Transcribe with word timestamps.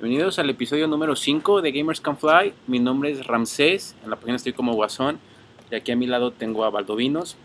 Bienvenidos 0.00 0.40
al 0.40 0.50
episodio 0.50 0.88
número 0.88 1.14
5 1.14 1.62
de 1.62 1.70
Gamers 1.70 2.00
Can 2.00 2.18
Fly. 2.18 2.52
Mi 2.66 2.80
nombre 2.80 3.12
es 3.12 3.24
Ramsés, 3.28 3.94
en 4.02 4.10
la 4.10 4.16
página 4.16 4.34
estoy 4.34 4.52
como 4.52 4.74
Guasón. 4.74 5.20
Y 5.70 5.76
aquí 5.76 5.92
a 5.92 5.96
mi 5.96 6.06
lado 6.06 6.32
tengo 6.32 6.64
a 6.64 6.70
Valdovinos. 6.70 7.36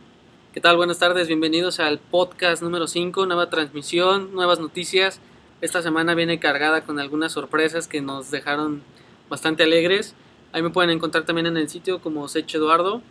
¿Qué 0.52 0.60
tal? 0.60 0.76
Buenas 0.76 0.98
tardes, 0.98 1.28
bienvenidos 1.28 1.80
al 1.80 2.00
podcast 2.00 2.64
número 2.64 2.88
5, 2.88 3.28
nueva 3.28 3.52
transmisión, 3.52 4.34
nuevas 4.34 4.60
noticias. 4.60 5.22
Esta 5.62 5.84
semana 5.84 6.16
viene 6.16 6.40
cargada 6.40 6.82
con 6.82 7.00
algunas 7.00 7.34
sorpresas 7.34 7.88
que 7.88 8.02
nos 8.02 8.32
dejaron 8.32 8.82
bastante 9.30 9.62
alegres. 9.62 10.16
Ahí 10.52 10.64
me 10.64 10.72
pueden 10.72 10.90
encontrar 10.90 11.26
también 11.26 11.46
en 11.46 11.56
el 11.56 11.70
sitio 11.70 12.02
como 12.02 12.28
Sech 12.28 12.52
Eduardo. 12.56 13.04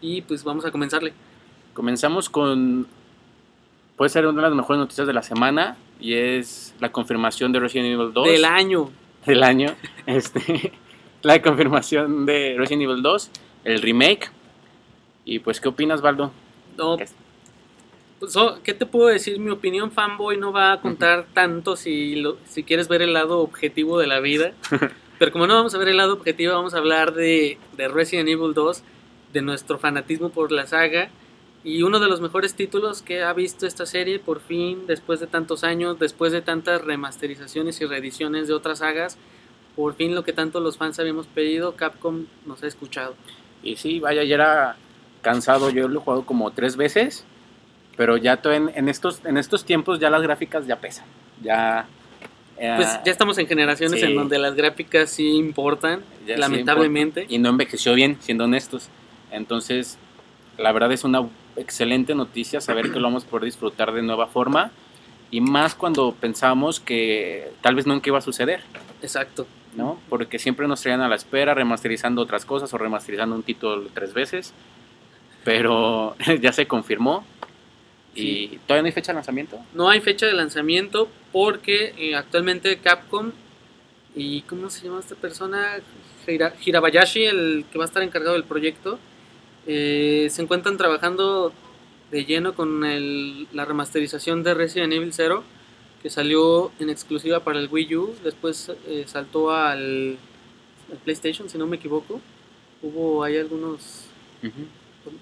Y 0.00 0.22
pues 0.22 0.44
vamos 0.44 0.64
a 0.64 0.70
comenzarle. 0.70 1.12
Comenzamos 1.74 2.30
con. 2.30 2.86
Puede 3.98 4.08
ser 4.08 4.26
una 4.26 4.40
de 4.42 4.48
las 4.48 4.56
mejores 4.56 4.80
noticias 4.80 5.06
de 5.06 5.12
la 5.12 5.22
semana. 5.22 5.76
Y 6.00 6.14
es 6.14 6.74
la 6.80 6.92
confirmación 6.92 7.52
de 7.52 7.60
Resident 7.60 7.88
Evil 7.88 8.12
2. 8.12 8.26
Del 8.26 8.44
año. 8.44 8.90
Del 9.26 9.42
año. 9.42 9.74
Este, 10.06 10.72
la 11.22 11.42
confirmación 11.42 12.24
de 12.24 12.54
Resident 12.56 12.82
Evil 12.82 13.02
2. 13.02 13.30
El 13.64 13.82
remake. 13.82 14.30
Y 15.24 15.40
pues, 15.40 15.60
¿qué 15.60 15.68
opinas, 15.68 16.00
Valdo? 16.00 16.32
No, 16.76 16.96
¿Qué 18.64 18.74
te 18.74 18.86
puedo 18.86 19.08
decir? 19.08 19.38
Mi 19.38 19.50
opinión 19.50 19.92
fanboy 19.92 20.36
no 20.36 20.52
va 20.52 20.72
a 20.72 20.80
contar 20.80 21.26
tanto 21.34 21.76
si, 21.76 22.16
lo, 22.16 22.38
si 22.46 22.64
quieres 22.64 22.88
ver 22.88 23.02
el 23.02 23.12
lado 23.12 23.40
objetivo 23.40 23.98
de 23.98 24.06
la 24.06 24.20
vida. 24.20 24.52
Pero 25.18 25.32
como 25.32 25.46
no 25.46 25.54
vamos 25.54 25.74
a 25.74 25.78
ver 25.78 25.88
el 25.88 25.96
lado 25.96 26.14
objetivo, 26.14 26.54
vamos 26.54 26.74
a 26.74 26.78
hablar 26.78 27.12
de, 27.12 27.58
de 27.76 27.88
Resident 27.88 28.28
Evil 28.28 28.54
2, 28.54 28.82
de 29.32 29.42
nuestro 29.42 29.78
fanatismo 29.78 30.30
por 30.30 30.52
la 30.52 30.66
saga 30.66 31.10
y 31.64 31.82
uno 31.82 31.98
de 31.98 32.08
los 32.08 32.20
mejores 32.20 32.54
títulos 32.54 33.02
que 33.02 33.22
ha 33.22 33.32
visto 33.32 33.66
esta 33.66 33.84
serie 33.84 34.18
por 34.18 34.40
fin, 34.40 34.86
después 34.86 35.20
de 35.20 35.26
tantos 35.26 35.64
años, 35.64 35.98
después 35.98 36.32
de 36.32 36.40
tantas 36.40 36.82
remasterizaciones 36.82 37.80
y 37.80 37.86
reediciones 37.86 38.48
de 38.48 38.54
otras 38.54 38.78
sagas, 38.78 39.18
por 39.74 39.94
fin 39.94 40.14
lo 40.14 40.24
que 40.24 40.32
tanto 40.32 40.60
los 40.60 40.76
fans 40.76 40.98
habíamos 40.98 41.26
pedido, 41.26 41.74
Capcom 41.74 42.26
nos 42.46 42.62
ha 42.62 42.66
escuchado. 42.66 43.14
Y 43.62 43.76
sí, 43.76 44.00
vaya, 44.00 44.22
ya 44.24 44.34
era 44.34 44.76
cansado, 45.20 45.70
yo 45.70 45.88
lo 45.88 46.00
he 46.00 46.02
jugado 46.02 46.24
como 46.24 46.50
tres 46.52 46.76
veces, 46.76 47.24
pero 47.96 48.16
ya 48.16 48.40
en, 48.44 48.70
en, 48.74 48.88
estos, 48.88 49.24
en 49.24 49.36
estos 49.36 49.64
tiempos 49.64 49.98
ya 49.98 50.10
las 50.10 50.22
gráficas 50.22 50.66
ya 50.66 50.80
pesan, 50.80 51.06
ya... 51.42 51.86
Eh, 52.60 52.72
pues 52.74 52.88
ya 53.04 53.12
estamos 53.12 53.38
en 53.38 53.46
generaciones 53.46 54.00
sí. 54.00 54.06
en 54.06 54.16
donde 54.16 54.36
las 54.36 54.56
gráficas 54.56 55.10
sí 55.10 55.28
importan, 55.36 56.00
ya 56.26 56.34
sí 56.34 56.40
lamentablemente. 56.40 57.20
importa. 57.20 57.34
y 57.36 57.38
no 57.38 57.50
envejeció 57.50 57.94
bien, 57.94 58.16
siendo 58.20 58.44
honestos. 58.44 58.88
Entonces, 59.30 59.96
la 60.56 60.72
verdad 60.72 60.90
es 60.90 61.04
una 61.04 61.28
excelente 61.58 62.14
noticia 62.14 62.60
saber 62.60 62.90
que 62.92 62.98
lo 63.00 63.02
vamos 63.08 63.24
a 63.24 63.28
poder 63.28 63.44
disfrutar 63.44 63.92
de 63.92 64.02
nueva 64.02 64.26
forma 64.26 64.70
y 65.30 65.40
más 65.40 65.74
cuando 65.74 66.12
pensamos 66.12 66.80
que 66.80 67.50
tal 67.60 67.74
vez 67.74 67.86
nunca 67.86 68.08
iba 68.08 68.18
a 68.18 68.22
suceder, 68.22 68.62
Exacto. 69.02 69.46
¿no? 69.76 70.00
Porque 70.08 70.38
siempre 70.38 70.66
nos 70.66 70.80
traían 70.80 71.00
a 71.02 71.08
la 71.08 71.14
espera 71.16 71.54
remasterizando 71.54 72.22
otras 72.22 72.44
cosas 72.44 72.72
o 72.72 72.78
remasterizando 72.78 73.34
un 73.36 73.42
título 73.42 73.88
tres 73.92 74.14
veces, 74.14 74.54
pero 75.44 76.16
ya 76.40 76.52
se 76.52 76.66
confirmó 76.66 77.24
y 78.14 78.58
todavía 78.66 78.82
no 78.82 78.86
hay 78.86 78.92
fecha 78.92 79.12
de 79.12 79.16
lanzamiento. 79.16 79.58
No 79.74 79.88
hay 79.88 80.00
fecha 80.00 80.26
de 80.26 80.32
lanzamiento 80.32 81.08
porque 81.32 81.94
eh, 81.98 82.16
actualmente 82.16 82.78
Capcom 82.78 83.30
y 84.16 84.40
¿cómo 84.42 84.70
se 84.70 84.84
llama 84.86 84.98
esta 85.00 85.14
persona? 85.14 85.76
Hira- 86.26 86.54
Hirabayashi, 86.64 87.24
el 87.24 87.64
que 87.70 87.78
va 87.78 87.84
a 87.84 87.86
estar 87.86 88.02
encargado 88.02 88.34
del 88.34 88.44
proyecto, 88.44 88.98
eh, 89.68 90.26
se 90.30 90.42
encuentran 90.42 90.76
trabajando 90.76 91.52
de 92.10 92.24
lleno 92.24 92.54
con 92.54 92.84
el- 92.84 93.46
la 93.52 93.64
remasterización 93.64 94.42
de 94.42 94.54
Resident 94.54 94.92
Evil 94.92 95.12
0 95.12 95.44
que 96.02 96.10
salió 96.10 96.72
en 96.80 96.90
exclusiva 96.90 97.40
para 97.40 97.58
el 97.60 97.68
Wii 97.70 97.96
U, 97.96 98.14
después 98.24 98.72
eh, 98.86 99.04
saltó 99.06 99.50
al, 99.52 100.16
al 100.90 100.98
PlayStation 101.04 101.48
si 101.50 101.58
no 101.58 101.66
me 101.66 101.76
equivoco. 101.76 102.20
Hubo 102.82 103.22
hay 103.24 103.36
algunos 103.36 104.06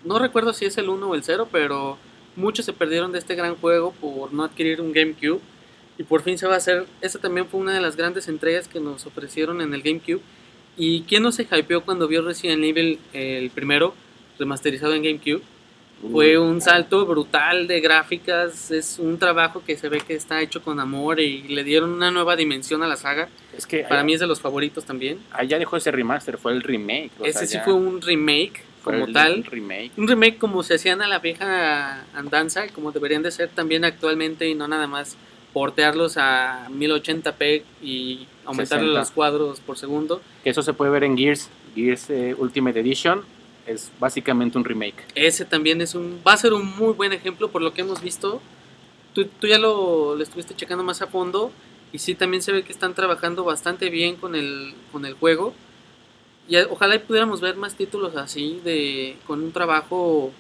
no 0.05 0.19
recuerdo 0.19 0.53
si 0.53 0.65
es 0.67 0.77
el 0.79 0.89
1 0.89 1.09
o 1.09 1.15
el 1.15 1.23
0, 1.25 1.49
pero 1.51 1.97
muchos 2.37 2.65
se 2.67 2.73
perdieron 2.73 3.13
de 3.13 3.19
este 3.19 3.35
gran 3.35 3.57
juego 3.57 3.93
por 4.01 4.33
no 4.33 4.45
adquirir 4.45 4.81
un 4.81 4.93
GameCube. 4.93 5.41
Y 5.99 6.03
por 6.03 6.21
fin 6.23 6.37
se 6.37 6.47
va 6.47 6.55
a 6.55 6.59
hacer. 6.59 6.87
Esta 7.01 7.19
también 7.19 7.47
fue 7.47 7.59
una 7.59 7.73
de 7.73 7.81
las 7.81 7.97
grandes 7.97 8.29
entregas 8.29 8.69
que 8.69 8.79
nos 8.81 9.07
ofrecieron 9.07 9.63
en 9.63 9.73
el 9.73 9.83
GameCube. 9.83 10.21
¿Y 10.77 11.03
quién 11.03 11.23
no 11.23 11.33
se 11.33 11.45
hypeó 11.51 11.81
cuando 11.83 12.07
vio 12.07 12.21
Resident 12.21 12.63
Evil 12.63 12.99
el 13.15 13.49
primero, 13.51 13.95
remasterizado 14.39 14.95
en 14.95 15.03
GameCube? 15.03 15.43
Fue 16.13 16.37
un 16.37 16.61
salto 16.61 17.07
brutal 17.07 17.67
de 17.67 17.81
gráficas. 17.81 18.71
Es 18.71 18.99
un 18.99 19.19
trabajo 19.19 19.63
que 19.67 19.79
se 19.79 19.89
ve 19.89 20.01
que 20.01 20.15
está 20.15 20.43
hecho 20.43 20.63
con 20.63 20.79
amor 20.79 21.21
y 21.21 21.43
le 21.49 21.65
dieron 21.65 21.91
una 21.91 22.11
nueva 22.11 22.37
dimensión 22.37 22.83
a 22.83 22.87
la 22.87 22.97
saga. 22.97 23.29
Es 23.57 23.67
que 23.67 23.79
Para 23.79 23.97
allá, 23.97 24.05
mí 24.05 24.13
es 24.15 24.21
de 24.21 24.27
los 24.27 24.41
favoritos 24.41 24.85
también. 24.85 25.19
allá 25.33 25.59
dejó 25.59 25.79
ese 25.79 25.91
remaster, 25.91 26.37
fue 26.37 26.53
el 26.53 26.63
remake. 26.63 27.11
Ese 27.25 27.47
sea, 27.47 27.49
sí 27.49 27.59
fue 27.65 27.73
un 27.73 28.03
remake 28.03 28.63
como 28.85 29.07
tal. 29.11 29.43
remake. 29.45 29.93
Un 29.97 30.07
remake 30.07 30.37
como 30.37 30.63
se 30.63 30.75
hacían 30.75 31.01
a 31.01 31.09
la 31.09 31.19
vieja 31.19 32.05
andanza, 32.15 32.69
como 32.69 32.93
deberían 32.93 33.23
de 33.23 33.31
ser 33.31 33.49
también 33.49 33.85
actualmente 33.85 34.47
y 34.49 34.55
no 34.55 34.69
nada 34.69 34.87
más 34.87 35.17
portearlos 35.55 36.19
a 36.19 36.69
1080p 36.71 37.63
y 37.83 38.27
aumentarle 38.45 38.85
60. 38.89 39.01
los 39.01 39.11
cuadros 39.13 39.61
por 39.61 39.79
segundo. 39.79 40.21
Que 40.45 40.51
eso 40.51 40.63
se 40.63 40.75
puede 40.75 40.91
ver 40.91 41.05
en 41.05 41.17
Gears, 41.17 41.49
Gears 41.75 42.11
eh, 42.11 42.35
Ultimate 42.37 42.79
Edition. 42.81 43.23
Es 43.67 43.91
básicamente 43.99 44.59
un 44.59 44.65
remake. 44.65 45.05
Ese 45.15 45.45
también 45.45 45.81
es 45.81 45.95
un 45.95 46.21
va 46.27 46.33
a 46.33 46.37
ser 46.37 46.53
un 46.53 46.65
muy 46.77 46.93
buen 46.93 47.13
ejemplo 47.13 47.51
por 47.51 47.63
lo 47.63 47.73
que 47.75 47.81
hemos 47.81 48.01
visto. 48.01 48.41
Tú, 49.15 49.25
tú 49.27 49.47
ya 49.47 49.59
lo, 49.59 50.15
lo 50.15 50.23
estuviste 50.23 50.55
checando 50.55 50.85
más 50.85 51.03
a 51.03 51.07
fondo 51.07 51.51
y 51.93 51.99
sí 51.99 52.15
también 52.15 52.43
se 52.43 52.53
ve 52.53 52.63
que 52.63 52.73
están 52.73 52.95
trabajando 52.95 53.45
bastante 53.45 53.91
bien 53.91 54.17
con 54.17 54.35
el, 54.35 54.75
con 54.93 55.05
el 55.05 55.15
juego. 55.15 55.55
Y 56.49 56.57
ojalá 56.59 56.99
pudiéramos 57.01 57.41
ver 57.41 57.57
más 57.57 57.75
títulos 57.75 58.15
así, 58.17 58.61
de, 58.65 59.17
con 59.27 59.43
un 59.43 59.51
trabajo 59.53 60.31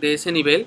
de 0.00 0.14
ese 0.14 0.32
nivel. 0.32 0.66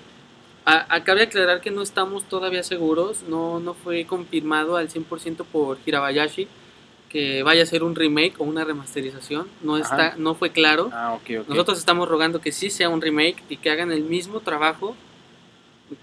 A- 0.66 0.94
Acabe 0.96 1.24
aclarar 1.24 1.62
que 1.62 1.72
no 1.72 1.82
estamos 1.82 2.26
todavía 2.26 2.62
seguros, 2.62 3.24
no, 3.28 3.60
no 3.60 3.74
fue 3.74 4.06
confirmado 4.06 4.78
al 4.78 4.90
100% 4.90 5.46
por 5.46 5.80
Hirabayashi 5.86 6.48
que 7.12 7.44
vaya 7.44 7.64
a 7.64 7.66
ser 7.66 7.84
un 7.84 7.94
remake 7.94 8.36
o 8.38 8.46
una 8.46 8.64
remasterización, 8.64 9.48
no, 9.62 9.76
Ajá. 9.76 9.84
está, 9.84 10.18
no 10.18 10.34
fue 10.34 10.52
claro. 10.52 10.90
Ah, 10.94 11.14
ok, 11.14 11.42
ok. 11.42 11.50
Nosotros 11.50 11.78
estamos 11.78 12.08
rogando 12.08 12.40
que 12.40 12.54
sí 12.54 12.70
sea 12.70 12.88
un 12.88 13.02
remake 13.02 13.44
y 13.50 13.58
que 13.58 13.70
hagan 13.70 13.92
el 13.92 14.04
mismo 14.04 14.40
trabajo 14.40 14.96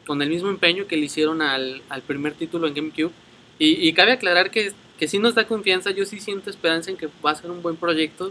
con 0.07 0.21
el 0.21 0.29
mismo 0.29 0.51
empeño 0.51 0.87
que 0.87 0.99
le 0.99 1.07
hicieron 1.07 1.41
al, 1.41 1.81
al 1.89 2.03
primer 2.03 2.35
título 2.35 2.67
en 2.67 2.75
GameCube. 2.75 3.13
Y, 3.59 3.89
y 3.89 3.93
cabe 3.95 4.13
aclarar 4.13 4.51
que, 4.51 4.73
que 4.99 5.09
sí 5.09 5.19
nos 5.19 5.35
da 5.35 5.47
confianza, 5.47 5.91
yo 5.93 6.05
sí 6.05 6.21
siento 6.21 6.51
esperanza 6.51 6.91
en 6.91 6.99
que 6.99 7.09
va 7.25 7.31
a 7.31 7.37
ser 7.37 7.51
un 7.51 7.63
buen 7.63 7.77
proyecto, 7.77 8.31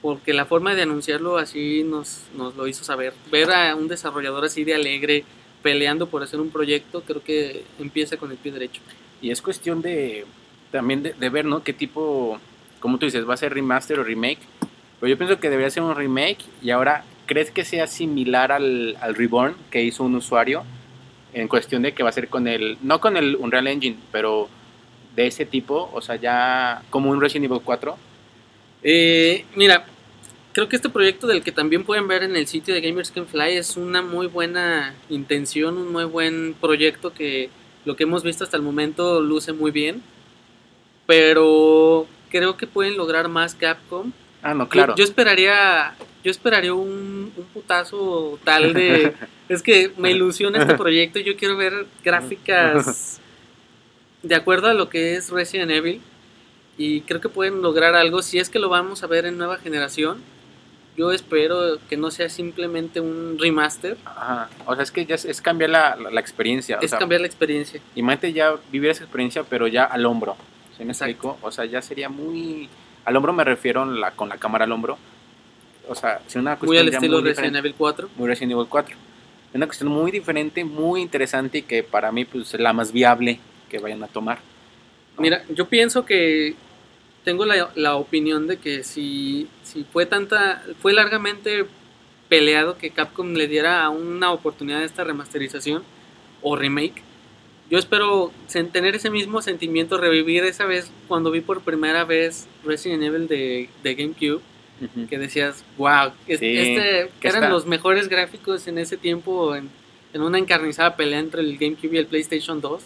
porque 0.00 0.32
la 0.32 0.44
forma 0.46 0.74
de 0.76 0.82
anunciarlo 0.82 1.36
así 1.36 1.82
nos, 1.82 2.20
nos 2.36 2.54
lo 2.54 2.68
hizo 2.68 2.84
saber. 2.84 3.12
Ver 3.32 3.50
a 3.50 3.74
un 3.74 3.88
desarrollador 3.88 4.44
así 4.44 4.62
de 4.62 4.74
alegre 4.74 5.24
peleando 5.62 6.06
por 6.06 6.22
hacer 6.22 6.38
un 6.38 6.50
proyecto, 6.50 7.02
creo 7.02 7.24
que 7.24 7.64
empieza 7.80 8.16
con 8.16 8.30
el 8.30 8.36
pie 8.36 8.52
derecho. 8.52 8.80
Y 9.20 9.30
es 9.30 9.42
cuestión 9.42 9.82
de 9.82 10.26
también 10.74 11.04
de, 11.04 11.28
ver, 11.28 11.44
¿no? 11.44 11.62
Qué 11.62 11.72
tipo, 11.72 12.40
como 12.80 12.98
tú 12.98 13.06
dices, 13.06 13.28
va 13.28 13.34
a 13.34 13.36
ser 13.36 13.54
remaster 13.54 14.00
o 14.00 14.02
remake. 14.02 14.40
Pero 14.98 15.08
yo 15.08 15.16
pienso 15.16 15.38
que 15.38 15.48
debería 15.48 15.70
ser 15.70 15.84
un 15.84 15.94
remake. 15.94 16.38
Y 16.62 16.70
ahora, 16.70 17.04
¿crees 17.26 17.52
que 17.52 17.64
sea 17.64 17.86
similar 17.86 18.50
al, 18.50 18.96
al 19.00 19.14
Reborn 19.14 19.54
que 19.70 19.84
hizo 19.84 20.02
un 20.02 20.16
usuario? 20.16 20.64
En 21.32 21.46
cuestión 21.46 21.82
de 21.82 21.94
que 21.94 22.02
va 22.02 22.08
a 22.08 22.12
ser 22.12 22.28
con 22.28 22.48
el, 22.48 22.76
no 22.82 23.00
con 23.00 23.16
el 23.16 23.36
Unreal 23.36 23.68
Engine, 23.68 23.98
pero 24.10 24.48
de 25.14 25.28
ese 25.28 25.46
tipo, 25.46 25.90
o 25.92 26.00
sea, 26.00 26.16
ya 26.16 26.82
como 26.90 27.10
un 27.10 27.20
Resident 27.20 27.52
Evil 27.52 27.62
4. 27.64 27.96
Eh, 28.82 29.44
mira, 29.54 29.86
creo 30.52 30.68
que 30.68 30.74
este 30.74 30.88
proyecto 30.88 31.28
del 31.28 31.44
que 31.44 31.52
también 31.52 31.84
pueden 31.84 32.08
ver 32.08 32.24
en 32.24 32.34
el 32.34 32.48
sitio 32.48 32.74
de 32.74 32.80
Gamers 32.80 33.12
Can 33.12 33.28
Fly 33.28 33.56
es 33.56 33.76
una 33.76 34.02
muy 34.02 34.26
buena 34.26 34.94
intención, 35.08 35.78
un 35.78 35.92
muy 35.92 36.04
buen 36.04 36.54
proyecto 36.60 37.12
que 37.12 37.48
lo 37.84 37.94
que 37.94 38.02
hemos 38.02 38.24
visto 38.24 38.42
hasta 38.42 38.56
el 38.56 38.64
momento 38.64 39.20
luce 39.20 39.52
muy 39.52 39.70
bien. 39.70 40.02
Pero 41.06 42.06
creo 42.30 42.56
que 42.56 42.66
pueden 42.66 42.96
lograr 42.96 43.28
más 43.28 43.54
Capcom. 43.54 44.12
Ah, 44.42 44.54
no, 44.54 44.64
Yo- 44.64 44.68
claro. 44.70 44.94
Yo, 44.96 45.04
esperaría, 45.04 45.94
yo 46.22 46.30
esperaría 46.30 46.74
un, 46.74 47.32
un 47.36 47.44
putazo 47.52 48.38
tal 48.44 48.74
de. 48.74 49.12
es 49.48 49.62
que 49.62 49.92
me 49.96 50.10
ilusiona 50.10 50.58
este 50.60 50.74
proyecto. 50.76 51.18
Yo 51.18 51.36
quiero 51.36 51.56
ver 51.56 51.86
gráficas 52.04 53.20
de 54.22 54.34
acuerdo 54.34 54.68
a 54.68 54.74
lo 54.74 54.88
que 54.88 55.16
es 55.16 55.30
Resident 55.30 55.70
Evil. 55.70 56.00
Y 56.76 57.02
creo 57.02 57.20
que 57.20 57.28
pueden 57.28 57.62
lograr 57.62 57.94
algo. 57.94 58.20
Si 58.22 58.38
es 58.38 58.50
que 58.50 58.58
lo 58.58 58.68
vamos 58.68 59.02
a 59.04 59.06
ver 59.06 59.26
en 59.26 59.38
nueva 59.38 59.58
generación, 59.58 60.18
yo 60.96 61.12
espero 61.12 61.78
que 61.88 61.96
no 61.96 62.10
sea 62.10 62.28
simplemente 62.28 62.98
un 63.00 63.36
remaster. 63.38 63.96
Ajá. 64.04 64.50
O 64.66 64.74
sea, 64.74 64.82
es 64.82 64.90
que 64.90 65.06
ya 65.06 65.14
es, 65.14 65.24
es 65.24 65.40
cambiar 65.40 65.70
la, 65.70 65.94
la- 65.96 66.10
la 66.10 66.20
experiencia. 66.20 66.78
o 66.78 66.82
es 66.82 66.90
sea, 66.90 66.98
cambiar 66.98 67.20
la 67.20 67.28
experiencia. 67.28 67.80
Imagínate 67.94 68.32
ya 68.32 68.56
vivir 68.72 68.90
esa 68.90 69.04
experiencia, 69.04 69.44
pero 69.44 69.68
ya 69.68 69.84
al 69.84 70.04
hombro. 70.04 70.36
¿Sí 70.76 70.84
me 70.84 70.92
explico? 70.92 71.38
O 71.42 71.50
sea, 71.50 71.64
ya 71.64 71.80
sería 71.82 72.08
muy. 72.08 72.68
Al 73.04 73.16
hombro 73.16 73.32
me 73.32 73.44
refiero 73.44 73.84
la, 73.84 74.12
con 74.12 74.28
la 74.28 74.38
cámara 74.38 74.64
al 74.64 74.72
hombro. 74.72 74.98
O 75.88 75.94
sea, 75.94 76.20
es 76.26 76.34
una 76.36 76.56
cuestión 76.56 76.68
Muy 76.68 76.78
al 76.78 76.88
estilo 76.88 77.20
muy 77.20 77.28
Resident 77.28 77.56
Evil 77.56 77.74
4. 77.76 78.10
muy 78.16 78.28
Resident 78.28 78.52
Evil 78.52 78.66
4. 78.68 78.96
Es 79.50 79.54
una 79.54 79.66
cuestión 79.66 79.90
muy 79.90 80.10
diferente, 80.10 80.64
muy 80.64 81.02
interesante 81.02 81.58
y 81.58 81.62
que 81.62 81.82
para 81.82 82.10
mí 82.10 82.24
pues, 82.24 82.54
es 82.54 82.60
la 82.60 82.72
más 82.72 82.90
viable 82.90 83.38
que 83.68 83.78
vayan 83.78 84.02
a 84.02 84.08
tomar. 84.08 84.38
¿no? 85.16 85.22
Mira, 85.22 85.44
yo 85.50 85.68
pienso 85.68 86.04
que 86.04 86.56
tengo 87.22 87.44
la, 87.44 87.70
la 87.74 87.96
opinión 87.96 88.46
de 88.46 88.56
que 88.56 88.82
si, 88.82 89.48
si 89.62 89.84
fue 89.84 90.06
tanta, 90.06 90.62
fue 90.80 90.92
largamente 90.92 91.66
peleado 92.28 92.78
que 92.78 92.90
Capcom 92.90 93.34
le 93.34 93.46
diera 93.46 93.88
una 93.90 94.32
oportunidad 94.32 94.80
a 94.80 94.84
esta 94.84 95.04
remasterización 95.04 95.84
o 96.42 96.56
remake. 96.56 97.03
Yo 97.74 97.80
espero 97.80 98.30
tener 98.72 98.94
ese 98.94 99.10
mismo 99.10 99.42
sentimiento, 99.42 99.98
revivir 99.98 100.44
esa 100.44 100.64
vez 100.64 100.92
cuando 101.08 101.32
vi 101.32 101.40
por 101.40 101.60
primera 101.62 102.04
vez 102.04 102.46
Resident 102.64 103.02
Evil 103.02 103.26
de, 103.26 103.68
de 103.82 103.94
GameCube, 103.96 104.40
que 105.10 105.18
decías, 105.18 105.64
wow, 105.76 106.12
Sí, 106.28 106.34
este, 106.34 107.10
que 107.20 107.26
eran 107.26 107.42
está- 107.42 107.48
los 107.48 107.66
mejores 107.66 108.08
gráficos 108.08 108.68
en 108.68 108.78
ese 108.78 108.96
tiempo 108.96 109.56
en, 109.56 109.68
en 110.12 110.22
una 110.22 110.38
encarnizada 110.38 110.94
pelea 110.94 111.18
entre 111.18 111.40
el 111.40 111.58
GameCube 111.58 111.94
y 111.96 111.98
el 111.98 112.06
PlayStation 112.06 112.60
2. 112.60 112.80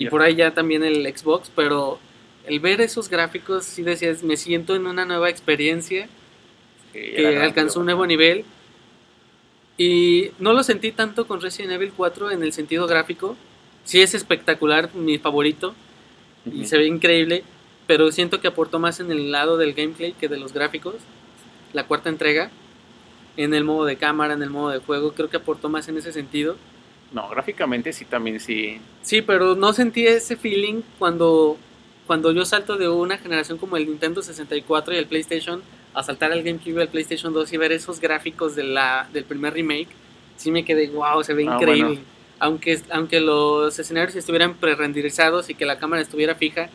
Y 0.00 0.08
por 0.08 0.22
ahí 0.22 0.34
ya 0.34 0.50
también 0.52 0.82
el 0.82 1.06
Xbox, 1.16 1.52
pero 1.54 2.00
el 2.44 2.58
ver 2.58 2.80
esos 2.80 3.08
gráficos, 3.08 3.66
sí 3.66 3.84
decías, 3.84 4.24
me 4.24 4.36
siento 4.36 4.74
en 4.74 4.88
una 4.88 5.04
nueva 5.04 5.30
experiencia 5.30 6.08
Sí, 6.92 6.98
que 7.14 7.38
alcanzó 7.38 7.78
un 7.78 7.86
nuevo 7.86 8.04
nivel. 8.04 8.44
Y 9.76 10.32
no 10.40 10.52
lo 10.54 10.64
sentí 10.64 10.90
tanto 10.90 11.28
con 11.28 11.40
Resident 11.40 11.74
Evil 11.74 11.92
4 11.96 12.32
en 12.32 12.42
el 12.42 12.52
sentido 12.52 12.88
gráfico. 12.88 13.36
Sí 13.88 14.02
es 14.02 14.12
espectacular, 14.12 14.94
mi 14.94 15.16
favorito, 15.16 15.74
y 16.44 16.66
se 16.66 16.76
ve 16.76 16.84
increíble, 16.84 17.42
pero 17.86 18.12
siento 18.12 18.38
que 18.38 18.46
aportó 18.48 18.78
más 18.78 19.00
en 19.00 19.10
el 19.10 19.32
lado 19.32 19.56
del 19.56 19.72
gameplay 19.72 20.12
que 20.12 20.28
de 20.28 20.36
los 20.36 20.52
gráficos. 20.52 20.96
La 21.72 21.84
cuarta 21.86 22.10
entrega, 22.10 22.50
en 23.38 23.54
el 23.54 23.64
modo 23.64 23.86
de 23.86 23.96
cámara, 23.96 24.34
en 24.34 24.42
el 24.42 24.50
modo 24.50 24.68
de 24.68 24.80
juego, 24.80 25.12
creo 25.14 25.30
que 25.30 25.38
aportó 25.38 25.70
más 25.70 25.88
en 25.88 25.96
ese 25.96 26.12
sentido. 26.12 26.56
No, 27.12 27.30
gráficamente 27.30 27.94
sí, 27.94 28.04
también 28.04 28.40
sí. 28.40 28.78
Sí, 29.00 29.22
pero 29.22 29.54
no 29.54 29.72
sentí 29.72 30.06
ese 30.06 30.36
feeling 30.36 30.82
cuando, 30.98 31.56
cuando 32.06 32.30
yo 32.32 32.44
salto 32.44 32.76
de 32.76 32.90
una 32.90 33.16
generación 33.16 33.56
como 33.56 33.78
el 33.78 33.86
Nintendo 33.86 34.20
64 34.20 34.92
y 34.92 34.98
el 34.98 35.06
PlayStation 35.06 35.62
a 35.94 36.02
saltar 36.02 36.30
al 36.32 36.42
GameCube 36.42 36.76
y 36.76 36.80
al 36.82 36.88
PlayStation 36.88 37.32
2 37.32 37.50
y 37.54 37.56
ver 37.56 37.72
esos 37.72 38.00
gráficos 38.00 38.54
de 38.54 38.64
la, 38.64 39.08
del 39.14 39.24
primer 39.24 39.54
remake. 39.54 39.88
Sí 40.36 40.50
me 40.50 40.62
quedé, 40.62 40.88
wow, 40.90 41.24
se 41.24 41.32
ve 41.32 41.46
Ah, 41.48 41.54
increíble. 41.54 41.84
bueno. 41.86 42.17
Aunque, 42.40 42.80
aunque 42.90 43.20
los 43.20 43.78
escenarios 43.78 44.14
estuvieran 44.16 44.54
pre-renderizados 44.54 45.50
y 45.50 45.54
que 45.54 45.66
la 45.66 45.78
cámara 45.78 46.02
estuviera 46.02 46.34
fija. 46.34 46.68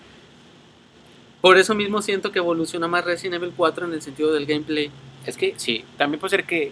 Por 1.41 1.57
eso 1.57 1.75
mismo 1.75 2.01
siento 2.01 2.31
que 2.31 2.39
evoluciona 2.39 2.87
más 2.87 3.03
Resident 3.05 3.35
Evil 3.35 3.53
4 3.55 3.87
en 3.87 3.93
el 3.93 4.01
sentido 4.01 4.33
del 4.33 4.45
gameplay. 4.45 4.91
Es 5.25 5.37
que 5.37 5.53
sí, 5.57 5.83
también 5.97 6.19
puede 6.19 6.31
ser 6.31 6.45
que 6.45 6.71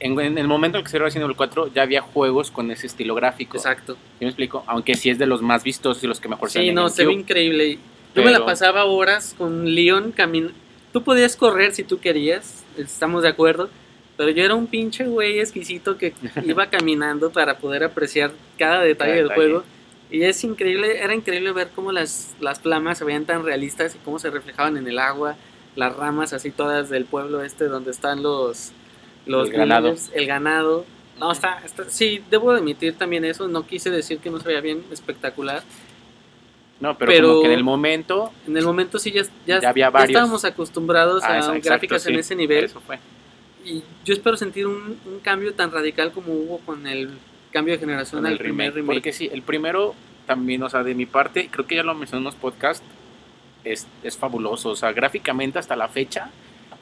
en, 0.00 0.18
en 0.18 0.38
el 0.38 0.48
momento 0.48 0.78
en 0.78 0.84
que 0.84 0.90
se 0.90 0.98
Resident 0.98 1.24
Evil 1.24 1.36
4 1.36 1.72
ya 1.74 1.82
había 1.82 2.02
juegos 2.02 2.50
con 2.50 2.70
ese 2.70 2.86
estilo 2.86 3.14
gráfico. 3.14 3.56
Exacto. 3.56 3.94
¿Sí 3.94 4.24
me 4.24 4.28
explico? 4.28 4.64
Aunque 4.66 4.94
sí 4.94 5.10
es 5.10 5.18
de 5.18 5.26
los 5.26 5.42
más 5.42 5.62
vistos 5.62 6.02
y 6.02 6.06
los 6.06 6.20
que 6.20 6.28
mejor 6.28 6.50
se 6.50 6.60
Sí, 6.60 6.72
no, 6.72 6.88
se 6.88 7.04
ve 7.04 7.12
increíble. 7.12 7.78
Yo 8.14 8.22
me 8.22 8.30
la 8.30 8.44
pasaba 8.44 8.84
horas 8.84 9.34
con 9.36 9.74
Leon 9.74 10.12
caminando. 10.12 10.54
Tú 10.92 11.02
podías 11.02 11.36
correr 11.36 11.72
si 11.72 11.84
tú 11.84 11.98
querías, 11.98 12.64
estamos 12.76 13.22
de 13.22 13.30
acuerdo. 13.30 13.70
Pero 14.16 14.30
yo 14.30 14.44
era 14.44 14.54
un 14.54 14.66
pinche 14.66 15.04
güey 15.04 15.40
exquisito 15.40 15.96
que 15.98 16.12
iba 16.44 16.66
caminando 16.66 17.30
para 17.30 17.58
poder 17.58 17.84
apreciar 17.84 18.32
cada 18.58 18.80
detalle 18.82 18.96
Cada 19.12 19.16
del 19.16 19.28
detalle. 19.28 19.34
juego. 19.50 19.64
Y 20.10 20.22
es 20.24 20.44
increíble, 20.44 21.02
era 21.02 21.14
increíble 21.14 21.52
ver 21.52 21.68
cómo 21.74 21.90
las, 21.90 22.34
las 22.40 22.60
flamas 22.60 22.98
se 22.98 23.04
veían 23.04 23.24
tan 23.24 23.44
realistas 23.44 23.94
y 23.94 23.98
cómo 24.04 24.18
se 24.18 24.28
reflejaban 24.30 24.76
en 24.76 24.86
el 24.86 24.98
agua, 24.98 25.36
las 25.74 25.96
ramas 25.96 26.34
así 26.34 26.50
todas 26.50 26.90
del 26.90 27.06
pueblo 27.06 27.42
este 27.42 27.64
donde 27.64 27.90
están 27.92 28.22
los, 28.22 28.72
los 29.24 29.48
El 29.48 29.56
ganado. 29.56 29.94
el 30.12 30.26
ganado. 30.26 30.84
No, 31.18 31.32
está, 31.32 31.62
está, 31.64 31.84
sí, 31.88 32.22
debo 32.30 32.50
admitir 32.50 32.94
también 32.98 33.24
eso, 33.24 33.48
no 33.48 33.66
quise 33.66 33.90
decir 33.90 34.18
que 34.18 34.28
no 34.28 34.38
se 34.38 34.48
veía 34.48 34.60
bien, 34.60 34.82
espectacular. 34.92 35.62
No, 36.80 36.98
pero, 36.98 37.12
Pero- 37.12 37.28
como 37.28 37.40
que 37.42 37.46
en 37.46 37.52
el 37.54 37.64
momento 37.64 38.32
En 38.46 38.56
el 38.56 38.64
momento 38.64 38.98
sí 38.98 39.12
ya, 39.12 39.22
ya, 39.46 39.60
Ya 39.60 39.68
había 39.70 39.86
ya 39.86 39.90
varios. 39.90 40.10
estábamos 40.10 40.44
acostumbrados 40.44 41.22
Ah, 41.22 41.34
a 41.34 41.38
exacto, 41.38 41.60
gráficas 41.68 42.06
en 42.06 42.16
ese 42.16 42.34
nivel. 42.34 42.64
Eso 42.64 42.80
fue. 42.80 42.98
Y 43.64 43.82
yo 44.04 44.14
espero 44.14 44.36
sentir 44.36 44.66
un, 44.66 44.98
un 45.04 45.20
cambio 45.20 45.54
tan 45.54 45.70
radical 45.70 46.12
como 46.12 46.32
hubo 46.32 46.58
con 46.58 46.86
el 46.86 47.10
cambio 47.52 47.74
de 47.74 47.80
generación 47.80 48.26
al 48.26 48.38
primer 48.38 48.74
remake. 48.74 48.96
Porque 48.96 49.12
sí, 49.12 49.28
el 49.32 49.42
primero 49.42 49.94
también, 50.26 50.62
o 50.62 50.68
sea, 50.68 50.82
de 50.82 50.94
mi 50.94 51.06
parte, 51.06 51.48
creo 51.50 51.66
que 51.66 51.76
ya 51.76 51.82
lo 51.82 51.94
mencioné 51.94 52.20
en 52.20 52.26
unos 52.26 52.34
podcasts, 52.34 52.84
es, 53.64 53.86
es 54.02 54.16
fabuloso. 54.16 54.70
O 54.70 54.76
sea, 54.76 54.92
gráficamente 54.92 55.58
hasta 55.58 55.76
la 55.76 55.88
fecha 55.88 56.30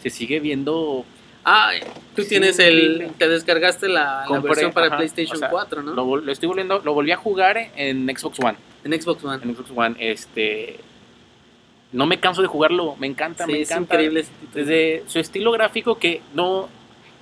se 0.03 0.11
sigue 0.11 0.41
viendo. 0.41 1.05
Ah, 1.44 1.71
tú 2.15 2.23
Sí, 2.23 2.29
tienes 2.31 2.59
el. 2.59 3.11
Te 3.19 3.29
descargaste 3.29 3.88
la, 3.88 4.26
la 4.29 4.41
versión 4.41 4.73
para 4.73 4.87
ajá, 4.87 4.97
PlayStation 4.99 5.37
o 5.37 5.41
sea, 5.41 5.50
4, 5.50 5.83
¿no? 5.83 5.94
Lo, 5.94 6.17
lo 6.17 6.33
estoy 6.33 6.49
volviendo, 6.49 6.81
lo 6.85 6.94
volví 6.94 7.12
a 7.12 7.17
jugar 7.17 7.71
en 7.76 8.06
Xbox 8.06 8.41
One. 8.41 8.56
en 8.85 9.00
Xbox 9.00 9.25
One. 9.25 9.43
En 9.43 9.55
Xbox 9.55 9.71
One, 9.75 9.97
este. 9.99 10.81
No 11.92 12.06
me 12.06 12.20
canso 12.20 12.40
de 12.42 12.48
jugarlo, 12.48 12.94
me 13.00 13.06
encanta, 13.06 13.46
Sí, 13.46 13.52
me 13.52 13.60
es 13.62 13.70
encanta. 13.70 13.94
increíble. 13.94 14.25
Desde 14.54 15.02
su 15.08 15.19
estilo 15.19 15.50
gráfico 15.52 15.98
que 15.98 16.22
no, 16.34 16.69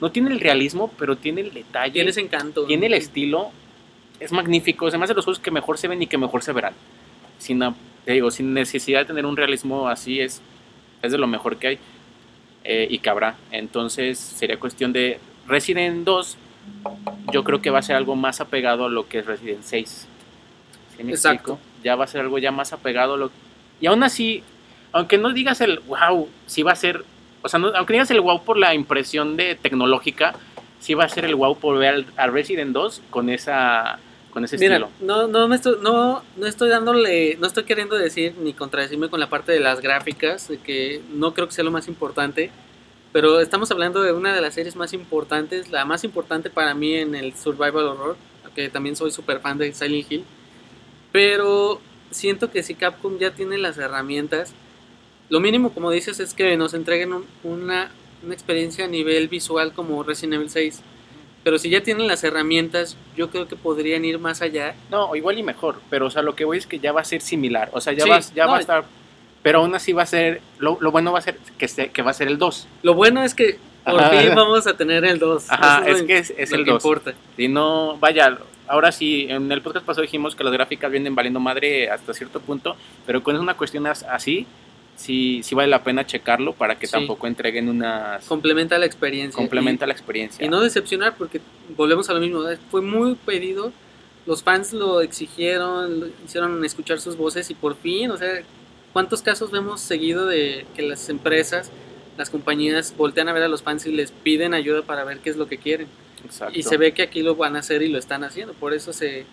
no 0.01 0.11
tiene 0.13 0.31
el 0.31 0.41
realismo, 0.41 0.93
pero 0.99 1.17
tiene 1.17 1.41
el 1.41 1.53
detalle. 1.55 1.93
Tiene 1.93 2.11
ese 2.11 2.21
encanto. 2.21 2.65
tiene 2.67 2.87
el 2.87 2.95
estilo, 2.95 3.51
es 4.21 4.31
magnífico, 4.33 4.87
es 4.87 4.93
además 4.95 5.09
de 5.09 5.15
los 5.15 5.25
juegos 5.25 5.41
que 5.41 5.51
mejor 5.51 5.79
se 5.79 5.89
ven 5.89 6.03
y 6.03 6.07
que 6.07 6.19
mejor 6.19 6.43
se 6.43 6.53
verán. 6.53 6.75
Sin, 7.39 7.61
te 8.05 8.13
digo, 8.13 8.31
sin 8.31 8.53
necesidad 8.53 9.01
de 9.01 9.05
tener 9.07 9.25
un 9.25 9.37
realismo 9.37 9.89
así, 9.89 10.21
es, 10.21 10.43
es 11.03 11.13
de 11.13 11.19
lo 11.19 11.27
mejor 11.27 11.57
que 11.57 11.69
hay 11.69 11.79
eh, 12.65 12.87
y 12.91 12.99
que 12.99 13.09
habrá. 13.09 13.37
Entonces 13.53 14.19
sería 14.19 14.59
cuestión 14.59 14.93
de 14.93 15.19
Resident 15.47 16.05
2, 16.05 16.37
yo 17.33 17.43
creo 17.45 17.63
que 17.63 17.71
va 17.71 17.79
a 17.79 17.83
ser 17.83 17.97
algo 17.97 18.17
más 18.17 18.43
apegado 18.43 18.85
a 18.85 18.89
lo 18.91 19.09
que 19.09 19.21
es 19.21 19.27
Resident 19.27 19.63
6. 19.63 20.09
¿Sí 20.99 21.05
me 21.05 21.13
Exacto. 21.13 21.53
explico? 21.55 21.59
Ya 21.85 21.95
va 21.97 22.05
a 22.05 22.09
ser 22.09 22.21
algo 22.21 22.39
ya 22.39 22.51
más 22.51 22.73
apegado 22.75 23.15
a 23.15 23.17
lo 23.17 23.31
Y 23.81 23.87
aún 23.87 24.03
así, 24.03 24.43
aunque 24.93 25.19
no 25.19 25.33
digas 25.33 25.61
el 25.61 25.81
wow, 25.81 26.29
sí 26.47 26.63
va 26.63 26.73
a 26.73 26.77
ser, 26.77 27.05
o 27.43 27.49
sea, 27.49 27.59
no- 27.61 27.69
aunque 27.75 27.93
digas 27.95 28.11
el 28.11 28.21
wow 28.21 28.43
por 28.43 28.57
la 28.59 28.75
impresión 28.75 29.37
de 29.37 29.55
tecnológica, 29.55 30.35
sí 30.81 30.95
va 30.95 31.05
a 31.05 31.09
ser 31.09 31.25
el 31.25 31.35
wow 31.35 31.57
por 31.59 31.79
ver 31.79 32.05
al 32.17 32.33
Resident 32.33 32.73
2 32.73 33.03
con 33.11 33.29
esa 33.31 33.99
con 34.31 34.45
ese 34.45 34.59
Mira, 34.59 34.75
estilo. 34.77 34.91
no, 35.01 35.27
no, 35.27 35.49
me 35.49 35.57
estoy, 35.57 35.77
no, 35.83 36.23
no 36.37 36.47
estoy 36.47 36.69
dándole, 36.69 37.37
no 37.41 37.47
estoy 37.47 37.65
queriendo 37.65 37.97
decir 37.97 38.35
ni 38.39 38.53
contradecirme 38.53 39.09
con 39.09 39.19
la 39.21 39.29
parte 39.31 39.53
de 39.53 39.59
las 39.59 39.81
gráficas, 39.81 40.53
que 40.65 41.01
no 41.13 41.33
creo 41.33 41.49
que 41.49 41.55
sea 41.55 41.65
lo 41.65 41.71
más 41.71 41.89
importante, 41.89 42.51
pero 43.11 43.41
estamos 43.41 43.71
hablando 43.71 44.03
de 44.03 44.13
una 44.13 44.35
de 44.35 44.43
las 44.43 44.55
series 44.55 44.77
más 44.77 44.93
importantes, 44.93 45.71
la 45.71 45.87
más 45.87 46.05
importante 46.05 46.51
para 46.51 46.75
mí 46.75 46.95
en 46.95 47.15
el 47.15 47.35
survival 47.35 47.87
horror, 47.87 48.17
que 48.55 48.69
también 48.69 48.97
soy 48.97 49.11
súper 49.11 49.41
fan 49.41 49.57
de 49.57 49.73
Silent 49.73 50.13
Hill, 50.13 50.25
pero 51.11 51.81
siento 52.11 52.51
que 52.51 52.63
si 52.63 52.75
Capcom 52.75 53.19
ya 53.19 53.31
tiene 53.33 53.59
las 53.59 53.79
herramientas, 53.79 54.53
lo 55.31 55.41
mínimo, 55.41 55.71
como 55.73 55.91
dices, 55.91 56.21
es 56.21 56.35
que 56.35 56.57
nos 56.57 56.75
entreguen 56.75 57.13
un- 57.13 57.27
una, 57.45 57.91
una 58.25 58.35
experiencia 58.35 58.85
a 58.85 58.89
nivel 58.89 59.29
visual 59.29 59.73
como 59.73 60.03
Resident 60.03 60.35
Evil 60.35 60.51
6. 60.51 60.81
Pero 61.45 61.59
si 61.59 61.71
ya 61.71 61.83
tienen 61.83 62.09
las 62.09 62.25
herramientas, 62.25 62.97
yo 63.17 63.31
creo 63.31 63.47
que 63.49 63.57
podrían 63.57 64.05
ir 64.05 64.19
más 64.19 64.43
allá. 64.43 64.75
No, 64.91 65.15
igual 65.15 65.39
y 65.39 65.43
mejor, 65.43 65.81
pero 65.89 66.07
o 66.07 66.11
sea, 66.11 66.23
lo 66.23 66.35
que 66.35 66.45
voy 66.45 66.59
es 66.59 66.67
que 66.67 66.79
ya 66.79 66.93
va 66.93 67.01
a 67.01 67.05
ser 67.05 67.21
similar, 67.23 67.71
o 67.73 67.81
sea, 67.81 67.93
ya 67.93 68.05
Sí, 68.05 68.11
va, 68.11 68.21
ya 68.21 68.45
no, 68.47 68.53
va 68.53 68.57
a 68.59 68.61
estar 68.61 68.85
pero 69.41 69.61
aún 69.61 69.73
así 69.75 69.93
va 69.93 70.03
a 70.03 70.07
ser 70.07 70.41
lo, 70.59 70.79
lo 70.81 70.91
bueno 70.91 71.13
va 71.13 71.21
a 71.21 71.23
ser 71.23 71.39
que 71.57 71.69
se- 71.69 71.91
que 71.91 72.03
va 72.03 72.11
a 72.11 72.15
ser 72.15 72.27
el 72.27 72.39
2. 72.39 72.67
Lo 72.83 72.95
bueno 72.95 73.23
es 73.23 73.35
que 73.35 73.57
por 73.85 74.01
Ajá. 74.01 74.11
fin 74.21 74.35
vamos 74.35 74.67
a 74.67 74.77
tener 74.77 75.05
el 75.05 75.19
2. 75.21 75.47
Ajá, 75.49 75.89
es 75.89 76.03
que 76.03 76.19
es, 76.19 76.35
es 76.37 76.53
el 76.53 76.65
que 76.65 76.73
2. 76.73 76.83
importa. 76.85 77.15
Si 77.37 77.47
no, 77.49 77.97
vaya, 77.99 78.37
ahora 78.67 78.91
sí, 78.93 79.27
en 79.31 79.51
el 79.53 79.63
podcast 79.63 79.87
pasado 79.87 80.03
dijimos 80.03 80.35
que 80.35 80.43
las 80.45 80.53
gráficas 80.53 80.91
vienen 80.91 81.15
valiendo 81.15 81.39
madre 81.41 81.89
hasta 81.89 82.13
cierto 82.13 82.41
punto, 82.41 82.77
pero 83.07 83.23
con 83.23 83.37
una 83.39 83.55
cuestión 83.57 83.87
as- 83.87 84.03
así, 84.03 84.45
sí, 84.99 85.41
sí 85.43 85.55
vale 85.55 85.69
la 85.69 85.83
pena 85.83 86.05
checarlo 86.05 86.53
para 86.53 86.79
que 86.79 86.87
Sí. 86.87 86.93
tampoco 86.93 87.27
entreguen 87.27 87.69
unas... 87.69 88.25
Complementa 88.27 88.77
la 88.79 88.87
experiencia. 88.87 89.37
complementa 89.37 89.87
la 89.87 89.93
experiencia. 89.93 90.45
Y, 90.45 90.49
no 90.49 90.61
decepcionar 90.61 91.17
porque 91.17 91.41
volvemos 91.77 92.11
a 92.11 92.15
lo 92.15 92.21
mismo. 92.21 92.43
Fue 92.71 92.83
muy 92.83 93.15
pedido. 93.15 93.73
Los 94.27 94.43
fans 94.43 94.73
lo 94.73 95.01
exigieron, 95.01 96.01
lo 96.01 96.07
hicieron 96.27 96.63
escuchar 96.65 97.01
sus 97.01 97.17
voces 97.17 97.49
y 97.51 97.55
por 97.55 97.77
fin, 97.77 98.11
o 98.11 98.17
sea, 98.19 98.43
¿cuántos 98.93 99.23
casos 99.23 99.51
vemos 99.51 99.81
seguido 99.81 100.27
de 100.27 100.67
que 100.77 100.83
las 100.83 101.09
empresas, 101.09 101.71
las 102.19 102.29
compañías 102.29 102.95
voltean 102.97 103.29
a 103.29 103.33
ver 103.33 103.45
a 103.45 103.49
los 103.49 103.63
fans 103.63 103.87
y 103.87 103.93
les 103.93 104.11
piden 104.11 104.53
ayuda 104.53 104.83
para 104.83 105.05
ver 105.05 105.21
qué 105.21 105.31
es 105.31 105.37
lo 105.37 105.47
que 105.47 105.57
quieren? 105.57 105.87
Exacto. 106.25 106.59
Y 106.59 106.63
se 106.65 106.77
ve 106.77 106.93
que 106.93 107.03
aquí 107.03 107.23
lo 107.23 107.37
van 107.37 107.57
a 107.57 107.61
hacer 107.61 107.81
y 107.81 107.89
lo 107.89 107.99
están 107.99 108.23
haciendo. 108.25 108.53
Por 108.53 108.75
eso 108.75 108.93
se, 108.93 109.25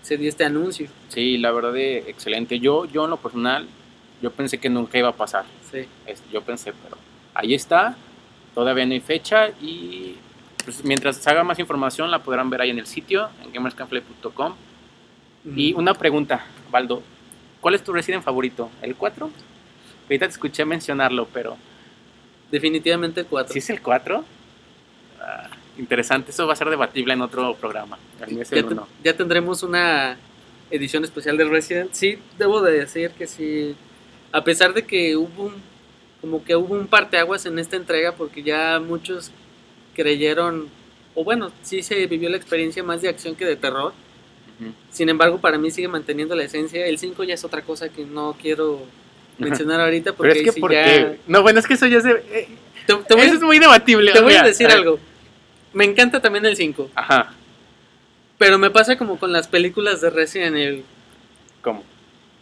se 0.00 0.16
dio 0.16 0.28
este 0.30 0.44
anuncio. 0.44 0.88
Sí, 1.08 1.36
la 1.36 1.50
verdad, 1.50 1.76
eh, 1.76 2.04
excelente. 2.06 2.58
Yo, 2.60 2.86
yo 2.86 3.04
en 3.04 3.10
lo 3.10 3.16
personal, 3.18 3.66
yo 4.22 4.30
pensé 4.32 4.58
que 4.58 4.68
nunca 4.68 4.98
iba 4.98 5.08
a 5.08 5.12
pasar. 5.16 5.44
Sí. 5.70 5.86
Es- 6.06 6.22
yo 6.32 6.42
pensé, 6.42 6.72
pero 6.72 6.96
ahí 7.34 7.54
está, 7.54 7.96
todavía 8.54 8.84
no 8.86 8.92
hay 8.92 9.00
fecha 9.00 9.48
y 9.60 10.16
pues, 10.64 10.84
mientras 10.84 11.16
se 11.16 11.30
haga 11.30 11.44
más 11.44 11.58
información 11.58 12.10
la 12.10 12.18
podrán 12.20 12.50
ver 12.50 12.60
ahí 12.62 12.70
en 12.70 12.78
el 12.78 12.86
sitio, 12.86 13.28
en 13.44 13.52
gamerscanplay.com. 13.52 14.54
Y 15.56 15.72
una 15.74 15.94
pregunta, 15.94 16.44
Baldo, 16.70 17.02
¿cuál 17.60 17.74
es 17.74 17.82
tu 17.82 17.92
Resident 17.92 18.22
favorito? 18.22 18.70
¿El 18.82 18.96
4? 18.96 19.30
Ahorita 20.04 20.26
te 20.26 20.32
escuché 20.32 20.64
mencionarlo, 20.64 21.26
pero 21.32 21.56
Definitivamente 22.50 23.20
el 23.20 23.26
4. 23.26 23.52
¿sí 23.52 23.58
es 23.58 23.70
el 23.70 23.80
4? 23.82 24.24
Ah, 25.20 25.48
interesante, 25.78 26.30
eso 26.30 26.46
va 26.46 26.54
a 26.54 26.56
ser 26.56 26.70
debatible 26.70 27.12
en 27.14 27.20
otro 27.22 27.54
programa. 27.54 27.98
El 28.26 28.36
ya, 28.38 28.44
te- 28.44 28.62
1. 28.64 28.88
ya 29.04 29.16
tendremos 29.16 29.62
una 29.62 30.16
edición 30.70 31.04
especial 31.04 31.36
de 31.36 31.44
Resident. 31.44 31.92
Sí, 31.92 32.18
debo 32.38 32.60
de 32.62 32.72
decir 32.80 33.10
que 33.12 33.26
sí. 33.26 33.76
A 34.32 34.44
pesar 34.44 34.74
de 34.74 34.84
que 34.84 35.16
hubo 35.16 35.44
un, 35.46 35.54
como 36.20 36.44
que 36.44 36.54
hubo 36.56 36.74
un 36.74 36.86
parteaguas 36.86 37.46
en 37.46 37.58
esta 37.58 37.76
entrega 37.76 38.12
porque 38.12 38.42
ya 38.42 38.80
muchos 38.80 39.30
creyeron, 39.94 40.68
o 41.14 41.24
bueno, 41.24 41.50
sí 41.62 41.82
se 41.82 42.06
vivió 42.06 42.28
la 42.28 42.36
experiencia 42.36 42.82
más 42.82 43.02
de 43.02 43.08
acción 43.08 43.34
que 43.34 43.44
de 43.44 43.56
terror. 43.56 43.92
Ujú. 44.60 44.72
Sin 44.90 45.08
embargo, 45.08 45.40
para 45.40 45.58
mí 45.58 45.70
sigue 45.70 45.88
manteniendo 45.88 46.34
la 46.34 46.44
esencia. 46.44 46.86
El 46.86 46.98
5 46.98 47.24
ya 47.24 47.34
es 47.34 47.44
otra 47.44 47.62
cosa 47.62 47.88
que 47.88 48.04
no 48.04 48.36
quiero 48.40 48.80
mencionar 49.38 49.80
ahorita 49.80 50.12
porque 50.14 50.32
Pero 50.34 50.48
es 50.48 50.54
que, 50.54 50.60
¿por 50.60 50.72
ya- 50.72 50.84
qué? 50.84 51.18
No, 51.26 51.42
bueno, 51.42 51.60
es 51.60 51.66
que 51.66 51.74
eso 51.74 51.86
ya 51.86 51.98
es... 51.98 52.04
de- 52.04 52.24
eh, 52.32 52.48
Te, 52.86 52.94
te 52.94 53.14
voy, 53.14 53.24
eso 53.24 53.34
es 53.36 53.42
muy 53.42 53.58
debatible. 53.58 54.12
te 54.12 54.20
voy 54.20 54.34
a 54.34 54.42
decir 54.42 54.66
ver. 54.66 54.76
algo. 54.76 54.98
Me 55.72 55.84
encanta 55.84 56.20
también 56.20 56.44
el 56.46 56.56
5, 56.56 56.90
Ajá, 56.94 57.34
pero 58.38 58.58
me 58.58 58.70
pasa 58.70 58.96
como 58.96 59.18
con 59.18 59.32
las 59.32 59.46
películas 59.48 60.00
de 60.00 60.10
Resident 60.10 60.56
Evil. 60.56 60.84
¿cómo? 61.62 61.84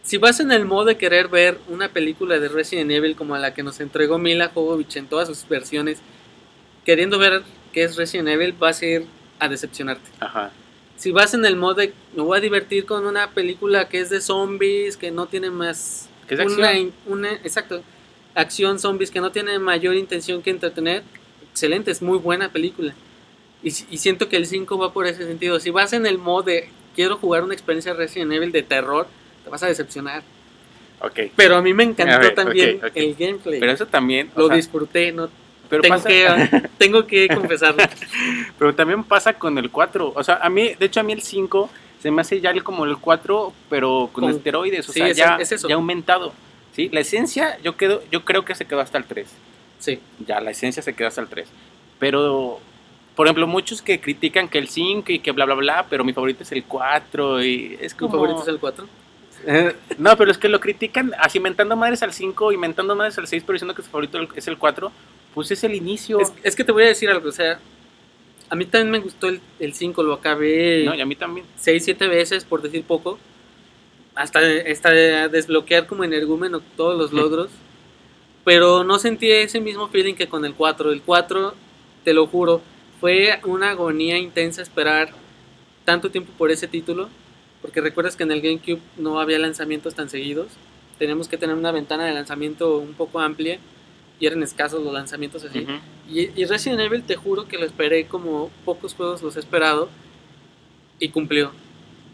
Si 0.07 0.15
vas 0.15 0.39
en 0.39 0.53
el 0.53 0.63
modo 0.63 0.85
de 0.85 0.97
querer 0.97 1.27
ver 1.27 1.59
una 1.67 1.89
película 1.89 2.39
de 2.39 2.47
Resident 2.47 2.89
Evil 2.91 3.17
como 3.17 3.35
la 3.35 3.53
que 3.53 3.61
nos 3.61 3.81
entregó 3.81 4.17
Mila 4.17 4.51
Jovovich 4.53 4.95
en 4.95 5.05
todas 5.05 5.27
sus 5.27 5.45
versiones, 5.49 5.99
queriendo 6.85 7.19
ver 7.19 7.43
qué 7.73 7.83
es 7.83 7.97
Resident 7.97 8.29
Evil, 8.29 8.53
vas 8.53 8.81
a 8.81 8.85
ir 8.85 9.05
a 9.37 9.49
decepcionarte. 9.49 10.09
Ajá. 10.21 10.53
Si 10.95 11.11
vas 11.11 11.33
en 11.33 11.43
el 11.43 11.57
modo 11.57 11.73
de 11.73 11.93
me 12.15 12.23
voy 12.23 12.37
a 12.37 12.39
divertir 12.41 12.85
con 12.85 13.05
una 13.05 13.31
película 13.31 13.89
que 13.89 13.99
es 13.99 14.09
de 14.09 14.21
zombies, 14.21 14.95
que 14.95 15.11
no 15.11 15.25
tiene 15.25 15.49
más 15.49 16.07
¿Qué 16.25 16.35
es 16.35 16.39
una, 16.39 16.69
acción? 16.69 16.93
una- 17.05 17.33
exacto, 17.33 17.83
acción 18.33 18.79
zombies 18.79 19.11
que 19.11 19.19
no 19.19 19.33
tiene 19.33 19.59
mayor 19.59 19.95
intención 19.95 20.41
que 20.41 20.51
entretener, 20.51 21.03
excelente, 21.51 21.91
es 21.91 22.01
muy 22.01 22.17
buena 22.17 22.49
película. 22.49 22.93
Y 23.61 23.71
siento 23.71 24.29
que 24.29 24.37
el 24.37 24.45
5 24.45 24.77
va 24.77 24.93
por 24.93 25.05
ese 25.05 25.25
sentido. 25.25 25.59
Si 25.59 25.69
vas 25.69 25.91
en 25.91 26.05
el 26.05 26.17
modo 26.17 26.43
de 26.43 26.69
quiero 26.95 27.17
jugar 27.17 27.43
una 27.43 27.53
experiencia 27.53 27.93
Resident 27.93 28.31
Evil 28.31 28.53
de 28.53 28.63
terror, 28.63 29.07
te 29.47 29.51
vas 29.51 29.63
a 29.63 29.67
decepcionar. 29.67 30.23
Ok. 30.99 31.31
Pero 31.35 31.55
a 31.55 31.61
mí 31.61 31.73
me 31.73 31.83
encantó 31.83 32.19
ver, 32.19 32.35
también 32.35 32.81
el 32.93 33.15
gameplay. 33.15 33.59
Pero 33.61 33.71
eso 33.71 33.85
también... 33.85 34.29
o 34.35 34.41
Lo 34.41 34.47
sea, 34.47 34.57
disfruté, 34.57 35.11
no 35.13 35.29
pero, 35.69 35.81
tengo, 35.81 35.95
pasa, 35.95 36.09
que, 36.09 36.69
tengo 36.77 37.07
que 37.07 37.27
confesarlo. 37.29 37.83
pero 38.59 38.75
también 38.75 39.03
pasa 39.05 39.33
con 39.33 39.57
el 39.57 39.69
4. 39.71 40.11
O 40.15 40.23
sea, 40.23 40.35
a 40.41 40.49
mí, 40.49 40.73
de 40.77 40.85
hecho, 40.85 40.99
a 40.99 41.03
mí 41.03 41.13
el 41.13 41.21
5 41.21 41.69
se 42.01 42.11
me 42.11 42.21
hace 42.21 42.41
ya 42.41 42.53
como 42.61 42.83
el 42.83 42.97
4, 42.97 43.53
pero 43.69 44.09
con, 44.11 44.25
Con- 44.25 44.33
esteroides. 44.33 44.89
O 44.89 44.91
sí, 44.91 44.99
sea, 44.99 45.07
es- 45.07 45.17
ya, 45.17 45.37
es 45.39 45.51
eso. 45.53 45.69
ya 45.69 45.75
aumentado. 45.75 46.33
¿sí? 46.73 46.89
La 46.91 46.99
esencia, 46.99 47.57
yo, 47.63 47.77
quedo, 47.77 48.03
yo 48.11 48.25
creo 48.25 48.43
que 48.43 48.53
se 48.53 48.65
quedó 48.65 48.81
hasta 48.81 48.97
el 48.97 49.05
3. 49.05 49.27
Sí, 49.79 49.99
Ya, 50.25 50.41
la 50.41 50.51
esencia 50.51 50.83
se 50.83 50.93
quedó 50.93 51.07
hasta 51.07 51.21
el 51.21 51.27
3. 51.27 51.47
Pero, 51.99 52.59
por 53.15 53.27
ejemplo, 53.27 53.47
muchos 53.47 53.81
que 53.81 54.01
critican 54.01 54.49
que 54.49 54.57
el 54.57 54.67
5 54.67 55.09
y 55.11 55.19
que 55.19 55.31
bla, 55.31 55.45
bla, 55.45 55.55
bla, 55.55 55.85
pero 55.89 56.03
mi 56.03 56.11
favorito 56.11 56.43
es 56.43 56.51
el 56.51 56.63
4 56.65 57.43
y 57.43 57.77
es 57.79 57.93
tu 57.93 58.05
como... 58.07 58.11
favorito 58.13 58.41
es 58.41 58.47
el 58.49 58.59
4. 58.59 58.85
Eh, 59.45 59.75
no, 59.97 60.17
pero 60.17 60.31
es 60.31 60.37
que 60.37 60.49
lo 60.49 60.59
critican 60.59 61.13
así 61.19 61.39
mentando 61.39 61.75
madres 61.75 62.03
al 62.03 62.13
5 62.13 62.51
y 62.51 62.57
mentando 62.57 62.95
madres 62.95 63.17
al 63.17 63.27
6, 63.27 63.43
pero 63.45 63.53
diciendo 63.53 63.75
que 63.75 63.81
su 63.81 63.89
favorito 63.89 64.19
es 64.35 64.47
el 64.47 64.57
4. 64.57 64.91
Pues 65.33 65.51
es 65.51 65.63
el 65.63 65.75
inicio. 65.75 66.19
Es, 66.19 66.33
es 66.43 66.55
que 66.55 66.63
te 66.63 66.71
voy 66.71 66.83
a 66.83 66.87
decir 66.87 67.09
algo, 67.09 67.29
o 67.29 67.31
sea, 67.31 67.59
a 68.49 68.55
mí 68.55 68.65
también 68.65 68.91
me 68.91 68.99
gustó 68.99 69.27
el, 69.27 69.41
el 69.59 69.73
5, 69.73 70.03
lo 70.03 70.13
acabé 70.13 70.83
No, 70.85 70.95
y 70.95 71.01
a 71.01 71.05
mí 71.05 71.15
también. 71.15 71.45
6, 71.57 71.83
7 71.83 72.07
veces, 72.07 72.45
por 72.45 72.61
decir 72.61 72.83
poco, 72.83 73.19
hasta, 74.15 74.39
hasta 74.71 74.91
desbloquear 75.27 75.85
como 75.85 76.03
energúmeno 76.03 76.61
todos 76.75 76.97
los 76.97 77.13
logros, 77.13 77.49
pero 78.43 78.83
no 78.83 78.99
sentí 78.99 79.29
ese 79.29 79.59
mismo 79.59 79.89
feeling 79.89 80.15
que 80.15 80.27
con 80.27 80.45
el 80.45 80.53
4. 80.53 80.91
El 80.91 81.01
4, 81.01 81.53
te 82.03 82.13
lo 82.13 82.25
juro, 82.27 82.61
fue 82.99 83.39
una 83.45 83.71
agonía 83.71 84.17
intensa 84.17 84.61
esperar 84.61 85.09
tanto 85.85 86.09
tiempo 86.09 86.31
por 86.37 86.51
ese 86.51 86.67
título, 86.67 87.09
porque 87.67 87.81
recuerdas 87.81 88.15
que 88.15 88.23
en 88.23 88.31
el 88.31 88.39
GameCube 88.41 88.79
no 88.95 89.19
había 89.19 89.37
lanzamientos 89.39 89.93
tan 89.93 90.09
seguidos, 90.09 90.47
teníamos 90.97 91.27
que 91.27 91.35
tener 91.37 91.53
una 91.53 91.73
ventana 91.73 92.05
de 92.05 92.13
lanzamiento 92.13 92.77
un 92.77 92.93
poco 92.93 93.19
amplia 93.19 93.59
y 94.21 94.25
eran 94.25 94.41
escasos 94.41 94.81
los 94.81 94.93
lanzamientos 94.93 95.43
así. 95.43 95.65
Y, 96.09 96.41
y 96.41 96.45
Resident 96.45 96.79
Evil 96.79 97.03
te 97.03 97.17
juro 97.17 97.45
que 97.49 97.57
lo 97.57 97.65
esperé 97.65 98.05
como 98.07 98.49
pocos 98.63 98.93
juegos 98.93 99.21
los 99.21 99.35
he 99.35 99.39
esperado 99.41 99.89
y 100.97 101.09
cumplió. 101.09 101.51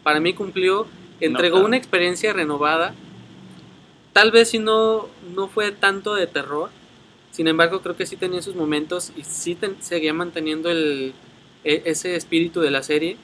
Para 0.01 0.19
mí 0.19 0.33
cumplió, 0.33 0.88
entregó 1.19 1.57
una 1.67 1.77
experiencia 1.77 2.33
renovada. 2.33 2.95
Tal 4.12 4.31
vez 4.31 4.50
si 4.50 4.57
no, 4.57 5.07
no 5.36 5.48
fue 5.50 5.72
tanto 5.72 6.15
de 6.15 6.25
terror, 6.25 6.72
sin 7.29 7.48
embargo 7.48 7.81
creo 7.83 7.95
que 7.95 8.07
sí 8.07 8.15
tenía 8.17 8.41
sus 8.41 8.55
momentos 8.55 9.12
y 9.15 9.24
sí 9.24 9.53
ten- 9.53 9.77
seguía 9.81 10.15
manteniendo 10.15 10.72
el, 10.72 11.13
e- 11.63 11.83
ese 11.86 12.15
espíritu 12.15 12.60
de 12.62 12.72
la 12.72 12.81
serie. 12.81 13.17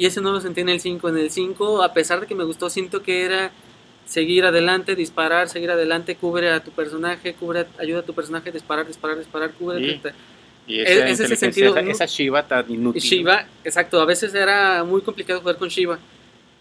Y 0.00 0.06
ese 0.06 0.22
no 0.22 0.32
lo 0.32 0.40
sentí 0.40 0.62
en 0.62 0.70
el 0.70 0.80
5. 0.80 1.10
En 1.10 1.18
el 1.18 1.30
5, 1.30 1.82
a 1.82 1.92
pesar 1.92 2.20
de 2.20 2.26
que 2.26 2.34
me 2.34 2.44
gustó, 2.44 2.70
siento 2.70 3.02
que 3.02 3.22
era 3.26 3.50
seguir 4.06 4.46
adelante, 4.46 4.96
disparar, 4.96 5.50
seguir 5.50 5.70
adelante, 5.70 6.16
cubre 6.16 6.48
a 6.50 6.64
tu 6.64 6.70
personaje, 6.70 7.34
cubre, 7.34 7.66
ayuda 7.78 7.98
a 8.00 8.02
tu 8.02 8.14
personaje, 8.14 8.50
disparar, 8.50 8.86
disparar, 8.86 9.18
disparar, 9.18 9.50
cubre. 9.52 9.78
Sí. 9.78 10.00
te- 10.02 10.12
Y 10.66 10.80
Es- 10.80 10.88
esa 10.90 11.04
es 11.08 11.20
ese 11.20 11.36
sentido, 11.36 11.76
esa, 11.76 11.80
esa 11.90 12.06
Shiva 12.06 12.46
tan 12.46 12.70
inútil. 12.72 13.02
Shiva, 13.02 13.44
exacto, 13.62 14.00
a 14.00 14.06
veces 14.06 14.32
era 14.34 14.84
muy 14.84 15.02
complicado 15.02 15.40
jugar 15.40 15.56
con 15.58 15.68
Shiva 15.68 15.98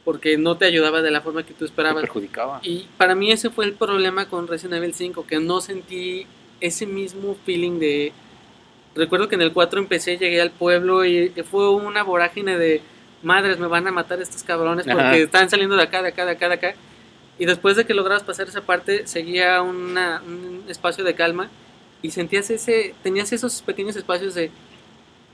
porque 0.03 0.37
no 0.37 0.57
te 0.57 0.65
ayudaba 0.65 1.01
de 1.01 1.11
la 1.11 1.21
forma 1.21 1.43
que 1.43 1.53
tú 1.53 1.59
Te 1.59 1.65
esperabas. 1.65 2.01
perjudicaba. 2.01 2.59
Y 2.63 2.87
para 2.97 3.15
mí 3.15 3.31
ese 3.31 3.49
fue 3.51 3.63
el 3.65 3.71
problema 3.73 4.27
con 4.27 4.47
Resident 4.49 4.73
Evil 4.83 4.93
5, 4.93 5.25
que 5.25 5.39
no 5.39 5.61
sentí 5.61 6.25
ese 6.59 6.85
mismo 6.85 7.37
feeling 7.45 7.79
de... 7.79 8.11
Recuerdo 8.95 9.29
que 9.29 9.35
en 9.35 9.43
el 9.43 9.53
4 9.53 9.79
empecé, 9.79 10.17
llegué 10.17 10.41
al 10.41 10.51
pueblo 10.51 11.05
y 11.05 11.29
fue 11.49 11.69
una 11.69 12.03
vorágine 12.03 12.57
de 12.57 12.81
madres, 13.23 13.59
me 13.59 13.67
van 13.67 13.87
a 13.87 13.91
matar 13.91 14.21
estos 14.21 14.43
cabrones 14.43 14.85
porque 14.85 15.01
Ajá. 15.01 15.15
están 15.17 15.49
saliendo 15.49 15.75
de 15.75 15.83
acá, 15.83 16.01
de 16.01 16.09
acá, 16.09 16.25
de 16.25 16.31
acá, 16.31 16.47
de 16.49 16.53
acá. 16.55 16.73
Y 17.37 17.45
después 17.45 17.75
de 17.77 17.85
que 17.85 17.93
lograbas 17.93 18.23
pasar 18.23 18.47
esa 18.47 18.61
parte, 18.61 19.07
seguía 19.07 19.61
una- 19.61 20.21
un 20.25 20.63
espacio 20.67 21.03
de 21.03 21.15
calma 21.15 21.49
y 22.01 22.11
sentías 22.11 22.49
ese, 22.49 22.93
tenías 23.03 23.31
esos 23.33 23.61
pequeños 23.61 23.95
espacios 23.95 24.33
de 24.35 24.51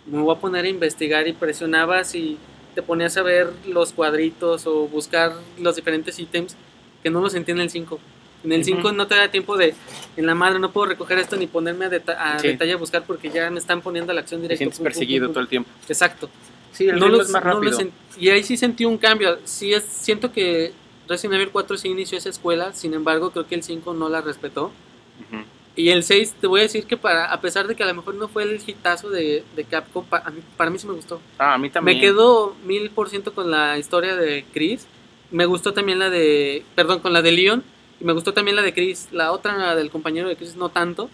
me 0.07 0.21
voy 0.21 0.35
a 0.35 0.39
poner 0.39 0.65
a 0.65 0.69
investigar 0.69 1.27
y 1.27 1.33
presionabas 1.33 2.13
y 2.13 2.37
te 2.75 2.83
ponías 2.83 3.17
a 3.17 3.23
ver 3.23 3.49
los 3.67 3.91
cuadritos 3.91 4.67
o 4.67 4.87
buscar 4.87 5.33
los 5.59 5.75
diferentes 5.75 6.19
ítems 6.19 6.55
que 7.01 7.09
no 7.09 7.21
los 7.21 7.31
sentí 7.31 7.51
en 7.51 7.59
el 7.59 7.69
5. 7.71 7.99
En 8.43 8.51
el 8.51 8.61
Ujú. 8.61 8.65
5 8.65 8.91
no 8.91 9.07
te 9.07 9.15
da 9.15 9.29
tiempo 9.31 9.57
de, 9.57 9.73
en 10.15 10.25
la 10.27 10.35
madre 10.35 10.59
no 10.59 10.71
puedo 10.71 10.85
recoger 10.87 11.17
esto 11.17 11.35
ni 11.37 11.47
ponerme 11.47 11.85
a, 11.85 11.89
deta- 11.89 12.13
a 12.35 12.37
Sí. 12.39 12.49
detalle 12.49 12.73
a 12.73 12.77
buscar 12.77 13.03
porque 13.03 13.31
ya 13.31 13.49
me 13.49 13.57
están 13.57 13.81
poniendo 13.81 14.13
la 14.13 14.21
acción 14.21 14.41
Te 14.41 14.43
directa. 14.43 14.59
sientes 14.59 14.77
pum, 14.77 14.83
perseguido 14.83 15.25
pum, 15.27 15.33
todo 15.33 15.41
pum. 15.41 15.41
el 15.43 15.49
tiempo. 15.49 15.69
Exacto. 15.89 16.29
Sí, 16.75 16.87
el 16.89 16.99
No 16.99 17.05
ritmo 17.05 17.17
lo- 17.17 17.23
es 17.23 17.29
más 17.31 17.43
no 17.43 17.53
rápido. 17.53 17.79
sen- 17.79 17.91
y 18.19 18.29
ahí 18.29 18.43
sí 18.43 18.57
sentí 18.57 18.85
un 18.85 18.97
cambio. 18.97 19.39
Sí 19.45 19.73
es, 19.73 19.83
siento 19.83 20.31
que 20.31 20.73
Resident 21.07 21.35
Evil 21.35 21.49
4 21.51 21.77
sí 21.77 21.87
inició 21.87 22.17
esa 22.17 22.29
escuela, 22.29 22.73
sin 22.73 22.93
embargo 22.93 23.31
creo 23.31 23.47
que 23.47 23.55
el 23.55 23.63
5 23.63 23.93
no 23.93 24.09
la 24.09 24.21
respetó. 24.21 24.65
Ujú. 24.65 25.43
Y 25.77 25.89
el 25.89 26.03
6, 26.03 26.33
te 26.39 26.47
voy 26.47 26.61
a 26.61 26.63
decir 26.63 26.85
que 26.85 26.95
para, 26.97 27.25
a 27.31 27.41
pesar 27.41 27.67
de 27.67 27.75
que 27.75 27.83
a 27.83 27.85
lo 27.85 27.93
mejor 27.93 28.15
no 28.15 28.27
fue 28.27 28.43
el 28.43 28.61
hitazo 28.65 29.09
de, 29.09 29.43
de 29.55 29.63
Capcom, 29.65 30.05
pa- 30.05 30.23
a 30.25 30.29
mí- 30.31 30.41
para 30.57 30.69
mí 30.69 30.79
sí 30.79 30.87
me 30.87 30.93
gustó. 30.93 31.19
Ah, 31.37 31.53
a 31.55 31.57
mí 31.57 31.69
también. 31.69 31.97
Me 31.97 32.01
quedo 32.01 32.55
mil 32.65 32.89
por 32.91 33.09
ciento 33.09 33.33
con 33.33 33.51
la 33.51 33.77
historia 33.77 34.15
de 34.15 34.45
Chris. 34.53 34.87
Me 35.31 35.45
gustó 35.45 35.73
también 35.73 35.99
la 35.99 36.09
de, 36.09 36.63
perdón, 36.75 36.99
con 36.99 37.11
la 37.13 37.21
de 37.21 37.31
Leon. 37.31 37.63
Y 37.99 38.03
me 38.05 38.13
gustó 38.13 38.33
también 38.33 38.55
la 38.55 38.61
de 38.61 38.73
Chris. 38.73 39.09
La 39.11 39.31
otra, 39.31 39.57
la 39.57 39.75
del 39.75 39.89
compañero 39.89 40.27
de 40.29 40.35
Chris, 40.37 40.55
no 40.55 40.69
tanto. 40.69 41.09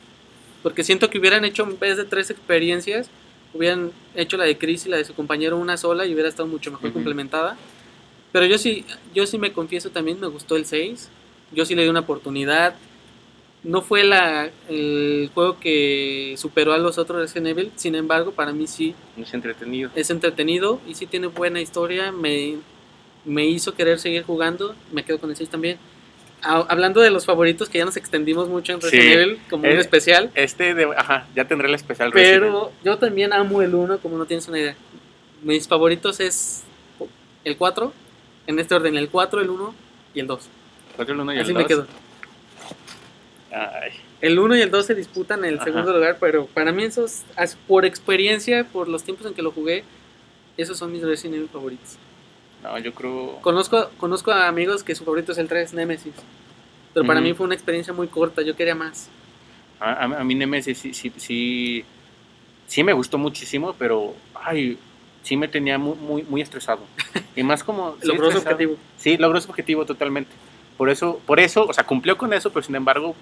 Porque 0.64 0.84
siento 0.84 1.10
que 1.10 1.18
hubieran 1.20 1.44
hecho, 1.46 1.64
en 1.64 1.80
vez 1.80 1.98
de 1.98 2.06
tres 2.06 2.30
experiencias, 2.30 3.10
hubieran 3.54 3.92
hecho 4.16 4.38
la 4.38 4.46
de 4.46 4.58
Chris 4.58 4.86
y 4.86 4.90
la 4.90 4.98
de 4.98 5.06
su 5.06 5.14
compañero 5.14 5.58
una 5.58 5.78
sola 5.78 6.06
y 6.06 6.14
hubiera 6.14 6.30
estado 6.30 6.48
mucho 6.48 6.72
mejor 6.72 6.94
complementada. 6.94 7.58
Pero 8.32 8.46
yo 8.46 8.58
sí, 8.58 8.86
yo 9.14 9.26
sí 9.26 9.38
me 9.38 9.52
confieso 9.52 9.90
también, 9.90 10.20
me 10.20 10.28
gustó 10.28 10.56
el 10.56 10.66
6. 10.66 11.10
Yo 11.52 11.66
sí 11.66 11.76
le 11.76 11.84
di 11.84 11.90
una 11.90 12.00
oportunidad. 12.02 12.76
No 13.64 13.82
fue 13.82 14.04
la, 14.04 14.50
el 14.70 15.30
juego 15.34 15.60
que 15.60 16.34
superó 16.38 16.74
a 16.74 16.78
los 16.78 16.98
otros 16.98 17.20
Resident 17.22 17.48
Evil. 17.48 17.72
Sin 17.76 17.94
embargo, 17.96 18.32
para 18.32 18.54
mí 18.54 18.68
sí 18.68 18.96
Es 19.18 19.34
entretenido. 19.34 19.92
es 19.96 20.10
entretenido 20.10 20.80
y 20.88 20.96
sí 20.96 21.06
tiene 21.06 21.28
buena 21.28 21.62
historia. 21.62 22.12
Me, 22.12 22.56
me 23.26 23.46
hizo 23.46 23.74
querer 23.76 24.00
seguir 24.00 24.24
jugando. 24.24 24.76
Me 24.92 25.04
quedo 25.04 25.20
con 25.20 25.30
el 25.30 25.36
6 25.36 25.50
también. 25.50 25.78
Ha- 26.44 26.66
hablando 26.70 27.02
de 27.02 27.12
los 27.12 27.26
favoritos, 27.26 27.70
que 27.70 27.78
ya 27.78 27.86
nos 27.86 27.98
extendimos 27.98 28.48
mucho 28.50 28.74
en 28.74 28.82
Resident 28.82 29.04
Sí. 29.06 29.12
Evil, 29.14 29.40
como 29.50 29.64
un 29.64 29.70
Eh, 29.70 29.80
especial. 29.80 30.32
Este, 30.36 30.74
de, 30.74 30.86
ajá, 30.98 31.28
ya 31.36 31.46
tendré 31.46 31.68
el 31.68 31.76
especial. 31.76 32.12
Resident 32.12 32.42
Pero 32.44 32.72
yo 32.84 32.98
también 32.98 33.32
amo 33.34 33.62
el 33.62 33.76
1, 33.76 34.00
como 34.00 34.18
no 34.18 34.26
tienes 34.26 34.48
una 34.48 34.60
idea. 34.60 34.76
Mis 35.44 35.68
favoritos 35.68 36.20
es 36.20 36.64
el 37.44 37.58
4, 37.58 37.94
en 38.48 38.60
este 38.60 38.74
orden, 38.76 38.96
el 38.98 39.10
4, 39.10 39.42
el 39.42 39.50
1 39.50 39.74
y 40.16 40.20
el 40.20 40.28
2. 40.28 40.40
Evil. 40.42 40.52
Cuatro, 40.96 41.14
el 41.14 41.20
uno 41.22 41.32
y 41.34 41.36
el 41.38 41.42
Así 41.44 41.54
me 41.54 41.66
quedo. 41.66 41.86
Ay, 43.52 43.92
El 44.22 44.38
1 44.40 44.56
y 44.56 44.62
el 44.62 44.70
2 44.72 44.86
se 44.86 44.96
disputan 44.96 45.44
el 45.46 45.56
Ajá. 45.56 45.66
segundo 45.66 45.92
lugar, 45.94 46.18
pero 46.20 46.46
para 46.48 46.72
mí 46.72 46.84
esos, 46.84 47.24
por 47.68 47.86
experiencia, 47.86 48.66
por 48.66 48.88
los 48.88 49.04
tiempos 49.04 49.26
en 49.26 49.34
que 49.34 49.42
lo 49.42 49.52
jugué, 49.52 49.84
esos 50.58 50.78
son 50.78 50.92
mis 50.92 51.02
Resident 51.02 51.36
Evil 51.38 51.50
favoritos. 51.50 51.98
No, 52.64 52.78
yo 52.80 52.94
creo. 52.94 53.40
Conozco, 53.42 53.90
conozco 53.98 54.32
a 54.32 54.48
amigos 54.48 54.84
que 54.84 54.96
su 54.96 55.04
favorito 55.04 55.32
es 55.32 55.38
el 55.38 55.48
3, 55.48 55.74
Nemesis. 55.74 56.14
Pero 56.94 57.06
para 57.06 57.22
mí 57.22 57.34
fue 57.34 57.46
una 57.46 57.56
experiencia 57.56 57.94
muy 57.94 58.08
corta, 58.08 58.42
yo 58.42 58.56
quería 58.56 58.76
más. 58.76 59.10
A, 59.80 59.92
a, 59.92 60.04
a 60.04 60.24
mí 60.24 60.36
Nemesis 60.36 60.78
sí, 60.78 60.94
sí, 60.94 61.12
sí, 61.16 61.86
sí 62.68 62.84
me 62.84 62.94
gustó 62.94 63.18
muchísimo, 63.18 63.74
pero 63.80 64.14
ay, 64.36 64.78
sí 65.24 65.38
me 65.38 65.48
tenía 65.48 65.78
muy, 65.78 65.96
muy, 65.96 66.24
muy 66.24 66.42
estresado. 66.42 66.82
Y 67.34 67.44
más 67.44 67.64
como... 67.64 67.96
Logró 68.04 68.30
su 68.30 68.40
objetivo. 68.40 68.76
Sí, 68.98 69.16
logró 69.16 69.40
su 69.40 69.50
objetivo 69.50 69.86
totalmente. 69.86 70.32
por 70.78 70.90
eso, 70.90 71.22
por 71.26 71.40
eso, 71.40 71.66
o 71.66 71.74
sea, 71.74 71.86
cumplió 71.86 72.18
con 72.18 72.34
eso, 72.34 72.52
pero 72.52 72.66
sin 72.66 72.76
embargo, 72.76 73.16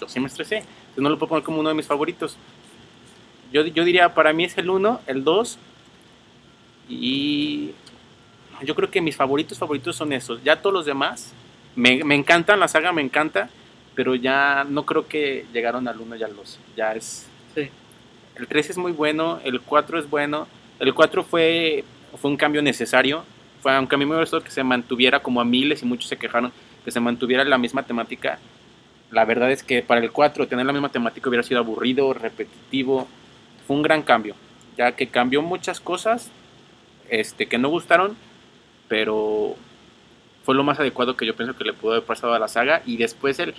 yo 0.00 0.08
sí 0.08 0.18
me 0.18 0.26
estresé. 0.26 0.56
Entonces 0.56 1.02
no 1.02 1.08
lo 1.08 1.18
puedo 1.18 1.28
poner 1.28 1.44
como 1.44 1.60
uno 1.60 1.68
de 1.68 1.76
mis 1.76 1.86
favoritos. 1.86 2.36
Yo, 3.52 3.64
yo 3.64 3.84
diría, 3.84 4.12
para 4.12 4.32
mí 4.32 4.42
es 4.42 4.58
el 4.58 4.68
1, 4.68 5.02
el 5.06 5.22
2 5.22 5.58
y 6.88 7.70
yo 8.64 8.74
creo 8.74 8.90
que 8.90 9.00
mis 9.00 9.16
favoritos 9.16 9.58
favoritos 9.58 9.96
son 9.96 10.12
esos. 10.12 10.42
Ya 10.42 10.60
todos 10.60 10.74
los 10.74 10.86
demás 10.86 11.32
me, 11.74 12.04
me 12.04 12.14
encantan, 12.14 12.60
la 12.60 12.68
saga 12.68 12.92
me 12.92 13.02
encanta, 13.02 13.48
pero 13.94 14.14
ya 14.14 14.64
no 14.68 14.84
creo 14.84 15.06
que 15.06 15.46
llegaron 15.52 15.88
al 15.88 16.00
1 16.00 16.16
y 16.16 16.22
al 16.22 16.34
2. 16.34 16.58
Ya 16.76 16.94
es... 16.94 17.26
Sí. 17.54 17.68
El 18.36 18.46
3 18.46 18.70
es 18.70 18.78
muy 18.78 18.92
bueno, 18.92 19.40
el 19.44 19.60
4 19.60 19.98
es 19.98 20.08
bueno. 20.08 20.48
El 20.78 20.94
4 20.94 21.22
fue, 21.24 21.84
fue 22.20 22.30
un 22.30 22.36
cambio 22.36 22.62
necesario. 22.62 23.24
Fue, 23.60 23.74
aunque 23.74 23.94
a 23.94 23.98
mí 23.98 24.06
me 24.06 24.18
gustó 24.18 24.42
que 24.42 24.50
se 24.50 24.64
mantuviera 24.64 25.20
como 25.20 25.40
a 25.40 25.44
miles 25.44 25.82
y 25.82 25.86
muchos 25.86 26.08
se 26.08 26.16
quejaron, 26.16 26.52
que 26.84 26.90
se 26.90 27.00
mantuviera 27.00 27.44
la 27.44 27.58
misma 27.58 27.84
temática. 27.84 28.38
La 29.10 29.24
verdad 29.24 29.50
es 29.50 29.62
que 29.62 29.82
para 29.82 30.00
el 30.00 30.10
4 30.10 30.48
tener 30.48 30.64
la 30.66 30.72
misma 30.72 30.88
temática 30.88 31.28
hubiera 31.28 31.42
sido 31.42 31.60
aburrido, 31.60 32.12
repetitivo. 32.14 33.06
Fue 33.66 33.76
un 33.76 33.82
gran 33.82 34.02
cambio, 34.02 34.34
ya 34.76 34.92
que 34.92 35.06
cambió 35.06 35.42
muchas 35.42 35.80
cosas 35.80 36.30
este, 37.08 37.46
que 37.46 37.58
no 37.58 37.68
gustaron, 37.68 38.16
pero 38.92 39.56
fue 40.44 40.54
lo 40.54 40.64
más 40.64 40.78
adecuado 40.78 41.16
que 41.16 41.24
yo 41.24 41.34
pienso 41.34 41.56
que 41.56 41.64
le 41.64 41.72
pudo 41.72 41.92
haber 41.92 42.04
pasado 42.04 42.34
a 42.34 42.38
la 42.38 42.46
saga. 42.46 42.82
Y 42.84 42.98
después 42.98 43.38
el 43.38 43.54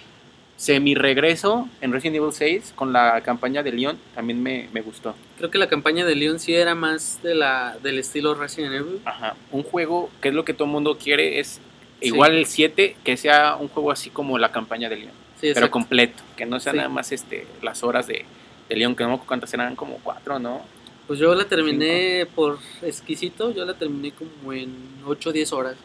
semi-regreso 0.58 1.68
en 1.82 1.92
Resident 1.92 2.18
Evil 2.18 2.32
6 2.32 2.74
con 2.76 2.94
la 2.94 3.20
campaña 3.22 3.64
de 3.64 3.72
Leon 3.72 3.98
también 4.14 4.44
me, 4.44 4.70
me 4.74 4.82
gustó. 4.82 5.16
Creo 5.40 5.50
que 5.50 5.58
la 5.58 5.66
campaña 5.68 6.06
de 6.06 6.14
Leon 6.14 6.40
sí 6.40 6.54
era 6.54 6.76
más 6.76 7.20
de 7.24 7.34
la, 7.34 7.76
del 7.82 7.98
estilo 7.98 8.36
Resident 8.36 8.76
Evil. 8.76 9.02
Ajá, 9.06 9.36
un 9.52 9.64
juego 9.64 10.12
que 10.22 10.28
es 10.28 10.36
lo 10.36 10.46
que 10.46 10.54
todo 10.54 10.66
el 10.66 10.72
mundo 10.72 11.00
quiere, 11.00 11.40
es 11.40 11.60
igual 12.00 12.36
el 12.36 12.46
7, 12.46 12.96
que 13.04 13.18
sea 13.18 13.56
un 13.56 13.70
juego 13.70 13.90
así 13.90 14.12
como 14.12 14.38
la 14.38 14.52
campaña 14.52 14.88
de 14.88 14.98
Leon, 14.98 15.14
Sí, 15.42 15.50
pero 15.56 15.72
completo, 15.72 16.22
que 16.38 16.46
no 16.46 16.60
sea 16.60 16.74
Sí. 16.74 16.78
nada 16.78 16.90
más 16.90 17.12
este, 17.12 17.48
las 17.64 17.82
horas 17.82 18.06
de, 18.06 18.24
de 18.70 18.76
Leon, 18.76 18.96
que 18.96 19.02
no 19.02 19.10
me 19.10 19.16
acuerdo 19.16 19.28
cuántas 19.30 19.52
eran, 19.56 19.76
como 19.76 19.98
cuatro, 20.04 20.38
¿no? 20.38 20.62
Pues 21.08 21.20
yo 21.20 21.34
la 21.36 21.46
terminé 21.46 22.26
por 22.34 22.60
exquisito, 22.82 23.54
yo 23.54 23.66
la 23.66 23.74
terminé 23.74 24.12
como 24.14 24.54
en 24.54 24.74
8 25.06 25.30
o 25.30 25.34
10 25.34 25.52
horas. 25.54 25.76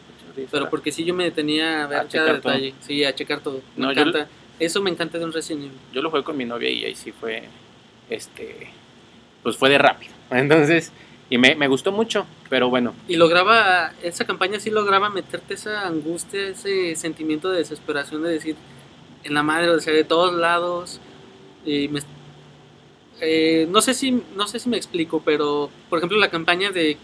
Pero 0.51 0.69
porque 0.69 0.91
sí 0.93 1.03
yo 1.03 1.13
me 1.13 1.25
detenía 1.25 1.83
a 1.83 1.87
ver 1.87 1.99
A 1.99 2.01
cada 2.03 2.09
checar 2.09 2.41
todo. 2.41 2.53
detalle. 2.53 2.73
Sí, 2.79 3.03
a 3.03 3.13
checar 3.13 3.41
todo. 3.41 3.61
Me 3.75 3.85
No, 3.85 3.91
yo- 3.93 4.01
encanta. 4.01 4.27
Eso 4.59 4.81
me 4.81 4.89
encanta 4.89 5.17
de 5.17 5.25
un 5.25 5.31
Resident 5.33 5.65
Evil. 5.65 5.77
yo 5.93 6.01
lo 6.01 6.09
jugué 6.09 6.23
con 6.23 6.35
mi 6.37 6.43
novia 6.45 6.69
y 6.69 6.83
ahí 6.83 6.93
sí 6.95 7.11
fue, 7.13 7.43
este, 8.09 8.69
pues 9.43 9.55
fue 9.57 9.69
de 9.69 9.77
rápido. 9.77 10.11
Entonces, 10.31 10.91
y 11.29 11.37
me, 11.37 11.55
me 11.55 11.67
gustó 11.67 11.91
mucho, 11.91 12.25
pero 12.49 12.69
bueno, 12.69 12.93
Y 13.07 13.15
lograba, 13.15 13.93
esa 14.03 14.25
campaña 14.25 14.59
sí 14.59 14.69
lograba 14.69 15.09
meterte 15.09 15.53
esa 15.53 15.87
angustia, 15.87 16.47
ese 16.47 16.95
sentimiento 16.95 17.49
de 17.49 17.59
desesperación 17.59 18.23
de 18.23 18.31
decir, 18.31 18.55
en 19.23 19.33
la 19.33 19.43
madre, 19.43 19.69
o 19.69 19.79
sea, 19.79 19.93
de 19.93 20.03
todos 20.03 20.33
lados. 20.33 20.99
Y 21.65 21.87
me- 21.89 22.01
eh, 23.21 23.67
no, 23.69 23.81
sé 23.81 23.93
si, 23.93 24.23
no 24.35 24.47
sé 24.47 24.59
si 24.59 24.69
me 24.69 24.77
explico, 24.77 25.21
pero 25.23 25.69
por 25.89 25.99
ejemplo 25.99 26.17
la 26.17 26.29
campaña 26.29 26.71
de 26.71 26.97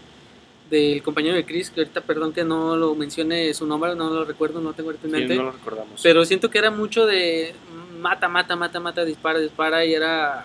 del 0.70 1.02
compañero 1.02 1.36
de 1.36 1.44
Chris, 1.44 1.70
que 1.70 1.80
ahorita 1.80 2.00
perdón 2.00 2.32
que 2.32 2.44
no 2.44 2.76
lo 2.76 2.94
mencione 2.94 3.54
su 3.54 3.66
nombre, 3.66 3.94
no 3.94 4.10
lo 4.10 4.24
recuerdo, 4.24 4.60
no 4.60 4.72
tengo 4.72 4.90
ahorita 4.90 5.06
en 5.06 5.12
sí, 5.12 5.18
mente. 5.20 5.36
no 5.36 5.44
lo 5.44 5.52
recordamos. 5.52 6.00
Pero 6.02 6.24
siento 6.24 6.50
que 6.50 6.58
era 6.58 6.70
mucho 6.70 7.06
de 7.06 7.54
mata, 8.00 8.28
mata, 8.28 8.56
mata, 8.56 8.80
mata, 8.80 9.04
dispara, 9.04 9.38
dispara 9.38 9.84
y 9.84 9.94
era 9.94 10.44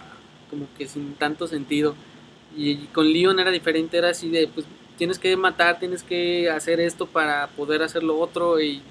como 0.50 0.68
que 0.78 0.88
sin 0.88 1.16
tanto 1.16 1.48
sentido. 1.48 1.96
Y 2.56 2.88
con 2.88 3.12
Leon 3.12 3.40
era 3.40 3.50
diferente, 3.50 3.98
era 3.98 4.10
así 4.10 4.30
de 4.30 4.48
pues 4.48 4.66
tienes 4.98 5.18
que 5.18 5.36
matar, 5.36 5.80
tienes 5.80 6.04
que 6.04 6.50
hacer 6.50 6.80
esto 6.80 7.08
para 7.08 7.48
poder 7.48 7.82
hacer 7.82 8.04
lo 8.04 8.20
otro 8.20 8.62
y 8.62 8.82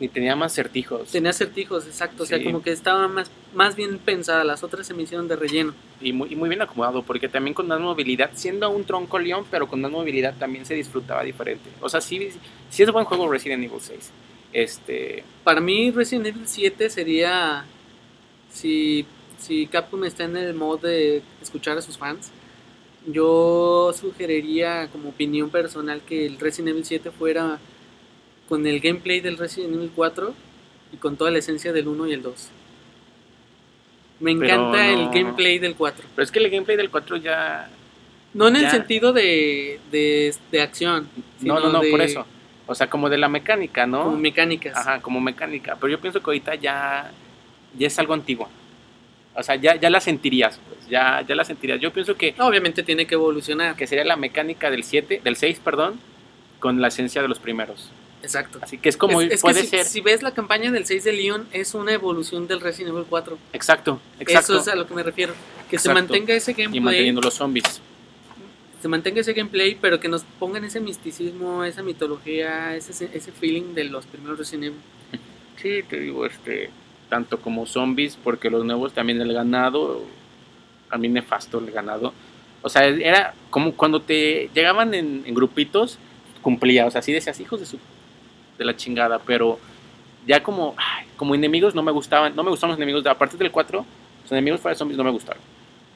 y 0.00 0.08
tenía 0.08 0.36
más 0.36 0.52
certijos. 0.52 1.10
tenía 1.10 1.30
acertijos, 1.30 1.86
exacto, 1.86 2.22
o 2.22 2.26
sea, 2.26 2.42
como 2.42 2.62
que 2.62 2.70
estaba 2.70 3.08
más, 3.08 3.30
más 3.52 3.74
bien 3.74 3.98
pensada, 3.98 4.44
las 4.44 4.62
otras 4.62 4.86
se 4.86 4.94
me 4.94 5.02
hicieron 5.02 5.26
de 5.26 5.36
relleno. 5.36 5.74
Y 6.00 6.12
muy, 6.12 6.32
y 6.32 6.36
muy 6.36 6.48
bien 6.48 6.62
acomodado, 6.62 7.02
porque 7.02 7.28
también 7.28 7.54
con 7.54 7.66
más 7.66 7.80
movilidad, 7.80 8.30
siendo 8.34 8.70
un 8.70 8.84
tronco 8.84 9.18
león, 9.18 9.44
pero 9.50 9.66
con 9.66 9.80
más 9.80 9.90
movilidad 9.90 10.34
también 10.38 10.64
se 10.64 10.74
disfrutaba 10.74 11.24
diferente. 11.24 11.68
O 11.80 11.88
sea, 11.88 12.00
sí, 12.00 12.30
sí 12.70 12.82
es 12.82 12.92
buen 12.92 13.04
juego 13.04 13.28
Resident 13.28 13.64
Evil 13.64 13.80
6. 13.80 14.10
Este, 14.52 15.24
Para 15.44 15.60
mí 15.60 15.90
Resident 15.90 16.26
Evil 16.28 16.46
7 16.46 16.88
sería 16.90 17.66
si, 18.50 19.04
si 19.38 19.66
Capcom 19.66 20.04
está 20.04 20.24
en 20.24 20.36
el 20.36 20.54
modo 20.54 20.88
de 20.88 21.22
escuchar 21.42 21.76
a 21.76 21.82
sus 21.82 21.98
fans, 21.98 22.30
yo 23.06 23.92
sugeriría 23.98 24.88
como 24.88 25.08
opinión 25.08 25.50
personal 25.50 26.02
que 26.06 26.26
el 26.26 26.38
Resident 26.38 26.70
Evil 26.70 26.84
7 26.84 27.10
fuera 27.10 27.58
con 28.48 28.66
el 28.66 28.80
gameplay 28.80 29.20
del 29.20 29.36
Resident 29.38 29.74
Evil 29.74 29.90
4 29.94 30.34
y 30.92 30.96
con 30.96 31.16
toda 31.16 31.30
la 31.30 31.38
esencia 31.38 31.72
del 31.72 31.86
1 31.88 32.06
y 32.08 32.12
el 32.14 32.22
2. 32.22 32.48
Me 34.20 34.32
encanta 34.32 34.88
el 34.88 35.10
gameplay 35.10 35.58
del 35.58 35.74
4. 35.76 36.04
pero 36.14 36.24
es 36.24 36.30
que 36.32 36.38
el 36.40 36.50
gameplay 36.50 36.76
del 36.76 36.90
4 36.90 37.16
ya... 37.18 37.68
No 38.34 38.48
en 38.48 38.56
el 38.56 38.70
sentido 38.70 39.12
de, 39.12 39.80
de, 39.90 40.34
de 40.52 40.60
acción, 40.62 41.08
No, 41.40 41.60
no, 41.60 41.72
no, 41.72 41.80
de- 41.80 41.90
por 41.90 42.00
eso. 42.02 42.26
O 42.66 42.74
sea, 42.74 42.90
como 42.90 43.08
de 43.08 43.16
la 43.16 43.28
mecánica, 43.28 43.86
¿no? 43.86 44.04
como 44.04 44.16
mecánicas. 44.18 44.76
Ajá, 44.76 45.00
como 45.00 45.20
mecánica. 45.20 45.76
Pero 45.80 45.90
yo 45.92 46.00
pienso 46.00 46.20
que 46.20 46.26
ahorita 46.26 46.54
ya, 46.56 47.10
ya 47.78 47.86
es 47.86 47.98
algo 47.98 48.12
antiguo. 48.12 48.46
O 49.34 49.42
sea, 49.42 49.54
ya, 49.56 49.76
ya 49.76 49.88
la 49.88 50.00
sentirías, 50.00 50.60
pues. 50.68 50.86
Ya, 50.88 51.22
ya 51.26 51.34
la 51.34 51.44
sentirías. 51.44 51.80
Yo 51.80 51.92
pienso 51.92 52.14
que, 52.16 52.34
Obviamente 52.38 52.82
tiene 52.82 53.06
que 53.06 53.14
evolucionar. 53.14 53.74
que 53.76 53.86
sería 53.86 54.04
la 54.04 54.16
mecánica 54.16 54.70
del 54.70 54.84
7, 54.84 55.22
del 55.24 55.36
6, 55.36 55.60
perdón, 55.64 55.98
con 56.58 56.80
la 56.82 56.88
esencia 56.88 57.22
de 57.22 57.28
los 57.28 57.38
primeros. 57.38 57.90
Exacto. 58.22 58.58
Así 58.62 58.78
que 58.78 58.88
es 58.88 58.96
como 58.96 59.20
es, 59.20 59.32
es 59.32 59.40
puede 59.40 59.60
que 59.60 59.66
si, 59.66 59.68
ser. 59.68 59.86
si 59.86 60.00
ves 60.00 60.22
la 60.22 60.32
campaña 60.32 60.70
del 60.70 60.84
6 60.86 61.04
de 61.04 61.12
Leon, 61.12 61.48
es 61.52 61.74
una 61.74 61.92
evolución 61.92 62.46
del 62.48 62.60
Resident 62.60 62.94
Evil 62.94 63.06
4. 63.08 63.38
Exacto, 63.52 64.00
exacto. 64.20 64.54
Eso 64.54 64.62
es 64.62 64.68
a 64.68 64.76
lo 64.76 64.86
que 64.86 64.94
me 64.94 65.02
refiero. 65.02 65.34
Que 65.70 65.78
se 65.78 65.88
Exacto. 65.88 66.12
mantenga 66.12 66.34
ese 66.34 66.52
y 66.52 66.54
gameplay, 66.54 66.80
manteniendo 66.80 67.20
los 67.20 67.34
zombies. 67.34 67.80
se 68.80 68.88
mantenga 68.88 69.20
ese 69.20 69.32
gameplay, 69.32 69.76
pero 69.80 70.00
que 70.00 70.08
nos 70.08 70.22
pongan 70.38 70.64
ese 70.64 70.80
misticismo, 70.80 71.64
esa 71.64 71.82
mitología, 71.82 72.74
ese, 72.74 73.10
ese 73.12 73.32
feeling 73.32 73.74
de 73.74 73.84
los 73.84 74.06
primeros 74.06 74.38
Resident 74.38 74.64
Evil. 74.64 74.80
Sí, 75.60 75.82
te 75.88 75.98
digo, 75.98 76.24
este, 76.24 76.70
tanto 77.08 77.40
como 77.40 77.66
zombies, 77.66 78.16
porque 78.22 78.48
los 78.48 78.64
nuevos 78.64 78.92
también 78.92 79.20
el 79.20 79.32
ganado, 79.32 80.04
a 80.88 80.96
mí 80.98 81.08
nefasto 81.08 81.58
el 81.58 81.72
ganado. 81.72 82.14
O 82.62 82.68
sea, 82.68 82.86
era 82.86 83.34
como 83.50 83.74
cuando 83.74 84.00
te 84.00 84.50
llegaban 84.54 84.94
en, 84.94 85.24
en 85.26 85.34
grupitos, 85.34 85.98
cumplía, 86.42 86.86
o 86.86 86.90
sea, 86.92 87.00
así 87.00 87.12
decías, 87.12 87.40
hijos 87.40 87.58
de 87.58 87.66
su 87.66 87.78
de 88.58 88.64
la 88.64 88.76
chingada, 88.76 89.18
pero 89.20 89.58
ya 90.26 90.42
como, 90.42 90.74
ay, 90.76 91.06
como 91.16 91.34
enemigos 91.34 91.74
no 91.74 91.82
me 91.82 91.92
gustaban, 91.92 92.34
no 92.36 92.42
me 92.42 92.50
gustaban 92.50 92.72
los 92.72 92.78
enemigos, 92.78 93.04
de, 93.04 93.10
a 93.10 93.16
partir 93.16 93.38
del 93.38 93.50
4, 93.50 93.86
los 94.22 94.32
enemigos 94.32 94.60
fuera 94.60 94.74
de 94.74 94.78
zombies 94.78 94.98
no 94.98 95.04
me 95.04 95.10
gustaron. 95.10 95.42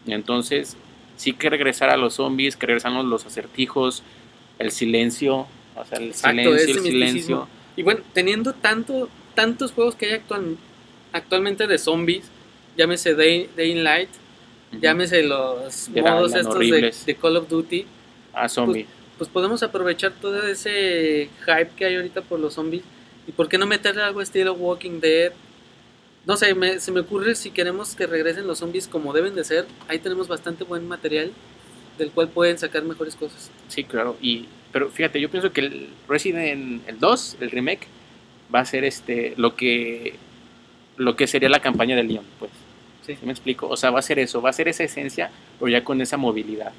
Entonces, 0.07 0.77
sí 1.17 1.33
que 1.33 1.51
regresar 1.51 1.91
a 1.91 1.97
los 1.97 2.15
zombies, 2.15 2.57
que 2.57 2.67
regresaron 2.67 3.09
los 3.11 3.27
acertijos, 3.27 4.03
el 4.59 4.71
silencio, 4.71 5.47
o 5.75 5.85
sea, 5.85 5.99
el 5.99 6.09
Exacto, 6.09 6.39
silencio, 6.41 6.75
el 6.75 6.81
silencio. 6.83 7.49
Y 7.77 7.83
bueno, 7.83 8.01
teniendo 8.13 8.53
tanto, 8.53 9.09
tantos 9.35 9.73
juegos 9.73 9.95
que 9.95 10.07
hay 10.07 10.13
actual- 10.13 10.57
actualmente 11.13 11.67
de 11.67 11.79
zombies, 11.79 12.31
llámese 12.77 13.15
Day, 13.15 13.49
Day 13.57 13.71
in 13.73 13.85
Light, 13.85 14.09
llámese 14.81 15.23
los 15.23 15.89
eran 15.95 16.15
modos 16.15 16.35
estos 16.35 16.59
de, 16.59 17.17
Call 17.21 17.37
of 17.37 17.49
Duty, 17.49 17.87
Ah, 18.35 18.47
pues 18.55 18.87
podemos 19.29 19.63
aprovechar 19.63 20.13
todo 20.13 20.43
ese 20.47 21.29
hype 21.45 21.71
que 21.77 21.85
hay 21.85 21.97
ahorita 21.97 22.23
por 22.23 22.41
los 22.41 22.55
zombies. 22.55 22.83
¿Y 23.27 23.33
por 23.33 23.49
qué 23.49 23.59
no 23.59 23.67
meterle 23.67 24.03
algo 24.03 24.21
estilo 24.23 24.55
Walking 24.55 25.01
Dead? 25.01 25.33
No 26.27 26.37
sé, 26.37 26.55
me- 26.55 26.79
se 26.81 26.93
me 26.93 27.01
ocurre 27.01 27.35
si 27.35 27.51
queremos 27.51 27.95
que 27.95 28.07
regresen 28.07 28.47
los 28.47 28.59
zombies 28.59 28.87
como 28.89 29.13
deben 29.13 29.35
de 29.35 29.45
ser. 29.45 29.67
Ahí 29.89 29.99
tenemos 29.99 30.29
bastante 30.29 30.65
buen 30.65 30.87
material 30.87 31.31
del 31.99 32.11
cual 32.11 32.29
pueden 32.29 32.59
sacar 32.59 32.83
mejores 32.85 33.17
cosas. 33.17 33.51
Sí, 33.69 33.85
claro. 33.85 34.17
Y, 34.21 34.47
pero 34.73 34.89
fíjate, 34.91 35.21
yo 35.21 35.31
pienso 35.31 35.53
que 35.53 35.61
el 35.63 35.89
Resident 36.09 36.89
el 36.89 36.99
2, 36.99 37.37
el 37.41 37.51
remake, 37.51 37.87
va 38.55 38.61
a 38.61 38.65
ser 38.65 38.85
este 38.85 39.35
lo 39.37 39.55
que 39.57 40.15
lo 40.97 41.17
que 41.17 41.27
sería 41.27 41.49
la 41.49 41.61
campaña 41.61 41.97
de 41.97 42.05
Leon, 42.05 42.25
pues. 42.39 42.51
Sí. 43.07 43.17
¿Sí 43.19 43.27
me 43.27 43.33
explico? 43.33 43.67
O 43.69 43.77
sea, 43.77 43.91
va 43.91 43.99
a 43.99 44.03
ser 44.03 44.19
eso, 44.21 44.41
va 44.41 44.51
a 44.51 44.53
ser 44.53 44.69
esa 44.69 44.85
esencia, 44.85 45.31
pero 45.59 45.69
ya 45.71 45.83
con 45.83 46.01
esa 46.01 46.17
movilidad 46.17 46.73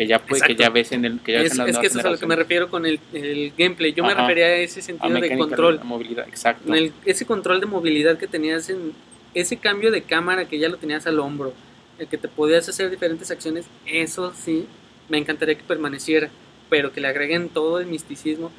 que 0.00 0.06
ya 0.06 0.18
pues, 0.18 0.42
que 0.42 0.54
ya 0.54 0.70
ves 0.70 0.92
en 0.92 1.04
el 1.04 1.20
que 1.20 1.32
ya 1.32 1.42
ves 1.42 1.52
Es, 1.52 1.58
en 1.58 1.66
las 1.66 1.68
es 1.68 1.78
que 1.78 1.86
eso 1.88 1.98
es 1.98 2.04
a 2.06 2.10
lo 2.10 2.16
que 2.18 2.26
me 2.26 2.34
refiero 2.34 2.70
con 2.70 2.86
el, 2.86 2.98
el 3.12 3.52
gameplay. 3.54 3.92
Yo 3.92 4.02
me 4.02 4.14
refería 4.14 4.46
a 4.46 4.54
ese 4.56 4.80
A 4.80 4.82
sentido 4.82 5.20
de 5.20 5.36
control. 5.36 5.76
la 5.76 5.84
movilidad, 5.84 6.26
exacto. 6.26 6.72
El- 6.72 6.94
ese 7.04 7.26
control 7.26 7.60
de 7.60 7.66
movilidad 7.66 8.16
que 8.16 8.26
tenías 8.26 8.70
en 8.70 8.94
ese 9.34 9.58
cambio 9.58 9.90
de 9.90 10.00
cámara 10.00 10.46
que 10.48 10.58
ya 10.58 10.70
lo 10.70 10.78
tenías 10.78 11.06
al 11.06 11.18
hombro, 11.20 11.52
el 11.98 12.06
que 12.06 12.16
te 12.16 12.28
podías 12.28 12.66
hacer 12.66 12.88
diferentes 12.90 13.30
acciones, 13.30 13.66
eso 13.84 14.32
sí, 14.34 14.64
me 15.10 15.18
encantaría 15.18 15.54
que 15.54 15.64
permaneciera, 15.64 16.30
pero 16.70 16.92
que 16.92 17.02
le 17.02 17.08
agreguen 17.08 17.50
todo 17.50 17.78
el 17.78 17.86
misticismo. 17.86 18.50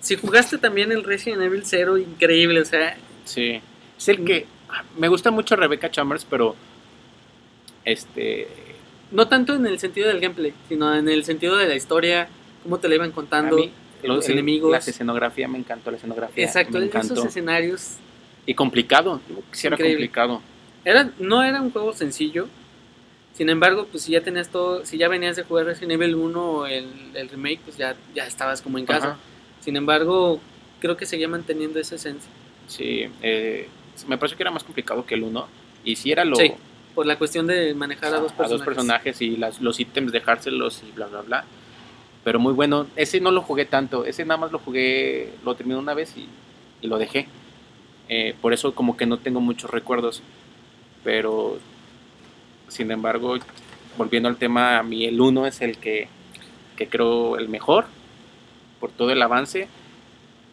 Si 0.00 0.16
jugaste 0.16 0.58
también 0.58 0.92
el 0.92 1.04
Resident 1.04 1.40
Evil 1.40 1.62
0, 1.64 1.96
increíble, 1.96 2.60
o 2.60 2.64
sea, 2.66 2.98
Sí. 3.24 3.62
Es 3.96 4.08
el 4.10 4.24
que 4.26 4.44
me 4.98 5.08
gusta 5.08 5.30
mucho 5.30 5.56
Rebecca 5.56 5.90
Chambers, 5.90 6.26
pero 6.28 6.54
este 7.86 8.46
no 9.12 9.28
tanto 9.28 9.54
en 9.54 9.66
el 9.66 9.78
sentido 9.78 10.08
del 10.08 10.20
gameplay, 10.20 10.52
sino 10.68 10.94
en 10.94 11.08
el 11.08 11.24
sentido 11.24 11.56
de 11.56 11.68
la 11.68 11.74
historia, 11.74 12.28
cómo 12.62 12.78
te 12.78 12.88
la 12.88 12.96
iban 12.96 13.10
a 13.10 13.14
contando. 13.14 13.56
mí 13.56 13.70
los, 14.02 14.28
enemigos. 14.28 14.70
La 14.70 14.78
escenografía 14.78 15.46
me 15.48 15.58
encantó, 15.58 15.90
la 15.90 15.96
escenografía. 15.96 16.44
Exacto, 16.44 16.78
me 16.78 16.86
encantó. 16.86 17.14
esos 17.14 17.26
escenarios. 17.26 17.96
Y 18.46 18.54
complicado, 18.54 19.20
sí 19.52 19.66
era 19.66 19.76
Increíble. 19.76 20.06
complicado. 20.06 20.42
Era, 20.84 21.10
no 21.18 21.42
era 21.44 21.60
un 21.62 21.70
juego 21.70 21.92
sencillo. 21.92 22.48
Sin 23.34 23.48
embargo, 23.48 23.86
pues 23.90 24.02
si 24.02 24.12
ya 24.12 24.20
tenías 24.20 24.48
todo, 24.48 24.84
si 24.84 24.98
ya 24.98 25.08
venías 25.08 25.36
de 25.36 25.44
jugar 25.44 25.66
Resident 25.66 25.92
Evil 25.92 26.16
1 26.16 26.50
o 26.50 26.66
el, 26.66 26.86
el 27.14 27.28
remake, 27.28 27.60
pues 27.64 27.76
ya, 27.76 27.94
ya 28.14 28.26
estabas 28.26 28.60
como 28.60 28.78
en 28.78 28.86
casa. 28.86 29.12
Ajá. 29.12 29.18
Sin 29.60 29.76
embargo, 29.76 30.40
creo 30.80 30.96
que 30.96 31.06
seguía 31.06 31.28
manteniendo 31.28 31.78
esa 31.78 31.94
esencia. 31.94 32.30
Sí, 32.66 33.04
eh, 33.22 33.68
me 34.08 34.18
pareció 34.18 34.36
que 34.36 34.42
era 34.42 34.50
más 34.50 34.64
complicado 34.64 35.06
que 35.06 35.14
el 35.14 35.22
1. 35.22 35.46
Y 35.84 35.96
sí 35.96 36.10
era 36.10 36.24
lo... 36.24 36.36
Sí, 36.36 36.52
por 36.94 37.06
la 37.06 37.16
cuestión 37.16 37.46
de 37.46 37.74
manejar 37.74 38.14
a 38.14 38.20
dos 38.20 38.32
a 38.32 38.36
personajes. 38.36 38.50
dos 38.58 38.62
personajes. 38.62 39.22
y 39.22 39.36
las, 39.36 39.60
los 39.60 39.80
ítems 39.80 40.12
dejárselos 40.12 40.82
y 40.86 40.92
bla 40.92 41.06
bla 41.06 41.22
bla. 41.22 41.44
Pero 42.24 42.38
muy 42.38 42.52
bueno 42.52 42.86
ese 42.96 43.20
no 43.20 43.30
lo 43.30 43.42
jugué 43.42 43.64
tanto 43.64 44.04
ese 44.04 44.24
nada 44.24 44.38
más 44.38 44.52
lo 44.52 44.58
jugué 44.58 45.32
lo 45.44 45.54
terminé 45.54 45.78
una 45.78 45.94
vez 45.94 46.16
y, 46.16 46.28
y 46.80 46.86
lo 46.86 46.98
dejé. 46.98 47.26
Eh, 48.08 48.34
por 48.40 48.52
eso 48.52 48.74
como 48.74 48.96
que 48.96 49.06
no 49.06 49.18
tengo 49.18 49.40
muchos 49.40 49.70
recuerdos 49.70 50.22
pero 51.04 51.58
sin 52.68 52.90
embargo 52.90 53.36
volviendo 53.96 54.28
al 54.28 54.36
tema 54.36 54.78
a 54.78 54.82
mí 54.82 55.04
el 55.04 55.20
1 55.20 55.46
es 55.46 55.60
el 55.60 55.78
que, 55.78 56.08
que 56.76 56.88
creo 56.88 57.36
el 57.38 57.48
mejor 57.48 57.86
por 58.80 58.90
todo 58.90 59.10
el 59.10 59.22
avance 59.22 59.68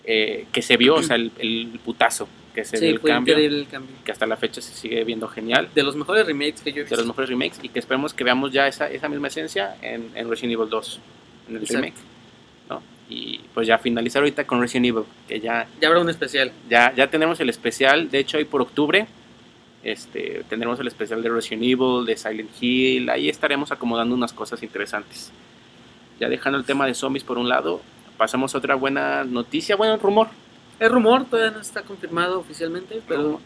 eh, 0.04 0.46
que 0.52 0.62
se 0.62 0.78
vio 0.78 0.96
o 0.96 1.04
sea 1.04 1.16
el, 1.16 1.32
el 1.40 1.80
putazo 1.84 2.28
que 2.54 2.66
se 2.66 2.78
Sí, 2.78 2.86
dio 2.86 2.96
el 2.96 3.00
fue 3.00 3.12
cambio 3.12 3.34
increíble 3.34 3.60
el 3.60 3.68
cambio. 3.68 3.96
que 4.04 4.12
hasta 4.12 4.26
la 4.26 4.36
fecha 4.38 4.60
se 4.62 4.74
sigue 4.74 5.04
viendo 5.04 5.28
genial 5.28 5.70
De 5.76 5.84
los 5.84 5.96
mejores 5.96 6.26
remakes 6.26 6.62
que 6.62 6.72
yo 6.72 6.78
he 6.78 6.80
de 6.80 6.84
visto. 6.84 6.96
los 6.98 7.06
mejores 7.08 7.30
remakes 7.30 7.60
y 7.62 7.70
que 7.70 7.80
esperemos 7.80 8.14
que 8.14 8.24
veamos 8.24 8.52
ya 8.52 8.68
esa, 8.68 8.90
esa 8.90 9.08
misma 9.10 9.28
esencia 9.28 9.76
en, 9.82 10.12
en 10.16 10.30
Resident 10.30 10.54
Evil 10.54 10.70
2, 10.70 11.00
en 11.50 11.56
el 11.56 11.62
Exacto. 11.62 11.82
remake. 11.82 11.98
¿no? 12.70 12.82
Y 13.10 13.40
pues 13.54 13.68
ya 13.68 13.78
finalizar 13.78 14.22
ahorita 14.22 14.46
con 14.46 14.60
Resident 14.62 14.88
Evil, 14.88 15.04
que 15.28 15.40
ya, 15.40 15.68
Ya 15.82 15.88
habrá 15.88 16.00
un 16.02 16.10
especial. 16.10 16.52
ya, 16.70 16.94
ya 16.96 17.08
tenemos 17.10 17.40
el 17.40 17.50
especial, 17.50 18.10
de 18.10 18.20
hecho 18.20 18.38
hoy 18.38 18.46
por 18.46 18.62
octubre 18.62 19.08
este, 19.84 20.44
tendremos 20.50 20.80
el 20.80 20.88
especial 20.88 21.22
de 21.24 21.30
Resident 21.30 21.64
Evil, 21.64 22.06
de 22.06 22.18
Silent 22.18 22.50
Hill, 22.62 23.10
ahí 23.10 23.30
estaremos 23.30 23.72
acomodando 23.72 24.14
unas 24.16 24.34
cosas 24.34 24.62
interesantes. 24.64 25.32
Ya 26.20 26.28
dejando 26.28 26.60
el 26.60 26.66
tema 26.66 26.86
de 26.86 26.94
zombies 26.94 27.24
por 27.24 27.38
un 27.38 27.48
lado, 27.48 27.82
pasamos 28.18 28.54
a 28.54 28.58
otra 28.58 28.76
buena 28.76 29.24
noticia, 29.24 29.78
bueno, 29.78 29.96
rumor. 29.98 30.28
Es 30.80 30.90
rumor, 30.92 31.26
todavía 31.26 31.52
no 31.52 31.60
está 31.62 31.82
confirmado 31.84 32.40
oficialmente, 32.40 33.02
pero 33.08 33.22
Rumor. 33.24 33.40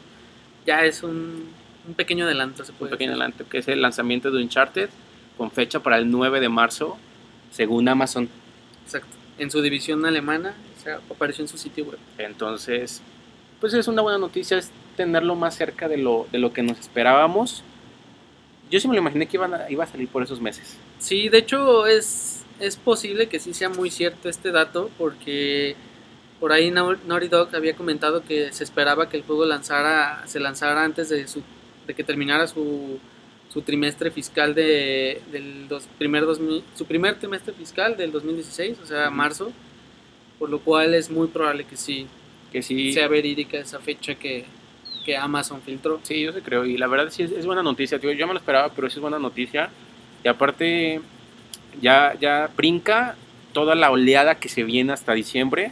ya 0.66 0.84
es 0.86 1.02
un, 1.04 1.48
un 1.88 1.94
pequeño 1.96 2.26
adelanto, 2.26 2.64
se 2.64 2.72
un 2.72 2.78
puede 2.78 2.92
pequeño 2.92 3.12
decir. 3.12 3.22
adelanto, 3.24 3.50
que 3.50 3.58
es 3.60 3.68
el 3.68 3.82
lanzamiento 3.82 4.30
de 4.32 4.42
Uncharted, 4.44 4.90
con 5.38 5.50
fecha 5.52 5.80
para 5.82 5.98
el 5.98 6.10
9 6.12 6.40
de 6.40 6.50
marzo, 6.50 6.98
según 7.52 7.88
Amazon. 7.90 8.30
Exacto. 8.86 9.08
En 9.40 9.50
su 9.50 9.62
división 9.62 10.06
alemana, 10.06 10.54
o 10.80 10.84
sea, 10.84 11.00
apareció 11.10 11.44
en 11.44 11.48
su 11.48 11.58
sitio 11.58 11.86
web. 11.86 11.98
Entonces, 12.20 13.02
pues 13.60 13.74
es 13.74 13.88
una 13.88 14.02
buena 14.04 14.20
noticia, 14.20 14.58
es 14.60 14.70
tenerlo 14.96 15.34
más 15.36 15.56
cerca 15.56 15.88
de 15.88 15.98
lo, 15.98 16.28
de 16.32 16.38
lo 16.38 16.54
que 16.54 16.62
nos 16.62 16.78
esperábamos. 16.80 17.64
Yo 18.70 18.80
sí 18.80 18.88
me 18.88 18.94
lo 18.94 19.02
imaginé 19.02 19.28
que 19.28 19.38
iban 19.38 19.54
a- 19.56 19.70
iba 19.72 19.84
a 19.84 19.88
salir 19.88 20.08
por 20.08 20.22
esos 20.22 20.40
meses. 20.40 20.78
Sí, 21.00 21.30
de 21.30 21.40
hecho 21.40 21.88
es, 21.88 22.44
es 22.60 22.76
posible 22.76 23.28
que 23.28 23.40
sí 23.40 23.54
sea 23.56 23.70
muy 23.70 23.90
cierto 23.90 24.30
este 24.30 24.52
dato 24.52 24.92
porque 25.00 25.76
por 26.44 26.52
ahí 26.52 26.72
Nau- 26.72 26.98
Naughty 27.08 27.30
Dog 27.30 27.56
había 27.56 27.74
comentado 27.74 28.22
que 28.22 28.52
se 28.52 28.66
esperaba 28.66 29.08
que 29.08 29.16
el 29.16 29.24
juego 29.24 29.46
lanzara, 29.46 30.24
se 30.26 30.42
lanzara 30.42 30.84
antes 30.84 31.08
de, 31.08 31.26
su, 31.26 31.42
de 31.88 31.94
que 31.94 32.04
terminara 32.04 32.48
su, 32.48 33.00
su 33.48 33.62
trimestre 33.62 34.12
fiscal 34.12 34.54
de, 34.54 35.22
del 35.32 35.70
dos, 35.70 35.88
primer 35.98 36.26
2000 36.26 36.62
su 36.76 36.84
primer 36.86 37.16
trimestre 37.18 37.54
fiscal 37.54 37.96
del 37.96 38.12
2016, 38.12 38.78
o 38.84 38.86
sea, 38.86 39.10
marzo, 39.10 39.54
por 40.38 40.50
lo 40.50 40.60
cual 40.60 40.94
es 40.96 41.10
muy 41.10 41.28
probable 41.28 41.64
que 41.64 41.78
sí 41.78 42.08
Que 42.52 42.62
sí, 42.62 42.92
sea 42.92 43.08
verídica 43.08 43.58
esa 43.58 43.80
fecha 43.80 44.16
que, 44.16 44.44
que 45.06 45.16
Amazon 45.16 45.62
filtró. 45.62 46.02
sí, 46.04 46.24
yo 46.24 46.34
sí 46.34 46.42
creo. 46.42 46.66
Y 46.66 46.78
la 46.78 46.88
verdad 46.88 47.10
sí 47.10 47.24
es, 47.24 47.32
es 47.32 47.46
buena 47.46 47.64
noticia. 47.64 48.00
Tío. 48.00 48.12
Yo 48.12 48.28
me 48.28 48.34
lo 48.34 48.40
esperaba, 48.40 48.68
pero 48.76 48.90
sí 48.90 48.96
es 48.98 49.02
buena 49.02 49.18
noticia. 49.18 49.70
Y 50.26 50.28
aparte, 50.28 51.00
ya, 51.82 52.16
ya 52.20 52.50
brinca 52.58 53.16
toda 53.54 53.76
la 53.76 53.92
oleada 53.92 54.36
que 54.36 54.50
se 54.50 54.64
viene 54.64 54.92
hasta 54.92 55.14
diciembre. 55.14 55.72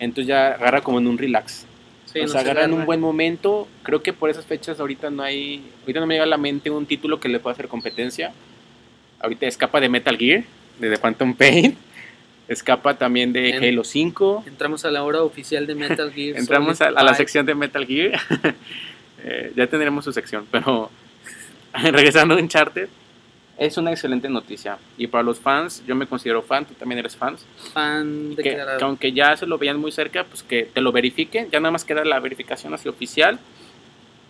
Entonces 0.00 0.26
ya 0.26 0.48
agarra 0.48 0.80
como 0.80 0.98
en 0.98 1.06
un 1.06 1.16
relax. 1.16 1.66
Sí, 2.06 2.18
o 2.18 2.38
agarra 2.38 2.64
en 2.64 2.72
un 2.72 2.84
buen 2.86 3.00
momento. 3.00 3.68
Creo 3.84 4.02
que 4.02 4.12
por 4.12 4.30
esas 4.30 4.44
fechas 4.44 4.80
ahorita 4.80 5.10
no 5.10 5.22
hay. 5.22 5.62
Ahorita 5.82 6.00
no 6.00 6.06
me 6.06 6.14
llega 6.14 6.24
a 6.24 6.26
la 6.26 6.38
mente 6.38 6.70
un 6.70 6.86
título 6.86 7.20
que 7.20 7.28
le 7.28 7.38
pueda 7.38 7.52
hacer 7.54 7.68
competencia. 7.68 8.32
Ahorita 9.20 9.46
escapa 9.46 9.80
de 9.80 9.88
Metal 9.88 10.16
Gear, 10.16 10.42
de 10.80 10.90
The 10.90 10.98
Phantom 10.98 11.34
Pain. 11.34 11.76
Escapa 12.48 12.98
también 12.98 13.32
de 13.32 13.50
En- 13.50 13.62
Halo 13.62 13.84
5. 13.84 14.42
Entramos 14.48 14.84
a 14.84 14.90
la 14.90 15.04
hora 15.04 15.22
oficial 15.22 15.68
de 15.68 15.76
Metal 15.76 16.12
Gear. 16.14 16.36
Entramos 16.36 16.80
a, 16.80 16.90
la 16.90 17.00
5. 17.02 17.14
sección 17.14 17.46
de 17.46 17.54
Metal 17.54 17.86
Gear. 17.86 18.20
Eh, 19.22 19.52
ya 19.54 19.66
tendremos 19.66 20.02
su 20.02 20.14
sección, 20.14 20.46
pero 20.50 20.90
regresando 21.74 22.32
a 22.32 22.38
Uncharted. 22.38 22.88
Es 23.60 23.76
una 23.76 23.90
excelente 23.90 24.26
noticia. 24.30 24.78
Y 24.96 25.06
para 25.06 25.22
los 25.22 25.38
fans, 25.38 25.84
yo 25.86 25.94
me 25.94 26.06
considero 26.06 26.40
fan, 26.40 26.64
tú 26.64 26.72
también 26.72 26.98
eres 26.98 27.14
fan. 27.14 27.36
fan 27.74 28.30
que, 28.34 28.42
declarado. 28.42 28.78
que 28.78 28.84
aunque 28.86 29.12
ya 29.12 29.36
se 29.36 29.46
lo 29.46 29.58
veían 29.58 29.78
muy 29.78 29.92
cerca, 29.92 30.24
pues 30.24 30.42
que 30.42 30.62
te 30.62 30.80
lo 30.80 30.92
verifiquen. 30.92 31.50
Ya 31.50 31.60
nada 31.60 31.70
más 31.70 31.84
queda 31.84 32.02
la 32.06 32.18
verificación 32.20 32.72
así 32.72 32.88
oficial. 32.88 33.38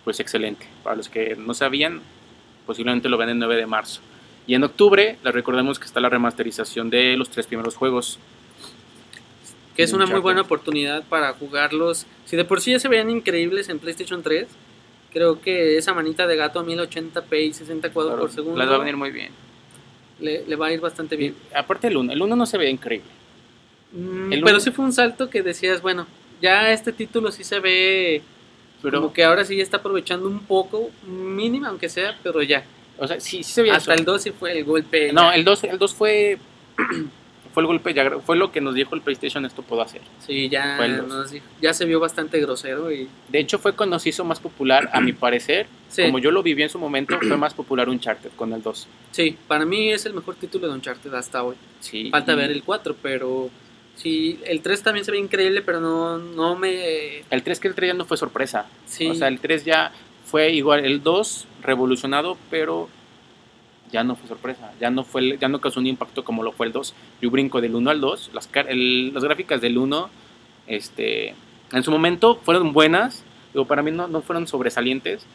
Pues 0.03 0.19
excelente. 0.19 0.67
Para 0.83 0.97
los 0.97 1.07
que 1.07 1.37
no 1.37 1.53
sabían, 1.53 2.01
posiblemente 2.65 3.07
lo 3.07 3.17
vean 3.17 3.29
el 3.29 3.39
9 3.39 3.55
de 3.55 3.65
marzo. 3.67 4.01
Y 4.47 4.55
en 4.55 4.65
octubre, 4.65 5.17
les 5.23 5.33
recordemos 5.33 5.79
que 5.79 5.85
está 5.85 6.01
la 6.01 6.09
remasterización 6.09 6.89
de 6.89 7.15
los 7.15 7.29
tres 7.29 7.47
primeros 7.47 7.77
juegos. 7.77 8.19
que 9.77 9.83
es 9.83 9.93
una 9.93 10.07
muy 10.07 10.19
buena 10.19 10.41
oportunidad 10.41 11.03
para 11.03 11.31
jugarlos. 11.31 12.05
Si 12.25 12.35
de 12.35 12.43
por 12.43 12.59
sí 12.59 12.71
ya 12.71 12.79
se 12.79 12.89
veían 12.89 13.09
increíbles 13.09 13.69
en 13.69 13.79
PlayStation 13.79 14.23
3, 14.23 14.49
creo 15.11 15.41
que 15.41 15.77
esa 15.77 15.93
manita 15.93 16.25
de 16.27 16.35
gato 16.35 16.59
a 16.59 16.63
1080p 16.65 17.41
y 17.47 17.53
60 17.53 17.91
cuadros 17.91 18.19
por 18.19 18.31
segundo 18.31 18.59
Les 18.59 18.69
va 18.69 18.75
a 18.75 18.79
venir 18.79 18.97
muy 18.97 19.11
bien. 19.11 19.29
le, 20.19 20.45
le 20.45 20.55
va 20.55 20.67
a 20.67 20.71
ir 20.71 20.79
bastante 20.79 21.15
bien. 21.15 21.35
Y 21.51 21.55
aparte 21.57 21.87
el 21.87 21.97
1, 21.97 22.13
el 22.13 22.21
1 22.21 22.35
no 22.35 22.45
se 22.45 22.57
ve 22.57 22.69
increíble. 22.69 23.09
Mm, 23.93 24.29
pero 24.29 24.47
uno- 24.47 24.59
sí 24.59 24.71
fue 24.71 24.85
un 24.85 24.93
salto 24.93 25.29
que 25.29 25.41
decías, 25.41 25.81
bueno, 25.81 26.07
ya 26.41 26.71
este 26.71 26.91
título 26.93 27.31
sí 27.31 27.43
se 27.43 27.59
ve 27.59 28.21
Pero, 28.81 28.99
como 29.01 29.13
que 29.13 29.23
ahora 29.23 29.43
sí 29.45 29.55
ya 29.57 29.63
está 29.63 29.77
aprovechando 29.77 30.27
un 30.27 30.39
poco, 30.39 30.89
mínima 31.05 31.67
aunque 31.69 31.89
sea, 31.89 32.17
pero 32.23 32.41
ya. 32.41 32.63
o 32.97 33.05
sea, 33.07 33.19
sí, 33.19 33.43
sí 33.43 33.51
se 33.53 33.61
veía 33.63 33.75
Hasta 33.75 33.93
eso. 33.93 33.99
el 34.01 34.05
2 34.05 34.21
sí 34.21 34.31
fue 34.31 34.57
el 34.57 34.63
golpe. 34.63 35.11
No, 35.11 35.23
ya. 35.23 35.35
el 35.35 35.43
2, 35.43 35.63
el 35.65 35.77
2 35.77 35.93
fue, 35.93 36.37
fue 37.53 37.63
el 37.63 37.67
golpe, 37.67 37.93
ya, 37.93 38.09
fue 38.19 38.35
lo 38.37 38.51
que 38.51 38.61
nos 38.61 38.75
dijo 38.75 38.95
el 38.95 39.01
PlayStation 39.01 39.45
esto 39.45 39.61
puedo 39.61 39.81
hacer. 39.81 40.01
Sí, 40.25 40.49
ya, 40.49 40.77
nos 40.87 41.31
dijo- 41.31 41.45
ya 41.61 41.73
se 41.73 41.85
vio 41.85 41.99
bastante 41.99 42.39
grosero 42.39 42.91
y 42.91 43.07
De 43.29 43.39
hecho, 43.39 43.59
fue 43.59 43.73
cuando 43.73 43.99
se 43.99 44.09
hizo 44.09 44.23
más 44.23 44.39
popular, 44.39 44.89
a 44.93 45.01
mi 45.01 45.11
parecer. 45.13 45.67
sí, 45.89 46.03
Como 46.03 46.19
yo 46.19 46.31
lo 46.31 46.41
viví 46.43 46.63
en 46.63 46.69
su 46.69 46.79
momento, 46.79 47.17
fue 47.19 47.37
más 47.37 47.53
popular 47.53 47.89
Uncharted 47.89 48.31
con 48.35 48.53
el 48.53 48.61
2. 48.61 48.87
sí, 49.11 49.37
para 49.47 49.65
mí 49.65 49.91
es 49.91 50.05
el 50.05 50.13
mejor 50.13 50.35
título 50.35 50.67
de 50.67 50.73
Uncharted 50.73 51.13
hasta 51.13 51.43
hoy. 51.43 51.55
Sí, 51.79 52.09
Falta 52.09 52.33
y 52.33 52.35
ver 52.35 52.51
el 52.51 52.63
4, 52.63 52.95
pero 53.01 53.49
sí, 53.95 54.39
el 54.45 54.61
3 54.61 54.81
también 54.83 55.05
se 55.05 55.11
ve 55.11 55.17
increíble, 55.19 55.61
pero 55.61 55.79
no, 55.81 56.17
no 56.17 56.55
me... 56.55 57.23
El 57.29 57.43
3 57.43 57.59
que 57.59 57.67
el 57.67 57.75
3 57.75 57.89
ya 57.89 57.93
no 57.93 58.05
fue 58.05 58.17
sorpresa. 58.17 58.65
Sí, 58.85 59.07
O 59.09 59.15
sea, 59.15 59.27
el 59.27 59.39
3 59.39 59.65
ya 59.65 59.91
fue 60.25 60.51
igual, 60.51 60.85
el 60.85 61.03
2 61.03 61.45
revolucionado, 61.61 62.37
pero 62.49 62.87
ya 63.91 64.03
no 64.03 64.15
fue 64.15 64.27
sorpresa. 64.27 64.71
Ya 64.79 64.89
no 64.89 65.03
fue 65.03 65.37
ya 65.37 65.47
no 65.47 65.59
causó 65.61 65.79
un 65.79 65.87
impacto 65.87 66.23
como 66.23 66.43
lo 66.43 66.51
fue 66.51 66.65
el 66.67 66.71
2. 66.73 66.93
Yo 67.21 67.29
brinco 67.31 67.61
del 67.61 67.75
1 67.75 67.89
al 67.89 68.01
2. 68.01 68.31
Las, 68.33 68.49
el- 68.67 69.13
las 69.13 69.23
gráficas 69.23 69.61
del 69.61 69.77
1, 69.77 70.09
este, 70.67 71.35
en 71.71 71.83
su 71.83 71.91
momento 71.91 72.35
fueron 72.43 72.73
buenas. 72.73 73.23
Digo, 73.53 73.65
para 73.65 73.81
mí 73.83 73.91
no, 73.91 74.07
no 74.07 74.21
fueron 74.21 74.47
sobresalientes. 74.47 75.25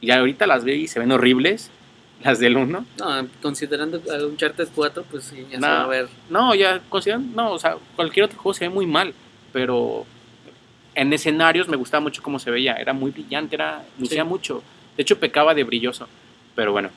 Y 0.00 0.10
ahorita 0.10 0.46
las 0.46 0.64
veo 0.64 0.74
y 0.76 0.86
se 0.88 0.98
ven 1.00 1.12
horribles. 1.12 1.70
Las 2.22 2.38
del 2.38 2.56
1. 2.56 2.86
no, 2.98 3.26
considerando 3.42 4.00
al 4.10 4.24
Uncharted 4.26 4.68
4, 4.74 5.04
pues 5.10 5.24
sí, 5.24 5.44
ya 5.50 5.58
No. 5.58 5.66
se 5.66 5.72
va 5.72 5.82
a 5.82 5.86
ver. 5.88 6.08
No, 6.30 6.54
ya 6.54 6.80
consideran, 6.88 7.34
no, 7.34 7.50
o 7.52 7.58
sea, 7.58 7.76
cualquier 7.96 8.26
otro 8.26 8.38
juego 8.38 8.54
se 8.54 8.68
ve 8.68 8.74
muy 8.74 8.86
mal, 8.86 9.12
pero 9.52 10.06
en 10.94 11.12
escenarios 11.12 11.68
me 11.68 11.76
gustaba 11.76 12.00
mucho 12.00 12.22
cómo 12.22 12.38
se 12.38 12.52
veía, 12.52 12.74
era 12.74 12.92
muy 12.92 13.10
brillante, 13.10 13.56
era, 13.56 13.84
lucía 13.98 14.22
Sí. 14.22 14.28
mucho, 14.28 14.62
de 14.96 15.02
hecho 15.02 15.18
pecaba 15.18 15.54
de 15.54 15.64
brilloso, 15.64 16.06
pero 16.54 16.70
bueno, 16.70 16.90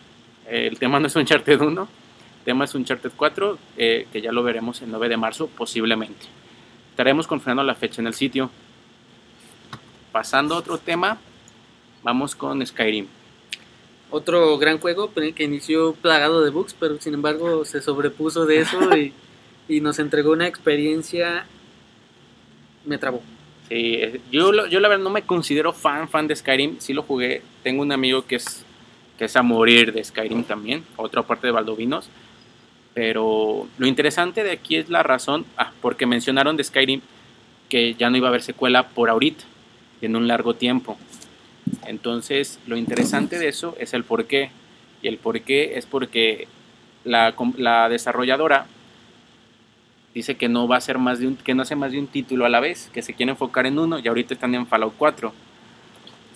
el 0.50 0.78
tema 0.80 1.00
no 1.00 1.08
es 1.08 1.16
Uncharted 1.16 1.60
1, 1.62 1.82
el 1.82 2.46
tema 2.46 2.66
es 2.66 2.74
Uncharted 2.76 3.12
4, 3.16 3.58
eh, 3.78 4.08
que 4.12 4.22
ya 4.22 4.32
lo 4.32 4.44
veremos 4.44 4.82
el 4.82 4.90
9 4.90 5.10
de 5.10 5.18
marzo 5.18 5.48
posiblemente. 5.48 6.26
Estaremos 6.92 7.28
confirmando 7.28 7.64
la 7.64 7.76
fecha 7.76 8.02
en 8.02 8.08
el 8.08 8.14
sitio. 8.14 8.50
Pasando 10.12 10.56
a 10.56 10.60
otro 10.60 10.78
tema, 10.78 11.18
vamos 12.04 12.36
con 12.36 12.66
Skyrim. 12.66 13.08
Otro 14.10 14.58
gran 14.58 14.80
juego 14.80 15.12
pero 15.14 15.36
que 15.36 15.44
inició 15.44 15.94
plagado 15.94 16.42
de 16.42 16.50
bugs, 16.50 16.74
pero 16.80 17.00
sin 17.00 17.14
embargo 17.14 17.66
se 17.66 17.82
sobrepuso 17.82 18.46
de 18.46 18.62
eso 18.62 18.98
y, 18.98 19.14
y 19.68 19.82
nos 19.82 20.00
entregó 20.00 20.32
una 20.32 20.48
experiencia... 20.48 21.46
Me 22.86 22.98
trabó. 22.98 23.22
Sí, 23.68 23.96
eh, 23.96 24.22
yo, 24.32 24.54
lo- 24.54 24.68
yo 24.68 24.80
la 24.80 24.88
verdad 24.88 25.04
no 25.04 25.10
me 25.10 25.24
considero 25.24 25.74
fan, 25.74 26.08
fan 26.08 26.26
de 26.26 26.36
Skyrim. 26.38 26.78
Sí 26.80 26.94
lo 26.94 27.04
jugué. 27.04 27.42
Tengo 27.64 27.82
un 27.82 27.92
amigo 27.92 28.26
que 28.26 28.38
es, 28.38 28.64
que 29.18 29.26
es 29.26 29.36
a 29.36 29.44
morir 29.44 29.94
de 29.94 30.04
Skyrim 30.04 30.44
también. 30.44 30.84
Otra 30.96 31.24
parte 31.24 31.48
de 31.48 31.52
Baldovinos. 31.52 32.10
Pero 32.94 33.68
lo 33.78 33.88
interesante 33.88 34.44
de 34.44 34.52
aquí 34.52 34.76
es 34.76 34.90
la 34.90 35.04
razón, 35.04 35.46
ah, 35.58 35.72
porque 35.82 36.06
mencionaron 36.06 36.58
de 36.58 36.64
Skyrim 36.64 37.02
que 37.70 37.94
ya 37.96 38.10
no 38.10 38.18
iba 38.18 38.28
a 38.28 38.30
haber 38.30 38.42
secuela 38.42 38.88
por 38.88 39.10
ahorita, 39.10 39.44
en 40.02 40.16
un 40.16 40.28
largo 40.28 40.56
tiempo. 40.56 40.98
Entonces, 41.86 42.60
lo 42.66 42.78
interesante 42.78 43.38
de 43.40 43.50
eso 43.50 43.76
es 43.80 43.94
el 43.94 44.04
por 44.04 44.26
qué. 44.26 44.52
Y 45.02 45.08
el 45.08 45.18
por 45.18 45.42
qué 45.42 45.78
es 45.78 45.86
porque 45.86 46.48
la, 47.04 47.36
la 47.58 47.90
desarrolladora 47.90 48.66
dice 50.14 50.36
que 50.36 50.50
no 50.50 50.68
va 50.68 50.78
a 50.78 50.82
ser 50.82 50.98
más 50.98 51.20
que 51.44 51.54
no 51.54 51.62
hace 51.62 51.76
más 51.76 51.92
de 51.92 52.00
un 52.00 52.08
título 52.08 52.46
a 52.46 52.50
la 52.50 52.60
vez, 52.60 52.90
que 52.92 53.04
se 53.04 53.14
quiere 53.14 53.32
enfocar 53.32 53.68
en 53.68 53.78
uno 53.78 54.00
y 54.00 54.08
ahorita 54.08 54.34
están 54.34 54.56
en 54.56 54.66
Fallout 54.66 54.96
4. 54.98 55.32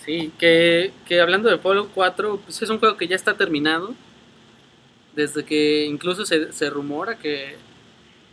Sí, 0.06 0.32
que, 0.40 0.92
que 1.06 1.22
hablando 1.22 1.50
de 1.50 1.58
Fallout 1.58 1.92
4, 1.94 2.40
pues 2.44 2.62
es 2.62 2.70
un 2.70 2.80
juego 2.80 2.98
que 2.98 3.08
ya 3.08 3.16
está 3.16 3.36
terminado. 3.36 3.94
Desde 5.16 5.44
que 5.44 5.86
incluso 5.86 6.26
se, 6.26 6.54
se 6.54 6.70
rumora 6.70 7.18
que 7.18 7.56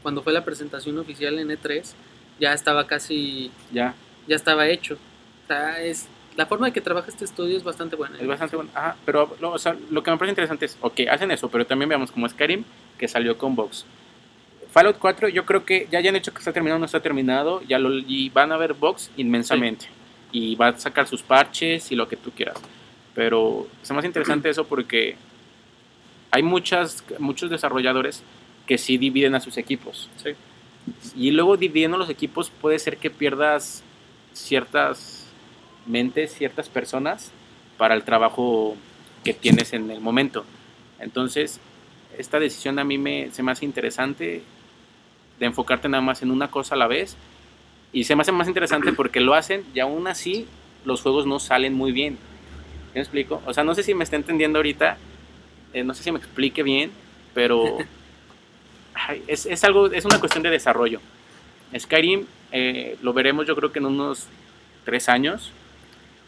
cuando 0.03 0.23
fue 0.23 0.33
la 0.33 0.45
presentación 0.45 0.97
oficial 0.99 1.39
en 1.39 1.49
E3, 1.49 1.93
ya 2.39 2.53
estaba 2.53 2.87
casi. 2.87 3.51
Ya. 3.73 3.95
Ya 4.27 4.37
estaba 4.37 4.69
hecho. 4.69 4.95
O 4.95 5.47
sea, 5.49 5.83
es. 5.83 6.09
La 6.37 6.47
forma 6.47 6.67
de 6.67 6.73
que 6.73 6.81
trabaja 6.81 7.09
este 7.09 7.25
estudio 7.25 7.57
es 7.57 7.65
bastante 7.65 7.97
buena. 7.97 8.17
Es 8.19 8.27
bastante 8.27 8.55
buena. 8.55 8.71
Ajá, 8.73 8.97
pero 9.05 9.37
lo, 9.41 9.51
o 9.51 9.59
sea, 9.59 9.77
lo 9.91 10.05
que 10.05 10.11
me 10.13 10.17
parece 10.17 10.31
interesante 10.31 10.67
es, 10.67 10.79
ok, 10.81 11.01
hacen 11.11 11.33
eso, 11.33 11.51
pero 11.51 11.67
también 11.67 11.89
veamos 11.89 12.13
como 12.13 12.29
Skyrim, 12.29 12.63
que 12.97 13.09
salió 13.09 13.37
con 13.37 13.57
Vox. 13.57 13.85
Fallout 14.71 14.99
4, 14.99 15.31
yo 15.31 15.45
creo 15.45 15.65
que 15.65 15.89
ya 15.91 15.99
hayan 15.99 16.15
hecho 16.15 16.33
que 16.33 16.39
está 16.39 16.53
terminado, 16.53 16.79
no 16.79 16.85
está 16.85 17.01
terminado, 17.01 17.61
ya 17.63 17.81
lo, 17.81 17.93
y 17.93 18.29
van 18.29 18.53
a 18.53 18.57
ver 18.57 18.75
Vox 18.75 19.11
inmensamente. 19.17 19.89
Y 20.33 20.57
va 20.57 20.69
a 20.69 20.79
sacar 20.79 21.07
sus 21.07 21.23
parches 21.23 21.91
y 21.91 21.97
lo 21.97 22.09
que 22.09 22.17
tú 22.17 22.31
quieras. 22.31 22.59
Pero 23.15 23.67
es 23.83 23.91
más 23.91 24.05
interesante 24.05 24.51
eso 24.51 24.67
porque 24.67 25.17
hay 26.31 26.43
muchas, 26.43 27.03
muchos 27.19 27.51
desarrolladores 27.51 28.23
que 28.67 28.79
sí 28.79 28.99
dividen 28.99 29.35
a 29.35 29.41
sus 29.41 29.57
equipos. 29.57 30.09
Sí. 30.23 30.31
Y 31.17 31.31
luego 31.31 31.57
dividiendo 31.57 31.97
los 31.97 32.11
equipos 32.11 32.51
puede 32.51 32.79
ser 32.79 32.99
que 32.99 33.11
pierdas 33.11 33.83
ciertas 34.33 35.27
mentes, 35.87 36.35
ciertas 36.35 36.69
personas 36.69 37.33
para 37.77 37.95
el 37.95 38.05
trabajo 38.05 38.77
que 39.25 39.35
tienes 39.35 39.73
en 39.73 39.91
el 39.91 40.01
momento. 40.01 40.45
Entonces, 41.01 41.61
esta 42.17 42.39
decisión 42.39 42.79
a 42.79 42.85
mí 42.85 42.99
me, 42.99 43.31
se 43.33 43.43
me 43.43 43.53
hace 43.53 43.65
interesante 43.65 44.43
de 45.39 45.47
enfocarte 45.47 45.89
nada 45.89 46.03
más 46.03 46.23
en 46.23 46.31
una 46.31 46.51
cosa 46.51 46.75
a 46.75 46.79
la 46.79 46.87
vez. 46.87 47.17
Y 47.93 48.05
se 48.05 48.15
me 48.17 48.23
hace 48.23 48.33
más 48.33 48.49
interesante 48.49 48.93
porque 48.97 49.21
lo 49.21 49.35
hacen 49.35 49.65
y 49.75 49.81
aún 49.81 50.07
así 50.07 50.47
los 50.85 51.03
juegos 51.03 51.27
no 51.27 51.39
salen 51.39 51.75
muy 51.75 51.93
bien. 51.93 52.19
¿Me 52.95 53.01
explico? 53.01 53.43
O 53.47 53.55
sea, 53.55 53.65
no 53.65 53.75
sé 53.75 53.83
si 53.83 53.95
me 53.95 54.05
está 54.05 54.17
entendiendo 54.17 54.59
ahorita, 54.59 54.97
eh, 55.73 55.85
no 55.85 55.95
sé 55.95 56.03
si 56.03 56.11
me 56.11 56.19
explique 56.19 56.63
bien, 56.63 56.91
pero 57.35 57.79
es, 59.27 59.47
es, 59.47 59.65
algo, 59.65 59.87
es 59.87 60.05
una 60.05 60.19
cuestión 60.19 60.43
de 60.43 60.51
desarrollo. 60.51 61.01
Skyrim 61.79 62.25
eh, 62.51 62.97
lo 63.03 63.13
veremos 63.13 63.47
yo 63.47 63.55
creo 63.55 63.73
que 63.73 63.79
en 63.79 63.87
unos 63.87 64.27
tres 64.85 65.09
años, 65.09 65.53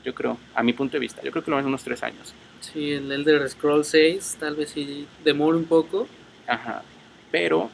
yo 0.04 0.14
creo, 0.14 0.38
a 0.54 0.62
mi 0.62 0.72
punto 0.72 0.92
de 0.92 0.98
vista, 0.98 1.22
yo 1.22 1.30
creo 1.30 1.42
que 1.42 1.50
lo 1.50 1.56
veremos 1.56 1.68
en 1.68 1.74
unos 1.74 1.84
tres 1.84 2.02
años. 2.02 2.34
Sí, 2.60 2.92
el 2.92 3.10
Elder 3.10 3.48
Scrolls 3.48 3.88
6 3.88 4.36
tal 4.38 4.54
vez 4.54 4.70
sí 4.70 5.06
demora 5.24 5.56
un 5.56 5.64
poco. 5.64 6.06
Ajá, 6.46 6.82
pero, 7.30 7.70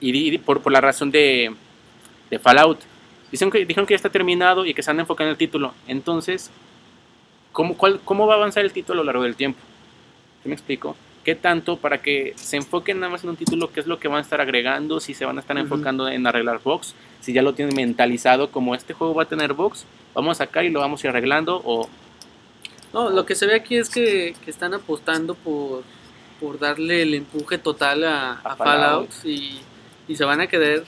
y, 0.00 0.34
y 0.34 0.38
por, 0.38 0.60
por, 0.60 0.72
la 0.72 0.80
razón 0.80 1.10
de, 1.10 1.54
de 2.30 2.38
Fallout, 2.38 2.80
dicen 3.30 3.50
que, 3.50 3.64
dijeron 3.64 3.86
que 3.86 3.92
ya 3.92 3.96
está 3.96 4.10
terminado 4.10 4.64
y 4.64 4.74
que 4.74 4.82
se 4.82 4.90
han 4.90 5.00
enfocado 5.00 5.28
en 5.28 5.32
el 5.32 5.38
título, 5.38 5.74
entonces, 5.86 6.50
¿cómo, 7.52 7.76
cuál, 7.76 8.00
¿cómo 8.04 8.26
va 8.26 8.34
a 8.34 8.36
avanzar 8.36 8.64
el 8.64 8.72
título 8.72 9.00
a 9.00 9.04
lo 9.04 9.06
largo 9.06 9.22
del 9.24 9.36
tiempo? 9.36 9.60
¿Sí 10.42 10.48
me 10.48 10.54
explico? 10.54 10.96
qué 11.26 11.34
tanto 11.34 11.76
para 11.76 12.00
que 12.02 12.34
se 12.36 12.56
enfoquen 12.56 13.00
nada 13.00 13.10
más 13.10 13.24
en 13.24 13.30
un 13.30 13.36
título, 13.36 13.72
qué 13.72 13.80
es 13.80 13.88
lo 13.88 13.98
que 13.98 14.06
van 14.06 14.18
a 14.18 14.20
estar 14.20 14.40
agregando, 14.40 15.00
si 15.00 15.12
se 15.12 15.24
van 15.24 15.38
a 15.38 15.40
estar 15.40 15.58
enfocando 15.58 16.04
uh 16.04 16.06
-huh. 16.06 16.14
en 16.14 16.24
arreglar 16.24 16.60
box, 16.62 16.94
si 17.20 17.32
ya 17.32 17.42
lo 17.42 17.52
tienen 17.52 17.74
mentalizado 17.74 18.52
como 18.52 18.76
este 18.76 18.94
juego 18.94 19.12
va 19.12 19.24
a 19.24 19.26
tener 19.26 19.52
box, 19.52 19.86
vamos 20.14 20.40
a 20.40 20.44
sacar 20.46 20.64
y 20.64 20.70
lo 20.70 20.78
vamos 20.78 21.02
a 21.02 21.06
ir 21.08 21.10
arreglando 21.10 21.60
o... 21.64 21.88
No, 22.92 23.10
lo 23.10 23.26
que 23.26 23.34
se 23.34 23.46
ve 23.46 23.56
aquí 23.56 23.74
es 23.76 23.90
que, 23.90 24.36
que 24.44 24.52
están 24.52 24.72
apostando 24.72 25.34
por, 25.34 25.82
por 26.38 26.60
darle 26.60 27.02
el 27.02 27.14
empuje 27.14 27.58
total 27.58 28.04
a, 28.04 28.34
a, 28.34 28.52
a 28.52 28.56
Fallout, 28.56 29.10
Fallout 29.10 29.24
y, 29.24 29.58
y, 30.06 30.14
se 30.14 30.24
van 30.24 30.40
a 30.40 30.46
querer 30.46 30.84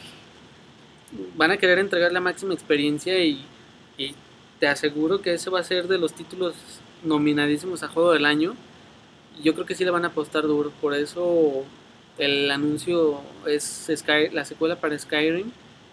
van 1.37 1.51
a 1.51 1.57
querer 1.57 1.79
entregar 1.79 2.13
la 2.13 2.21
máxima 2.21 2.55
experiencia 2.55 3.19
y, 3.25 3.45
y 3.97 4.15
te 4.61 4.69
aseguro 4.69 5.23
que 5.23 5.35
ese 5.35 5.51
va 5.51 5.61
a 5.61 5.65
ser 5.65 5.89
de 5.89 5.99
los 5.99 6.13
títulos 6.13 6.55
nominadísimos 7.05 7.83
a 7.83 7.89
juego 7.89 8.13
del 8.13 8.27
año 8.27 8.57
yo 9.43 9.55
creo 9.55 9.67
que 9.67 9.75
sí 9.75 9.85
le 9.85 9.91
van 9.91 10.05
a 10.05 10.09
apostar 10.09 10.43
duro. 10.43 10.73
Por 10.81 10.95
eso 10.95 11.65
el 12.19 12.51
anuncio 12.51 13.21
es 13.47 13.91
Sky, 13.95 14.31
la 14.33 14.45
secuela 14.45 14.77
para 14.77 14.99
Skyrim. 14.99 15.51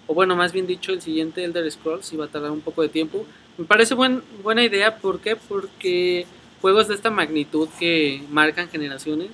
O 0.07 0.13
bueno, 0.13 0.35
más 0.35 0.51
bien 0.51 0.67
dicho, 0.67 0.91
el 0.91 1.01
siguiente 1.01 1.43
Elder 1.43 1.69
Scrolls 1.71 2.11
y 2.13 2.17
va 2.17 2.25
a 2.25 2.29
tardar 2.29 2.51
un 2.51 2.61
poco 2.61 2.81
de 2.81 2.89
tiempo. 2.89 3.25
Me 3.57 3.65
parece 3.65 3.95
buen, 3.95 4.23
buena 4.43 4.63
idea. 4.63 4.97
¿Por 4.97 5.19
qué? 5.19 5.35
Porque 5.35 6.25
juegos 6.61 6.87
de 6.87 6.95
esta 6.95 7.09
magnitud 7.09 7.69
que 7.79 8.23
marcan 8.29 8.69
generaciones 8.69 9.31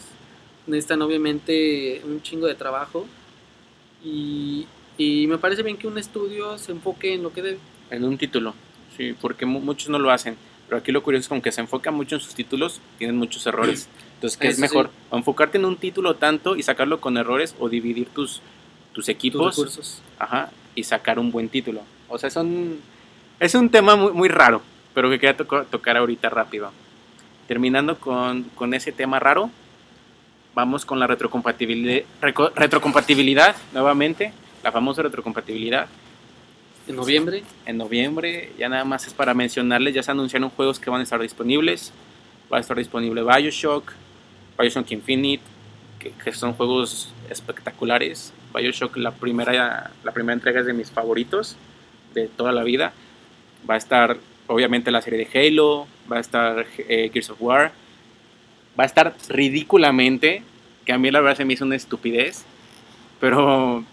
necesitan 0.67 1.02
obviamente 1.02 2.02
un 2.06 2.22
chingo 2.22 2.48
de 2.48 2.56
trabajo. 2.56 3.06
Y, 4.04 4.67
y 5.02 5.26
me 5.26 5.40
parece 5.40 5.64
bien 5.64 5.78
que 5.78 5.88
un 5.88 5.98
estudio 5.98 6.60
se 6.60 6.72
enfoque 6.72 7.16
en 7.16 7.24
lo 7.24 7.34
que 7.34 7.42
debe. 7.42 7.58
En 7.90 8.04
un 8.04 8.20
título, 8.20 8.54
sí, 8.96 9.16
porque 9.20 9.48
muchos 9.48 9.90
no 9.90 9.98
lo 9.98 10.12
hacen. 10.12 10.38
Pero 10.68 10.78
aquí 10.80 10.92
lo 10.92 11.02
curioso 11.02 11.24
es 11.24 11.28
como 11.28 11.42
que 11.42 11.52
se 11.52 11.60
enfoca 11.60 11.90
mucho 11.90 12.16
en 12.16 12.22
sus 12.22 12.36
títulos, 12.36 12.80
tienen 13.00 13.18
muchos 13.18 13.46
errores. 13.48 13.90
Entonces, 14.16 14.38
¿qué 14.38 14.48
Eso 14.50 14.56
es 14.56 14.60
mejor? 14.60 14.88
Sí. 14.88 15.18
¿Enfocarte 15.18 15.58
en 15.58 15.66
un 15.66 15.76
título 15.76 16.18
tanto 16.18 16.56
y 16.56 16.62
sacarlo 16.62 17.02
con 17.02 17.18
errores 17.18 17.56
o 17.60 17.68
dividir 17.68 18.10
tus, 18.10 18.42
tus 18.94 19.10
equipos 19.10 19.56
tus 19.56 19.66
recursos. 19.66 20.02
Ajá, 20.20 20.52
y 20.76 20.84
sacar 20.84 21.18
un 21.18 21.32
buen 21.32 21.50
título? 21.50 21.82
O 22.08 22.20
sea, 22.20 22.30
son, 22.30 22.78
es 23.40 23.56
un 23.56 23.70
tema 23.70 23.96
muy, 23.96 24.12
muy 24.12 24.30
raro, 24.30 24.62
pero 24.94 25.10
que 25.10 25.18
quería 25.18 25.36
to 25.36 25.46
tocar 25.72 25.98
ahorita 25.98 26.30
rápido. 26.30 26.72
Terminando 27.48 27.98
con, 27.98 28.44
con, 28.56 28.76
ese 28.76 28.92
tema 28.92 29.20
raro, 29.20 29.50
vamos 30.54 30.86
con 30.86 31.00
la 31.00 31.08
retrocompatibilidad, 31.08 32.04
retrocompatibilidad 32.56 33.56
nuevamente, 33.74 34.32
la 34.63 34.71
famosa 34.71 35.02
retrocompatibilidad. 35.02 35.88
En 36.88 36.95
noviembre. 36.95 37.43
En 37.65 37.78
noviembre, 37.78 38.52
ya 38.58 38.69
nada 38.69 38.84
más 38.86 39.08
es 39.08 39.13
para 39.13 39.34
mencionarles, 39.34 39.93
ya 39.93 40.04
se 40.04 40.12
anunciaron 40.12 40.50
juegos 40.50 40.80
que 40.80 40.89
van 40.89 41.02
a 41.02 41.04
estar 41.04 41.21
disponibles. 41.21 41.91
Va 42.52 42.58
a 42.58 42.60
estar 42.60 42.78
disponible 42.78 43.24
Bioshock, 43.24 43.91
Bioshock 44.58 44.91
Infinite, 44.91 45.43
que, 46.00 46.12
que 46.12 46.34
son 46.34 46.54
juegos 46.54 47.13
espectaculares. 47.30 48.34
Bioshock, 48.54 48.97
la 48.97 49.12
primera, 49.12 49.91
la 50.04 50.12
primera 50.12 50.34
entrega 50.34 50.60
es 50.60 50.65
de 50.65 50.74
mis 50.74 50.91
favoritos 50.91 51.56
de 52.13 52.28
toda 52.28 52.52
la 52.52 52.63
vida. 52.63 52.93
Va 53.69 53.76
a 53.76 53.78
estar, 53.78 54.17
obviamente, 54.47 54.91
la 54.91 55.02
serie 55.02 55.26
de 55.26 55.39
Halo, 55.39 55.88
va 56.12 56.17
a 56.17 56.19
estar 56.19 56.65
eh, 56.78 57.10
Gears 57.13 57.30
of 57.30 57.41
War. 57.41 57.71
Va 58.78 58.84
a 58.84 58.88
estar 58.88 59.15
ridículamente, 59.30 60.43
que 60.86 60.93
a 60.93 60.97
mí 60.97 61.12
la 61.12 61.21
verdad 61.21 61.38
se 61.38 61.45
me 61.45 61.54
hizo 61.54 61.65
una 61.65 61.76
estupidez, 61.76 62.45
pero 63.19 63.84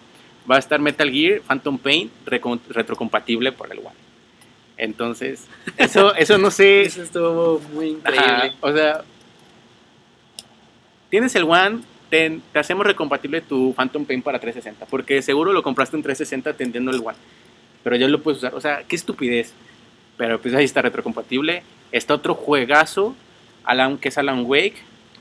va 0.51 0.57
a 0.57 0.59
estar 0.59 0.81
Metal 0.81 1.11
Gear 1.11 1.41
Phantom 1.41 1.79
Pain 1.79 2.11
retrocompatible 2.27 3.53
por 3.53 3.71
el 3.73 3.79
One. 3.79 3.97
Entonces, 4.77 5.47
eso, 5.77 6.15
eso 6.17 6.39
no 6.39 6.51
sé. 6.51 6.83
eso 6.83 7.03
estuvo 7.03 7.61
muy 7.73 7.89
increíble. 7.91 8.27
Ajá, 8.27 8.55
o 8.61 8.73
sea, 8.73 9.05
tienes 11.11 11.35
el 11.35 11.45
One, 11.45 11.81
te, 12.11 12.41
te, 12.53 12.59
hacemos 12.59 12.87
recompatible 12.87 13.41
tu 13.41 13.75
Phantom 13.75 14.05
Pain 14.05 14.23
para 14.23 14.39
360, 14.39 14.87
porque 14.87 15.21
seguro 15.21 15.53
lo 15.53 15.63
compraste 15.63 15.97
en 15.97 16.03
360 16.03 16.51
atendiendo 16.51 16.91
el 16.93 17.01
One, 17.01 17.19
pero 17.83 17.97
ya 17.97 18.09
lo 18.09 18.23
puedes 18.23 18.39
usar. 18.39 18.55
O 18.55 18.61
sea, 18.61 18.85
qué 18.87 18.97
estupidez. 18.97 19.53
Pero 20.17 20.41
pues 20.41 20.53
ahí 20.55 20.65
está 20.65 20.83
retrocompatible. 20.83 21.63
Está 21.93 22.15
otro 22.15 22.35
juegazo, 22.35 23.15
Alan, 23.65 23.99
que 23.99 24.09
es 24.09 24.19
Alan 24.19 24.45
Wake, 24.45 24.77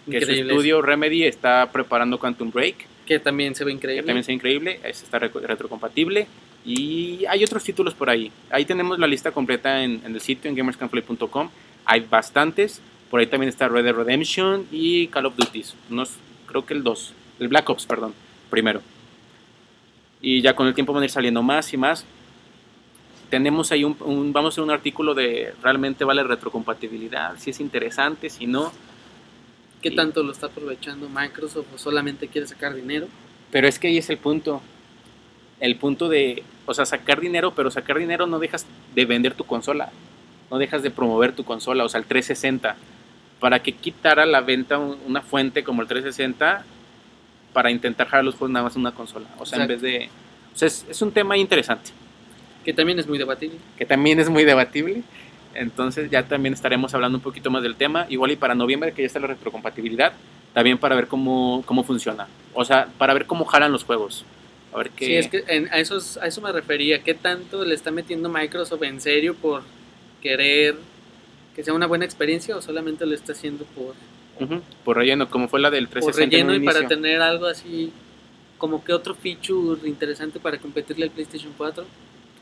que 0.09 0.25
su 0.25 0.31
estudio 0.31 0.81
Remedy 0.81 1.23
está 1.23 1.69
preparando 1.71 2.17
Quantum 2.17 2.51
Break 2.51 2.87
que 3.07 3.19
también 3.19 3.55
se 3.55 3.63
ve 3.63 3.71
increíble. 3.71 4.03
Que 4.03 4.05
también 4.05 4.23
se 4.23 4.31
ve 4.31 4.35
increíble, 4.35 4.79
está 4.83 5.17
retrocompatible. 5.17 6.27
Y 6.65 7.25
hay 7.25 7.43
otros 7.43 7.63
títulos 7.63 7.95
por 7.95 8.09
ahí. 8.09 8.31
Ahí 8.51 8.65
tenemos 8.65 8.99
la 8.99 9.07
lista 9.07 9.31
completa 9.31 9.83
en, 9.83 10.01
en 10.05 10.13
el 10.13 10.21
sitio, 10.21 10.49
en 10.49 10.55
gamerscanplay.com. 10.55 11.49
Hay 11.85 12.01
bastantes. 12.01 12.81
Por 13.09 13.21
ahí 13.21 13.27
también 13.27 13.47
está 13.49 13.69
Red 13.69 13.85
Dead 13.85 13.95
Redemption 13.95 14.67
y 14.71 15.07
Call 15.07 15.25
of 15.25 15.35
Duty. 15.37 15.63
Unos, 15.89 16.11
creo 16.45 16.65
que 16.65 16.73
el 16.73 16.83
2. 16.83 17.13
El 17.39 17.47
Black 17.47 17.69
Ops, 17.69 17.85
perdón. 17.85 18.13
Primero. 18.49 18.81
Y 20.21 20.41
ya 20.41 20.55
con 20.55 20.67
el 20.67 20.73
tiempo 20.73 20.91
van 20.91 21.03
a 21.03 21.05
ir 21.05 21.11
saliendo 21.11 21.41
más 21.41 21.73
y 21.73 21.77
más. 21.77 22.05
Tenemos 23.29 23.71
ahí 23.71 23.83
un, 23.83 23.95
un 24.01 24.33
vamos 24.33 24.49
a 24.49 24.53
hacer 24.53 24.63
un 24.63 24.71
artículo 24.71 25.13
de 25.13 25.53
realmente 25.61 26.03
vale 26.03 26.23
retrocompatibilidad, 26.23 27.37
si 27.37 27.49
es 27.49 27.59
interesante, 27.59 28.29
si 28.29 28.47
no 28.47 28.71
¿Qué 29.89 29.95
tanto 29.95 30.21
lo 30.21 30.33
está 30.33 30.47
aprovechando 30.47 31.07
Microsoft 31.07 31.67
o 31.73 31.77
solamente 31.77 32.27
quiere 32.27 32.45
sacar 32.45 32.75
dinero? 32.75 33.07
Pero 33.51 33.69
es 33.69 33.79
que 33.79 33.87
ahí 33.87 33.97
es 33.97 34.09
el 34.09 34.17
punto. 34.17 34.61
El 35.61 35.77
punto 35.77 36.09
de, 36.09 36.43
o 36.65 36.73
sea, 36.73 36.85
sacar 36.85 37.21
dinero, 37.21 37.53
pero 37.55 37.71
sacar 37.71 37.97
dinero 37.97 38.27
no 38.27 38.37
dejas 38.37 38.65
de 38.93 39.05
vender 39.05 39.33
tu 39.33 39.45
consola. 39.45 39.89
No 40.51 40.57
dejas 40.57 40.83
de 40.83 40.91
promover 40.91 41.31
tu 41.31 41.45
consola, 41.45 41.85
o 41.85 41.89
sea, 41.89 42.01
el 42.01 42.05
360. 42.05 42.75
Para 43.39 43.63
que 43.63 43.71
quitara 43.71 44.25
la 44.25 44.41
venta 44.41 44.77
una 44.77 45.21
fuente 45.21 45.63
como 45.63 45.81
el 45.81 45.87
360, 45.87 46.65
para 47.53 47.71
intentar 47.71 48.07
jalar 48.07 48.25
los 48.25 48.35
juegos 48.35 48.51
nada 48.51 48.65
más 48.65 48.75
en 48.75 48.81
una 48.81 48.93
consola. 48.93 49.27
O 49.39 49.45
sea, 49.45 49.61
en 49.61 49.69
vez 49.69 49.81
de... 49.81 50.09
O 50.53 50.57
sea, 50.57 50.67
es, 50.67 50.85
es 50.89 51.01
un 51.01 51.13
tema 51.13 51.37
interesante. 51.37 51.91
Que 52.65 52.73
también 52.73 52.99
es 52.99 53.07
muy 53.07 53.17
debatible. 53.17 53.57
Que 53.77 53.85
también 53.85 54.19
es 54.19 54.29
muy 54.29 54.43
debatible. 54.43 55.03
Entonces 55.57 56.09
ya 56.11 56.23
también 56.23 56.53
estaremos 56.53 56.93
hablando 56.93 57.17
un 57.17 57.23
poquito 57.23 57.49
más 57.49 57.63
del 57.63 57.75
tema. 57.75 58.05
Igual 58.09 58.31
y 58.31 58.35
para 58.35 58.55
noviembre 58.55 58.93
que 58.93 59.01
ya 59.01 59.07
está 59.07 59.19
la 59.19 59.27
retrocompatibilidad, 59.27 60.13
también 60.53 60.77
para 60.77 60.95
ver 60.95 61.07
cómo, 61.07 61.63
cómo 61.65 61.83
funciona. 61.83 62.27
O 62.53 62.63
sea, 62.63 62.87
para 62.97 63.13
ver 63.13 63.25
cómo 63.25 63.45
jalan 63.45 63.71
los 63.71 63.83
juegos. 63.83 64.23
A 64.73 64.77
ver 64.77 64.89
qué... 64.91 65.05
Sí, 65.05 65.15
es 65.15 65.27
que 65.27 65.43
en- 65.47 65.67
a, 65.73 65.79
eso, 65.79 65.99
a 66.21 66.27
eso 66.27 66.41
me 66.41 66.51
refería. 66.51 67.01
¿Qué 67.03 67.13
tanto 67.13 67.65
le 67.65 67.73
está 67.73 67.89
metiendo 67.91 68.29
Microsoft 68.29 68.83
en 68.83 69.01
serio 69.01 69.35
por 69.35 69.63
querer 70.21 70.75
que 71.55 71.63
sea 71.63 71.73
una 71.73 71.87
buena 71.87 72.05
experiencia 72.05 72.55
o 72.55 72.61
solamente 72.61 73.05
lo 73.05 73.15
está 73.15 73.31
haciendo 73.31 73.65
por, 73.65 73.95
Ujú, 74.39 74.61
Por 74.85 74.97
relleno, 74.97 75.27
como 75.29 75.47
fue 75.47 75.59
la 75.59 75.71
del 75.71 75.87
por 75.87 76.01
360 76.13 76.37
en 76.37 76.47
relleno 76.47 76.63
y 76.63 76.65
para 76.65 76.87
tener 76.87 77.21
algo 77.21 77.47
así 77.47 77.91
como 78.59 78.83
que 78.83 78.93
otro 78.93 79.15
feature 79.15 79.87
interesante 79.87 80.39
para 80.39 80.59
competirle 80.59 81.05
al 81.05 81.11
PlayStation 81.11 81.51
4? 81.57 81.83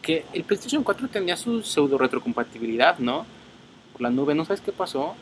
Que 0.05 0.23
el 0.33 0.43
PlayStation 0.43 0.83
4 0.83 1.07
tenía 1.07 1.35
su 1.35 1.63
pseudo 1.63 1.97
retrocompatibilidad, 1.97 2.99
¿no? 2.99 3.25
Por 3.91 4.01
la 4.03 4.11
nube, 4.11 4.35
¿no 4.35 4.45
sabes 4.45 4.61
qué 4.61 4.71
pasó? 4.71 5.15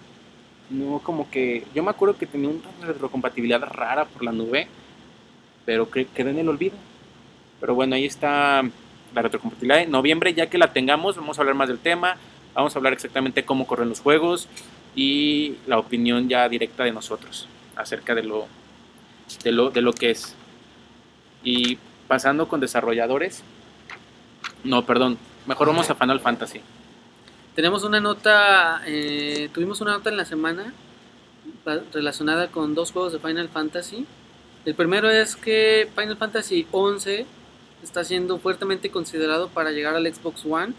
No, 0.70 1.00
como 1.00 1.30
que... 1.32 1.64
Yo 1.74 1.84
me 1.84 1.90
acuerdo 1.90 2.18
que 2.18 2.28
tenía 2.28 2.50
una 2.50 2.88
retrocompatibilidad 2.88 3.62
rara 3.62 4.04
por 4.04 4.26
la 4.26 4.34
nube, 4.34 4.68
pero 5.66 5.90
que 5.90 6.06
quedó 6.06 6.32
en 6.32 6.40
el 6.40 6.50
olvido. 6.50 6.76
Pero 7.62 7.76
bueno, 7.76 7.96
ahí 7.96 8.04
está 8.04 8.62
la 9.16 9.22
retrocompatibilidad. 9.22 9.84
En 9.84 9.92
noviembre, 9.92 10.34
ya 10.34 10.48
que 10.48 10.58
la 10.58 10.74
tengamos, 10.74 11.16
vamos 11.16 11.38
a 11.38 11.42
hablar 11.44 11.56
más 11.56 11.70
del 11.70 11.80
tema. 11.80 12.18
Vamos 12.54 12.76
a 12.76 12.80
hablar 12.80 12.92
exactamente 12.92 13.46
cómo 13.46 13.66
corren 13.66 13.88
los 13.88 14.02
juegos 14.02 14.50
y 14.96 15.56
la 15.66 15.80
opinión 15.80 16.28
ya 16.28 16.50
directa 16.50 16.84
de 16.84 16.92
nosotros 16.92 17.48
acerca 17.78 18.14
de 18.14 18.24
lo, 18.24 18.48
de 19.46 19.52
lo, 19.54 19.70
de 19.72 19.82
lo 19.82 19.94
que 19.94 20.12
es. 20.12 20.36
Y 21.42 21.78
pasando 22.10 22.50
con 22.50 22.60
desarrolladores. 22.60 23.44
No, 24.64 24.86
perdón. 24.86 25.18
Mejor 25.46 25.68
vamos 25.68 25.90
a 25.90 25.96
Final 25.96 26.20
Fantasy. 26.20 26.62
Tenemos 27.56 27.84
una 27.84 28.00
nota, 28.00 28.82
eh, 28.86 29.50
tuvimos 29.54 29.82
una 29.82 29.92
nota 29.92 30.10
en 30.10 30.18
la 30.18 30.26
semana 30.26 30.74
relacionada 31.94 32.48
con 32.50 32.74
dos 32.74 32.92
juegos 32.92 33.14
de 33.14 33.20
Final 33.20 33.50
Fantasy. 33.50 34.06
El 34.66 34.76
primero 34.76 35.10
es 35.10 35.36
que 35.36 35.90
Final 35.96 36.18
Fantasy 36.18 36.66
11 36.72 37.26
está 37.84 38.04
siendo 38.04 38.40
fuertemente 38.40 38.90
considerado 38.90 39.50
para 39.50 39.72
llegar 39.72 39.96
al 39.96 40.12
Xbox 40.14 40.46
One 40.46 40.74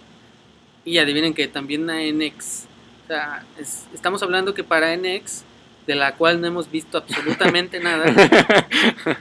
y 0.84 0.98
adivinen 0.98 1.34
que 1.34 1.46
también 1.48 1.88
a 1.90 2.00
NX. 2.02 2.64
O 3.04 3.06
sea, 3.08 3.44
es- 3.58 3.86
estamos 3.92 4.22
hablando 4.22 4.54
que 4.54 4.64
para 4.64 4.92
NX, 4.96 5.44
de 5.86 5.94
la 5.94 6.14
cual 6.14 6.40
no 6.40 6.46
hemos 6.46 6.70
visto 6.70 6.98
absolutamente 6.98 7.80
nada, 7.80 8.04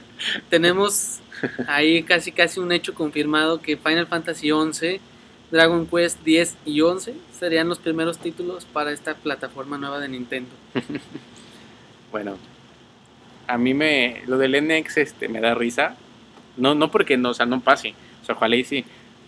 tenemos 0.50 1.20
ahí 1.66 2.02
casi 2.02 2.32
casi 2.32 2.60
un 2.60 2.72
hecho 2.72 2.94
confirmado 2.94 3.60
que 3.60 3.76
Final 3.76 4.06
Fantasy 4.06 4.50
11 4.50 5.00
Dragon 5.50 5.86
Quest 5.86 6.20
10 6.24 6.56
y 6.64 6.80
11 6.80 7.14
serían 7.38 7.68
los 7.68 7.78
primeros 7.78 8.18
títulos 8.18 8.64
para 8.64 8.92
esta 8.92 9.14
plataforma 9.14 9.78
nueva 9.78 10.00
de 10.00 10.08
Nintendo. 10.08 10.50
Bueno, 12.10 12.38
a 13.48 13.58
mí 13.58 13.74
me. 13.74 14.22
Lo 14.28 14.38
del 14.38 14.52
NX 14.52 14.98
este, 14.98 15.26
me 15.26 15.40
da 15.40 15.52
risa. 15.52 15.96
No, 16.56 16.76
no 16.76 16.92
porque 16.92 17.16
no, 17.16 17.30
o 17.30 17.34
sea, 17.34 17.44
no 17.44 17.58
pase. 17.58 17.92
O 18.22 18.24
sea, 18.24 18.36
ojalá 18.36 18.54
y 18.54 18.62
sí. 18.62 18.84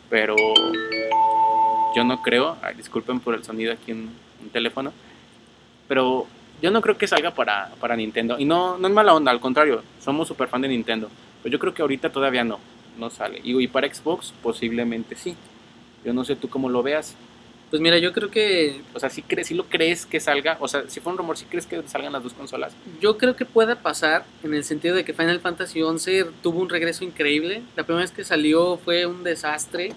Pero 0.08 0.36
yo 1.96 2.04
no 2.04 2.22
creo. 2.22 2.56
disculpen 2.76 3.18
por 3.18 3.34
el 3.34 3.42
sonido 3.42 3.72
aquí 3.72 3.90
en 3.90 4.10
un 4.40 4.50
teléfono. 4.52 4.92
Pero 5.88 6.28
yo 6.62 6.70
no 6.70 6.80
creo 6.80 6.96
que 6.96 7.06
salga 7.06 7.32
para, 7.32 7.70
para 7.80 7.96
Nintendo. 7.96 8.38
Y 8.38 8.44
no, 8.44 8.78
no 8.78 8.88
es 8.88 8.94
mala 8.94 9.14
onda, 9.14 9.30
al 9.30 9.40
contrario. 9.40 9.82
Somos 10.00 10.28
súper 10.28 10.48
fan 10.48 10.62
de 10.62 10.68
Nintendo. 10.68 11.10
Pero 11.42 11.52
yo 11.52 11.58
creo 11.58 11.74
que 11.74 11.82
ahorita 11.82 12.10
todavía 12.10 12.44
no. 12.44 12.58
No 12.98 13.10
sale. 13.10 13.40
Y, 13.44 13.60
y 13.60 13.68
para 13.68 13.92
Xbox, 13.92 14.32
posiblemente 14.42 15.16
sí. 15.16 15.36
Yo 16.04 16.14
no 16.14 16.24
sé 16.24 16.36
tú 16.36 16.48
cómo 16.48 16.68
lo 16.68 16.82
veas. 16.82 17.14
Pues 17.68 17.82
mira, 17.82 17.98
yo 17.98 18.12
creo 18.12 18.30
que 18.30 18.80
O 18.94 19.00
sea, 19.00 19.10
si 19.10 19.22
crees, 19.22 19.48
si 19.48 19.54
lo 19.54 19.64
crees 19.64 20.06
que 20.06 20.20
salga. 20.20 20.56
O 20.60 20.68
sea, 20.68 20.88
si 20.88 21.00
fue 21.00 21.12
un 21.12 21.18
rumor, 21.18 21.36
si 21.36 21.44
crees 21.44 21.66
que 21.66 21.82
salgan 21.86 22.12
las 22.12 22.22
dos 22.22 22.32
consolas. 22.32 22.72
yo 23.00 23.18
creo 23.18 23.36
que 23.36 23.44
pueda 23.44 23.76
pasar 23.76 24.24
en 24.42 24.54
el 24.54 24.64
sentido 24.64 24.94
de 24.94 25.04
que 25.04 25.12
Final 25.12 25.40
Fantasy 25.40 25.82
11 25.82 26.26
tuvo 26.42 26.60
un 26.60 26.68
regreso 26.68 27.04
increíble. 27.04 27.62
La 27.76 27.82
primera 27.84 28.02
vez 28.02 28.12
que 28.12 28.24
salió 28.24 28.78
fue 28.78 29.06
un 29.06 29.24
desastre. 29.24 29.92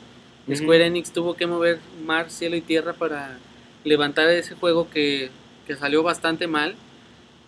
Square 0.54 0.88
Enix 0.88 1.12
tuvo 1.12 1.36
que 1.36 1.46
mover 1.46 1.80
mar, 2.04 2.32
cielo 2.32 2.56
y 2.56 2.62
tierra 2.62 2.94
para 2.94 3.38
levantar 3.84 4.28
ese 4.30 4.56
juego 4.56 4.90
que, 4.90 5.30
que 5.70 5.76
salió 5.76 6.02
bastante 6.02 6.48
mal. 6.48 6.76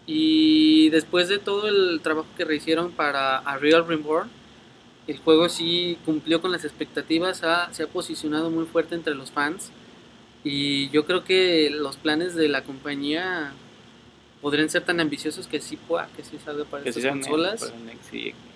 Y 0.06 0.90
después 0.90 1.28
de 1.28 1.40
todo 1.40 1.68
el 1.68 2.00
trabajo 2.02 2.28
que 2.38 2.46
rehicieron 2.46 2.92
para 2.92 3.38
A 3.38 3.58
Real 3.58 3.86
Reborn, 3.88 4.30
el 5.08 5.18
juego 5.18 5.50
sí 5.50 5.98
cumplió 6.06 6.40
con 6.40 6.52
las 6.52 6.64
expectativas, 6.64 7.44
ha- 7.44 7.74
se 7.74 7.84
ha 7.84 7.88
posicionado 7.88 8.52
muy 8.52 8.66
fuerte 8.66 8.94
entre 8.94 9.16
los 9.16 9.32
fans. 9.32 9.72
Y 10.44 10.90
yo 10.90 11.06
creo 11.06 11.24
que 11.24 11.70
los 11.72 11.98
planes 11.98 12.36
de 12.36 12.48
la 12.48 12.64
compañía 12.64 13.54
podrían 14.42 14.70
ser 14.70 14.84
tan 14.84 15.00
ambiciosos 15.00 15.48
que 15.48 15.60
sí 15.60 15.78
pueda, 15.78 16.08
que 16.16 16.24
sí 16.24 16.38
salga 16.44 16.66
para 16.66 16.84
Que 16.84 16.90
estas 16.90 17.06
consolas. 17.06 17.74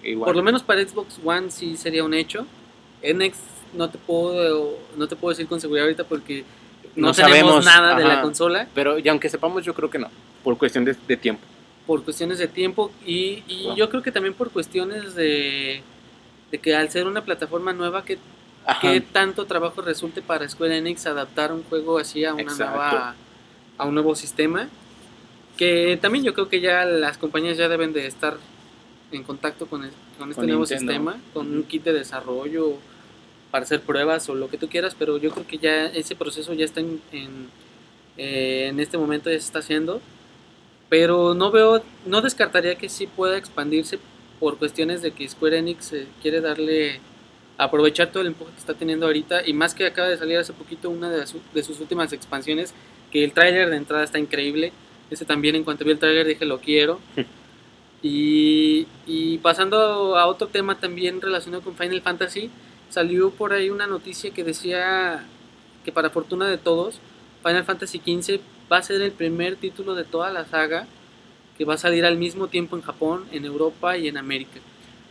igual. 0.04 0.28
Por 0.28 0.36
lo 0.36 0.44
menos 0.44 0.62
para 0.64 0.88
Xbox 0.88 1.20
One 1.24 1.50
sí 1.52 1.76
sería 1.78 2.04
un 2.04 2.14
hecho. 2.14 2.46
NX 3.04 3.38
no 3.74 3.90
te 3.90 3.98
puedo 3.98 4.78
no 4.98 5.08
te 5.08 5.16
puedo 5.16 5.32
decir 5.32 5.48
con 5.48 5.60
seguridad 5.60 5.86
ahorita 5.86 6.06
porque 6.06 6.44
no, 6.96 7.14
sabemos, 7.14 7.64
nada 7.66 7.96
de 7.96 8.04
la 8.06 8.22
consola 8.22 8.68
Pero 8.74 8.98
y 9.00 9.08
aunque 9.10 9.30
sepamos, 9.30 9.64
yo 9.66 9.74
creo 9.74 9.90
que 9.90 10.00
no. 10.00 10.10
Por 10.44 10.58
cuestión 10.58 10.86
de, 10.86 10.96
de 11.08 11.18
tiempo. 11.18 11.42
por 11.88 12.04
cuestiones 12.04 12.38
de 12.40 12.48
tiempo 12.48 12.92
y, 13.06 13.44
y 13.48 13.70
yo 13.76 13.90
creo 13.90 14.02
que 14.02 14.12
también 14.12 14.34
por 14.34 14.50
cuestiones 14.52 15.14
de, 15.16 15.82
de 16.52 16.58
que 16.60 16.76
al 16.76 16.90
ser 16.90 17.06
una 17.08 17.24
plataforma 17.24 17.74
nueva 17.74 18.04
que 18.06 18.18
qué 18.82 19.00
tanto 19.02 19.46
trabajo 19.46 19.82
resulte 19.82 20.22
para 20.24 20.48
Square 20.50 20.78
Enix 20.78 21.06
adaptar 21.06 21.52
un 21.54 21.64
juego 21.64 22.00
así 22.00 22.26
a 22.26 22.34
una 22.34 22.42
Exacto. 22.44 22.76
nueva 22.78 23.16
a 23.78 23.86
un 23.86 23.94
nuevo 23.94 24.16
sistema 24.16 24.68
que 25.58 25.98
también 26.02 26.24
yo 26.26 26.34
creo 26.34 26.50
que 26.50 26.60
ya 26.62 26.84
las 26.86 27.18
compañías 27.18 27.58
ya 27.58 27.68
deben 27.70 27.94
de 27.94 28.08
estar 28.08 28.38
en 29.12 29.24
contacto 29.24 29.68
con, 29.68 29.84
el- 29.84 29.92
con 30.18 30.30
este 30.30 30.42
Con 30.42 30.48
nuevo 30.48 30.62
Nintendo. 30.64 30.92
sistema 30.94 31.18
con 31.34 31.48
un 31.56 31.64
kit 31.64 31.84
de 31.84 31.94
desarrollo 31.94 32.78
para 33.56 33.64
hacer 33.64 33.80
pruebas 33.82 34.28
o 34.30 34.36
lo 34.36 34.50
que 34.50 34.58
tú 34.58 34.68
quieras 34.70 34.96
pero 35.00 35.18
yo 35.18 35.32
creo 35.32 35.48
que 35.48 35.58
ya 35.60 35.86
ese 35.88 36.14
proceso 36.18 36.54
ya 36.54 36.66
está 36.66 36.82
en, 36.82 37.00
en, 37.14 37.32
eh, 38.18 38.68
en 38.70 38.82
este 38.82 38.98
momento 38.98 39.30
ya 39.32 39.40
se 39.40 39.46
está 39.46 39.60
haciendo. 39.60 40.02
Pero 40.90 41.34
no 41.34 41.52
veo 41.52 41.84
no 42.06 42.22
descartaría 42.22 42.76
que 42.76 42.90
sí 42.90 43.08
pueda 43.08 43.38
expandirse 43.38 44.00
por 44.40 44.58
cuestiones 44.58 45.02
de 45.02 45.12
que 45.12 45.28
Square 45.28 45.58
Enix 45.60 45.94
eh, 45.94 46.08
quiere 46.22 46.42
darle 46.42 47.00
aprovechar 47.58 48.12
todo 48.12 48.22
el 48.22 48.28
empuje 48.28 48.52
que 48.54 48.60
está 48.60 48.74
teniendo 48.76 49.06
ahorita 49.08 49.48
y 49.48 49.54
más 49.54 49.74
que 49.74 49.86
acaba 49.88 50.10
de 50.10 50.18
salir 50.18 50.38
hace 50.38 50.54
poquito 50.54 50.90
una 50.90 51.10
de, 51.10 51.26
su- 51.28 51.42
de 51.54 51.64
sus 51.64 51.80
últimas 51.80 52.14
expansiones 52.14 52.74
que 53.12 53.24
el 53.24 53.32
tráiler 53.34 53.70
de 53.70 53.78
entrada 53.78 54.04
está 54.04 54.20
increíble. 54.20 54.74
Ese 55.10 55.26
también 55.26 55.56
en 55.56 55.64
cuanto 55.64 55.86
vi 55.86 55.92
el 55.92 56.00
tráiler 56.00 56.28
dije 56.28 56.46
lo 56.46 56.60
quiero 56.60 57.00
y, 58.04 58.88
y 59.08 59.38
pasando 59.40 60.18
a 60.18 60.28
otro 60.28 60.48
tema 60.48 60.80
también 60.80 61.22
relacionado 61.22 61.64
con 61.64 61.76
Final 61.76 62.02
Fantasy 62.02 62.52
salió 62.90 63.32
por 63.32 63.54
ahí 63.54 63.70
una 63.70 63.88
noticia 63.88 64.32
que 64.32 64.44
decía 64.44 65.26
que 65.84 65.92
para 65.92 66.10
fortuna 66.10 66.48
de 66.48 66.58
todos 66.58 67.00
Final 67.44 67.66
Fantasy 67.66 68.00
XV 68.00 68.40
va 68.72 68.78
a 68.78 68.84
ser 68.84 69.02
el 69.02 69.12
primer 69.12 69.56
título 69.56 69.96
de 69.96 70.04
toda 70.04 70.32
la 70.32 70.46
saga 70.46 70.88
que 71.58 71.66
va 71.66 71.76
a 71.76 71.78
salir 71.78 72.06
al 72.06 72.18
mismo 72.18 72.48
tiempo 72.48 72.76
en 72.76 72.82
Japón, 72.82 73.26
en 73.32 73.46
Europa 73.46 73.98
y 73.98 74.08
en 74.08 74.18
América 74.18 74.60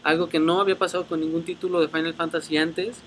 algo 0.05 0.29
que 0.29 0.39
no 0.39 0.61
había 0.61 0.79
pasado 0.79 1.07
con 1.07 1.21
ningún 1.21 1.43
título 1.43 1.81
de 1.81 1.89
Final 1.89 2.15
Fantasy 2.15 2.59
antes. 2.59 2.99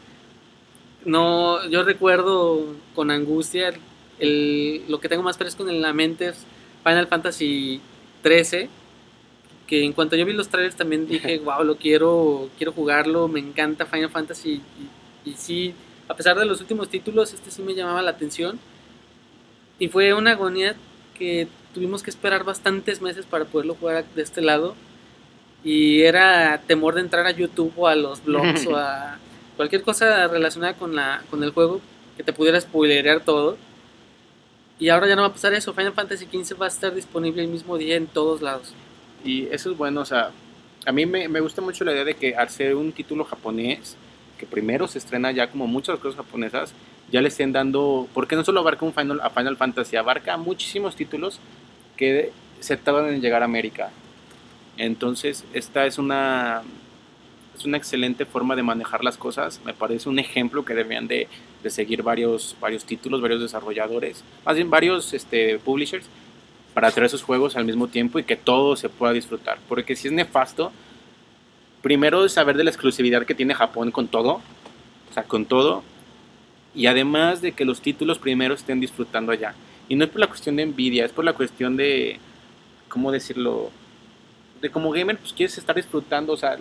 No, 1.06 1.66
yo 1.70 1.84
recuerdo 1.84 2.74
con 2.96 3.12
angustia 3.12 3.72
el, 4.20 4.84
lo 4.90 5.00
que 5.00 5.08
tengo 5.08 5.24
más 5.24 5.38
fresco 5.38 5.68
en 5.70 5.80
la 5.82 5.94
mente 5.94 6.30
es 6.30 6.46
Final 6.84 7.08
Fantasy 7.08 7.80
13 8.24 8.68
que 9.68 9.84
en 9.84 9.94
cuanto 9.94 10.16
yo 10.16 10.26
vi 10.26 10.34
los 10.34 10.50
trailers 10.50 10.76
también 10.76 11.08
dije, 11.10 11.40
wow, 11.40 11.64
lo 11.64 11.76
quiero, 11.76 12.50
quiero 12.58 12.72
jugarlo, 12.72 13.28
me 13.28 13.40
encanta 13.40 13.86
Final 13.86 14.10
Fantasy 14.10 14.62
y, 15.26 15.30
y 15.30 15.34
sí, 15.36 15.74
a 16.08 16.16
pesar 16.16 16.40
de 16.40 16.46
los 16.46 16.62
últimos 16.62 16.90
títulos, 16.90 17.34
este 17.34 17.52
sí 17.52 17.62
me 17.62 17.76
llamaba 17.76 18.02
la 18.02 18.12
atención 18.12 18.60
y 19.80 19.90
fue 19.90 20.14
una 20.14 20.32
agonía 20.32 20.76
que 21.18 21.48
tuvimos 21.74 22.02
que 22.02 22.10
esperar 22.10 22.44
bastantes 22.44 23.02
meses 23.02 23.26
para 23.26 23.46
poderlo 23.46 23.76
jugar 23.76 24.06
de 24.16 24.22
este 24.22 24.42
lado 24.42 24.76
y 25.64 26.02
era 26.02 26.62
temor 26.66 26.96
de 26.96 27.02
entrar 27.02 27.26
a 27.28 27.32
YouTube 27.32 27.74
o 27.76 27.88
a 27.88 27.96
los 27.96 28.24
blogs 28.24 28.66
o 28.68 28.76
a 28.76 29.20
cualquier 29.58 29.82
cosa 29.82 30.28
relacionada 30.28 30.74
con 30.74 30.96
la 30.96 31.24
con 31.30 31.44
el 31.44 31.52
juego 31.52 31.82
que 32.16 32.24
te 32.24 32.34
pudiera 32.34 32.60
spoilerear 32.60 33.22
todo. 33.22 33.58
Y 34.80 34.90
ahora 34.90 35.08
ya 35.08 35.16
no 35.16 35.24
va 35.24 35.30
a 35.30 35.34
pasar 35.34 35.54
eso. 35.54 35.74
Final 35.74 35.94
Fantasy 35.94 36.26
XV 36.26 36.62
va 36.62 36.66
a 36.66 36.70
estar 36.70 36.94
disponible 36.94 37.44
el 37.44 37.48
mismo 37.48 37.78
día 37.78 37.96
en 37.96 38.08
todos 38.08 38.42
lados. 38.42 38.74
Y 39.28 39.50
eso 39.52 39.72
es 39.72 39.78
bueno, 39.78 40.00
o 40.00 40.06
sea, 40.06 40.32
a 40.86 40.92
mí 40.94 41.06
me, 41.06 41.28
me 41.28 41.42
gusta 41.42 41.62
mucho 41.62 41.84
la 41.84 41.92
idea 41.92 42.06
de 42.06 42.16
que 42.16 42.34
al 42.34 42.50
ser 42.50 42.76
un 42.76 42.94
título 42.94 43.26
japonés, 43.26 43.98
que 44.40 44.46
primero 44.46 44.88
se 44.88 45.00
estrena 45.00 45.32
ya 45.34 45.52
como 45.52 45.68
muchas 45.68 46.00
cosas 46.00 46.16
japonesas, 46.16 46.74
ya 47.12 47.20
le 47.22 47.28
estén 47.28 47.52
dando, 47.52 48.08
porque 48.14 48.38
no 48.38 48.46
solo 48.46 48.62
abarca 48.62 48.86
un 48.86 48.94
Final, 48.94 49.20
a 49.22 49.30
Final 49.30 49.58
Fantasy, 49.58 49.98
abarca 49.98 50.38
muchísimos 50.38 50.96
títulos 50.96 51.42
que 51.98 52.32
se 52.62 52.78
tardan 52.78 53.14
en 53.14 53.20
llegar 53.20 53.42
a 53.42 53.46
América. 53.46 53.90
Entonces, 54.78 55.44
esta 55.54 55.86
es 55.86 55.98
una, 55.98 56.62
es 57.58 57.66
una 57.66 57.76
excelente 57.76 58.26
forma 58.26 58.56
de 58.56 58.64
manejar 58.64 59.04
las 59.04 59.18
cosas. 59.18 59.60
Me 59.66 59.74
parece 59.74 60.08
un 60.08 60.20
ejemplo 60.20 60.64
que 60.64 60.74
deberían 60.74 61.10
de, 61.10 61.28
de 61.64 61.70
seguir 61.70 62.02
varios, 62.02 62.56
varios 62.62 62.86
títulos, 62.86 63.22
varios 63.22 63.42
desarrolladores, 63.42 64.24
más 64.46 64.56
bien 64.56 64.70
varios 64.70 65.14
este, 65.14 65.60
publishers, 65.60 66.06
para 66.78 66.92
traer 66.92 67.10
sus 67.10 67.24
juegos 67.24 67.56
al 67.56 67.66
mismo 67.66 67.88
tiempo 67.88 68.20
y 68.20 68.24
que 68.24 68.36
todo 68.36 68.76
se 68.76 68.88
pueda 68.88 69.12
disfrutar. 69.12 69.58
Porque 69.68 69.96
si 69.96 70.10
es 70.10 70.14
nefasto, 70.14 70.72
primero 71.82 72.30
saber 72.30 72.56
de 72.56 72.64
la 72.64 72.70
exclusividad 72.70 73.26
que 73.26 73.34
tiene 73.34 73.56
Japón 73.56 73.90
con 73.90 74.08
todo, 74.08 74.42
o 75.10 75.14
sea, 75.16 75.24
con 75.24 75.48
todo, 75.48 75.82
y 76.76 76.86
además 76.86 77.42
de 77.42 77.54
que 77.54 77.66
los 77.66 77.82
títulos 77.82 78.20
primero 78.20 78.54
estén 78.54 78.80
disfrutando 78.80 79.32
allá. 79.32 79.56
Y 79.90 79.96
no 79.96 80.04
es 80.04 80.12
por 80.12 80.20
la 80.20 80.28
cuestión 80.28 80.58
de 80.58 80.62
envidia, 80.62 81.04
es 81.04 81.12
por 81.12 81.26
la 81.26 81.34
cuestión 81.34 81.78
de, 81.78 82.20
¿cómo 82.90 83.12
decirlo? 83.12 83.72
De 84.62 84.70
como 84.70 84.92
gamer, 84.92 85.18
pues 85.18 85.34
quieres 85.34 85.58
estar 85.58 85.76
disfrutando, 85.76 86.34
o 86.34 86.38
sea, 86.38 86.60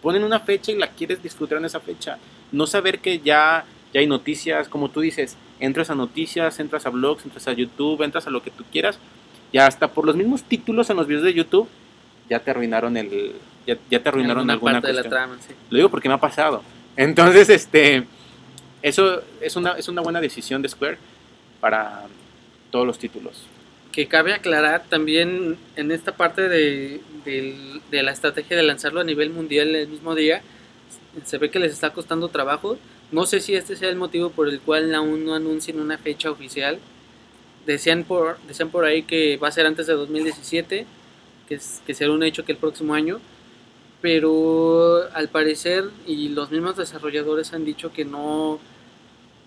ponen 0.00 0.24
una 0.24 0.40
fecha 0.40 0.72
y 0.72 0.76
la 0.76 0.88
quieres 0.88 1.22
disfrutar 1.22 1.58
en 1.58 1.66
esa 1.66 1.80
fecha. 1.80 2.16
No 2.50 2.66
saber 2.66 3.00
que 3.00 3.18
ya, 3.18 3.66
ya 3.92 4.00
hay 4.00 4.06
noticias, 4.06 4.70
como 4.70 4.88
tú 4.88 5.02
dices, 5.02 5.36
entras 5.58 5.90
a 5.90 5.94
noticias, 5.94 6.58
entras 6.60 6.86
a 6.86 6.88
blogs, 6.88 7.26
entras 7.26 7.46
a 7.46 7.52
YouTube, 7.52 8.00
entras 8.00 8.26
a 8.26 8.30
lo 8.30 8.42
que 8.42 8.50
tú 8.50 8.64
quieras, 8.72 8.98
y 9.52 9.58
hasta 9.58 9.88
por 9.88 10.06
los 10.06 10.16
mismos 10.16 10.42
títulos 10.42 10.90
en 10.90 10.96
los 10.96 11.06
videos 11.06 11.24
de 11.24 11.34
YouTube, 11.34 11.68
ya 12.28 12.38
te 12.40 12.50
arruinaron 12.50 12.96
el... 12.96 13.32
Ya, 13.66 13.76
ya 13.90 14.02
te 14.02 14.08
arruinaron 14.08 14.48
Alguna 14.50 14.52
alguna 14.54 14.72
parte 14.80 14.88
de 14.88 14.94
la 14.94 15.02
trama, 15.02 15.36
sí. 15.46 15.54
Lo 15.68 15.76
digo 15.76 15.90
porque 15.90 16.08
me 16.08 16.14
ha 16.14 16.20
pasado. 16.20 16.62
Entonces, 16.96 17.50
este, 17.50 18.04
eso 18.82 19.22
es 19.40 19.56
una, 19.56 19.72
es 19.72 19.88
una 19.88 20.00
buena 20.00 20.20
decisión 20.20 20.62
de 20.62 20.68
Square 20.68 20.98
para 21.60 22.06
todos 22.70 22.86
los 22.86 22.98
títulos. 22.98 23.44
Que 23.92 24.06
cabe 24.06 24.32
aclarar 24.32 24.84
también 24.88 25.58
en 25.76 25.90
esta 25.90 26.12
parte 26.12 26.48
de, 26.48 27.00
de 27.24 28.02
la 28.02 28.12
estrategia 28.12 28.56
de 28.56 28.62
lanzarlo 28.62 29.00
a 29.00 29.04
nivel 29.04 29.30
mundial 29.30 29.74
el 29.74 29.88
mismo 29.88 30.14
día, 30.14 30.42
se 31.24 31.38
ve 31.38 31.50
que 31.50 31.58
les 31.58 31.72
está 31.72 31.90
costando 31.90 32.28
trabajo. 32.28 32.78
No 33.12 33.26
sé 33.26 33.40
si 33.40 33.54
este 33.54 33.76
sea 33.76 33.88
el 33.88 33.96
motivo 33.96 34.30
por 34.30 34.48
el 34.48 34.60
cual 34.60 34.94
aún 34.94 35.24
no 35.24 35.34
anuncian 35.34 35.80
una 35.80 35.98
fecha 35.98 36.30
oficial. 36.30 36.78
Decían 37.66 38.04
por, 38.04 38.38
decían 38.48 38.70
por 38.70 38.84
ahí 38.84 39.02
que 39.02 39.36
va 39.36 39.48
a 39.48 39.52
ser 39.52 39.66
antes 39.66 39.86
de 39.86 39.94
2017, 39.94 40.86
que, 41.48 41.54
es, 41.54 41.82
que 41.86 41.94
será 41.94 42.12
un 42.12 42.22
hecho 42.22 42.44
que 42.44 42.52
el 42.52 42.58
próximo 42.58 42.94
año. 42.94 43.20
Pero 44.00 45.02
al 45.12 45.28
parecer, 45.28 45.84
y 46.06 46.30
los 46.30 46.50
mismos 46.50 46.76
desarrolladores 46.76 47.52
han 47.52 47.66
dicho 47.66 47.92
que 47.92 48.06
no, 48.06 48.58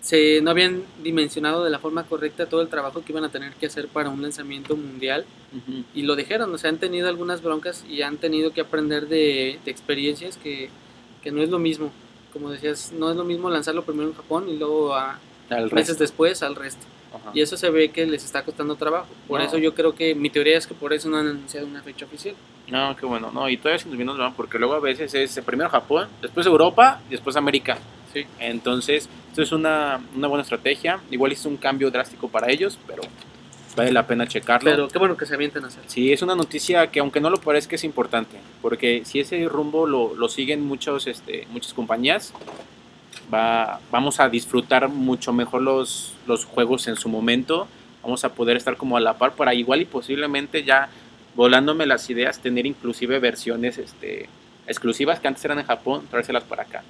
se, 0.00 0.40
no 0.42 0.50
habían 0.50 0.84
dimensionado 1.02 1.64
de 1.64 1.70
la 1.70 1.78
forma 1.78 2.04
correcta 2.04 2.46
todo 2.46 2.60
el 2.60 2.68
trabajo 2.68 3.02
que 3.02 3.10
iban 3.10 3.24
a 3.24 3.30
tener 3.30 3.54
que 3.54 3.66
hacer 3.66 3.88
para 3.88 4.10
un 4.10 4.20
lanzamiento 4.20 4.76
mundial 4.76 5.24
y 5.94 6.02
lo 6.02 6.14
dijeron, 6.14 6.52
o 6.52 6.58
sea, 6.58 6.68
han 6.70 6.78
tenido 6.78 7.08
algunas 7.08 7.42
broncas 7.42 7.84
y 7.88 8.02
han 8.02 8.18
tenido 8.18 8.52
que 8.52 8.60
aprender 8.60 9.08
de, 9.08 9.58
de 9.64 9.70
experiencias 9.70 10.36
que, 10.36 10.68
que 11.22 11.32
no 11.32 11.42
es 11.42 11.48
lo 11.48 11.58
mismo. 11.58 11.90
Como 12.32 12.50
decías, 12.50 12.92
no 12.92 13.10
es 13.10 13.16
lo 13.16 13.24
mismo 13.24 13.48
lanzarlo 13.48 13.84
primero 13.84 14.10
en 14.10 14.14
Japón 14.14 14.48
y 14.48 14.58
luego 14.58 14.94
a 14.94 15.18
meses 15.72 15.98
después 15.98 16.42
al 16.42 16.54
resto. 16.54 16.84
Ajá. 17.24 17.32
Y 17.34 17.40
eso 17.40 17.56
se 17.56 17.70
ve 17.70 17.90
que 17.90 18.06
les 18.06 18.24
está 18.24 18.42
costando 18.44 18.76
trabajo. 18.76 19.08
Por 19.26 19.40
No. 19.40 19.46
eso 19.46 19.58
yo 19.58 19.74
creo 19.74 19.94
que 19.94 20.14
mi 20.14 20.30
teoría 20.30 20.58
es 20.58 20.66
que 20.66 20.74
por 20.74 20.92
eso 20.92 21.08
no 21.08 21.16
han 21.18 21.26
anunciado 21.28 21.66
una 21.66 21.82
fecha 21.82 22.04
oficial. 22.04 22.34
No, 22.68 22.94
qué 22.96 23.06
bueno. 23.06 23.30
No, 23.32 23.48
y 23.48 23.56
todavía 23.56 23.78
sin 23.78 24.04
nos 24.04 24.18
van 24.18 24.34
porque 24.34 24.58
luego 24.58 24.74
a 24.74 24.80
veces 24.80 25.14
es 25.14 25.40
primero 25.44 25.68
Japón, 25.70 26.08
después 26.22 26.46
Europa, 26.46 27.00
y 27.08 27.12
después 27.12 27.36
América. 27.36 27.78
Sí. 28.12 28.24
Entonces, 28.38 29.08
esto 29.30 29.42
es 29.42 29.50
una, 29.52 30.00
una 30.14 30.28
buena 30.28 30.42
estrategia. 30.42 31.00
Igual 31.10 31.32
es 31.32 31.44
un 31.46 31.56
cambio 31.56 31.90
drástico 31.90 32.28
para 32.28 32.50
ellos, 32.50 32.78
pero 32.86 33.02
vale 33.76 33.90
la 33.90 34.06
pena 34.06 34.26
checarlo. 34.26 34.70
Pero 34.70 34.88
qué 34.88 34.98
bueno 34.98 35.16
que 35.16 35.26
se 35.26 35.34
avienten 35.34 35.64
a 35.64 35.66
hacer. 35.66 35.82
Sí, 35.88 36.12
es 36.12 36.22
una 36.22 36.36
noticia 36.36 36.86
que 36.92 37.00
aunque 37.00 37.20
no 37.20 37.28
lo 37.28 37.38
parezca 37.38 37.74
es 37.74 37.82
importante, 37.84 38.36
porque 38.62 39.02
si 39.04 39.18
ese 39.18 39.44
rumbo 39.48 39.86
lo, 39.86 40.14
lo 40.14 40.28
siguen 40.28 40.64
muchos, 40.64 41.06
este, 41.08 41.46
muchas 41.50 41.74
compañías, 41.74 42.32
va, 43.32 43.80
vamos 43.90 44.20
a 44.20 44.28
disfrutar 44.28 44.88
mucho 44.88 45.32
mejor 45.32 45.62
los, 45.62 46.14
los 46.26 46.44
juegos 46.44 46.86
en 46.88 46.96
su 46.96 47.08
momento, 47.08 47.66
vamos 48.02 48.24
a 48.24 48.32
poder 48.34 48.56
estar 48.56 48.76
como 48.76 48.96
a 48.96 49.00
la 49.00 49.14
par 49.18 49.32
para 49.32 49.54
igual 49.54 49.80
y 49.80 49.84
posiblemente 49.84 50.62
ya 50.64 50.88
volándome 51.34 51.86
las 51.86 52.08
ideas, 52.10 52.38
tener 52.40 52.64
inclusive 52.66 53.18
versiones 53.18 53.78
este, 53.78 54.28
exclusivas 54.66 55.20
que 55.20 55.28
antes 55.28 55.44
eran 55.44 55.58
en 55.58 55.66
Japón, 55.66 56.06
traérselas 56.10 56.44
para 56.44 56.62
acá. 56.62 56.82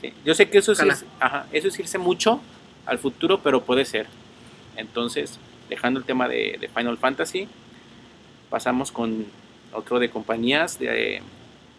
Sí, 0.00 0.12
Yo 0.24 0.34
sé 0.34 0.48
que 0.48 0.58
eso 0.58 0.72
es, 0.72 1.04
ajá, 1.20 1.46
eso 1.52 1.68
es 1.68 1.78
irse 1.78 1.98
mucho 1.98 2.40
al 2.86 2.98
futuro, 2.98 3.40
pero 3.40 3.62
puede 3.62 3.84
ser. 3.84 4.06
Entonces, 4.76 5.38
dejando 5.68 5.98
el 6.00 6.04
tema 6.06 6.28
de, 6.28 6.58
de 6.60 6.68
Final 6.68 6.98
Fantasy, 6.98 7.48
pasamos 8.50 8.90
con 8.92 9.26
otro 9.72 9.98
de 9.98 10.10
compañías. 10.10 10.78
De, 10.78 11.22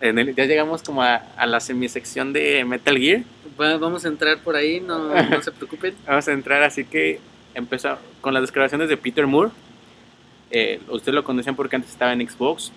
en 0.01 0.19
el- 0.19 0.35
ya 0.35 0.45
llegamos 0.45 0.83
como 0.83 1.03
a, 1.03 1.15
a 1.37 1.45
la 1.45 1.59
semisección 1.59 2.33
de 2.33 2.63
Metal 2.65 2.97
Gear. 2.97 3.21
Va- 3.59 3.77
vamos 3.77 4.03
a 4.05 4.07
entrar 4.07 4.39
por 4.39 4.55
ahí, 4.55 4.79
no, 4.79 5.13
no 5.23 5.41
se 5.41 5.51
preocupen. 5.51 5.95
Vamos 6.07 6.27
a 6.27 6.31
entrar, 6.31 6.63
así 6.63 6.85
que 6.85 7.19
empezó 7.53 7.97
con 8.21 8.33
las 8.33 8.43
declaraciones 8.45 8.89
de 8.89 8.97
Peter 8.97 9.27
Moore. 9.27 9.51
Eh, 10.51 10.79
ustedes 10.89 11.13
lo 11.15 11.23
conocían 11.23 11.55
porque 11.55 11.75
antes 11.75 11.91
estaba 11.91 12.13
en 12.13 12.27
Xbox. 12.27 12.71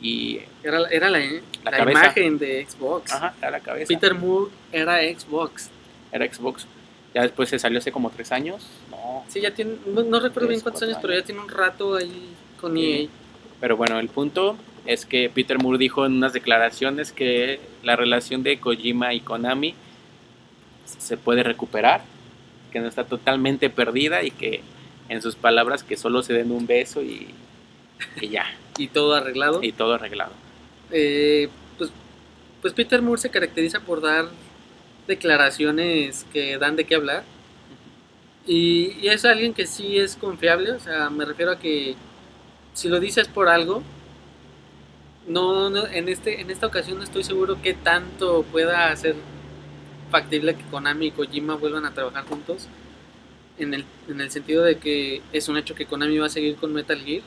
Y, 0.00 0.40
Era, 0.62 0.80
era 0.90 1.08
la, 1.08 1.18
La 1.64 1.70
la 1.84 1.90
imagen 1.90 2.38
de 2.38 2.66
Xbox. 2.68 3.12
ajá, 3.12 3.34
era 3.38 3.50
la 3.50 3.60
cabeza. 3.60 3.88
Peter 3.88 4.14
Moore 4.14 4.50
era 4.72 4.98
Xbox. 5.00 5.70
Era 6.12 6.32
Xbox. 6.32 6.66
Ya 7.14 7.22
después 7.22 7.48
se 7.48 7.58
salió 7.58 7.78
hace 7.78 7.90
como 7.92 8.10
tres 8.10 8.30
años. 8.30 8.66
No, 8.90 9.24
Sí, 9.28 9.40
ya 9.40 9.52
tiene, 9.52 9.76
no, 9.86 10.02
no 10.02 10.20
recuerdo 10.20 10.48
bien 10.48 10.60
cuántos 10.60 10.82
años, 10.82 10.98
pero 11.00 11.14
ya 11.14 11.22
tiene 11.24 11.40
un 11.40 11.48
rato 11.48 11.96
ahí 11.96 12.28
con 12.60 12.74
Sí. 12.74 13.02
EA. 13.04 13.08
Pero 13.60 13.76
bueno, 13.78 13.98
el 13.98 14.08
punto 14.08 14.56
es 14.86 15.06
que 15.06 15.30
Peter 15.30 15.58
Moore 15.58 15.78
dijo 15.78 16.06
en 16.06 16.12
unas 16.12 16.32
declaraciones 16.32 17.12
que 17.12 17.60
la 17.82 17.96
relación 17.96 18.42
de 18.42 18.58
Kojima 18.58 19.14
y 19.14 19.20
Konami 19.20 19.74
se 20.84 21.16
puede 21.16 21.42
recuperar, 21.42 22.02
que 22.72 22.80
no 22.80 22.88
está 22.88 23.04
totalmente 23.04 23.70
perdida 23.70 24.22
y 24.22 24.30
que 24.30 24.60
en 25.08 25.22
sus 25.22 25.34
palabras 25.34 25.82
que 25.82 25.96
solo 25.96 26.22
se 26.22 26.32
den 26.32 26.50
un 26.50 26.66
beso 26.66 27.02
y, 27.02 27.28
y 28.20 28.28
ya, 28.28 28.46
Y 28.78 28.88
todo 28.88 29.14
arreglado. 29.14 29.62
y 29.62 29.72
todo 29.72 29.94
arreglado. 29.94 30.32
Eh, 30.90 31.48
pues, 31.78 31.90
pues 32.60 32.74
Peter 32.74 33.02
Moore 33.02 33.20
se 33.20 33.30
caracteriza 33.30 33.80
por 33.80 34.00
dar 34.00 34.26
declaraciones 35.06 36.26
que 36.32 36.58
dan 36.58 36.76
de 36.76 36.84
qué 36.84 36.94
hablar. 36.94 37.24
Y, 38.46 38.92
y 39.00 39.08
es 39.08 39.24
alguien 39.24 39.54
que 39.54 39.66
sí 39.66 39.98
es 39.98 40.14
confiable, 40.14 40.72
o 40.72 40.78
sea, 40.78 41.10
me 41.10 41.24
refiero 41.24 41.52
a 41.52 41.58
que 41.58 41.96
si 42.74 42.88
lo 42.88 43.00
dices 43.00 43.26
por 43.26 43.48
algo, 43.48 43.82
no, 45.26 45.70
no, 45.70 45.86
en, 45.86 46.08
este, 46.08 46.40
en 46.40 46.50
esta 46.50 46.66
ocasión 46.66 46.98
no 46.98 47.04
estoy 47.04 47.24
seguro 47.24 47.58
qué 47.62 47.74
tanto 47.74 48.44
pueda 48.44 48.94
ser 48.96 49.16
factible 50.10 50.54
que 50.54 50.62
Konami 50.64 51.06
y 51.06 51.10
Kojima 51.10 51.56
vuelvan 51.56 51.84
a 51.84 51.92
trabajar 51.92 52.24
juntos. 52.24 52.68
En 53.58 53.72
el, 53.72 53.84
en 54.08 54.20
el 54.20 54.30
sentido 54.30 54.62
de 54.62 54.76
que 54.76 55.22
es 55.32 55.48
un 55.48 55.56
hecho 55.56 55.74
que 55.74 55.86
Konami 55.86 56.18
va 56.18 56.26
a 56.26 56.30
seguir 56.30 56.56
con 56.56 56.72
Metal 56.72 57.00
Gear. 57.00 57.22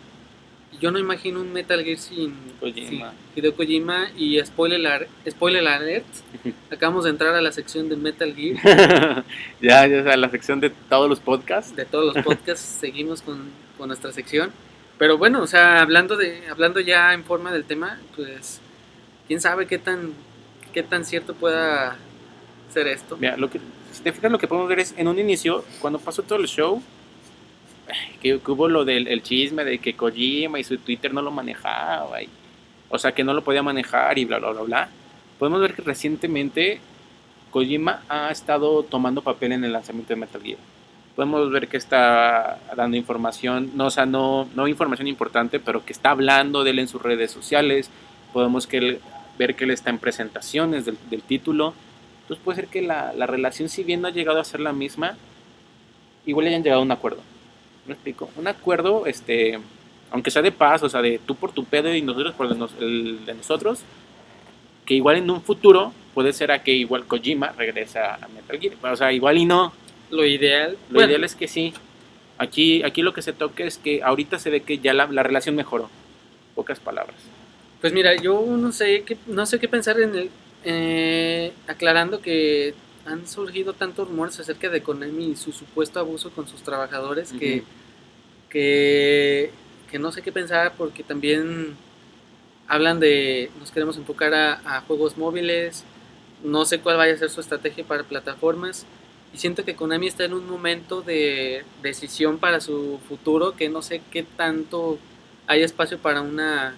Yo 0.80 0.92
no 0.92 1.00
imagino 1.00 1.42
un 1.42 1.52
Metal 1.52 1.84
Gear 1.84 1.98
sin 1.98 2.36
Kojima. 2.60 3.12
Sí, 3.12 3.40
Hideo 3.40 3.56
Kojima 3.56 4.12
y 4.16 4.40
spoiler, 4.46 5.10
spoiler 5.30 5.68
alert, 5.68 6.06
acabamos 6.72 7.04
de 7.04 7.10
entrar 7.10 7.36
a 7.36 7.42
la 7.42 7.52
sección 7.52 7.90
de 7.90 7.98
Metal 7.98 8.34
Gear 8.34 9.26
ya, 9.62 9.88
ya 9.88 10.04
sea 10.04 10.16
la 10.16 10.30
sección 10.30 10.60
de 10.60 10.70
todos 10.70 11.10
los 11.10 11.20
podcasts. 11.20 11.76
de 11.76 11.86
todos 11.86 12.16
los 12.16 12.24
podcasts, 12.26 12.78
seguimos 12.80 13.22
con, 13.22 13.50
con 13.78 13.88
nuestra 13.88 14.12
sección. 14.12 14.52
Pero 15.00 15.18
bueno, 15.18 15.42
o 15.42 15.48
sea, 15.48 15.82
hablando 15.82 16.16
de 16.18 16.44
hablando 16.50 16.80
ya 16.82 17.14
en 17.14 17.24
forma 17.24 17.52
del 17.52 17.64
tema, 17.64 17.98
pues 18.16 18.62
quién 19.28 19.42
sabe 19.42 19.66
qué 19.66 19.80
tan 19.80 20.14
qué 20.74 20.84
tan 20.84 21.04
cierto 21.06 21.34
pueda 21.34 21.96
ser 22.72 22.86
esto. 22.88 23.18
Mira, 23.18 23.36
lo 23.38 23.50
que, 23.50 23.60
si 23.92 24.04
te 24.04 24.12
fijas, 24.12 24.32
lo 24.32 24.38
que 24.38 24.48
podemos 24.48 24.70
ver 24.70 24.80
es 24.80 24.94
en 24.98 25.08
un 25.08 25.18
inicio, 25.18 25.66
cuando 25.82 25.98
pasó 26.00 26.22
todo 26.22 26.38
el 26.40 26.48
show, 26.48 26.84
que, 28.22 28.40
que 28.40 28.52
hubo 28.52 28.68
lo 28.68 28.86
del 28.86 29.08
el 29.08 29.24
chisme 29.24 29.64
de 29.66 29.80
que 29.80 29.96
Kojima 29.96 30.60
y 30.60 30.64
su 30.64 30.78
Twitter 30.78 31.14
no 31.14 31.22
lo 31.22 31.32
manejaba, 31.32 32.22
y- 32.22 32.30
o 32.90 32.98
sea, 33.00 33.12
que 33.14 33.24
no 33.24 33.34
lo 33.34 33.44
podía 33.44 33.64
manejar 33.64 34.18
y 34.20 34.26
bla, 34.26 34.40
bla, 34.40 34.52
bla, 34.52 34.62
bla. 34.64 34.90
Podemos 35.40 35.62
ver 35.62 35.74
que 35.74 35.82
recientemente 35.82 36.80
Kojima 37.52 38.04
ha 38.10 38.30
estado 38.32 38.84
tomando 38.84 39.22
papel 39.22 39.54
en 39.54 39.64
el 39.64 39.72
lanzamiento 39.72 40.10
de 40.14 40.20
Metal 40.20 40.42
Gear. 40.44 40.60
Podemos 41.20 41.52
ver 41.52 41.68
que 41.68 41.76
está 41.76 42.60
dando 42.78 42.96
información, 42.96 43.72
no, 43.76 43.88
o 43.88 43.90
sea, 43.90 44.06
no, 44.06 44.48
no 44.56 44.70
información 44.70 45.06
importante, 45.06 45.60
pero 45.60 45.84
que 45.84 45.92
está 45.92 46.12
hablando 46.12 46.64
de 46.64 46.70
él 46.72 46.80
en 46.80 46.88
sus 46.88 47.02
redes 47.02 47.30
sociales. 47.30 47.90
Podemos 48.32 48.68
que 48.68 48.78
él- 48.78 49.00
ver 49.38 49.54
que 49.56 49.66
él 49.66 49.72
está 49.72 49.90
en 49.90 50.00
presentaciones 50.00 50.86
del, 50.86 51.22
título. 51.22 51.74
Entonces 52.22 52.42
puede 52.42 52.56
ser 52.56 52.68
que 52.68 52.82
la, 52.82 53.12
la 53.12 53.28
relación, 53.28 53.68
si 53.68 53.84
bien 53.84 54.00
no 54.02 54.08
ha 54.08 54.12
llegado 54.12 54.40
a 54.40 54.46
ser 54.46 54.62
la 54.62 54.72
misma, 54.72 55.18
igual 56.26 56.48
hayan 56.48 56.64
llegado 56.64 56.80
a 56.80 56.86
un 56.86 56.92
acuerdo. 56.94 57.20
¿Me 57.86 57.96
explico? 57.96 58.30
Un 58.38 58.48
acuerdo, 58.48 59.06
este, 59.06 59.60
aunque 60.12 60.32
sea 60.32 60.42
de 60.42 60.54
paz, 60.54 60.84
o 60.84 60.90
sea, 60.90 61.02
de 61.02 61.20
tú 61.20 61.36
por 61.36 61.52
tu 61.52 61.66
pedo 61.66 61.94
y 61.94 62.02
nosotros 62.02 62.34
por 62.34 62.46
el 62.80 63.26
de 63.26 63.34
nosotros, 63.34 63.82
que 64.86 64.94
igual 64.94 65.18
en 65.18 65.30
un 65.30 65.42
futuro 65.42 65.92
puede 66.14 66.32
ser 66.32 66.54
a 66.54 66.64
que 66.64 66.72
igual 66.72 67.04
Kojima 67.08 67.52
regresa 67.58 68.16
a 68.16 68.28
Metal 68.30 68.58
Gear. 68.58 68.76
O 68.94 68.96
sea, 68.96 69.12
igual 69.12 69.38
y 69.38 69.44
no. 69.44 69.74
Lo 70.10 70.26
ideal, 70.26 70.78
Lo 70.90 70.96
bueno, 70.96 71.10
ideal 71.10 71.24
es 71.24 71.36
que 71.36 71.48
sí. 71.48 71.74
Aquí, 72.38 72.84
aquí 72.84 73.02
lo 73.02 73.14
que 73.14 73.22
se 73.22 73.34
toca 73.34 73.64
es 73.64 73.78
que 73.78 74.02
ahorita 74.02 74.40
se 74.40 74.50
ve 74.50 74.62
que 74.62 74.80
ya 74.80 74.94
la, 74.94 75.08
la 75.08 75.24
relación 75.24 75.56
mejoró. 75.56 75.90
Pocas 76.56 76.80
palabras. 76.80 77.18
Pues 77.82 77.94
mira, 77.94 78.16
yo 78.16 78.46
no 78.46 78.72
sé 78.72 79.04
qué, 79.04 79.18
no 79.28 79.46
sé 79.46 79.60
qué 79.60 79.68
pensar 79.68 80.00
en 80.00 80.16
el... 80.16 80.30
eh, 80.66 81.54
aclarando 81.68 82.22
que 82.22 82.74
han 83.06 83.28
surgido 83.28 83.74
tantos 83.74 84.08
rumores 84.08 84.40
acerca 84.40 84.70
de 84.70 84.82
Konami 84.82 85.32
y 85.32 85.36
su 85.36 85.52
supuesto 85.52 86.00
abuso 86.00 86.32
con 86.32 86.48
sus 86.48 86.62
trabajadores 86.62 87.32
que, 87.32 87.64
que, 88.50 89.52
que 89.90 90.00
no 90.00 90.12
sé 90.12 90.22
qué 90.22 90.32
pensar 90.32 90.74
porque 90.78 91.04
también 91.04 91.76
hablan 92.68 93.00
de 93.00 93.50
nos 93.60 93.72
queremos 93.72 93.98
enfocar 93.98 94.34
a, 94.34 94.62
a 94.66 94.82
juegos 94.82 95.18
móviles, 95.18 95.86
no 96.44 96.66
sé 96.66 96.80
cuál 96.80 96.98
vaya 96.98 97.14
a 97.14 97.18
ser 97.18 97.30
su 97.30 97.42
estrategia 97.42 97.84
para 97.84 98.04
plataformas 98.04 98.86
y 99.34 99.38
siento 99.38 99.64
que 99.64 99.76
Konami 99.76 100.08
está 100.08 100.26
en 100.26 100.34
un 100.34 100.50
momento 100.50 101.02
de 101.02 101.64
decisión 101.84 102.38
para 102.40 102.60
su 102.62 103.00
futuro 103.08 103.56
que 103.56 103.70
no 103.70 103.82
sé 103.82 104.02
qué 104.12 104.24
tanto 104.24 104.98
hay 105.48 105.62
espacio 105.64 105.98
para 106.00 106.22
una, 106.22 106.76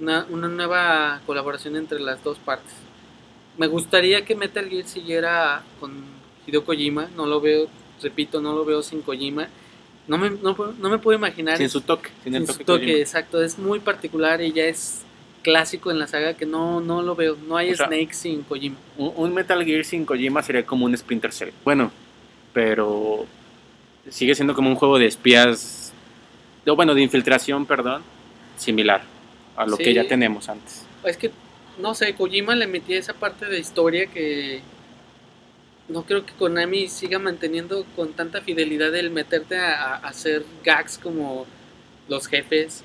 una, 0.00 0.26
una 0.30 0.48
nueva 0.48 1.20
colaboración 1.26 1.76
entre 1.76 2.00
las 2.00 2.22
dos 2.24 2.38
partes. 2.38 2.72
Me 3.58 3.66
gustaría 3.66 4.24
que 4.24 4.34
Metal 4.34 4.68
Gear 4.68 4.86
siguiera 4.86 5.62
con 5.78 5.92
Hideo 6.46 6.64
Kojima, 6.64 7.08
no 7.16 7.26
lo 7.26 7.40
veo, 7.40 7.68
repito, 8.02 8.40
no 8.40 8.52
lo 8.54 8.64
veo 8.64 8.82
sin 8.82 9.00
Kojima. 9.02 9.48
No 10.06 10.18
me, 10.18 10.28
no, 10.30 10.54
puedo- 10.54 10.74
no 10.78 10.90
me 10.90 10.98
puedo 10.98 11.16
imaginar 11.16 11.56
Sin 11.56 11.70
su 11.70 11.80
toque. 11.80 12.10
Sin, 12.24 12.34
el 12.34 12.46
sin 12.46 12.56
su 12.56 12.64
toque. 12.64 13.00
exacto, 13.00 13.42
es 13.42 13.58
muy 13.58 13.78
particular 13.80 14.42
y 14.42 14.52
ya 14.52 14.64
es 14.64 15.00
clásico 15.44 15.92
en 15.92 16.00
la 16.00 16.08
saga 16.08 16.34
que 16.34 16.46
no, 16.46 16.80
no 16.80 17.02
lo 17.02 17.14
veo, 17.14 17.36
no 17.46 17.56
hay 17.56 17.70
O 17.70 17.76
sea, 17.76 17.86
Snake 17.86 18.12
sin 18.12 18.42
Kojima. 18.42 18.76
Un, 18.98 19.12
un 19.14 19.32
Metal 19.34 19.64
Gear 19.64 19.84
sin 19.84 20.04
Kojima 20.04 20.42
sería 20.42 20.66
como 20.66 20.86
un 20.86 20.96
Splinter 20.96 21.30
Cell. 21.32 21.50
Bueno, 21.64 21.92
pero 22.52 23.26
sigue 24.10 24.34
siendo 24.34 24.54
como 24.54 24.68
un 24.70 24.74
juego 24.76 24.98
de 24.98 25.06
espías, 25.06 25.92
no, 26.66 26.74
bueno, 26.74 26.94
de 26.94 27.02
infiltración, 27.02 27.66
perdón, 27.66 28.02
similar 28.56 29.02
a 29.56 29.66
lo 29.66 29.76
Sí. 29.76 29.84
que 29.84 29.94
ya 29.94 30.08
tenemos 30.08 30.48
antes. 30.48 30.84
Es 31.04 31.16
que, 31.16 31.30
no 31.78 31.94
sé, 31.94 32.14
Kojima 32.14 32.56
le 32.56 32.66
metía 32.66 32.98
esa 32.98 33.12
parte 33.14 33.46
de 33.46 33.58
historia 33.60 34.06
que 34.06 34.62
no 35.88 36.02
creo 36.04 36.24
que 36.24 36.32
Konami 36.32 36.88
siga 36.88 37.18
manteniendo 37.18 37.84
con 37.94 38.14
tanta 38.14 38.40
fidelidad 38.40 38.94
el 38.96 39.10
meterte 39.10 39.58
a, 39.58 39.94
a 39.94 40.08
hacer 40.08 40.44
gags 40.64 40.96
como 40.98 41.46
los 42.08 42.26
jefes, 42.26 42.82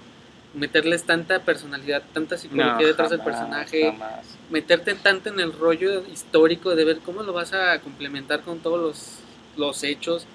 meterles 0.54 1.04
tanta 1.04 1.40
personalidad, 1.44 2.02
tanta 2.14 2.38
psicología 2.38 2.74
No, 2.74 2.88
detrás 2.88 3.10
del 3.12 3.22
personaje, 3.22 3.84
jamás. 3.92 4.26
meterte 4.50 4.96
tanto 4.96 5.30
en 5.30 5.40
el 5.40 5.54
rollo 5.54 6.04
histórico 6.12 6.76
de 6.76 6.86
ver 6.86 7.00
cómo 7.00 7.22
lo 7.24 7.34
vas 7.34 7.54
a 7.54 7.80
complementar 7.82 8.42
con 8.42 8.60
todos 8.60 8.80
los, 8.80 9.20
los 9.58 9.84
hechos. 9.84 10.26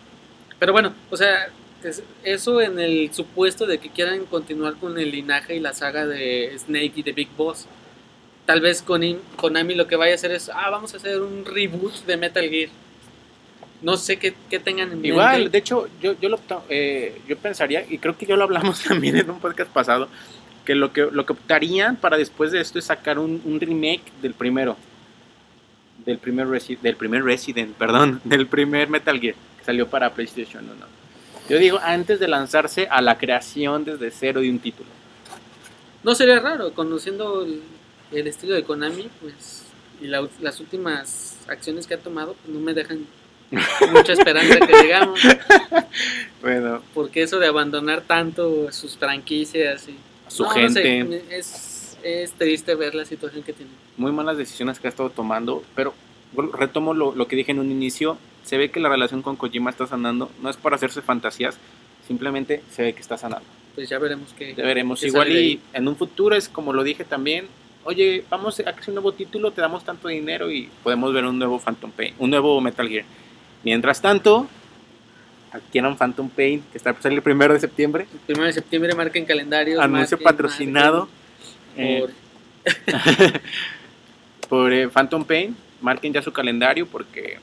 Pero 0.58 0.72
bueno, 0.72 0.94
o 1.10 1.16
sea, 1.16 1.48
es- 1.82 2.02
eso 2.22 2.60
en 2.60 2.78
el 2.78 3.12
supuesto 3.12 3.66
de 3.66 3.78
que 3.78 3.90
quieran 3.90 4.24
continuar 4.26 4.74
con 4.76 4.98
el 4.98 5.10
linaje 5.10 5.56
y 5.56 5.60
la 5.60 5.72
saga 5.74 6.06
de 6.06 6.54
Snake 6.58 6.92
y 6.96 7.02
de 7.02 7.12
Big 7.12 7.28
Boss. 7.36 7.66
Tal 8.46 8.60
vez 8.60 8.82
Konami, 8.82 9.18
Konami 9.36 9.74
lo 9.74 9.86
que 9.86 9.96
vaya 9.96 10.12
a 10.12 10.14
hacer 10.16 10.30
es, 10.30 10.48
ah, 10.48 10.70
vamos 10.70 10.94
a 10.94 10.98
hacer 10.98 11.20
un 11.22 11.44
reboot 11.44 12.04
de 12.06 12.16
Metal 12.16 12.48
Gear. 12.48 12.68
No 13.84 13.96
sé 13.98 14.16
qué, 14.18 14.34
qué 14.48 14.58
tengan 14.58 14.90
en 14.92 15.04
Igual, 15.04 15.36
mente. 15.42 15.50
de 15.50 15.58
hecho, 15.58 15.88
yo, 16.00 16.14
yo, 16.20 16.28
lo, 16.30 16.40
eh, 16.70 17.20
yo 17.28 17.36
pensaría, 17.36 17.84
y 17.88 17.98
creo 17.98 18.16
que 18.16 18.24
yo 18.26 18.36
lo 18.36 18.44
hablamos 18.44 18.82
también 18.88 19.16
en 19.16 19.30
un 19.30 19.38
podcast 19.40 19.70
pasado, 19.70 20.08
que 20.64 20.74
lo 20.74 20.92
que, 20.92 21.06
lo 21.12 21.26
que 21.26 21.34
optarían 21.34 21.96
para 21.96 22.16
después 22.16 22.50
de 22.50 22.60
esto 22.60 22.78
es 22.78 22.86
sacar 22.86 23.18
un, 23.18 23.42
un 23.44 23.60
remake 23.60 24.02
del 24.22 24.32
primero. 24.34 24.76
Del 26.06 26.18
primer, 26.18 26.46
Resi- 26.48 26.78
del 26.80 26.96
primer 26.96 27.22
Resident, 27.24 27.74
perdón, 27.76 28.20
del 28.24 28.46
primer 28.46 28.88
Metal 28.88 29.20
Gear, 29.20 29.34
que 29.58 29.64
salió 29.64 29.86
para 29.88 30.12
PlayStation 30.14 30.64
1. 30.64 30.74
Yo 31.50 31.58
digo, 31.58 31.78
antes 31.82 32.18
de 32.20 32.26
lanzarse 32.28 32.88
a 32.90 33.02
la 33.02 33.18
creación 33.18 33.84
desde 33.84 34.10
cero 34.10 34.40
de 34.40 34.48
un 34.50 34.58
título. 34.60 34.88
No 36.02 36.14
sería 36.14 36.40
raro, 36.40 36.72
conociendo 36.72 37.42
el, 37.44 37.60
el 38.12 38.26
estilo 38.26 38.54
de 38.54 38.62
Konami, 38.64 39.08
pues, 39.20 39.64
y 40.00 40.06
la- 40.06 40.26
las 40.40 40.60
últimas 40.60 41.36
acciones 41.48 41.86
que 41.86 41.92
ha 41.94 41.98
tomado, 41.98 42.34
pues 42.42 42.54
no 42.54 42.60
me 42.60 42.72
dejan 42.72 43.06
mucha 43.92 44.12
esperanza 44.12 44.58
que 44.60 44.72
llegamos. 44.82 45.20
Bueno, 46.42 46.82
Porque 46.92 47.22
eso 47.22 47.38
de 47.38 47.46
abandonar 47.46 48.02
tanto 48.02 48.70
sus 48.70 48.98
franquicias 48.98 49.88
y 49.88 49.96
su 50.28 50.42
No, 50.42 50.54
no 50.54 50.68
sé, 50.68 50.82
gente, 50.82 51.24
es, 51.30 51.96
es 52.02 52.32
triste 52.32 52.74
ver 52.74 52.94
la 52.94 53.06
situación 53.06 53.42
que 53.42 53.54
tiene. 53.54 53.70
muy 53.96 54.12
malas 54.12 54.36
decisiones 54.36 54.78
que 54.78 54.86
ha 54.86 54.90
estado 54.90 55.08
tomando, 55.08 55.64
pero 55.74 55.94
retomo 56.52 56.92
lo, 56.92 57.14
lo 57.14 57.26
que 57.28 57.36
dije 57.36 57.52
en 57.52 57.60
un 57.60 57.70
inicio, 57.70 58.18
se 58.42 58.58
ve 58.58 58.70
que 58.70 58.78
la 58.78 58.90
relación 58.90 59.22
con 59.22 59.36
Kojima 59.36 59.70
está 59.70 59.86
sanando, 59.86 60.30
no 60.42 60.50
es 60.50 60.58
para 60.58 60.76
hacerse 60.76 61.00
fantasías, 61.00 61.56
simplemente 62.06 62.62
se 62.70 62.82
ve 62.82 62.92
que 62.92 63.00
está 63.00 63.16
sanando. 63.16 63.46
Pues 63.74 63.88
ya 63.88 63.98
veremos 63.98 64.34
qué. 64.36 64.54
Ya 64.54 64.64
veremos, 64.64 65.00
¿Qué 65.00 65.06
igual 65.06 65.32
y 65.32 65.60
en 65.72 65.88
un 65.88 65.96
futuro 65.96 66.36
es 66.36 66.50
como 66.50 66.74
lo 66.74 66.84
dije 66.84 67.04
también, 67.04 67.46
oye, 67.84 68.24
vamos 68.28 68.60
a 68.60 68.68
hacer 68.68 68.88
un 68.88 68.94
nuevo 68.94 69.12
título, 69.12 69.50
te 69.52 69.60
damos 69.60 69.82
tanto 69.82 70.08
dinero 70.08 70.50
y 70.50 70.68
podemos 70.82 71.12
ver 71.14 71.24
un 71.24 71.38
nuevo 71.38 71.58
Phantom 71.58 71.90
Pain, 71.90 72.14
un 72.18 72.30
nuevo 72.30 72.60
Metal 72.60 72.88
Gear. 72.88 73.04
Mientras 73.64 74.00
tanto, 74.00 74.46
adquieran 75.52 75.96
Phantom 75.96 76.28
Pain, 76.28 76.62
que 76.70 76.78
está 76.78 76.92
por 76.92 77.02
salir 77.02 77.18
el 77.18 77.22
primero 77.22 77.54
de 77.54 77.60
septiembre, 77.60 78.06
El 78.12 78.18
primero 78.20 78.46
de 78.46 78.52
septiembre 78.52 78.94
marquen 78.94 79.24
calendarios. 79.24 79.80
anuncio 79.80 80.16
marquen, 80.18 80.24
patrocinado 80.24 81.08
marquen 81.76 81.86
eh, 81.86 82.00
por- 82.00 82.10
por 84.48 84.72
eh, 84.72 84.88
Phantom 84.88 85.24
Pain, 85.24 85.56
marquen 85.80 86.12
ya 86.12 86.22
su 86.22 86.32
calendario 86.32 86.86
porque 86.86 87.38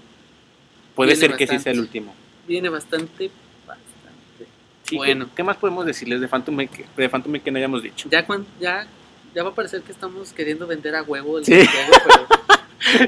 puede 0.96 1.14
Viene 1.14 1.28
ser 1.28 1.36
que 1.38 1.48
sí 1.48 1.60
sea 1.60 1.72
el 1.72 1.80
último. 1.80 2.14
viene 2.48 2.70
bastante, 2.70 3.32
bastante. 3.66 4.48
Sí, 4.84 4.98
Bueno. 4.98 5.26
¿qué, 5.28 5.32
qué 5.38 5.44
más 5.44 5.58
podemos 5.58 5.86
decirles 5.86 6.22
de 6.22 6.28
Phantom 6.28 6.56
Pain 6.56 6.68
que, 6.70 6.86
de 6.96 7.10
Phantom 7.10 7.32
Pain 7.32 7.44
que 7.44 7.52
no 7.52 7.58
hayamos 7.58 7.82
dicho? 7.82 8.10
Ya, 8.12 8.26
cuan- 8.26 8.46
ya, 8.60 8.86
ya 9.34 9.44
va 9.44 9.50
a 9.50 9.56
parecer 9.56 9.82
que 9.82 9.92
estamos 9.92 10.34
queriendo 10.34 10.68
vender 10.68 10.96
a 10.96 11.04
huevo 11.04 11.38
el 11.40 11.46
Sí. 11.46 11.54
juego, 11.66 12.28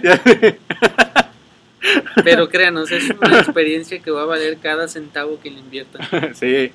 pero, 0.01 0.55
pero 2.23 2.49
créanos, 2.49 2.91
es 2.91 3.09
una 3.09 3.39
experiencia 3.39 3.99
que 3.99 4.11
va 4.11 4.23
a 4.23 4.25
valer 4.25 4.57
cada 4.57 4.87
centavo 4.87 5.39
que 5.41 5.49
le 5.49 5.59
inviertan. 5.59 6.01
sí, 6.35 6.71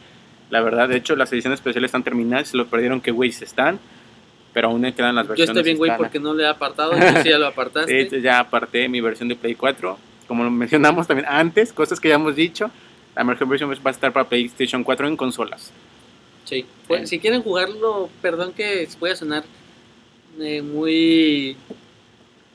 la 0.50 0.60
verdad, 0.60 0.88
de 0.88 0.96
hecho 0.96 1.16
las 1.16 1.32
ediciones 1.32 1.58
especiales 1.58 1.88
están 1.88 2.02
terminadas, 2.02 2.48
se 2.48 2.56
lo 2.56 2.66
perdieron 2.66 3.00
que 3.00 3.10
güey 3.10 3.30
están, 3.30 3.78
pero 4.52 4.68
aún 4.68 4.82
quedan 4.92 5.14
las 5.14 5.26
Yo 5.26 5.30
versiones. 5.30 5.50
estoy 5.50 5.62
bien, 5.62 5.76
güey, 5.76 5.96
porque 5.96 6.18
no 6.18 6.34
le 6.34 6.44
he 6.44 6.48
apartado. 6.48 6.92
Tú 6.92 6.98
sí 7.22 7.28
ya 7.28 7.38
lo 7.38 7.46
apartaste. 7.46 8.10
Sí, 8.10 8.20
ya 8.20 8.40
aparté 8.40 8.88
mi 8.88 9.00
versión 9.00 9.28
de 9.28 9.36
Play 9.36 9.54
4, 9.54 9.98
como 10.26 10.44
lo 10.44 10.50
mencionamos 10.50 11.06
también 11.06 11.28
antes, 11.28 11.72
cosas 11.72 12.00
que 12.00 12.08
ya 12.08 12.16
hemos 12.16 12.34
dicho, 12.34 12.70
la 13.14 13.24
mejor 13.24 13.48
versión 13.48 13.70
va 13.70 13.76
a 13.84 13.90
estar 13.90 14.12
para 14.12 14.28
PlayStation 14.28 14.82
4 14.82 15.08
en 15.08 15.16
consolas. 15.16 15.72
Sí. 16.44 16.64
Pues, 16.86 17.10
si 17.10 17.18
quieren 17.18 17.42
jugarlo, 17.42 18.08
perdón 18.22 18.52
que 18.54 18.88
voy 18.98 19.10
a 19.10 19.16
sonar 19.16 19.44
eh, 20.40 20.62
muy 20.62 21.56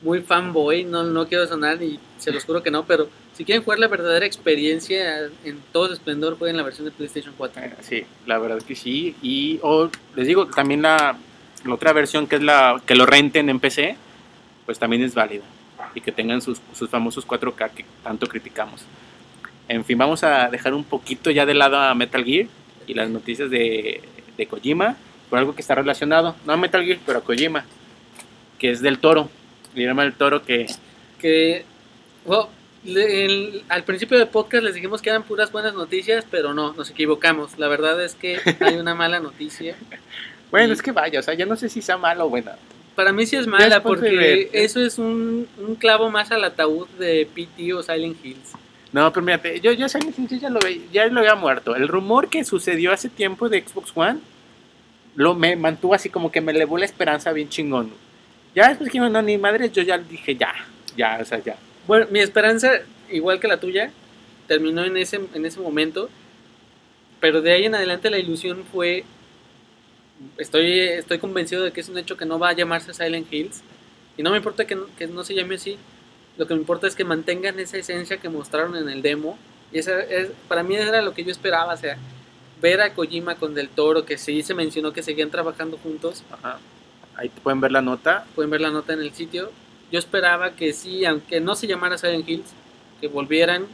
muy 0.03 0.21
fanboy, 0.21 0.83
no, 0.83 1.03
no 1.03 1.27
quiero 1.27 1.47
sonar 1.47 1.81
y 1.81 1.99
se 2.17 2.31
los 2.31 2.43
juro 2.45 2.61
que 2.61 2.71
no, 2.71 2.85
pero 2.85 3.09
si 3.33 3.45
quieren 3.45 3.63
jugar 3.63 3.79
la 3.79 3.87
verdadera 3.87 4.25
experiencia 4.25 5.29
en 5.43 5.59
todo 5.71 5.87
su 5.87 5.93
esplendor, 5.93 6.37
jueguen 6.37 6.57
la 6.57 6.63
versión 6.63 6.85
de 6.85 6.91
PlayStation 6.91 7.33
4. 7.37 7.63
Eh, 7.63 7.73
Sí, 7.81 8.03
la 8.27 8.37
verdad 8.37 8.61
que 8.61 8.75
sí. 8.75 9.15
Y 9.21 9.59
o, 9.63 9.89
les 10.15 10.27
digo, 10.27 10.47
también 10.47 10.81
la, 10.81 11.17
la 11.65 11.73
otra 11.73 11.93
versión 11.93 12.27
que 12.27 12.35
es 12.35 12.43
la 12.43 12.81
que 12.85 12.95
lo 12.95 13.05
renten 13.05 13.49
en 13.49 13.59
PC, 13.59 13.95
pues 14.65 14.77
también 14.77 15.01
es 15.03 15.15
válida. 15.15 15.43
Y 15.95 16.01
que 16.01 16.11
tengan 16.11 16.41
sus, 16.41 16.59
sus 16.73 16.89
famosos 16.89 17.27
4K 17.27 17.71
que 17.71 17.85
tanto 18.03 18.27
criticamos. 18.27 18.81
En 19.67 19.85
fin, 19.85 19.97
vamos 19.97 20.23
a 20.23 20.49
dejar 20.49 20.73
un 20.73 20.83
poquito 20.83 21.31
ya 21.31 21.45
de 21.45 21.53
lado 21.53 21.77
a 21.77 21.95
Metal 21.95 22.23
Gear 22.23 22.47
y 22.85 22.93
las 22.93 23.09
noticias 23.09 23.49
de, 23.49 24.01
de 24.37 24.45
Kojima 24.45 24.97
por 25.29 25.39
algo 25.39 25.55
que 25.55 25.61
está 25.61 25.73
relacionado, 25.73 26.35
no 26.45 26.53
a 26.53 26.57
Metal 26.57 26.83
Gear, 26.85 26.99
pero 27.05 27.19
a 27.19 27.23
Kojima, 27.23 27.65
que 28.59 28.69
es 28.69 28.81
del 28.81 28.99
toro. 28.99 29.29
Guillermo 29.75 30.01
del 30.01 30.13
Toro 30.13 30.43
que 30.43 30.67
Que 31.19 31.65
bueno, 32.25 32.49
el- 32.85 33.63
al 33.69 33.83
principio 33.83 34.17
del 34.17 34.27
podcast 34.27 34.63
les 34.63 34.75
dijimos 34.75 35.01
que 35.01 35.09
eran 35.09 35.23
puras 35.23 35.51
buenas 35.51 35.73
noticias, 35.73 36.25
pero 36.29 36.53
no, 36.53 36.73
nos 36.73 36.89
equivocamos. 36.89 37.57
La 37.57 37.67
verdad 37.67 38.01
es 38.03 38.15
que 38.15 38.39
hay 38.59 38.75
una 38.75 38.93
mala 38.95 39.19
noticia. 39.19 39.75
bueno, 40.51 40.69
Y- 40.69 40.71
es 40.73 40.81
que 40.81 40.91
vaya, 40.91 41.19
o 41.19 41.23
sea, 41.23 41.33
yo 41.33 41.45
no 41.45 41.55
sé 41.55 41.69
si 41.69 41.81
sea 41.81 41.97
malo 41.97 42.25
o 42.25 42.29
buena. 42.29 42.55
Para 42.95 43.11
mí 43.11 43.25
sí 43.25 43.35
es 43.35 43.47
mala 43.47 43.81
porque 43.81 44.49
eso 44.53 44.79
es 44.79 44.99
un, 44.99 45.47
un 45.57 45.75
clavo 45.75 46.11
más 46.11 46.31
al 46.31 46.43
ataúd 46.43 46.87
de 46.99 47.27
PT 47.33 47.73
o 47.73 47.81
Silent 47.81 48.23
Hills. 48.23 48.51
No, 48.91 49.11
pero 49.11 49.25
mírate, 49.25 49.59
yo, 49.61 49.71
yo, 49.71 49.89
Silent 49.89 50.19
Hill, 50.19 50.27
yo 50.27 50.37
ya 50.37 50.49
lo 50.51 50.59
ya 50.91 51.07
lo 51.07 51.19
había 51.21 51.33
muerto. 51.33 51.75
El 51.75 51.87
rumor 51.87 52.29
que 52.29 52.43
sucedió 52.43 52.91
hace 52.93 53.09
tiempo 53.09 53.49
de 53.49 53.63
Xbox 53.67 53.91
One 53.95 54.19
lo 55.15 55.33
me 55.33 55.55
mantuvo 55.55 55.95
así 55.95 56.09
como 56.09 56.31
que 56.31 56.41
me 56.41 56.51
elevó 56.51 56.77
la 56.77 56.85
esperanza 56.85 57.31
bien 57.31 57.49
chingón. 57.49 57.89
Ya 58.55 58.69
después 58.69 58.91
que 58.91 58.99
no, 58.99 59.21
ni 59.21 59.37
madre, 59.37 59.69
yo 59.69 59.81
ya 59.81 59.97
dije 59.97 60.35
ya, 60.35 60.53
ya, 60.95 61.17
o 61.21 61.25
sea, 61.25 61.39
ya. 61.39 61.57
Bueno, 61.87 62.05
mi 62.11 62.19
esperanza, 62.19 62.81
igual 63.09 63.39
que 63.39 63.47
la 63.47 63.59
tuya, 63.59 63.91
terminó 64.47 64.83
en 64.83 64.95
ese, 64.97 65.19
en 65.33 65.45
ese 65.45 65.59
momento, 65.59 66.09
pero 67.19 67.41
de 67.41 67.51
ahí 67.51 67.65
en 67.65 67.75
adelante 67.75 68.09
la 68.09 68.19
ilusión 68.19 68.63
fue, 68.71 69.05
estoy, 70.37 70.79
estoy 70.79 71.17
convencido 71.17 71.63
de 71.63 71.71
que 71.71 71.81
es 71.81 71.89
un 71.89 71.97
hecho 71.97 72.15
que 72.15 72.25
no 72.25 72.37
va 72.37 72.49
a 72.49 72.53
llamarse 72.53 72.93
Silent 72.93 73.31
Hills, 73.31 73.63
y 74.17 74.23
no 74.23 74.31
me 74.31 74.37
importa 74.37 74.65
que 74.65 74.75
no, 74.75 74.85
que 74.97 75.07
no 75.07 75.23
se 75.23 75.33
llame 75.33 75.55
así, 75.55 75.77
lo 76.37 76.45
que 76.45 76.53
me 76.53 76.59
importa 76.59 76.87
es 76.87 76.95
que 76.95 77.03
mantengan 77.03 77.59
esa 77.59 77.77
esencia 77.77 78.17
que 78.17 78.29
mostraron 78.29 78.75
en 78.75 78.87
el 78.89 79.01
demo, 79.01 79.37
y 79.71 79.79
esa 79.79 79.99
es, 80.01 80.29
para 80.47 80.61
mí 80.61 80.75
era 80.75 81.01
lo 81.01 81.15
que 81.15 81.23
yo 81.23 81.31
esperaba, 81.31 81.73
o 81.73 81.77
sea, 81.77 81.97
ver 82.61 82.81
a 82.81 82.93
Kojima 82.93 83.35
con 83.35 83.55
Del 83.55 83.69
Toro, 83.69 84.05
que 84.05 84.19
sí 84.19 84.43
se 84.43 84.53
mencionó 84.53 84.93
que 84.93 85.01
seguían 85.01 85.31
trabajando 85.31 85.77
juntos, 85.77 86.23
Ajá. 86.31 86.59
Ahí 87.15 87.29
pueden 87.29 87.61
ver 87.61 87.71
la 87.71 87.81
nota. 87.81 88.25
Pueden 88.35 88.49
ver 88.49 88.61
la 88.61 88.71
nota 88.71 88.93
en 88.93 89.01
el 89.01 89.13
sitio. 89.13 89.51
Yo 89.91 89.99
esperaba 89.99 90.51
que 90.51 90.73
sí, 90.73 91.05
aunque 91.05 91.39
no 91.39 91.55
se 91.55 91.67
llamara 91.67 91.97
Silent 91.97 92.27
Hills, 92.27 92.49
que 92.99 93.07
volvieran 93.07 93.65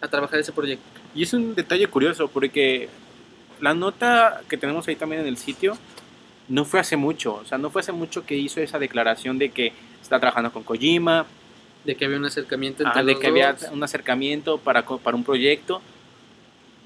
a 0.00 0.08
trabajar 0.08 0.38
ese 0.38 0.52
proyecto. 0.52 0.84
Y 1.14 1.22
es 1.22 1.32
un 1.32 1.54
detalle 1.54 1.86
curioso 1.88 2.28
porque 2.28 2.88
la 3.60 3.74
nota 3.74 4.42
que 4.48 4.56
tenemos 4.56 4.86
ahí 4.88 4.96
también 4.96 5.22
en 5.22 5.28
el 5.28 5.36
sitio 5.36 5.76
no 6.48 6.64
fue 6.64 6.80
hace 6.80 6.96
mucho. 6.96 7.34
O 7.34 7.44
sea, 7.44 7.58
no 7.58 7.70
fue 7.70 7.80
hace 7.80 7.92
mucho 7.92 8.26
que 8.26 8.36
hizo 8.36 8.60
esa 8.60 8.78
declaración 8.78 9.38
de 9.38 9.50
que 9.50 9.72
está 10.02 10.18
trabajando 10.18 10.52
con 10.52 10.62
Kojima. 10.62 11.26
De 11.84 11.94
que 11.94 12.04
había 12.04 12.18
un 12.18 12.26
acercamiento 12.26 12.82
entre 12.82 13.00
Ah, 13.00 13.04
de 13.04 13.12
los 13.12 13.20
que 13.20 13.28
había 13.28 13.56
un 13.72 13.82
acercamiento 13.82 14.58
para, 14.58 14.84
para 14.84 15.16
un 15.16 15.24
proyecto. 15.24 15.80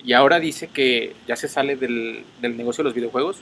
Y 0.04 0.12
ahora 0.12 0.38
dice 0.38 0.68
que 0.68 1.16
ya 1.26 1.34
se 1.34 1.48
sale 1.48 1.76
del, 1.76 2.24
del 2.40 2.56
negocio 2.56 2.84
de 2.84 2.90
los 2.90 2.94
videojuegos. 2.94 3.38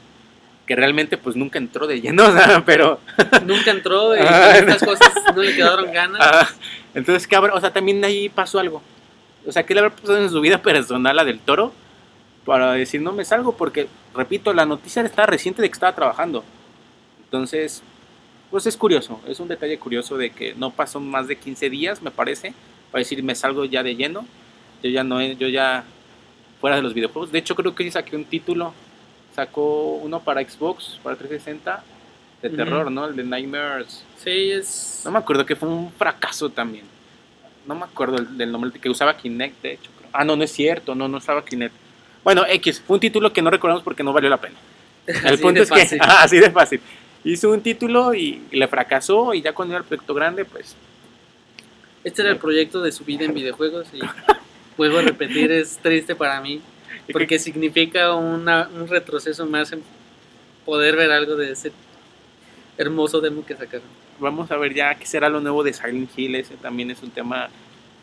Que 0.67 0.77
realmente 0.77 1.19
pues 1.19 1.37
nunca 1.37 1.59
entró 1.59 1.87
de 1.87 2.01
lleno, 2.01 2.25
o 2.29 2.33
sea, 2.33 2.63
pero... 2.65 3.01
Nunca 3.45 3.71
entró 3.71 4.17
y 4.17 4.21
Ah, 4.21 4.59
estas 4.59 4.85
cosas 4.85 5.13
no 5.35 5.43
le 5.43 5.55
quedaron 5.55 5.93
ganas. 5.93 6.21
Ah, 6.23 6.49
entonces, 6.95 7.27
¿qué 7.27 7.37
habrá? 7.37 7.55
O 7.55 7.61
sea, 7.61 7.73
también 7.73 8.05
ahí 8.05 8.29
pasó 8.29 8.59
algo. 8.59 8.83
O 9.47 9.53
sea, 9.53 9.65
¿qué 9.65 9.75
le 9.75 9.81
habrá 9.81 9.95
pasado 9.95 10.19
en 10.19 10.31
su 10.31 10.41
vida 10.41 10.63
personal 10.63 11.19
a 11.19 11.25
Del 11.25 11.41
Toro? 11.41 11.73
Para 12.45 12.73
decir, 12.73 13.01
no 13.01 13.13
me 13.13 13.25
salgo, 13.25 13.57
porque, 13.57 13.89
repito, 14.15 14.53
la 14.53 14.67
noticia 14.67 15.03
está 15.03 15.27
reciente 15.27 15.63
de 15.63 15.69
que 15.69 15.75
estaba 15.75 15.95
trabajando. 15.95 16.45
Entonces, 17.25 17.83
pues 18.51 18.67
es 18.67 18.77
curioso, 18.77 19.21
es 19.27 19.41
un 19.41 19.49
detalle 19.49 19.79
curioso 19.79 20.19
de 20.19 20.31
que 20.31 20.55
no 20.55 20.71
pasó 20.71 21.01
más 21.01 21.27
de 21.27 21.37
15 21.37 21.71
días, 21.71 22.03
me 22.03 22.11
parece, 22.11 22.53
para 22.91 23.01
decir, 23.01 23.23
me 23.23 23.35
salgo 23.35 23.65
ya 23.65 23.83
de 23.83 23.97
lleno. 23.97 24.27
Yo 24.83 24.91
ya 24.91 25.03
no, 25.03 25.23
yo 25.23 25.49
ya 25.49 25.85
fuera 26.61 26.77
de 26.77 26.83
los 26.83 26.93
videojuegos. 26.93 27.33
De 27.33 27.39
hecho, 27.39 27.55
creo 27.55 27.75
que 27.75 27.91
saqué 27.91 28.15
un 28.17 28.25
título. 28.25 28.75
Sacó 29.35 29.95
uno 29.95 30.21
para 30.21 30.43
Xbox, 30.47 30.99
para 31.03 31.17
360, 31.17 31.83
de 32.43 32.51
terror, 32.51 32.91
¿no? 32.91 33.07
El 33.07 33.17
de 33.17 33.25
Nightmares. 33.25 34.05
Sí, 34.23 34.51
es. 34.51 35.03
No 35.05 35.11
me 35.13 35.19
acuerdo 35.19 35.47
que 35.47 35.57
fue 35.57 35.69
un 35.69 35.91
fracaso 35.93 36.51
también. 36.51 36.85
No 37.67 37.75
me 37.75 37.85
acuerdo 37.85 38.17
el- 38.19 38.37
del 38.37 38.51
nombre 38.53 38.71
que 38.73 38.91
usaba 38.91 39.17
Kinect, 39.17 39.63
de 39.63 39.73
hecho. 39.75 39.91
creo. 39.99 40.11
Ah, 40.13 40.25
no, 40.25 40.37
no 40.37 40.45
es 40.45 40.53
cierto, 40.53 40.95
no, 40.95 41.09
no 41.09 41.19
usaba 41.19 41.45
Kinect. 41.45 41.75
Bueno, 42.25 42.45
X, 42.47 42.81
fue 42.87 42.95
un 42.95 43.01
título 43.01 43.33
que 43.33 43.41
no 43.43 43.51
recordamos 43.51 43.83
porque 43.83 44.03
no 44.03 44.13
valió 44.13 44.29
la 44.29 44.37
pena. 44.41 44.57
El 45.25 45.39
punto 45.39 45.63
es 45.63 45.71
que, 45.71 45.81
fácil. 45.81 45.99
ah, 46.03 46.21
así 46.25 46.39
de 46.39 46.51
fácil. 46.51 46.81
Hizo 47.25 47.51
un 47.51 47.61
título 47.63 48.13
y, 48.15 48.43
y 48.51 48.57
le 48.57 48.67
fracasó 48.69 49.33
y 49.33 49.41
ya 49.43 49.53
cuando 49.55 49.73
iba 49.75 49.79
al 49.79 49.85
proyecto 49.87 50.13
grande, 50.13 50.45
pues 50.45 50.75
Este 52.05 52.23
era 52.23 52.33
el 52.33 52.37
proyecto 52.39 52.83
de 52.83 52.91
su 52.93 53.05
vida 53.05 53.25
en 53.25 53.33
videojuegos 53.33 53.87
y 53.95 54.01
vuelvo 54.77 54.99
a 54.99 55.03
repetir, 55.03 55.53
es 55.53 55.79
triste 55.79 56.17
para 56.17 56.41
mí 56.41 56.61
porque 57.13 57.39
significa 57.39 58.15
una- 58.15 58.69
un 58.75 58.89
retroceso 58.89 59.47
más 59.47 59.73
en 59.73 59.83
poder 60.65 60.97
ver 60.97 61.11
algo 61.13 61.37
de 61.37 61.53
ese 61.53 61.73
hermoso 62.79 63.21
demo 63.21 63.45
que 63.45 63.55
sacaron. 63.57 63.87
vamos 64.21 64.51
a 64.53 64.57
ver 64.57 64.73
ya 64.73 64.95
qué 64.95 65.05
será 65.05 65.29
lo 65.29 65.41
nuevo 65.41 65.65
de 65.65 65.73
Silent 65.73 66.11
Hill. 66.17 66.37
Ese 66.37 66.55
también 66.57 66.91
es 66.93 67.03
un 67.03 67.11
tema 67.11 67.49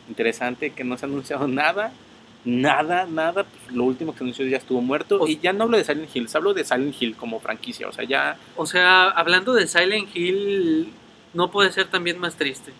interesante 0.08 0.70
que 0.70 0.84
no 0.84 0.98
se 0.98 1.06
ha 1.06 1.08
anunciado 1.08 1.48
nada. 1.48 1.92
Nada, 2.44 3.06
nada. 3.06 3.44
Pues, 3.44 3.74
lo 3.74 3.84
último 3.84 4.14
que 4.14 4.22
anunció 4.22 4.44
ya 4.46 4.58
estuvo 4.58 4.82
muerto. 4.82 5.18
O- 5.20 5.26
y 5.28 5.38
ya 5.38 5.52
no 5.54 5.64
hablo 5.64 5.78
de 5.78 5.84
Silent 5.84 6.14
Hill, 6.14 6.28
hablo 6.34 6.52
de 6.52 6.64
Silent 6.64 6.94
Hill 7.00 7.16
como 7.16 7.40
franquicia. 7.40 7.88
O 7.88 7.92
sea, 7.92 8.04
ya 8.04 8.36
O 8.56 8.66
sea, 8.66 9.08
hablando 9.08 9.54
de 9.54 9.66
Silent 9.66 10.14
Hill, 10.14 10.92
no 11.32 11.50
puede 11.50 11.72
ser 11.72 11.86
también 11.86 12.18
más 12.18 12.36
triste. 12.36 12.72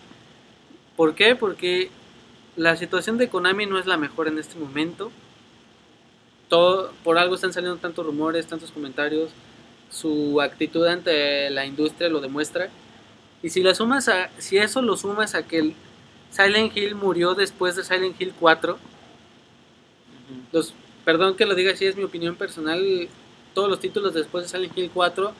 ¿Por 0.95 1.15
qué? 1.15 1.35
Porque 1.35 1.89
la 2.57 2.75
situación 2.75 3.17
de 3.17 3.27
Konami 3.29 3.65
no 3.65 3.79
es 3.79 3.87
la 3.87 3.97
mejor 3.97 4.27
en 4.27 4.37
este 4.37 4.59
momento. 4.59 5.11
Todo, 6.51 6.91
por 7.05 7.17
algo 7.17 7.35
están 7.35 7.53
saliendo 7.53 7.79
tantos 7.79 8.05
rumores, 8.05 8.45
tantos 8.45 8.71
comentarios. 8.71 9.29
Su 9.89 10.41
actitud 10.41 10.85
ante 10.85 11.49
la 11.49 11.65
industria 11.65 12.09
lo 12.09 12.19
demuestra. 12.19 12.67
Y 13.41 13.51
si 13.51 13.63
la 13.63 13.73
sumas 13.73 14.09
a, 14.09 14.29
si 14.37 14.57
eso 14.57 14.81
lo 14.81 14.97
sumas 14.97 15.33
a 15.33 15.47
que 15.47 15.73
Silent 16.29 16.75
Hill 16.75 16.95
murió 16.95 17.35
después 17.35 17.77
de 17.77 17.85
Silent 17.85 18.19
Hill 18.19 18.33
4, 18.37 18.77
los, 20.51 20.73
perdón 21.05 21.37
que 21.37 21.45
lo 21.45 21.55
diga 21.55 21.71
así, 21.71 21.85
es 21.85 21.95
mi 21.95 22.03
opinión 22.03 22.35
personal. 22.35 23.07
Todos 23.53 23.69
los 23.69 23.79
títulos 23.79 24.13
después 24.13 24.43
de 24.43 24.49
Silent 24.49 24.77
Hill 24.77 24.91
4 24.93 25.31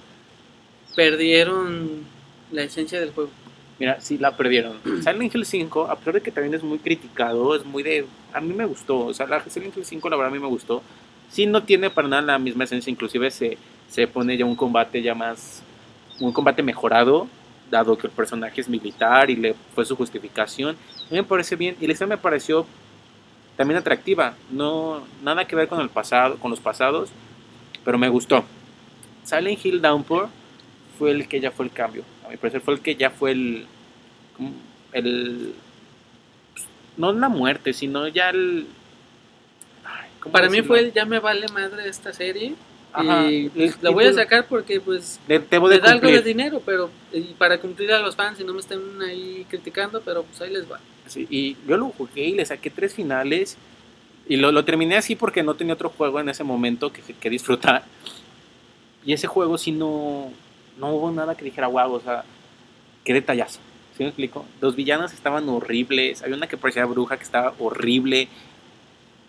perdieron 0.95 2.05
la 2.53 2.63
esencia 2.63 3.01
del 3.01 3.11
juego. 3.11 3.31
Mira, 3.79 3.99
sí 3.99 4.17
la 4.17 4.37
perdieron. 4.37 4.77
Silent 5.03 5.35
Hill 5.35 5.45
5, 5.45 5.87
a 5.87 5.97
pesar 5.97 6.13
de 6.13 6.21
que 6.21 6.31
también 6.31 6.53
es 6.53 6.63
muy 6.63 6.79
criticado, 6.79 7.53
es 7.53 7.65
muy 7.65 7.83
de... 7.83 8.05
A 8.31 8.39
mí 8.39 8.53
me 8.53 8.63
gustó, 8.63 9.07
o 9.07 9.13
sea, 9.13 9.27
la 9.27 9.43
Silent 9.43 9.75
Hill 9.75 9.83
5 9.83 10.09
la 10.09 10.15
verdad 10.15 10.31
a 10.31 10.33
mí 10.33 10.39
me 10.39 10.47
gustó. 10.47 10.81
Sí 11.31 11.45
no 11.45 11.63
tiene 11.63 11.89
para 11.89 12.07
nada 12.07 12.21
la 12.21 12.39
misma 12.39 12.65
esencia, 12.65 12.91
inclusive 12.91 13.31
se, 13.31 13.57
se 13.89 14.07
pone 14.07 14.37
ya 14.37 14.45
un 14.45 14.55
combate 14.55 15.01
ya 15.01 15.15
más... 15.15 15.63
Un 16.19 16.31
combate 16.31 16.61
mejorado, 16.61 17.27
dado 17.71 17.97
que 17.97 18.05
el 18.05 18.13
personaje 18.13 18.61
es 18.61 18.69
militar 18.69 19.31
y 19.31 19.35
le 19.35 19.55
fue 19.73 19.85
su 19.85 19.95
justificación. 19.95 20.75
A 20.75 21.09
mí 21.09 21.17
me 21.17 21.23
parece 21.23 21.55
bien 21.55 21.75
y 21.79 21.87
la 21.87 21.93
historia 21.93 22.15
me 22.15 22.21
pareció 22.21 22.67
también 23.55 23.79
atractiva. 23.79 24.35
No, 24.51 25.03
nada 25.23 25.45
que 25.45 25.55
ver 25.55 25.67
con 25.67 25.81
el 25.81 25.89
pasado, 25.89 26.37
con 26.37 26.51
los 26.51 26.59
pasados, 26.59 27.09
pero 27.83 27.97
me 27.97 28.09
gustó. 28.09 28.43
Silent 29.23 29.65
Hill 29.65 29.81
Downpour 29.81 30.29
fue 30.97 31.11
el 31.11 31.27
que 31.27 31.39
ya 31.39 31.51
fue 31.51 31.65
el 31.65 31.71
cambio. 31.71 32.03
A 32.25 32.29
mi 32.29 32.37
parecer 32.37 32.61
fue 32.61 32.75
el 32.75 32.81
que 32.81 32.95
ya 32.95 33.09
fue 33.09 33.31
el. 33.31 33.65
el 34.91 35.53
no 36.97 37.13
la 37.13 37.29
muerte, 37.29 37.73
sino 37.73 38.07
ya 38.07 38.29
el. 38.29 38.67
Ay, 40.21 40.23
¿cómo 40.23 40.33
Para 40.33 40.47
mí 40.47 40.57
decirlo? 40.57 40.67
fue 40.75 40.79
el 40.79 40.93
ya 40.93 41.05
me 41.05 41.19
vale 41.19 41.47
madre 41.49 41.87
esta 41.87 42.13
serie. 42.13 42.55
Ajá, 42.93 43.31
y 43.31 43.47
pues, 43.49 43.81
la 43.81 43.89
voy 43.91 44.03
a 44.05 44.11
sacar 44.13 44.47
porque 44.47 44.81
pues 44.81 45.17
De- 45.25 45.39
debo 45.39 45.69
de 45.69 45.79
da 45.79 45.91
algo 45.91 46.09
de 46.09 46.21
dinero, 46.21 46.61
pero 46.65 46.89
y 47.13 47.21
para 47.37 47.57
cumplir 47.57 47.89
a 47.93 47.99
los 47.99 48.17
fans 48.17 48.37
y 48.41 48.43
no 48.43 48.53
me 48.53 48.59
estén 48.59 48.81
ahí 49.01 49.45
criticando, 49.49 50.01
pero 50.01 50.23
pues 50.23 50.41
ahí 50.41 50.51
les 50.51 50.69
va. 50.69 50.79
Sí, 51.07 51.25
y 51.29 51.55
yo 51.65 51.77
lo 51.77 51.85
jugué 51.89 52.25
y 52.27 52.33
le 52.35 52.45
saqué 52.45 52.69
tres 52.69 52.93
finales. 52.93 53.57
Y 54.27 54.35
lo, 54.37 54.51
lo 54.51 54.63
terminé 54.65 54.97
así 54.97 55.15
porque 55.15 55.41
no 55.41 55.55
tenía 55.55 55.73
otro 55.73 55.89
juego 55.89 56.19
en 56.19 56.29
ese 56.29 56.43
momento 56.43 56.91
que, 56.93 57.01
que 57.01 57.29
disfrutar. 57.29 57.83
Y 59.05 59.13
ese 59.13 59.27
juego 59.27 59.57
sí 59.57 59.71
no, 59.71 60.31
no 60.77 60.89
hubo 60.93 61.11
nada 61.11 61.35
que 61.35 61.43
dijera, 61.45 61.67
wow, 61.67 61.93
o 61.93 61.99
sea, 62.01 62.23
qué 63.03 63.13
detallazo. 63.13 63.59
¿Sí 63.97 64.03
me 64.03 64.09
explico? 64.09 64.45
Los 64.61 64.75
villanos 64.75 65.11
estaban 65.13 65.47
horribles. 65.49 66.21
Había 66.23 66.35
una 66.35 66.47
que 66.47 66.57
parecía 66.57 66.85
bruja 66.85 67.17
que 67.17 67.23
estaba 67.23 67.53
horrible. 67.59 68.27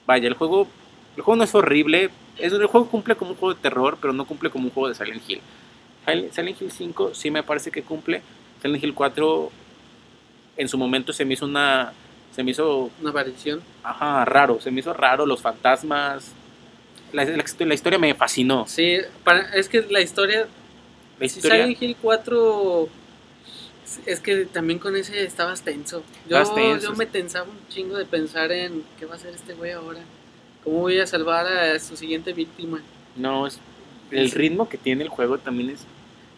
Vaya, 0.06 0.28
el 0.28 0.34
juego, 0.34 0.68
el 1.16 1.22
juego 1.22 1.36
no 1.36 1.44
es 1.44 1.54
horrible. 1.54 2.10
Es, 2.38 2.52
el 2.52 2.66
juego 2.66 2.88
cumple 2.88 3.14
como 3.16 3.32
un 3.32 3.36
juego 3.36 3.54
de 3.54 3.60
terror, 3.60 3.98
pero 4.00 4.12
no 4.12 4.24
cumple 4.24 4.50
como 4.50 4.64
un 4.66 4.70
juego 4.70 4.88
de 4.88 4.94
Silent 4.94 5.22
Hill. 5.28 5.40
Sil- 6.06 6.30
Silent 6.32 6.60
Hill 6.60 6.70
5 6.72 7.14
sí 7.14 7.30
me 7.30 7.42
parece 7.42 7.70
que 7.70 7.82
cumple. 7.82 8.22
Silent 8.62 8.82
Hill 8.82 8.94
4 8.94 9.50
en 10.56 10.68
su 10.68 10.78
momento 10.78 11.12
se 11.12 11.24
me 11.24 11.34
hizo 11.34 11.44
una... 11.46 11.92
Se 12.34 12.42
me 12.42 12.52
hizo 12.52 12.90
Una 13.00 13.10
aparición. 13.10 13.60
Ajá, 13.82 14.24
raro, 14.24 14.58
se 14.60 14.70
me 14.70 14.80
hizo 14.80 14.94
raro 14.94 15.26
los 15.26 15.42
fantasmas. 15.42 16.32
La, 17.12 17.24
la- 17.26 17.44
la 17.66 17.74
historia 17.74 17.98
me 17.98 18.14
fascinó. 18.14 18.64
Sí, 18.66 18.96
para, 19.22 19.40
es 19.54 19.68
que 19.68 19.82
la 19.90 20.00
historia, 20.00 20.46
La 21.20 21.28
si 21.28 21.40
historia, 21.40 21.64
Silent 21.64 21.82
Hill 21.82 21.96
4 22.00 22.88
es 24.06 24.20
que 24.20 24.46
también 24.46 24.78
con 24.78 24.96
ese 24.96 25.22
estabas 25.24 25.60
tenso. 25.60 26.02
Yo, 26.26 26.38
Estabas 26.38 26.54
tenso, 26.54 26.90
yo 26.90 26.96
me 26.96 27.04
tensaba 27.04 27.44
un 27.50 27.68
chingo 27.68 27.98
de 27.98 28.06
pensar 28.06 28.50
en 28.50 28.82
qué 28.98 29.04
va 29.04 29.12
a 29.12 29.16
hacer 29.16 29.34
este 29.34 29.52
güey 29.52 29.72
ahora. 29.72 30.00
¿Cómo 30.64 30.80
voy 30.80 30.98
a 31.00 31.06
salvar 31.06 31.46
a 31.46 31.78
su 31.78 31.96
siguiente 31.96 32.32
víctima? 32.32 32.80
no, 33.16 33.46
es, 33.46 33.60
el 34.10 34.30
ritmo 34.30 34.68
que 34.68 34.78
tiene 34.78 35.02
el 35.04 35.08
juego 35.08 35.38
también 35.38 35.70
es... 35.70 35.86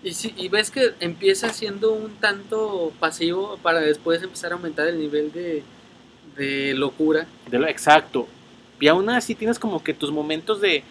Y, 0.03 0.13
si, 0.13 0.35
y 0.37 0.49
ves 0.49 0.71
que 0.71 0.93
empieza 1.01 1.49
siendo 1.51 1.93
un 1.93 2.15
tanto 2.17 2.93
pasivo 3.01 3.59
para 3.63 3.81
después 3.81 4.23
empezar 4.23 4.53
a 4.53 4.57
aumentar 4.57 4.87
el 4.87 4.99
nivel 4.99 5.33
de, 5.33 5.63
de 6.37 6.75
locura. 6.75 7.27
De 7.51 7.59
lo 7.59 7.67
exacto. 7.67 8.29
Y 8.79 8.89
aún 8.89 9.09
así 9.09 9.35
tienes 9.35 9.59
como 9.59 9.83
que 9.83 9.95
tus 9.95 10.13
momentos 10.13 10.61
de... 10.61 10.85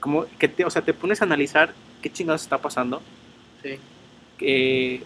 Como 0.00 0.26
que 0.38 0.48
te, 0.48 0.64
o 0.64 0.70
sea, 0.70 0.82
te 0.82 0.94
pones 0.94 1.20
a 1.20 1.24
analizar 1.24 1.74
qué 2.00 2.12
chingados 2.12 2.42
está 2.42 2.58
pasando. 2.58 3.02
Sí. 3.62 3.78
que 4.38 5.02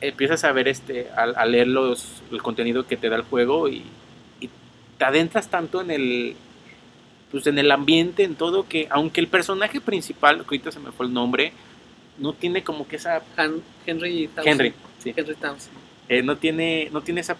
empiezas 0.00 0.44
a 0.44 0.52
ver 0.52 0.68
este 0.68 1.08
a, 1.16 1.22
a 1.22 1.46
leer 1.46 1.66
los, 1.66 2.22
el 2.30 2.42
contenido 2.42 2.86
que 2.86 2.96
te 2.98 3.08
da 3.08 3.16
el 3.16 3.22
juego 3.22 3.68
y, 3.68 3.82
y 4.40 4.50
te 4.98 5.04
adentras 5.04 5.48
tanto 5.48 5.80
en 5.80 5.90
el 5.90 6.36
pues 7.36 7.46
en 7.48 7.58
el 7.58 7.70
ambiente 7.70 8.24
en 8.24 8.34
todo 8.34 8.66
que 8.68 8.86
aunque 8.90 9.20
el 9.20 9.28
personaje 9.28 9.80
principal 9.80 10.36
que 10.38 10.42
ahorita 10.44 10.72
se 10.72 10.80
me 10.80 10.92
fue 10.92 11.06
el 11.06 11.12
nombre 11.12 11.52
no 12.18 12.32
tiene 12.32 12.62
como 12.64 12.88
que 12.88 12.96
esa 12.96 13.22
Han- 13.36 13.62
Henry 13.86 14.28
Townsend. 14.28 14.60
Henry 14.60 14.74
sí, 15.02 15.12
Henry 15.16 15.34
Townsend. 15.34 15.76
eh, 16.08 16.22
no 16.22 16.36
tiene 16.36 16.88
no 16.92 17.00
tiene 17.02 17.20
esa 17.20 17.36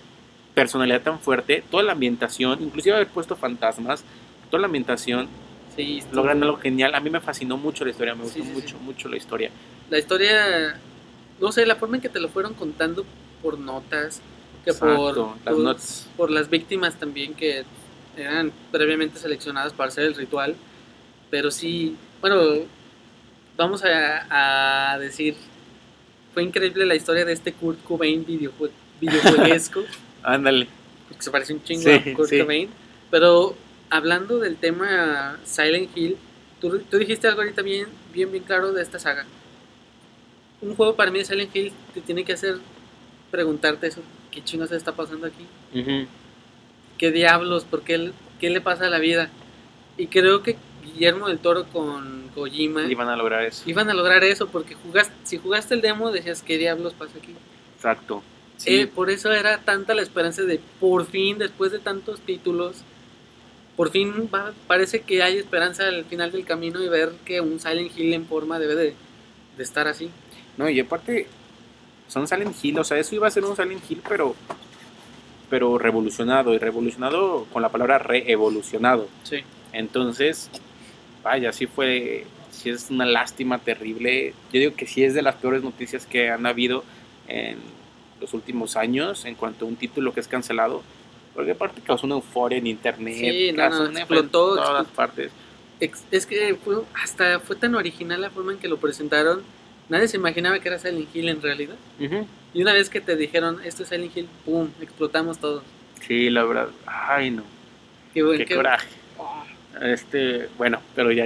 personalidad 0.55 1.03
tan 1.03 1.19
fuerte 1.19 1.63
toda 1.71 1.83
la 1.83 1.93
ambientación 1.93 2.63
inclusive 2.63 2.95
haber 2.95 3.09
puesto 3.09 3.37
fantasmas 3.37 4.05
toda 4.51 4.61
la 4.61 4.67
ambientación 4.67 5.29
Sí, 5.75 6.03
logran 6.13 6.43
algo 6.43 6.57
genial 6.57 6.95
a 6.95 7.01
mí 7.01 7.11
me 7.11 7.21
fascinó 7.21 7.57
mucho 7.59 7.85
la 7.85 7.91
historia 7.91 8.15
me 8.15 8.25
Sí, 8.27 8.41
gustó 8.41 8.45
sí, 8.45 8.51
mucho 8.63 8.79
mucho 8.79 9.09
la 9.09 9.17
historia 9.19 9.51
La 9.91 9.99
historia, 9.99 10.79
no 11.41 11.53
sé, 11.53 11.67
la 11.67 11.77
forma 11.77 11.97
en 11.97 12.03
que 12.03 12.09
te 12.09 12.19
lo 12.21 12.29
fueron 12.29 12.55
contando 12.55 13.05
por 13.43 13.59
notas, 13.59 14.21
que 14.65 14.71
Exacto, 14.71 14.97
por, 14.97 15.17
las 15.45 15.55
por- 15.55 15.59
notas. 15.65 16.09
por 16.17 16.31
las 16.31 16.49
víctimas 16.51 16.95
también 16.97 17.35
que 17.35 17.65
eran 18.17 18.53
previamente 18.73 19.19
seleccionadas 19.19 19.73
para 19.73 19.89
hacer 19.89 20.05
el 20.05 20.15
ritual. 20.15 20.55
Pero 21.31 21.51
sí, 21.51 21.97
bueno, 22.21 22.41
vamos 23.57 23.83
a, 23.85 24.93
a 24.93 24.99
decir 24.99 25.35
fue 26.35 26.43
increíble 26.43 26.85
la 26.85 26.95
historia 26.95 27.25
de 27.25 27.33
este 27.33 27.53
Kurt 27.55 27.83
Cobain 27.83 28.25
videojue 28.25 28.71
videojueguesco. 29.01 29.85
Ándale. 30.23 30.69
Porque 31.09 31.23
se 31.23 31.31
parece 31.31 31.55
un 31.55 31.63
chingo 31.63 31.83
Sí, 31.83 31.91
a 31.91 32.15
Kurt 32.15 32.29
sí. 32.29 32.41
Cobain. 32.41 32.69
Pero 33.11 33.57
hablando 33.91 34.39
del 34.39 34.57
tema 34.57 35.39
Silent 35.45 35.97
Hill, 35.97 36.17
tú, 36.61 36.79
tú 36.91 36.99
dijiste 36.99 37.27
algo 37.29 37.41
ahorita 37.41 37.63
bien, 37.63 37.87
bien, 38.13 38.31
bien 38.31 38.45
claro 38.45 38.73
de 38.73 38.83
esta 38.83 38.99
saga. 38.99 39.25
Un 40.61 40.75
juego 40.75 40.95
para 40.97 41.11
mí 41.11 41.19
de 41.21 41.25
Silent 41.25 41.55
Hill 41.55 41.73
te 41.95 42.01
tiene 42.01 42.25
que 42.25 42.33
hacer 42.33 42.57
preguntarte 43.31 43.87
eso. 43.87 44.03
¿Qué 44.31 44.43
chingos 44.45 44.71
está 44.73 44.93
pasando 44.93 45.27
aquí? 45.27 45.47
Ujú. 45.79 46.07
¿Qué 46.99 47.11
diablos? 47.13 47.65
¿Por 47.65 47.83
qué, 47.83 48.13
qué 48.41 48.51
le 48.51 48.61
pasa 48.61 48.87
a 48.87 48.91
la 48.91 48.99
vida? 48.99 49.31
Y 49.99 50.07
creo 50.09 50.43
que 50.43 50.57
Guillermo 50.85 51.29
del 51.29 51.39
Toro 51.39 51.65
con 51.65 52.29
Kojima 52.35 52.85
Iban 52.91 53.09
a 53.09 53.17
lograr 53.17 53.43
eso. 53.45 53.63
iban 53.69 53.89
a 53.91 53.95
lograr 53.95 54.23
eso 54.25 54.47
porque 54.49 54.75
jugaste, 54.75 55.15
si 55.25 55.39
jugaste 55.39 55.75
el 55.75 55.81
demo 55.81 56.11
decías, 56.13 56.43
¿qué 56.43 56.59
diablos 56.59 56.93
pasa 56.95 57.13
aquí? 57.19 57.35
Exacto. 57.77 58.23
Sí. 58.59 58.81
Eh, 58.81 58.87
por 58.87 59.11
eso 59.11 59.33
era 59.33 59.59
tanta 59.59 59.95
la 59.95 60.03
esperanza 60.03 60.43
de 60.43 60.61
por 60.81 61.07
fin, 61.07 61.39
después 61.39 61.73
de 61.73 61.79
tantos 61.79 62.21
títulos, 62.21 62.77
por 63.77 63.91
fin 63.91 64.31
va- 64.35 64.53
parece 64.67 65.01
que 65.03 65.23
hay 65.23 65.37
esperanza 65.37 65.87
al 65.89 66.05
final 66.07 66.33
del 66.33 66.45
camino 66.47 66.83
y 66.83 66.89
ver 66.89 67.13
que 67.27 67.41
un 67.43 67.61
Silent 67.61 67.97
Hill 67.99 68.15
en 68.15 68.25
forma 68.27 68.59
debe 68.59 68.75
de, 68.75 68.95
de 69.59 69.63
estar 69.63 69.87
así. 69.89 70.09
No, 70.57 70.69
y 70.71 70.81
aparte, 70.81 71.27
son 72.09 72.27
Silent 72.27 72.55
Hill, 72.63 72.79
o 72.79 72.85
sea, 72.85 72.99
eso 72.99 73.15
iba 73.15 73.27
a 73.27 73.31
ser 73.31 73.45
un 73.45 73.55
Silent 73.57 73.83
Hill, 73.91 74.01
pero 74.09 74.35
pero 75.51 75.79
revolucionado, 75.79 76.55
y 76.55 76.59
revolucionado 76.59 77.47
con 77.53 77.63
la 77.63 77.69
palabra 77.71 77.99
reevolucionado. 77.99 79.09
Sí. 79.23 79.39
Entonces, 79.73 80.51
vaya, 81.23 81.53
sí 81.53 81.67
fue, 81.67 82.25
sí 82.51 82.71
es 82.71 82.91
una 82.91 83.05
lástima 83.07 83.59
terrible. 83.59 84.35
Yo 84.53 84.61
digo 84.61 84.75
que 84.75 84.87
sí 84.87 85.05
es 85.05 85.15
de 85.15 85.23
las 85.23 85.37
peores 85.37 85.63
noticias 85.63 86.07
que 86.07 86.31
han 86.31 86.47
habido 86.47 86.85
en 87.29 87.59
los 88.21 88.33
últimos 88.35 88.77
años 88.77 89.25
en 89.25 89.35
cuanto 89.35 89.65
a 89.65 89.69
un 89.69 89.77
título 89.77 90.13
que 90.15 90.21
es 90.21 90.29
cancelado. 90.29 90.83
Porque 91.35 91.51
aparte 91.51 91.83
causó 91.83 92.07
una 92.07 92.15
euforia 92.17 92.57
en 92.57 92.67
internet, 92.67 93.15
Sí, 93.15 93.53
no, 93.53 93.69
no, 93.69 93.91
una 93.91 94.01
explotó, 94.01 94.23
en 94.23 94.31
todas 94.31 94.81
explotó. 94.87 94.95
partes. 94.97 95.33
Es 96.11 96.25
que 96.25 96.55
fue, 96.65 96.77
hasta 96.95 97.39
fue 97.41 97.57
tan 97.57 97.75
original 97.75 98.23
la 98.23 98.31
forma 98.31 98.53
en 98.53 98.59
que 98.59 98.69
lo 98.69 98.79
presentaron. 98.79 99.43
Nadie 99.89 100.09
se 100.09 100.17
imaginaba 100.17 100.59
que 100.59 100.69
era 100.69 100.79
Silent 100.79 101.15
Hill 101.15 101.29
en 101.29 101.43
realidad. 101.43 101.77
Y 102.53 102.63
una 102.63 102.73
vez 102.73 102.91
que 102.91 103.01
te 103.01 103.17
dijeron, 103.17 103.61
esto 103.65 103.83
es 103.85 103.89
Silent 103.91 104.17
Hill, 104.17 104.29
¡pum! 104.45 104.69
Explotamos 104.81 105.39
todo. 105.39 105.63
Sí, 106.07 106.31
la 106.31 106.45
verdad. 106.45 106.69
Ay, 106.87 107.31
no. 107.31 107.43
Qué, 108.15 108.23
buen- 108.23 108.39
Qué 108.39 108.47
qué- 108.47 108.55
coraje. 108.57 108.89
Este, 109.83 110.49
bueno, 110.57 110.81
pero 110.95 111.13
ya 111.13 111.25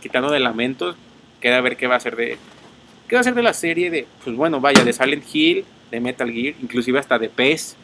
quitando 0.00 0.30
de 0.30 0.40
lamentos, 0.40 0.96
queda 1.40 1.60
ver 1.60 1.76
qué 1.76 1.86
va 1.86 1.96
a 1.96 2.00
ser 2.00 2.14
de 2.16 2.36
qué 3.08 3.14
va 3.14 3.20
a 3.20 3.24
ser 3.24 3.34
de 3.34 3.42
la 3.42 3.52
serie 3.54 3.90
de 3.90 4.06
pues 4.24 4.36
bueno, 4.36 4.60
vaya, 4.60 4.84
de 4.84 4.92
Silent 4.92 5.24
Hill, 5.32 5.64
de 5.90 6.00
Metal 6.00 6.30
Gear, 6.30 6.54
inclusive 6.60 6.98
hasta 6.98 7.18
de 7.18 7.28
PES. 7.28 7.76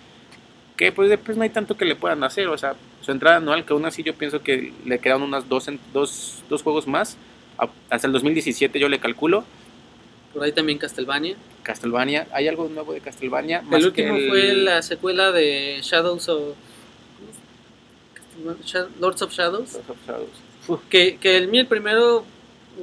Que 0.77 0.93
pues 0.93 1.09
de 1.09 1.17
PES 1.17 1.37
no 1.37 1.45
hay 1.45 1.51
tanto 1.51 1.77
que 1.77 1.85
le 1.85 1.97
puedan 1.97 2.23
hacer, 2.25 2.49
o 2.49 2.59
sea, 2.59 2.75
su 3.01 3.11
entrada 3.13 3.37
anual 3.37 3.65
que 3.65 3.73
aún 3.73 3.87
así 3.87 4.03
yo 4.03 4.15
pienso 4.15 4.43
que 4.43 4.73
le 4.85 4.99
quedan 4.99 5.23
unas 5.23 5.49
dos 5.49 5.67
dos, 5.93 6.43
dos 6.49 6.63
juegos 6.63 6.87
más 6.87 7.17
a- 7.59 7.69
hasta 7.89 8.07
el 8.07 8.13
2017 8.13 8.79
yo 8.79 8.89
le 8.89 8.99
calculo. 8.99 9.45
Por 10.33 10.43
ahí 10.45 10.53
también 10.53 10.79
Castlevania. 10.79 11.37
Castlevania, 11.63 12.27
¿hay 12.33 12.49
algo 12.49 12.69
nuevo 12.69 12.93
de 12.93 13.01
Castlevania? 13.01 13.59
El 13.61 13.67
Más 13.67 13.85
último 13.85 14.17
que 14.17 14.23
el- 14.25 14.29
fue 14.29 14.53
la 14.55 14.83
secuela 14.83 15.31
de 15.33 15.79
Shadows 15.83 16.29
of. 16.29 16.55
Lords 18.45 18.61
of 18.61 18.67
Shadows. 18.67 19.01
Lords 19.01 19.23
of 19.23 19.33
Shadows. 20.07 20.29
Uf, 20.69 20.81
Que, 20.89 21.17
que 21.17 21.37
el 21.37 21.55
el 21.55 21.67
primero, 21.67 22.25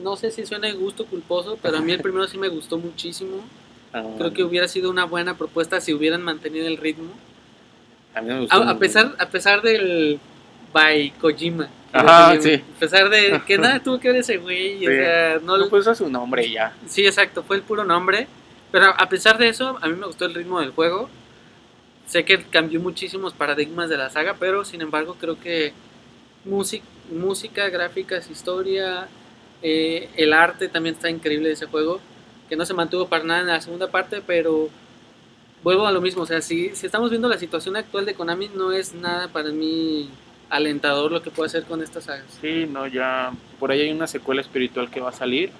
no 0.03 0.15
sé 0.15 0.31
si 0.31 0.45
suena 0.45 0.67
de 0.67 0.73
gusto 0.73 1.05
culposo, 1.05 1.57
pero 1.61 1.77
a 1.77 1.81
mí 1.81 1.91
el 1.91 2.01
primero 2.01 2.27
sí 2.27 2.37
me 2.37 2.47
gustó 2.49 2.77
muchísimo. 2.77 3.43
ah, 3.93 4.03
Creo 4.17 4.33
que 4.33 4.43
hubiera 4.43 4.67
sido 4.67 4.89
una 4.89 5.05
buena 5.05 5.35
propuesta 5.37 5.81
si 5.81 5.93
hubieran 5.93 6.21
mantenido 6.21 6.67
el 6.67 6.77
ritmo. 6.77 7.11
a, 8.13 8.21
mí 8.21 8.27
me 8.27 8.39
gustó 8.41 8.55
A, 8.55 8.57
a 8.61 8.65
mucho. 8.65 8.79
pesar, 8.79 9.15
a 9.17 9.25
pesar 9.29 9.61
del 9.61 10.19
by 10.71 11.11
Kojima. 11.19 11.69
Ajá, 11.91 12.31
A 12.31 12.79
pesar 12.79 13.09
de 13.09 13.41
que 13.47 13.57
nada 13.57 13.79
tuvo 13.79 13.99
que 13.99 14.09
ver 14.09 14.17
ese 14.17 14.37
güey. 14.37 14.85
o 14.87 14.91
sea, 14.91 15.39
no, 15.43 15.57
No 15.57 15.69
puso 15.69 15.93
su 15.95 16.09
nombre 16.09 16.49
ya. 16.49 16.73
Sí, 16.87 17.05
exacto, 17.05 17.43
fue 17.43 17.57
el 17.57 17.63
puro 17.63 17.83
nombre. 17.83 18.27
Pero 18.71 18.85
a 18.85 19.09
pesar 19.09 19.37
de 19.37 19.49
eso, 19.49 19.77
a 19.81 19.87
mí 19.87 19.95
me 19.95 20.05
gustó 20.05 20.25
el 20.25 20.33
ritmo 20.33 20.59
del 20.59 20.71
juego. 20.71 21.09
Sé 22.05 22.23
que 22.23 22.41
cambió 22.43 22.79
muchísimos 22.79 23.33
paradigmas 23.33 23.89
de 23.89 23.97
la 23.97 24.09
saga, 24.09 24.35
pero 24.39 24.65
sin 24.65 24.81
embargo 24.81 25.15
creo 25.19 25.39
que 25.39 25.73
música, 26.45 26.85
música 27.11 27.69
gráficas, 27.69 28.29
historia, 28.29 29.07
eh, 29.61 30.09
el 30.15 30.33
arte 30.33 30.69
también 30.69 30.95
está 30.95 31.09
increíble 31.09 31.47
de 31.49 31.53
ese 31.53 31.65
juego, 31.67 31.99
que 32.47 32.55
no 32.55 32.65
se 32.65 32.73
mantuvo 32.73 33.07
para 33.07 33.23
nada 33.23 33.41
en 33.41 33.47
la 33.47 33.61
segunda 33.61 33.91
parte, 33.91 34.21
pero 34.25 34.69
vuelvo 35.63 35.85
a 35.85 35.91
lo 35.91 36.01
mismo, 36.01 36.23
o 36.23 36.25
sea, 36.25 36.41
si, 36.41 36.75
si 36.75 36.85
estamos 36.85 37.09
viendo 37.09 37.27
la 37.27 37.37
situación 37.37 37.75
actual 37.75 38.05
de 38.05 38.13
Konami, 38.13 38.49
no 38.55 38.71
es 38.71 38.93
nada 38.93 39.27
para 39.27 39.49
mí 39.49 40.09
alentador 40.49 41.11
lo 41.11 41.21
que 41.21 41.31
puede 41.31 41.47
hacer 41.47 41.63
con 41.63 41.81
estas 41.83 42.05
sagas. 42.05 42.25
Sí, 42.41 42.67
no, 42.69 42.87
ya. 42.87 43.31
Por 43.59 43.71
ahí 43.71 43.81
hay 43.81 43.91
una 43.91 44.07
secuela 44.07 44.41
espiritual 44.41 44.89
que 44.89 44.99
va 44.99 45.09
a 45.09 45.13
salir 45.13 45.51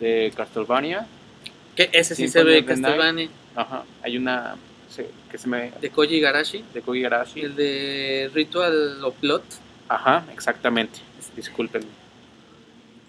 de 0.00 0.32
Castlevania. 0.36 1.06
Que 1.76 1.90
ese 1.92 2.14
sí, 2.14 2.28
se 2.28 2.44
ve. 2.44 2.64
Castlevania, 2.64 3.28
Ajá. 3.56 3.84
Hay 4.02 4.16
una 4.16 4.56
se- 4.88 5.10
que 5.30 5.38
se 5.38 5.48
me. 5.48 5.72
de 5.80 5.90
Koji 5.90 6.16
Igarashi. 6.16 6.64
de 6.74 6.82
Kogi 6.82 7.00
Garashi. 7.02 7.40
El 7.40 7.56
de 7.56 8.30
Ritual 8.34 9.02
of 9.04 9.14
Blood. 9.20 9.42
Ajá, 9.88 10.24
exactamente. 10.32 11.00
Disculpen. 11.36 11.82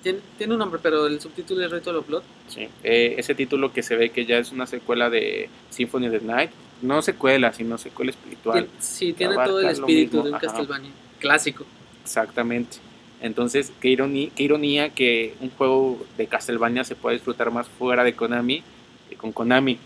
Tiene, 0.02 0.20
tiene 0.38 0.54
un 0.54 0.60
nombre, 0.60 0.80
pero 0.82 1.08
el 1.08 1.20
subtítulo 1.20 1.64
es 1.66 1.72
Ritual 1.72 1.96
of 1.98 2.08
Blood. 2.08 2.24
Sí. 2.48 2.68
Eh, 2.84 3.16
ese 3.18 3.34
título 3.36 3.72
que 3.74 3.82
se 3.84 3.96
ve 3.96 4.10
que 4.12 4.26
ya 4.26 4.38
es 4.38 4.52
una 4.52 4.68
secuela 4.68 5.10
de 5.10 5.50
Symphony 5.72 6.08
of 6.08 6.14
the 6.20 6.22
Night. 6.26 6.52
No 6.82 7.01
secuela, 7.01 7.53
sino 7.53 7.78
secuela 7.78 8.11
espiritual. 8.11 8.67
Sí, 8.80 9.13
tiene 9.13 9.36
todo 9.36 9.59
el 9.59 9.67
espíritu 9.67 10.23
de 10.23 10.30
un 10.30 10.36
ajá. 10.36 10.47
Castlevania. 10.47 10.91
Clásico. 11.19 11.65
Exactamente. 12.03 12.78
Entonces, 13.21 13.71
qué 13.80 13.89
ironía, 13.89 14.30
qué 14.36 14.43
ironía 14.43 14.89
que 14.89 15.36
un 15.39 15.49
juego 15.49 16.05
de 16.17 16.28
Castlevania 16.28 16.84
se 16.84 16.95
pueda 16.95 17.13
disfrutar 17.13 17.49
más 17.51 17.67
fuera 17.67 18.03
de 18.03 18.13
Konami 18.13 18.61
que 19.09 19.15
con 19.15 19.32
Konami. 19.32 19.80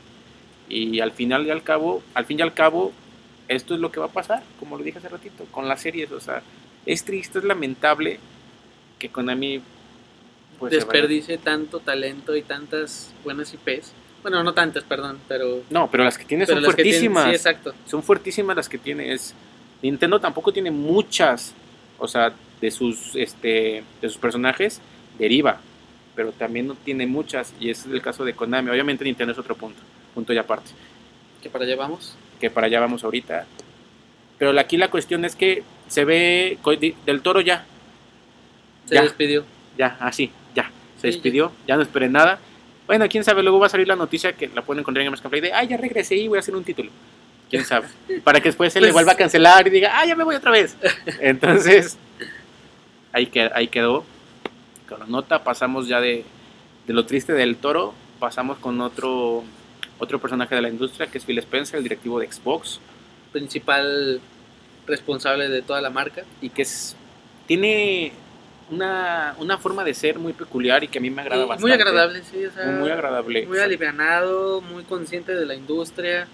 Y 0.68 1.00
al 1.00 1.12
final 1.12 1.46
y 1.48 1.50
al 1.50 1.64
cabo, 1.64 2.04
al 2.14 2.26
fin 2.26 2.40
y 2.40 2.42
al 2.42 2.54
cabo, 2.54 2.92
esto 3.48 3.74
es 3.74 3.80
lo 3.80 3.92
que 3.92 4.00
va 4.00 4.08
a 4.08 4.12
pasar, 4.12 4.44
como 4.60 4.78
lo 4.78 4.84
dije 4.84 5.00
hace 5.00 5.10
ratito, 5.10 5.46
con 5.52 5.68
las 5.68 5.82
series. 5.82 6.12
O 6.12 6.20
sea, 6.20 6.44
es 6.86 7.04
triste, 7.06 7.40
es 7.40 7.46
lamentable 7.46 8.20
que 9.00 9.10
Konami 9.10 9.62
pues, 10.60 10.72
Desperdicie 10.72 11.38
tanto 11.38 11.80
talento 11.80 12.36
y 12.36 12.42
tantas 12.42 13.12
buenas 13.24 13.54
IPs. 13.54 13.94
Bueno, 14.22 14.44
no 14.44 14.54
tantas, 14.54 14.84
perdón, 14.84 15.20
pero. 15.28 15.64
No, 15.70 15.90
pero 15.90 16.04
las 16.04 16.18
que 16.18 16.26
tiene 16.26 16.46
son 16.46 16.64
fuertísimas. 16.64 17.26
sí, 17.26 17.32
exacto. 17.32 17.74
son 17.86 18.04
fuertísimas 18.04 18.56
las 18.56 18.68
que 18.70 18.78
tiene. 18.78 19.14
Es, 19.14 19.34
Nintendo 19.82 20.20
tampoco 20.20 20.52
tiene 20.52 20.72
muchas, 20.72 21.54
o 21.98 22.08
sea, 22.08 22.34
de 22.60 22.72
sus, 22.72 23.16
este, 23.16 23.84
de 24.02 24.10
sus 24.10 24.18
personajes 24.18 24.82
deriva, 25.18 25.60
pero 26.16 26.32
también 26.34 26.68
no 26.68 26.76
tiene 26.76 27.08
muchas, 27.08 27.54
y 27.60 27.70
ese 27.70 27.88
es 27.88 27.94
el 27.94 28.02
caso 28.02 28.26
de 28.26 28.34
Konami. 28.34 28.70
Obviamente 28.70 29.06
Nintendo 29.06 29.32
es 29.32 29.40
otro 29.40 29.56
punto, 29.56 29.80
punto 30.14 30.34
y 30.34 30.38
aparte, 30.38 30.72
Que 31.42 31.50
para 31.50 31.64
allá 31.64 31.76
vamos. 31.78 32.16
que 32.42 32.50
para 32.50 32.68
allá 32.68 32.80
vamos 32.82 33.04
ahorita. 33.06 33.46
Pero 34.38 34.58
aquí 34.60 34.76
la 34.78 34.90
cuestión 34.90 35.24
es 35.26 35.36
que 35.36 35.64
se 35.88 36.04
ve 36.06 36.58
del 37.06 37.22
toro 37.22 37.40
ya, 37.42 37.66
Se 38.86 38.96
Ya. 38.96 39.04
despidió. 39.04 39.46
ya, 39.78 39.96
así, 40.02 40.32
ya, 40.56 40.72
se 40.98 41.08
Sí, 41.08 41.08
despidió, 41.14 41.52
ya 41.68 41.76
no 41.78 41.84
esperé 41.84 42.10
nada. 42.10 42.40
Bueno, 42.90 43.08
quién 43.08 43.24
sabe, 43.24 43.44
luego 43.44 43.60
va 43.60 43.68
a 43.68 43.70
salir 43.70 43.88
la 43.88 43.96
noticia 43.96 44.34
que 44.34 44.48
la 44.48 44.64
pueden 44.64 44.80
encontrar 44.80 45.02
en 45.04 45.06
Gamerscan 45.10 45.30
Play 45.30 45.42
de, 45.42 45.54
ah, 45.54 45.64
ya 45.64 45.78
regresé 45.78 46.16
y 46.16 46.28
voy 46.28 46.38
a 46.38 46.40
hacer 46.40 46.56
un 46.56 46.64
título. 46.64 46.90
Quién 47.48 47.64
sabe. 47.64 47.88
Para 48.24 48.40
que 48.42 48.50
después 48.50 48.74
se 48.74 48.80
le 48.82 48.88
Pues- 48.88 48.94
vuelva 48.96 49.12
a 49.12 49.16
cancelar 49.16 49.68
y 49.68 49.70
diga, 49.70 49.92
ah, 49.94 50.08
ya 50.08 50.16
me 50.16 50.24
voy 50.24 50.36
otra 50.36 50.50
vez. 50.50 50.76
Entonces, 51.20 52.00
ahí, 53.14 53.28
qued- 53.28 53.52
ahí 53.54 53.68
quedó. 53.68 54.04
Con 54.88 55.02
la 55.02 55.06
nota 55.06 55.44
pasamos 55.44 55.88
ya 55.88 56.02
de, 56.02 56.26
de 56.88 56.94
lo 56.96 57.06
triste 57.06 57.34
del 57.34 57.58
toro, 57.58 57.94
pasamos 58.18 58.58
con 58.58 58.82
otro, 58.82 59.44
otro 60.00 60.18
personaje 60.20 60.56
de 60.56 60.62
la 60.64 60.70
industria 60.70 61.06
que 61.06 61.20
es 61.20 61.26
Phil 61.26 61.38
Spencer, 61.38 61.78
el 61.78 61.84
directivo 61.84 62.20
de 62.20 62.32
Xbox, 62.32 62.80
Principal 63.32 64.20
responsable 64.88 65.48
de 65.48 65.62
toda 65.62 65.80
la 65.80 65.92
marca. 65.92 66.24
y 66.42 66.50
que 66.50 66.64
es, 66.64 66.96
tiene 67.46 68.12
una, 68.72 69.36
una 69.40 69.58
forma 69.58 69.84
de 69.84 69.94
ser 69.94 70.20
muy 70.20 70.34
peculiar 70.34 70.84
y 70.84 70.88
que 70.88 71.00
a 71.00 71.02
mí 71.02 71.10
me 71.10 71.22
agrada 71.22 71.46
bastante. 71.46 71.62
muy 71.62 71.72
agradable, 71.72 72.22
sí. 72.24 72.46
O 72.46 72.52
sea, 72.52 72.66
Muy, 72.66 72.76
muy 72.82 72.90
agradable. 72.92 73.46
Muy 73.48 73.60
alivianado, 73.60 74.62
muy 74.62 74.84
consciente 74.84 75.34
de 75.36 75.46
la 75.46 75.56
industria. 75.56 76.28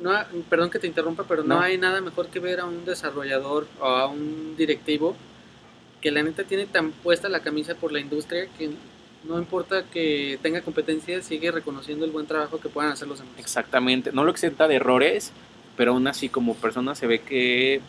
No, 0.00 0.12
perdón 0.48 0.70
que 0.70 0.78
te 0.78 0.86
interrumpa, 0.86 1.24
pero 1.26 1.42
no. 1.42 1.56
No. 1.56 1.60
hay 1.60 1.76
nada 1.78 2.00
mejor 2.00 2.28
que 2.28 2.38
ver 2.38 2.60
a 2.60 2.64
un 2.66 2.84
desarrollador 2.84 3.66
o 3.80 3.84
a 3.86 4.06
un 4.06 4.54
directivo 4.56 5.16
que 6.00 6.10
la 6.12 6.22
neta 6.22 6.44
tiene 6.44 6.66
tan 6.66 6.92
puesta 6.92 7.28
la 7.28 7.40
camisa 7.40 7.74
por 7.74 7.90
la 7.92 7.98
industria 7.98 8.46
que 8.56 8.70
no 9.24 9.36
importa 9.38 9.82
que 9.82 10.38
tenga 10.42 10.60
competencia, 10.60 11.20
sigue 11.22 11.50
reconociendo 11.50 12.04
el 12.04 12.12
buen 12.12 12.26
trabajo 12.26 12.60
que 12.60 12.68
puedan 12.68 12.92
hacer 12.92 13.08
los 13.08 13.18
demás. 13.18 13.34
Exactamente, 13.38 14.12
no 14.12 14.22
lo 14.22 14.30
exenta 14.30 14.68
de 14.68 14.76
errores, 14.76 15.32
pero 15.76 15.90
aún 15.92 16.06
así 16.06 16.28
como 16.28 16.54
persona 16.54 16.94
se 16.94 17.08
ve 17.08 17.20
que, 17.22 17.80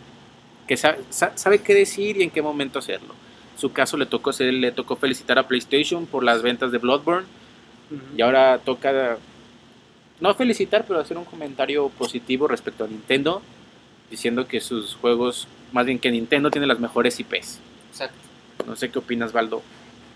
que 0.67 0.75
sa- 0.75 0.97
sa- 1.11 1.37
sabe, 1.37 1.59
qué 1.59 1.75
decir 1.75 2.17
y 2.17 2.23
en 2.23 2.31
qué 2.31 2.41
momento 2.41 2.79
hacerlo. 2.79 3.13
Su 3.59 3.71
caso 3.73 3.97
le 3.97 4.05
tocó 4.05 4.31
ser- 4.31 4.53
le 4.53 4.71
tocó 4.71 4.95
felicitar 4.95 5.37
a 5.37 5.47
PlayStation 5.47 6.05
por 6.05 6.23
las 6.23 6.41
ventas 6.41 6.71
de 6.71 6.77
Bloodborne 6.77 7.27
Ujú. 7.91 8.01
y 8.17 8.21
ahora 8.21 8.59
toca 8.59 9.17
no 10.21 10.33
felicitar, 10.35 10.85
pero 10.87 10.99
hacer 10.99 11.17
un 11.17 11.25
comentario 11.25 11.89
positivo 11.89 12.47
respecto 12.47 12.83
a 12.83 12.87
Nintendo, 12.87 13.41
diciendo 14.09 14.47
que 14.47 14.59
sus 14.61 14.95
juegos, 14.95 15.47
más 15.71 15.85
bien 15.85 15.99
que 15.99 16.11
Nintendo 16.11 16.51
tiene 16.51 16.67
las 16.67 16.79
mejores 16.79 17.19
IPs. 17.19 17.59
Exacto. 17.91 18.17
No 18.67 18.75
sé 18.75 18.89
qué 18.89 18.99
opinas, 18.99 19.31
Baldo. 19.31 19.61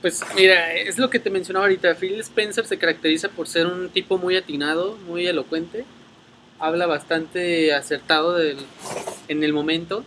Pues 0.02 0.22
mira, 0.36 0.74
es 0.74 0.98
lo 0.98 1.10
que 1.10 1.20
te 1.20 1.30
mencionaba 1.30 1.66
ahorita. 1.66 1.96
Phil 1.96 2.20
Spencer 2.20 2.66
se 2.66 2.78
caracteriza 2.78 3.30
por 3.30 3.48
ser 3.48 3.66
un 3.68 3.88
tipo 3.90 4.18
muy 4.18 4.36
atinado, 4.36 4.98
muy 5.08 5.26
elocuente. 5.26 5.86
Habla 6.60 6.86
bastante 6.88 7.74
acertado 7.74 8.34
del, 8.34 8.58
en 9.30 9.44
el 9.46 9.54
momento. 9.54 10.04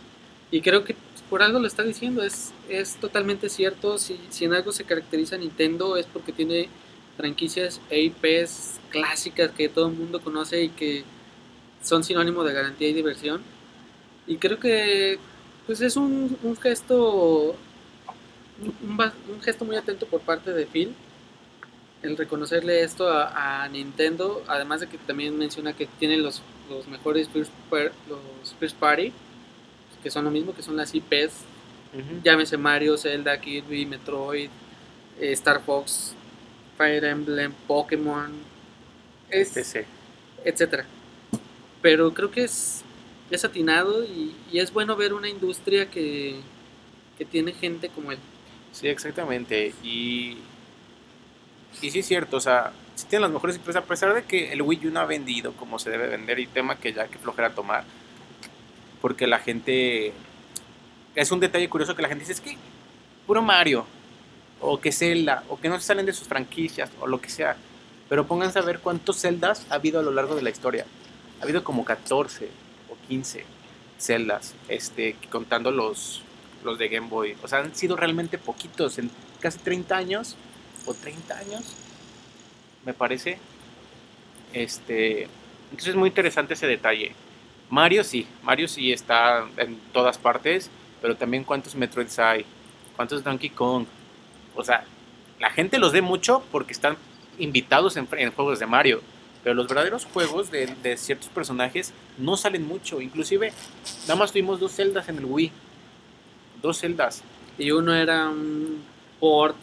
Y 0.51 0.61
creo 0.61 0.83
que 0.83 0.95
por 1.29 1.43
algo 1.43 1.59
lo 1.59 1.67
está 1.67 1.83
diciendo. 1.83 2.23
Es, 2.23 2.53
es 2.69 2.95
totalmente 2.95 3.49
cierto. 3.49 3.97
Si, 3.97 4.19
si 4.29 4.45
en 4.45 4.53
algo 4.53 4.71
se 4.71 4.83
caracteriza 4.83 5.37
Nintendo 5.37 5.97
es 5.97 6.05
porque 6.05 6.31
tiene 6.31 6.69
franquicias 7.17 7.81
IPs 7.91 8.79
clásicas 8.89 9.51
que 9.51 9.69
todo 9.69 9.87
el 9.87 9.95
mundo 9.95 10.21
conoce 10.21 10.63
y 10.63 10.69
que 10.69 11.03
son 11.81 12.03
sinónimo 12.03 12.43
de 12.43 12.53
garantía 12.53 12.89
y 12.89 12.93
diversión. 12.93 13.41
Y 14.27 14.37
creo 14.37 14.59
que 14.59 15.19
pues 15.65 15.81
es 15.81 15.97
un, 15.97 16.37
un 16.43 16.55
gesto 16.55 17.55
un, 18.61 19.41
gesto 19.41 19.65
muy 19.65 19.75
atento 19.75 20.05
por 20.07 20.21
parte 20.21 20.53
de 20.53 20.65
Phil 20.65 20.95
el 22.03 22.15
reconocerle 22.15 22.83
esto 22.83 23.09
a, 23.09 23.63
a, 23.63 23.67
Nintendo, 23.69 24.43
además 24.47 24.81
de 24.81 24.87
que 24.87 24.97
también 24.99 25.37
menciona 25.37 25.73
que 25.73 25.87
tienen 25.99 26.21
los, 26.21 26.41
los 26.69 26.87
mejores 26.87 27.27
los 27.33 28.53
first 28.59 28.77
party, 28.77 29.11
que 30.07 30.11
son 30.11 30.23
lo 30.23 30.31
mismo, 30.31 30.55
que 30.55 30.63
son 30.63 30.77
las 30.77 30.95
IPs, 30.95 31.33
uh 31.93 31.97
-huh. 31.97 32.23
llámese 32.23 32.55
Mario, 32.55 32.97
Zelda, 32.97 33.37
Kirby, 33.41 33.85
Metroid, 33.85 34.49
eh, 35.19 35.33
Star 35.33 35.61
Fox, 35.61 36.13
Fire 36.77 37.03
Emblem, 37.03 37.51
Pokémon, 37.67 38.31
es, 39.29 39.53
etcétera. 40.45 40.85
Pero 41.81 42.13
creo 42.13 42.31
que 42.31 42.45
es, 42.45 42.83
es 43.29 43.43
atinado 43.43 44.05
y, 44.05 44.33
y, 44.49 44.59
es 44.59 44.71
bueno 44.71 44.95
ver 44.95 45.13
una 45.13 45.27
industria 45.27 45.91
que, 45.91 46.39
que 47.17 47.25
tiene 47.25 47.51
gente 47.51 47.89
como 47.89 48.13
él. 48.13 48.19
Sí, 48.71 48.87
exactamente. 48.87 49.73
Y, 49.83 50.37
y 51.81 51.91
sí 51.91 51.99
es 51.99 52.07
cierto, 52.07 52.37
o 52.37 52.41
sea, 52.41 52.71
sí 52.95 53.07
tienen 53.09 53.23
las 53.23 53.31
mejores 53.31 53.57
IPs, 53.57 53.75
a 53.75 53.83
pesar 53.83 54.13
de 54.13 54.23
que 54.23 54.53
el 54.53 54.61
Wii 54.61 54.87
U 54.87 54.91
no 54.91 55.01
ha 55.01 55.05
vendido 55.05 55.51
como 55.57 55.79
se 55.79 55.89
debe 55.89 56.07
vender 56.07 56.39
y 56.39 56.47
tema 56.47 56.77
que 56.77 56.93
ya 56.93 57.09
que 57.09 57.17
flojera 57.17 57.49
tomar. 57.49 57.83
Porque 59.01 59.27
la 59.27 59.39
gente... 59.39 60.13
Es 61.15 61.31
un 61.31 61.39
detalle 61.39 61.69
curioso 61.69 61.95
que 61.95 62.01
la 62.01 62.09
gente 62.09 62.23
dice, 62.23 62.33
es 62.33 62.41
que 62.41 62.57
puro 63.25 63.41
Mario, 63.41 63.85
o 64.61 64.79
que 64.79 64.91
Zelda, 64.91 65.43
o 65.49 65.59
que 65.59 65.69
no 65.69 65.79
salen 65.79 66.05
de 66.05 66.13
sus 66.13 66.27
franquicias, 66.27 66.89
o 66.99 67.07
lo 67.07 67.19
que 67.19 67.29
sea. 67.29 67.57
Pero 68.09 68.25
pónganse 68.25 68.59
a 68.59 68.61
ver 68.61 68.79
cuántos 68.79 69.21
Zeldas 69.21 69.65
ha 69.69 69.75
habido 69.75 69.99
a 69.99 70.03
lo 70.03 70.11
largo 70.11 70.35
de 70.35 70.41
la 70.41 70.49
historia. 70.49 70.85
Ha 71.39 71.43
habido 71.43 71.63
como 71.63 71.83
14 71.85 72.49
o 72.89 73.07
15 73.07 73.45
Zeldas, 73.99 74.53
este, 74.69 75.15
contando 75.31 75.71
los, 75.71 76.21
los 76.63 76.77
de 76.77 76.87
Game 76.87 77.07
Boy. 77.07 77.35
O 77.43 77.47
sea, 77.47 77.59
han 77.59 77.75
sido 77.75 77.95
realmente 77.95 78.37
poquitos, 78.37 78.97
en 78.99 79.09
casi 79.39 79.59
30 79.59 79.97
años, 79.97 80.35
o 80.85 80.93
30 80.93 81.37
años, 81.37 81.63
me 82.85 82.93
parece. 82.93 83.39
Este, 84.53 85.23
entonces 85.71 85.89
es 85.89 85.95
muy 85.95 86.09
interesante 86.09 86.53
ese 86.53 86.67
detalle. 86.67 87.13
Mario 87.69 88.03
sí, 88.03 88.27
Mario 88.43 88.67
sí 88.67 88.91
está 88.91 89.45
en 89.57 89.77
todas 89.91 90.17
partes, 90.17 90.69
pero 91.01 91.15
también 91.15 91.43
cuántos 91.43 91.75
Metroids 91.75 92.17
hay, 92.19 92.45
cuántos 92.95 93.23
Donkey 93.23 93.49
Kong. 93.49 93.85
O 94.55 94.63
sea, 94.63 94.85
la 95.39 95.49
gente 95.49 95.77
los 95.77 95.91
ve 95.91 96.01
mucho 96.01 96.43
porque 96.51 96.73
están 96.73 96.97
invitados 97.37 97.97
en, 97.97 98.07
en 98.17 98.31
juegos 98.31 98.59
de 98.59 98.65
Mario, 98.65 99.01
pero 99.43 99.53
los 99.53 99.67
verdaderos 99.67 100.05
juegos 100.05 100.49
de, 100.49 100.67
de, 100.81 100.97
ciertos 100.97 101.29
personajes 101.29 101.93
no 102.17 102.37
salen 102.37 102.65
mucho. 102.65 103.01
Inclusive, 103.01 103.53
nada 104.03 104.15
más 104.15 104.31
tuvimos 104.31 104.59
dos 104.59 104.71
celdas 104.71 105.09
en 105.09 105.17
el 105.17 105.25
Wii. 105.25 105.51
Dos 106.61 106.79
celdas. 106.79 107.23
Y 107.57 107.71
uno 107.71 107.93
era 107.93 108.29
un 108.29 108.83
port, 109.19 109.57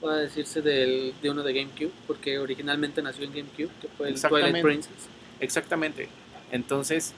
puede 0.00 0.22
decirse, 0.22 0.60
del, 0.60 1.14
de 1.22 1.30
uno 1.30 1.42
de 1.42 1.52
GameCube, 1.52 1.92
porque 2.06 2.38
originalmente 2.38 3.00
nació 3.02 3.24
en 3.24 3.32
GameCube, 3.32 3.70
que 3.80 3.88
fue 3.96 4.08
el 4.08 4.20
Twilight 4.20 4.62
Princess. 4.62 5.08
Exactamente. 5.40 6.08
Entonces, 6.54 7.12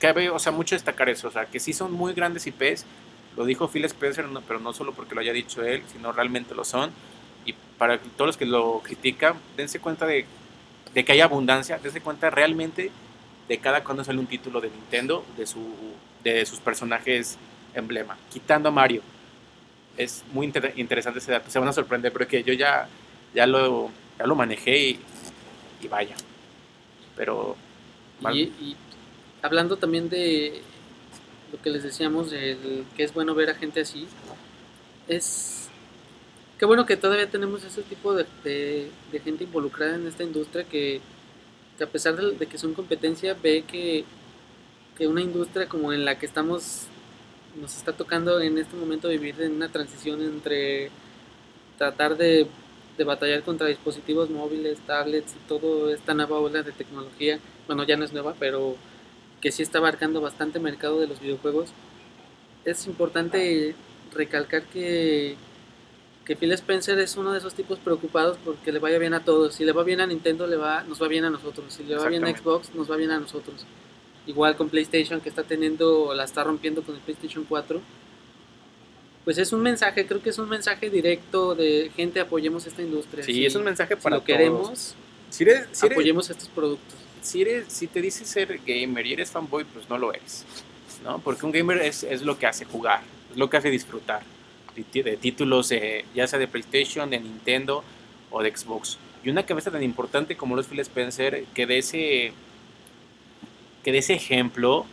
cabe, 0.00 0.28
o 0.28 0.40
sea, 0.40 0.50
mucho 0.50 0.74
destacar 0.74 1.08
eso, 1.08 1.28
o 1.28 1.30
sea, 1.30 1.46
que 1.46 1.60
sí 1.60 1.72
son 1.72 1.92
muy 1.92 2.14
grandes 2.14 2.44
IPs, 2.48 2.84
lo 3.36 3.44
dijo 3.44 3.68
Phil 3.68 3.84
Spencer, 3.84 4.26
no, 4.26 4.40
pero 4.40 4.58
no 4.58 4.72
solo 4.72 4.92
porque 4.92 5.14
lo 5.14 5.20
haya 5.20 5.32
dicho 5.32 5.62
él, 5.62 5.84
sino 5.92 6.10
realmente 6.10 6.52
lo 6.52 6.64
son. 6.64 6.90
Y 7.46 7.52
para 7.78 7.98
todos 7.98 8.26
los 8.26 8.36
que 8.36 8.44
lo 8.44 8.80
critican, 8.80 9.36
dense 9.56 9.78
cuenta 9.78 10.04
de, 10.04 10.26
de 10.92 11.04
que 11.04 11.12
hay 11.12 11.20
abundancia, 11.20 11.78
dense 11.78 12.00
cuenta 12.00 12.28
realmente 12.28 12.90
de 13.48 13.58
cada 13.58 13.84
cuando 13.84 14.02
sale 14.02 14.18
un 14.18 14.26
título 14.26 14.60
de 14.60 14.68
Nintendo, 14.68 15.24
de, 15.36 15.46
su, 15.46 15.64
de 16.24 16.44
sus 16.44 16.58
personajes 16.58 17.38
emblema, 17.72 18.16
quitando 18.32 18.68
a 18.68 18.72
Mario. 18.72 19.02
Es 19.96 20.24
muy 20.32 20.46
inter 20.46 20.72
interesante 20.74 21.20
ese 21.20 21.30
dato, 21.30 21.50
se 21.52 21.58
van 21.60 21.68
a 21.68 21.72
sorprender, 21.72 22.12
porque 22.12 22.42
yo 22.42 22.52
ya, 22.52 22.88
ya, 23.32 23.46
lo, 23.46 23.90
ya 24.18 24.26
lo 24.26 24.34
manejé 24.34 24.76
y, 24.76 25.00
y 25.82 25.86
vaya. 25.86 26.16
Pero 27.16 27.56
y, 28.32 28.76
hablando 29.42 29.76
también 29.76 30.08
de 30.08 30.62
lo 31.52 31.60
que 31.60 31.70
les 31.70 31.82
decíamos, 31.82 32.32
el, 32.32 32.84
que 32.96 33.04
es 33.04 33.12
bueno 33.12 33.34
ver 33.34 33.50
a 33.50 33.54
gente 33.54 33.80
así, 33.80 34.06
es 35.08 35.68
qué 36.58 36.66
bueno 36.66 36.86
que 36.86 36.96
todavía 36.96 37.28
tenemos 37.28 37.62
ese 37.64 37.82
tipo 37.82 38.14
de, 38.14 38.26
de, 38.42 39.20
gente 39.20 39.44
involucrada 39.44 39.96
en 39.96 40.06
esta 40.06 40.24
industria 40.24 40.64
que, 40.64 41.00
a 41.80 41.86
pesar 41.86 42.16
de, 42.16 42.32
de, 42.32 42.46
que 42.46 42.58
son 42.58 42.74
competencia, 42.74 43.36
ve 43.40 43.64
que, 43.66 44.04
que 44.96 45.06
una 45.06 45.20
industria 45.20 45.68
como 45.68 45.92
en 45.92 46.04
la 46.04 46.18
que 46.18 46.26
estamos, 46.26 46.86
nos 47.60 47.76
está 47.76 47.92
tocando 47.92 48.40
en 48.40 48.58
este 48.58 48.76
momento 48.76 49.08
vivir 49.08 49.40
en 49.40 49.52
una 49.52 49.68
transición 49.68 50.22
entre 50.22 50.90
tratar 51.76 52.16
de, 52.16 52.46
de 52.96 53.04
batallar 53.04 53.42
contra 53.42 53.66
dispositivos 53.66 54.30
móviles, 54.30 54.78
tablets 54.86 55.34
y 55.34 55.48
toda 55.48 55.92
esta 55.92 56.14
nueva 56.14 56.38
ola 56.38 56.62
de 56.62 56.72
tecnología 56.72 57.38
bueno, 57.66 57.84
ya 57.84 57.96
no 57.96 58.04
es 58.04 58.12
nueva, 58.12 58.34
pero 58.38 58.76
que 59.40 59.52
sí 59.52 59.62
está 59.62 59.78
abarcando 59.78 60.20
bastante 60.20 60.58
mercado 60.58 61.00
de 61.00 61.06
los 61.06 61.20
videojuegos. 61.20 61.70
Es 62.64 62.86
importante 62.86 63.74
recalcar 64.12 64.62
que, 64.64 65.36
que 66.24 66.34
Phil 66.36 66.52
Spencer 66.52 66.98
es 66.98 67.16
uno 67.16 67.32
de 67.32 67.38
esos 67.38 67.54
tipos 67.54 67.78
preocupados 67.78 68.38
porque 68.42 68.72
le 68.72 68.78
vaya 68.78 68.98
bien 68.98 69.12
a 69.12 69.24
todos. 69.24 69.54
Si 69.54 69.64
le 69.64 69.72
va 69.72 69.84
bien 69.84 70.00
a 70.00 70.06
Nintendo, 70.06 70.46
le 70.46 70.56
va, 70.56 70.82
nos 70.84 71.02
va 71.02 71.08
bien 71.08 71.24
a 71.24 71.30
nosotros. 71.30 71.74
Si 71.74 71.84
le 71.84 71.96
va 71.96 72.08
bien 72.08 72.24
a 72.24 72.34
Xbox, 72.34 72.74
nos 72.74 72.90
va 72.90 72.96
bien 72.96 73.10
a 73.10 73.18
nosotros. 73.18 73.66
Igual 74.26 74.56
con 74.56 74.70
PlayStation, 74.70 75.20
que 75.20 75.28
está 75.28 75.42
teniendo, 75.42 76.14
la 76.14 76.24
está 76.24 76.42
rompiendo 76.42 76.82
con 76.82 76.94
el 76.94 77.02
PlayStation 77.02 77.44
4. 77.46 77.80
Pues 79.26 79.36
es 79.38 79.52
un 79.52 79.60
mensaje, 79.60 80.06
creo 80.06 80.22
que 80.22 80.30
es 80.30 80.38
un 80.38 80.48
mensaje 80.48 80.88
directo 80.90 81.54
de 81.54 81.90
gente, 81.94 82.20
apoyemos 82.20 82.66
esta 82.66 82.82
industria. 82.82 83.24
Sí, 83.24 83.32
si, 83.32 83.46
es 83.46 83.54
un 83.54 83.64
mensaje 83.64 83.96
para 83.96 84.16
si 84.16 84.20
lo 84.20 84.24
queremos, 84.24 84.94
si 85.30 85.44
eres, 85.44 85.66
si 85.72 85.86
eres, 85.86 85.96
apoyemos 85.96 86.28
estos 86.28 86.48
productos 86.48 87.03
si, 87.24 87.42
eres, 87.42 87.72
si 87.72 87.86
te 87.86 88.00
dices 88.00 88.28
ser 88.28 88.60
gamer 88.66 89.06
y 89.06 89.14
eres 89.14 89.30
fanboy, 89.30 89.64
pues 89.64 89.88
no 89.88 89.98
lo 89.98 90.12
eres. 90.12 90.44
¿no? 91.02 91.18
Porque 91.18 91.44
un 91.44 91.52
gamer 91.52 91.78
es, 91.82 92.02
es 92.04 92.22
lo 92.22 92.38
que 92.38 92.46
hace 92.46 92.64
jugar, 92.64 93.02
es 93.30 93.36
lo 93.36 93.50
que 93.50 93.56
hace 93.56 93.70
disfrutar 93.70 94.22
de, 94.74 95.16
títulos, 95.16 95.70
eh, 95.72 96.04
ya 96.14 96.26
sea 96.26 96.38
de 96.38 96.48
PlayStation, 96.48 97.08
de 97.10 97.20
Nintendo 97.20 97.84
o 98.30 98.42
de 98.42 98.54
Xbox. 98.54 98.98
Y 99.22 99.30
una 99.30 99.46
cabeza 99.46 99.70
tan 99.70 99.82
importante 99.82 100.36
como 100.36 100.54
lo 100.54 100.60
es 100.60 100.66
Phil 100.66 100.80
Spencer, 100.80 101.44
que 101.54 101.66
de 101.66 101.78
ese, 101.78 102.32
que 103.82 103.92
de 103.92 103.98
ese 103.98 104.14
ejemplo, 104.14 104.84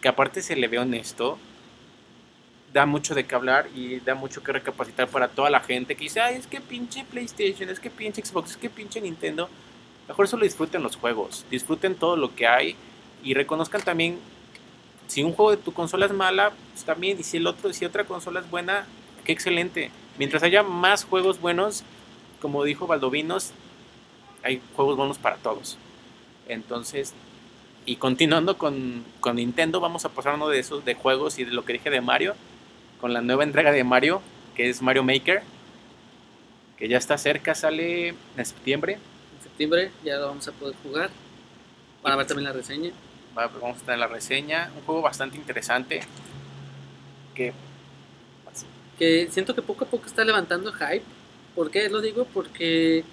que 0.00 0.08
aparte 0.08 0.42
se 0.42 0.56
le 0.56 0.68
ve 0.68 0.78
honesto, 0.78 1.38
da 2.72 2.86
mucho 2.86 3.14
de 3.14 3.24
qué 3.24 3.34
hablar 3.34 3.68
y 3.74 4.00
da 4.00 4.14
mucho 4.14 4.42
que 4.42 4.52
recapacitar 4.52 5.08
para 5.08 5.28
toda 5.28 5.50
la 5.50 5.60
gente 5.60 5.94
que 5.94 6.04
dice, 6.04 6.20
ay, 6.20 6.36
es 6.36 6.46
que 6.46 6.60
pinche 6.60 7.04
PlayStation, 7.04 7.68
es 7.68 7.78
que 7.78 7.90
pinche 7.90 8.24
Xbox, 8.24 8.52
es 8.52 8.56
que 8.56 8.70
pinche 8.70 9.00
Nintendo 9.00 9.48
mejor 10.08 10.28
solo 10.28 10.44
disfruten 10.44 10.82
los 10.82 10.96
juegos, 10.96 11.44
disfruten 11.50 11.94
todo 11.94 12.16
lo 12.16 12.34
que 12.34 12.46
hay 12.46 12.76
y 13.22 13.34
reconozcan 13.34 13.82
también 13.82 14.18
si 15.06 15.22
un 15.22 15.32
juego 15.32 15.50
de 15.50 15.56
tu 15.58 15.72
consola 15.72 16.06
es 16.06 16.12
mala, 16.12 16.52
pues 16.72 16.84
también, 16.84 17.18
y 17.20 17.22
si 17.22 17.36
el 17.36 17.46
otro, 17.46 17.72
si 17.72 17.84
otra 17.84 18.04
consola 18.04 18.40
es 18.40 18.50
buena, 18.50 18.86
qué 19.24 19.32
excelente. 19.32 19.90
Mientras 20.18 20.42
haya 20.42 20.62
más 20.62 21.04
juegos 21.04 21.40
buenos, 21.40 21.84
como 22.40 22.64
dijo 22.64 22.86
Valdovinos, 22.86 23.52
hay 24.42 24.60
juegos 24.74 24.96
buenos 24.96 25.18
para 25.18 25.36
todos. 25.36 25.76
Entonces, 26.48 27.14
y 27.86 27.96
continuando 27.96 28.56
con, 28.56 29.04
con 29.20 29.36
Nintendo, 29.36 29.80
vamos 29.80 30.04
a 30.04 30.08
pasar 30.08 30.34
uno 30.34 30.48
de 30.48 30.58
esos 30.58 30.84
de 30.84 30.94
juegos 30.94 31.38
y 31.38 31.44
de 31.44 31.52
lo 31.52 31.64
que 31.64 31.74
dije 31.74 31.90
de 31.90 32.00
Mario, 32.00 32.34
con 33.00 33.12
la 33.12 33.20
nueva 33.20 33.44
entrega 33.44 33.72
de 33.72 33.84
Mario, 33.84 34.22
que 34.54 34.70
es 34.70 34.80
Mario 34.80 35.04
Maker, 35.04 35.42
que 36.78 36.88
ya 36.88 36.96
está 36.96 37.18
cerca, 37.18 37.54
sale 37.54 38.14
en 38.36 38.46
septiembre, 38.46 38.98
septiembre 39.54 39.92
ya 40.04 40.16
lo 40.16 40.26
vamos 40.26 40.48
a 40.48 40.52
poder 40.52 40.74
jugar. 40.82 41.10
Van 42.02 42.12
a 42.12 42.16
ver 42.16 42.26
también 42.26 42.44
la 42.44 42.52
reseña. 42.52 42.90
Vamos 43.34 43.78
a 43.78 43.84
tener 43.84 43.98
la 44.00 44.08
reseña. 44.08 44.70
Un 44.76 44.82
juego 44.82 45.00
bastante 45.00 45.36
interesante. 45.36 46.00
Que, 47.36 47.52
que 48.98 49.28
siento 49.30 49.54
que 49.54 49.62
poco 49.62 49.84
a 49.84 49.88
poco 49.88 50.06
está 50.06 50.24
levantando 50.24 50.72
hype. 50.72 51.04
¿Por 51.54 51.70
qué 51.70 51.88
lo 51.88 52.00
digo? 52.00 52.26
Porque 52.34 53.04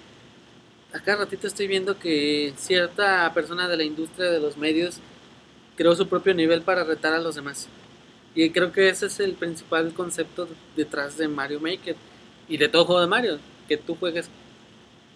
acá 0.92 1.14
ratito 1.14 1.46
estoy 1.46 1.68
viendo 1.68 1.96
que 2.00 2.52
cierta 2.56 3.32
persona 3.32 3.68
de 3.68 3.76
la 3.76 3.84
industria 3.84 4.28
de 4.28 4.40
los 4.40 4.56
medios 4.56 4.98
creó 5.76 5.94
su 5.94 6.08
propio 6.08 6.34
nivel 6.34 6.62
para 6.62 6.82
retar 6.82 7.12
a 7.12 7.20
los 7.20 7.36
demás. 7.36 7.68
Y 8.34 8.50
creo 8.50 8.72
que 8.72 8.88
ese 8.88 9.06
es 9.06 9.20
el 9.20 9.34
principal 9.34 9.92
concepto 9.94 10.48
detrás 10.74 11.16
de 11.18 11.28
Mario 11.28 11.60
Maker 11.60 11.94
y 12.48 12.56
de 12.56 12.68
todo 12.68 12.84
juego 12.84 13.00
de 13.00 13.06
Mario, 13.06 13.38
que 13.68 13.76
tú 13.76 13.94
juegues 13.94 14.28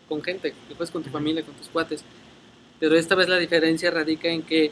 con 0.09 0.23
gente, 0.23 0.53
que 0.53 0.75
juegues 0.75 0.91
con 0.91 1.03
tu 1.03 1.11
familia, 1.11 1.43
con 1.43 1.55
tus 1.55 1.69
cuates. 1.69 2.03
Pero 2.79 2.97
esta 2.97 3.15
vez 3.15 3.29
la 3.29 3.39
diferencia 3.39 3.91
radica 3.91 4.29
en 4.29 4.43
que 4.43 4.71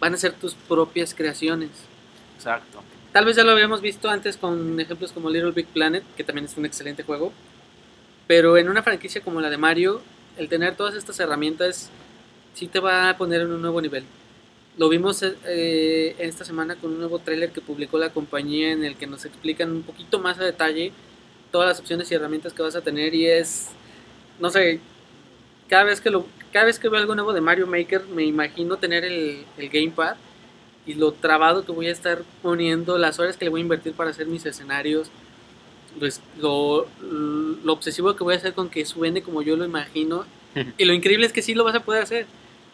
van 0.00 0.14
a 0.14 0.16
ser 0.16 0.32
tus 0.32 0.54
propias 0.54 1.14
creaciones. 1.14 1.70
Exacto. 2.36 2.82
Tal 3.12 3.24
vez 3.24 3.36
ya 3.36 3.44
lo 3.44 3.52
habíamos 3.52 3.80
visto 3.80 4.08
antes 4.08 4.36
con 4.36 4.78
ejemplos 4.78 5.12
como 5.12 5.30
Little 5.30 5.52
Big 5.52 5.66
Planet, 5.66 6.04
que 6.16 6.24
también 6.24 6.44
es 6.44 6.56
un 6.56 6.66
excelente 6.66 7.02
juego. 7.02 7.32
Pero 8.26 8.58
en 8.58 8.68
una 8.68 8.82
franquicia 8.82 9.22
como 9.22 9.40
la 9.40 9.50
de 9.50 9.56
Mario, 9.56 10.02
el 10.36 10.48
tener 10.48 10.76
todas 10.76 10.94
estas 10.94 11.18
herramientas 11.18 11.90
sí 12.54 12.66
te 12.68 12.80
va 12.80 13.10
a 13.10 13.16
poner 13.16 13.40
en 13.40 13.52
un 13.52 13.62
nuevo 13.62 13.80
nivel. 13.80 14.04
Lo 14.76 14.88
vimos 14.88 15.24
eh, 15.24 16.14
esta 16.18 16.44
semana 16.44 16.76
con 16.76 16.92
un 16.92 16.98
nuevo 16.98 17.18
tráiler 17.18 17.50
que 17.50 17.60
publicó 17.60 17.98
la 17.98 18.10
compañía 18.10 18.70
en 18.70 18.84
el 18.84 18.96
que 18.96 19.06
nos 19.06 19.24
explican 19.24 19.72
un 19.72 19.82
poquito 19.82 20.20
más 20.20 20.38
a 20.38 20.44
detalle 20.44 20.92
todas 21.50 21.66
las 21.66 21.80
opciones 21.80 22.10
y 22.10 22.14
herramientas 22.14 22.52
que 22.52 22.62
vas 22.62 22.76
a 22.76 22.80
tener 22.80 23.14
y 23.14 23.26
es, 23.26 23.70
no 24.40 24.50
sé, 24.50 24.80
cada 25.68 25.84
vez 25.84 26.00
que 26.00 26.10
lo, 26.10 26.26
cada 26.52 26.66
vez 26.66 26.78
que 26.78 26.88
veo 26.88 27.00
algo 27.00 27.14
nuevo 27.14 27.32
de 27.32 27.40
Mario 27.40 27.66
Maker 27.66 28.06
me 28.06 28.24
imagino 28.24 28.76
tener 28.76 29.04
el, 29.04 29.44
el 29.56 29.68
gamepad 29.68 30.16
y 30.86 30.94
lo 30.94 31.12
trabado 31.12 31.64
que 31.64 31.72
voy 31.72 31.88
a 31.88 31.92
estar 31.92 32.22
poniendo, 32.42 32.96
las 32.96 33.18
horas 33.18 33.36
que 33.36 33.44
le 33.44 33.50
voy 33.50 33.60
a 33.60 33.62
invertir 33.62 33.92
para 33.92 34.10
hacer 34.10 34.26
mis 34.26 34.46
escenarios, 34.46 35.10
pues, 35.98 36.22
lo, 36.40 36.86
lo 37.02 37.72
obsesivo 37.72 38.16
que 38.16 38.24
voy 38.24 38.34
a 38.34 38.38
hacer 38.38 38.54
con 38.54 38.70
que 38.70 38.84
suene 38.86 39.22
como 39.22 39.42
yo 39.42 39.56
lo 39.56 39.64
imagino. 39.64 40.24
Y 40.76 40.86
lo 40.86 40.92
increíble 40.92 41.26
es 41.26 41.32
que 41.32 41.42
sí 41.42 41.54
lo 41.54 41.62
vas 41.62 41.74
a 41.74 41.80
poder 41.80 42.02
hacer 42.02 42.26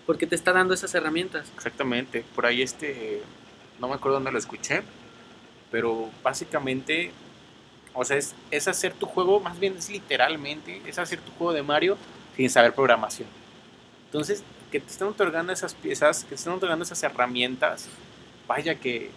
porque 0.06 0.26
te 0.26 0.36
está 0.36 0.52
dando 0.52 0.74
esas 0.74 0.94
herramientas. 0.94 1.50
Exactamente, 1.54 2.24
por 2.34 2.46
ahí 2.46 2.62
este, 2.62 3.20
no 3.80 3.88
me 3.88 3.94
acuerdo 3.94 4.16
dónde 4.16 4.32
lo 4.32 4.38
escuché, 4.38 4.82
pero 5.70 6.08
básicamente, 6.22 7.10
o 7.94 8.04
sea, 8.04 8.16
es, 8.16 8.34
es 8.50 8.68
hacer 8.68 8.92
tu 8.92 9.06
juego, 9.06 9.40
más 9.40 9.58
bien 9.58 9.76
es 9.78 9.88
literalmente, 9.88 10.82
es 10.86 10.98
hacer 10.98 11.20
tu 11.20 11.30
juego 11.32 11.52
de 11.52 11.62
Mario 11.62 11.96
sin 12.36 12.50
saber 12.50 12.74
programación. 12.74 13.28
Entonces, 14.06 14.42
que 14.70 14.80
te 14.80 14.90
estén 14.90 15.06
otorgando 15.06 15.52
esas 15.52 15.74
piezas, 15.74 16.24
que 16.24 16.30
te 16.30 16.34
estén 16.34 16.52
otorgando 16.52 16.84
esas 16.84 17.02
herramientas, 17.04 17.88
vaya 18.48 18.74
que 18.74 19.10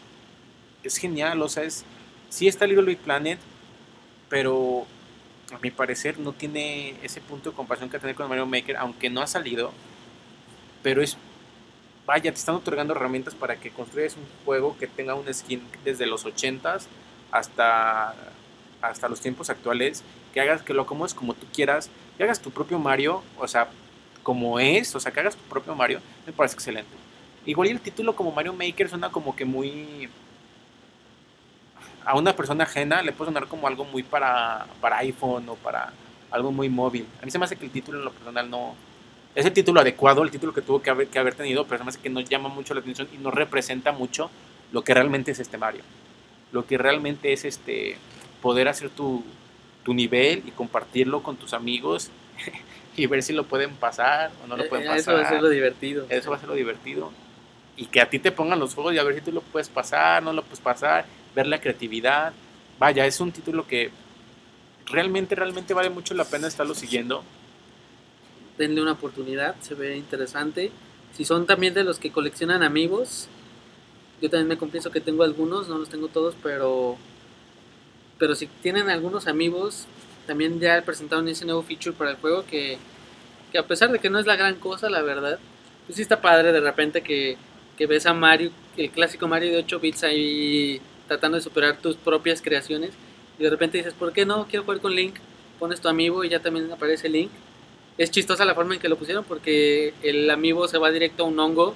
es 0.83 0.97
genial, 0.97 1.41
o 1.41 1.49
sea, 1.49 1.63
es, 1.63 1.83
sí 2.29 2.47
está 2.47 2.67
Little 2.67 2.85
Big 2.85 2.99
Planet, 2.99 3.39
pero 4.29 4.85
a 5.51 5.57
mi 5.59 5.71
parecer 5.71 6.19
no 6.19 6.33
tiene 6.33 6.95
ese 7.03 7.21
punto 7.21 7.49
de 7.49 7.55
comparación 7.55 7.89
que 7.89 7.97
tener 7.97 8.15
con 8.15 8.29
Mario 8.29 8.45
Maker, 8.45 8.77
aunque 8.77 9.09
no 9.09 9.21
ha 9.21 9.27
salido, 9.27 9.71
pero 10.83 11.01
es, 11.01 11.17
vaya, 12.05 12.31
te 12.31 12.37
están 12.37 12.55
otorgando 12.55 12.93
herramientas 12.93 13.33
para 13.33 13.55
que 13.55 13.71
construyas 13.71 14.15
un 14.15 14.25
juego 14.45 14.77
que 14.77 14.87
tenga 14.87 15.15
un 15.15 15.33
skin 15.33 15.61
desde 15.83 16.05
los 16.05 16.25
80s 16.25 16.83
hasta, 17.31 18.15
hasta 18.81 19.09
los 19.09 19.21
tiempos 19.21 19.49
actuales, 19.49 20.03
que 20.33 20.41
hagas, 20.41 20.61
que 20.61 20.73
lo 20.73 20.83
acomodes 20.83 21.13
como 21.13 21.33
tú 21.33 21.45
quieras, 21.53 21.89
que 22.17 22.23
hagas 22.23 22.41
tu 22.41 22.51
propio 22.51 22.79
Mario, 22.79 23.23
o 23.37 23.47
sea, 23.47 23.67
como 24.23 24.59
es, 24.59 24.93
o 24.95 24.99
sea, 24.99 25.11
que 25.11 25.19
hagas 25.19 25.35
tu 25.35 25.43
propio 25.43 25.75
Mario, 25.75 25.99
me 26.25 26.33
parece 26.33 26.55
excelente. 26.55 26.91
Igual 27.45 27.69
y 27.69 27.71
el 27.71 27.79
título 27.79 28.15
como 28.15 28.31
Mario 28.31 28.53
Maker 28.53 28.89
suena 28.89 29.09
como 29.09 29.35
que 29.35 29.45
muy... 29.45 30.09
A 32.03 32.15
una 32.15 32.35
persona 32.35 32.63
ajena 32.63 33.01
le 33.01 33.11
puede 33.11 33.29
sonar 33.29 33.47
como 33.47 33.67
algo 33.67 33.83
muy 33.83 34.03
para, 34.03 34.65
para 34.79 34.97
iPhone 34.99 35.49
o 35.49 35.55
para 35.55 35.91
algo 36.31 36.51
muy 36.51 36.69
móvil. 36.69 37.05
A 37.21 37.25
mí 37.25 37.31
se 37.31 37.39
me 37.39 37.45
hace 37.45 37.55
que 37.57 37.65
el 37.65 37.71
título 37.71 37.99
en 37.99 38.05
lo 38.05 38.11
personal 38.11 38.49
no, 38.49 38.75
es 39.37 39.45
el 39.45 39.53
título 39.53 39.81
adecuado, 39.81 40.23
el 40.23 40.31
título 40.31 40.51
que 40.51 40.63
tuvo 40.63 40.81
que 40.81 40.89
haber, 40.89 41.09
que 41.09 41.19
haber 41.19 41.35
tenido, 41.35 41.63
pero 41.65 41.75
además 41.75 41.95
que 41.95 42.09
no 42.09 42.21
llama 42.21 42.49
mucho 42.49 42.73
la 42.73 42.79
atención 42.79 43.07
y 43.13 43.17
no 43.17 43.29
representa 43.29 43.91
mucho 43.91 44.31
lo 44.71 44.83
que 44.83 44.95
realmente 44.95 45.29
es 45.29 45.39
este 45.39 45.59
Mario. 45.59 45.83
Lo 46.51 46.65
que 46.65 46.79
realmente 46.79 47.31
es 47.31 47.45
este 47.45 47.97
poder 48.41 48.67
hacer 48.67 48.89
tu, 48.89 49.23
tu 49.83 49.93
nivel 49.93 50.43
y 50.45 50.51
compartirlo 50.51 51.23
con 51.23 51.37
tus 51.37 51.53
amigos 51.53 52.09
y 52.97 53.05
ver 53.07 53.23
si 53.23 53.33
lo 53.33 53.43
pueden 53.45 53.75
pasar 53.75 54.31
o 54.43 54.47
no 54.47 54.57
lo 54.57 54.67
pueden 54.67 54.87
pasar. 54.87 54.97
Eh, 54.97 55.01
eso 55.01 55.13
va 55.13 55.21
a 55.21 55.29
ser 55.29 55.41
lo 55.41 55.49
divertido. 55.49 56.05
Eso 56.09 56.29
va 56.29 56.37
a 56.37 56.39
ser 56.39 56.49
lo 56.49 56.55
divertido. 56.55 57.11
Y 57.75 57.85
que 57.85 58.01
a 58.01 58.09
ti 58.09 58.19
te 58.19 58.31
pongan 58.31 58.59
los 58.59 58.73
juegos 58.73 58.93
y 58.93 58.97
a 58.97 59.03
ver 59.03 59.15
si 59.15 59.21
tú 59.21 59.31
lo 59.31 59.41
puedes 59.41 59.69
pasar, 59.69 60.23
no 60.23 60.33
lo 60.33 60.41
puedes 60.43 60.59
pasar, 60.59 61.05
ver 61.35 61.47
la 61.47 61.61
creatividad. 61.61 62.33
Vaya, 62.79 63.05
es 63.05 63.19
un 63.19 63.31
título 63.31 63.67
que 63.67 63.91
realmente, 64.87 65.35
realmente 65.35 65.73
vale 65.73 65.89
mucho 65.89 66.13
la 66.13 66.25
pena 66.25 66.47
estarlo 66.47 66.73
siguiendo 66.73 67.23
denle 68.57 68.81
una 68.81 68.93
oportunidad, 68.93 69.55
se 69.61 69.75
ve 69.75 69.97
interesante. 69.97 70.71
Si 71.15 71.25
son 71.25 71.45
también 71.45 71.73
de 71.73 71.83
los 71.83 71.99
que 71.99 72.11
coleccionan 72.11 72.63
amigos, 72.63 73.27
yo 74.21 74.29
también 74.29 74.47
me 74.47 74.57
confieso 74.57 74.91
que 74.91 75.01
tengo 75.01 75.23
algunos, 75.23 75.69
no 75.69 75.77
los 75.77 75.89
tengo 75.89 76.07
todos, 76.07 76.35
pero 76.41 76.97
pero 78.17 78.35
si 78.35 78.47
tienen 78.47 78.89
algunos 78.89 79.27
amigos, 79.27 79.85
también 80.25 80.59
ya 80.59 80.81
presentaron 80.81 81.27
ese 81.27 81.45
nuevo 81.45 81.63
feature 81.63 81.95
para 81.95 82.11
el 82.11 82.17
juego 82.17 82.45
que, 82.45 82.77
que 83.51 83.57
a 83.57 83.67
pesar 83.67 83.91
de 83.91 83.99
que 83.99 84.09
no 84.09 84.19
es 84.19 84.25
la 84.25 84.35
gran 84.35 84.55
cosa, 84.55 84.89
la 84.89 85.01
verdad, 85.01 85.39
pues 85.85 85.95
sí 85.95 86.01
está 86.01 86.21
padre 86.21 86.51
de 86.51 86.59
repente 86.59 87.01
que, 87.01 87.37
que 87.77 87.87
ves 87.87 88.05
a 88.05 88.13
Mario, 88.13 88.51
el 88.75 88.89
clásico 88.91 89.27
Mario 89.27 89.51
de 89.51 89.57
8 89.57 89.79
bits 89.79 90.03
ahí 90.03 90.81
tratando 91.07 91.37
de 91.37 91.43
superar 91.43 91.77
tus 91.77 91.95
propias 91.95 92.41
creaciones 92.41 92.91
y 93.39 93.43
de 93.43 93.49
repente 93.49 93.77
dices, 93.77 93.93
¿por 93.93 94.11
qué 94.13 94.25
no? 94.25 94.47
Quiero 94.47 94.63
jugar 94.63 94.81
con 94.81 94.93
Link. 94.95 95.15
Pones 95.59 95.81
tu 95.81 95.87
amigo 95.87 96.23
y 96.23 96.29
ya 96.29 96.39
también 96.39 96.71
aparece 96.71 97.09
Link 97.09 97.31
es 97.97 98.11
chistosa 98.11 98.45
la 98.45 98.55
forma 98.55 98.75
en 98.75 98.79
que 98.79 98.89
lo 98.89 98.97
pusieron 98.97 99.23
porque 99.23 99.93
el 100.03 100.29
amigo 100.29 100.67
se 100.67 100.77
va 100.77 100.91
directo 100.91 101.23
a 101.23 101.27
un 101.27 101.39
hongo 101.39 101.75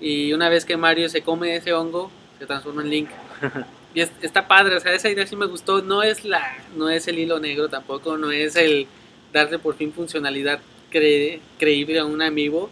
y 0.00 0.32
una 0.32 0.48
vez 0.48 0.64
que 0.64 0.76
Mario 0.76 1.08
se 1.08 1.22
come 1.22 1.54
ese 1.54 1.72
hongo 1.72 2.10
se 2.38 2.46
transforma 2.46 2.82
en 2.82 2.90
Link. 2.90 3.10
y 3.94 4.00
está 4.00 4.46
padre, 4.46 4.76
o 4.76 4.80
sea, 4.80 4.92
esa 4.94 5.08
idea 5.08 5.26
sí 5.26 5.36
me 5.36 5.46
gustó. 5.46 5.82
No 5.82 6.02
es 6.02 6.24
la, 6.24 6.56
no 6.76 6.88
es 6.88 7.08
el 7.08 7.18
hilo 7.18 7.40
negro 7.40 7.68
tampoco, 7.68 8.16
no 8.16 8.30
es 8.30 8.56
el 8.56 8.86
darle 9.32 9.58
por 9.58 9.76
fin 9.76 9.92
funcionalidad 9.92 10.60
creíble 10.90 11.98
a 11.98 12.04
un 12.04 12.22
amigo. 12.22 12.70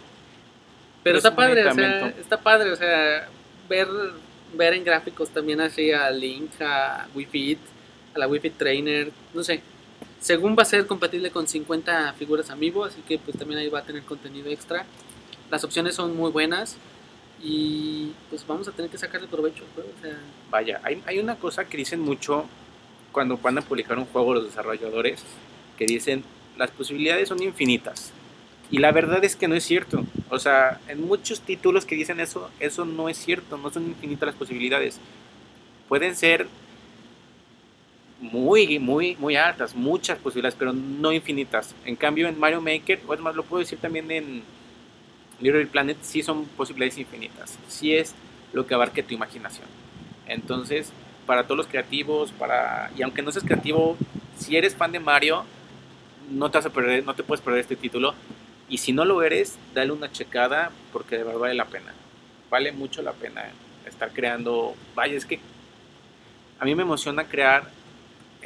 Pero, 1.03 1.17
está 1.17 1.35
padre, 1.35 1.65
o 1.65 1.73
sea, 1.73 2.07
está 2.19 2.39
padre, 2.39 2.71
o 2.71 2.75
sea, 2.75 3.27
ver, 3.69 3.87
ver 4.53 4.73
en 4.73 4.83
gráficos 4.83 5.29
también 5.29 5.61
así 5.61 5.91
a 5.91 6.09
Link, 6.11 6.51
a 6.61 7.07
Wii 7.15 7.25
Fit, 7.25 7.59
a 8.13 8.19
la 8.19 8.27
Wii 8.27 8.41
Fit 8.41 8.57
Trainer, 8.57 9.11
no 9.33 9.43
sé, 9.43 9.61
según 10.19 10.55
va 10.57 10.63
a 10.63 10.65
ser 10.65 10.85
compatible 10.87 11.31
con 11.31 11.47
50 11.47 12.13
figuras 12.13 12.49
amiibo, 12.49 12.83
así 12.83 13.01
que 13.07 13.17
pues 13.17 13.37
también 13.37 13.61
ahí 13.61 13.69
va 13.69 13.79
a 13.79 13.83
tener 13.83 14.03
contenido 14.03 14.49
extra. 14.49 14.85
Las 15.49 15.63
opciones 15.63 15.95
son 15.95 16.15
muy 16.15 16.31
buenas 16.31 16.77
y 17.41 18.11
pues 18.29 18.45
vamos 18.45 18.67
a 18.67 18.71
tener 18.71 18.91
que 18.91 18.97
sacarle 18.97 19.27
provecho. 19.27 19.63
Vaya, 20.49 20.81
hay, 20.83 21.01
hay 21.05 21.19
una 21.19 21.35
cosa 21.35 21.65
que 21.65 21.77
dicen 21.77 21.99
mucho 21.99 22.45
cuando 23.11 23.37
van 23.37 23.57
a 23.57 23.61
publicar 23.61 23.97
un 23.97 24.05
juego 24.05 24.33
los 24.33 24.45
desarrolladores, 24.45 25.23
que 25.77 25.85
dicen 25.85 26.23
las 26.57 26.71
posibilidades 26.71 27.29
son 27.29 27.41
infinitas. 27.41 28.11
Y 28.71 28.77
la 28.77 28.91
verdad 28.91 29.23
es 29.23 29.35
que 29.35 29.47
no 29.47 29.55
es 29.55 29.63
cierto. 29.63 30.05
O 30.29 30.37
sea, 30.37 30.79
en 30.87 31.01
muchos 31.01 31.41
títulos 31.41 31.85
que 31.85 31.95
dicen 31.95 32.19
eso, 32.19 32.51
eso 32.59 32.85
no 32.85 33.09
es 33.09 33.17
cierto, 33.17 33.57
no 33.57 33.71
son 33.71 33.87
infinitas 33.87 34.27
las 34.27 34.35
posibilidades. 34.35 34.99
Pueden 35.87 36.15
ser 36.15 36.47
muy, 38.21 38.77
muy, 38.77 39.15
muy 39.15 39.37
altas, 39.37 39.73
muchas 39.73 40.19
posibilidades, 40.19 40.55
pero 40.59 40.73
no 40.73 41.11
infinitas. 41.11 41.73
En 41.85 41.95
cambio, 41.95 42.27
en 42.27 42.37
Mario 42.37 42.61
Maker, 42.61 42.99
o 43.07 43.15
lo 43.15 43.43
puedo 43.43 43.61
decir 43.61 43.79
también 43.79 44.11
en 44.11 44.43
Little 45.41 45.65
Planet, 45.67 45.97
sí 46.01 46.23
son 46.23 46.45
posibilidades 46.45 46.97
infinitas. 46.97 47.57
Sí 47.67 47.95
es 47.95 48.13
lo 48.53 48.65
que 48.67 48.73
abarque 48.73 49.03
tu 49.03 49.13
imaginación. 49.13 49.67
Entonces, 50.27 50.91
para 51.25 51.43
todos 51.43 51.57
los 51.57 51.67
creativos, 51.67 52.31
para 52.31 52.91
y 52.97 53.01
aunque 53.03 53.21
no 53.21 53.31
seas 53.31 53.45
creativo, 53.45 53.97
si 54.37 54.57
eres 54.57 54.75
fan 54.75 54.91
de 54.91 54.99
Mario, 54.99 55.45
no 56.31 56.51
te, 56.51 56.57
vas 56.57 56.65
a 56.65 56.69
perder, 56.69 57.05
no 57.05 57.15
te 57.15 57.23
puedes 57.23 57.41
perder 57.41 57.61
este 57.61 57.75
título. 57.75 58.13
Y 58.67 58.77
si 58.77 58.93
no 58.93 59.05
lo 59.05 59.23
eres, 59.23 59.57
dale 59.73 59.91
una 59.91 60.11
checada 60.11 60.71
porque 60.93 61.17
de 61.17 61.23
verdad 61.23 61.39
vale 61.39 61.55
la 61.55 61.65
pena. 61.65 61.93
Vale 62.49 62.71
mucho 62.71 63.01
la 63.01 63.13
pena 63.13 63.45
estar 63.85 64.11
creando. 64.11 64.75
Vaya, 64.95 65.15
es 65.15 65.25
que 65.25 65.39
a 66.59 66.65
mí 66.65 66.75
me 66.75 66.83
emociona 66.83 67.23
crear 67.25 67.69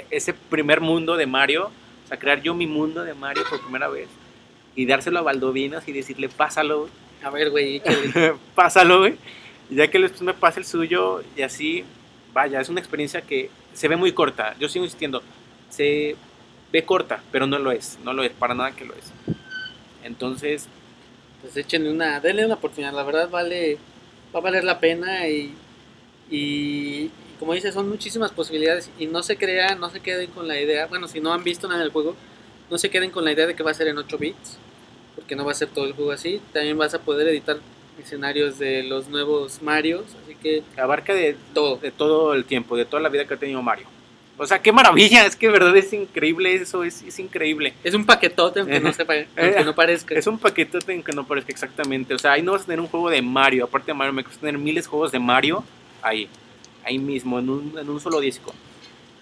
ese 0.09 0.33
primer 0.33 0.81
mundo 0.81 1.17
de 1.17 1.25
Mario, 1.25 1.71
o 2.05 2.07
sea, 2.07 2.17
crear 2.17 2.41
yo 2.41 2.53
mi 2.53 2.67
mundo 2.67 3.03
de 3.03 3.13
Mario 3.13 3.43
por 3.49 3.61
primera 3.61 3.87
vez 3.87 4.07
y 4.75 4.85
dárselo 4.85 5.19
a 5.19 5.23
Valdovinos 5.23 5.87
y 5.87 5.91
decirle, 5.91 6.29
pásalo. 6.29 6.89
A 7.23 7.29
ver, 7.29 7.49
güey, 7.49 7.81
pásalo, 8.55 8.99
güey. 8.99 9.15
Y 9.69 9.75
ya 9.75 9.87
que 9.89 9.99
después 9.99 10.21
me 10.21 10.33
pase 10.33 10.59
el 10.59 10.65
suyo 10.65 11.23
y 11.37 11.41
así, 11.41 11.83
vaya, 12.33 12.59
es 12.59 12.69
una 12.69 12.79
experiencia 12.79 13.21
que 13.21 13.49
se 13.73 13.87
ve 13.87 13.95
muy 13.95 14.11
corta. 14.11 14.55
Yo 14.59 14.67
sigo 14.67 14.85
insistiendo, 14.85 15.23
se 15.69 16.15
ve 16.71 16.83
corta, 16.83 17.21
pero 17.31 17.47
no 17.47 17.59
lo 17.59 17.71
es, 17.71 17.97
no 18.03 18.13
lo 18.13 18.23
es, 18.23 18.31
para 18.31 18.55
nada 18.55 18.71
que 18.71 18.85
lo 18.85 18.93
es. 18.93 19.11
Entonces, 20.03 20.67
pues 21.41 21.55
échenle 21.55 21.91
una, 21.91 22.19
denle 22.19 22.45
una 22.45 22.55
oportunidad, 22.55 22.93
la 22.93 23.03
verdad 23.03 23.29
vale, 23.29 23.77
va 24.33 24.39
a 24.39 24.43
valer 24.43 24.63
la 24.63 24.79
pena 24.79 25.27
y, 25.27 25.53
y, 26.29 27.09
como 27.39 27.53
dice, 27.53 27.71
son 27.71 27.89
muchísimas 27.89 28.31
posibilidades 28.31 28.89
y 28.99 29.07
no 29.07 29.23
se 29.23 29.37
crean, 29.37 29.79
no 29.79 29.89
se 29.89 29.99
queden 29.99 30.31
con 30.31 30.47
la 30.47 30.59
idea, 30.59 30.87
bueno, 30.87 31.07
si 31.07 31.21
no 31.21 31.33
han 31.33 31.43
visto 31.43 31.67
nada 31.67 31.81
del 31.81 31.91
juego, 31.91 32.15
no 32.69 32.77
se 32.77 32.89
queden 32.89 33.11
con 33.11 33.23
la 33.23 33.31
idea 33.31 33.47
de 33.47 33.55
que 33.55 33.63
va 33.63 33.71
a 33.71 33.73
ser 33.73 33.87
en 33.87 33.97
8 33.97 34.17
bits, 34.17 34.57
porque 35.15 35.35
no 35.35 35.45
va 35.45 35.51
a 35.51 35.55
ser 35.55 35.69
todo 35.69 35.85
el 35.85 35.93
juego 35.93 36.11
así. 36.11 36.41
También 36.51 36.77
vas 36.77 36.93
a 36.93 36.99
poder 36.99 37.27
editar 37.27 37.57
escenarios 37.99 38.59
de 38.59 38.83
los 38.83 39.07
nuevos 39.07 39.61
Marios, 39.61 40.05
así 40.23 40.35
que 40.35 40.63
Abarca 40.77 41.13
de 41.13 41.35
todo. 41.53 41.77
de 41.77 41.91
todo 41.91 42.33
el 42.33 42.45
tiempo, 42.45 42.75
de 42.75 42.85
toda 42.85 43.01
la 43.01 43.09
vida 43.09 43.25
que 43.25 43.35
ha 43.35 43.37
tenido 43.37 43.61
Mario. 43.61 43.87
O 44.35 44.47
sea, 44.47 44.59
qué 44.59 44.71
maravilla, 44.71 45.25
es 45.27 45.35
que 45.35 45.45
de 45.45 45.53
verdad 45.53 45.77
es 45.77 45.93
increíble 45.93 46.55
eso, 46.55 46.83
es, 46.83 47.03
es 47.03 47.19
increíble. 47.19 47.75
Es 47.83 47.93
un 47.93 48.03
paquetote, 48.05 48.61
aunque 48.61 48.79
no, 48.79 48.91
sepa, 48.93 49.13
aunque 49.37 49.63
no 49.63 49.75
parezca. 49.75 50.15
Es 50.15 50.25
un 50.25 50.39
paquetote 50.39 50.91
en 50.91 51.03
que 51.03 51.11
no 51.11 51.27
parezca 51.27 51.51
exactamente. 51.51 52.15
O 52.15 52.19
sea, 52.19 52.31
ahí 52.31 52.41
no 52.41 52.53
vas 52.53 52.63
a 52.63 52.65
tener 52.65 52.79
un 52.79 52.87
juego 52.87 53.11
de 53.11 53.21
Mario. 53.21 53.65
Aparte 53.65 53.91
de 53.91 53.93
Mario, 53.93 54.13
me 54.13 54.23
vas 54.23 54.35
a 54.35 54.39
tener 54.39 54.57
miles 54.57 54.85
de 54.85 54.89
juegos 54.89 55.11
de 55.11 55.19
Mario 55.19 55.63
ahí, 56.01 56.27
ahí 56.83 56.97
mismo, 56.97 57.37
en 57.37 57.49
un, 57.49 57.77
en 57.77 57.87
un 57.87 57.99
solo 57.99 58.19
disco. 58.19 58.53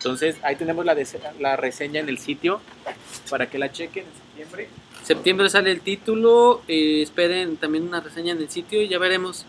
Entonces, 0.01 0.37
ahí 0.41 0.55
tenemos 0.55 0.83
la, 0.83 0.95
la 1.39 1.55
reseña 1.57 1.99
en 1.99 2.09
el 2.09 2.17
sitio 2.17 2.59
para 3.29 3.47
que 3.49 3.59
la 3.59 3.71
chequen 3.71 4.03
en 4.05 4.11
septiembre. 4.13 4.67
Septiembre 5.03 5.47
sale 5.49 5.69
el 5.71 5.81
título, 5.81 6.63
eh, 6.67 7.03
esperen 7.03 7.55
también 7.57 7.87
una 7.87 7.99
reseña 8.01 8.33
en 8.33 8.39
el 8.39 8.49
sitio 8.49 8.81
y 8.81 8.87
ya 8.87 8.97
veremos 8.97 9.45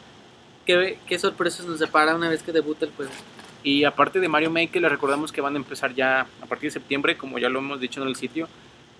qué, 0.66 0.98
qué 1.07 1.18
sorpresas 1.18 1.64
nos 1.64 1.78
depara 1.78 2.14
una 2.14 2.28
vez 2.28 2.42
que 2.42 2.53
debuta 2.53 2.84
el 2.84 2.90
juego. 2.92 3.11
Y 3.62 3.84
aparte 3.84 4.20
de 4.20 4.28
Mario 4.28 4.50
Maker, 4.50 4.82
les 4.82 4.90
recordamos 4.90 5.32
que 5.32 5.40
van 5.40 5.55
a 5.55 5.57
empezar 5.57 5.94
ya 5.94 6.26
a 6.42 6.46
partir 6.46 6.68
de 6.68 6.72
septiembre, 6.74 7.16
como 7.16 7.38
ya 7.38 7.48
lo 7.48 7.61
hemos 7.61 7.80
dicho 7.80 8.03
en 8.03 8.09
el 8.09 8.16
sitio, 8.16 8.46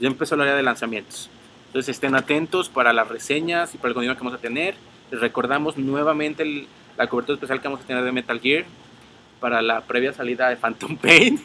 ya 0.01 0.09
empezó 0.09 0.37
el 0.37 0.41
área 0.43 0.55
de 0.55 0.63
lanzamientos. 0.63 1.29
Entonces 1.67 1.95
estén 1.97 2.15
atentos 2.15 2.71
para 2.71 2.95
las 2.95 3.09
reseñas 3.09 3.75
y 3.75 3.79
para 3.79 3.89
el 3.89 3.95
contenido 3.95 4.15
que 4.17 4.25
vamos 4.25 4.39
a 4.39 4.41
tener. 4.41 4.75
Les 5.11 5.21
recordamos 5.21 5.77
nuevamente 5.77 6.45
el- 6.45 6.67
la 6.97 7.09
cobertura 7.09 7.35
especial 7.35 7.61
que 7.61 7.69
vamos 7.69 7.85
a 7.85 7.87
tener 7.87 8.05
de 8.05 8.13
Metal 8.13 8.41
Gear 8.41 8.65
para 9.43 9.61
la 9.61 9.81
previa 9.83 10.13
salida 10.13 10.49
de 10.49 10.57
Phantom 10.57 10.97
Pain. 10.97 11.43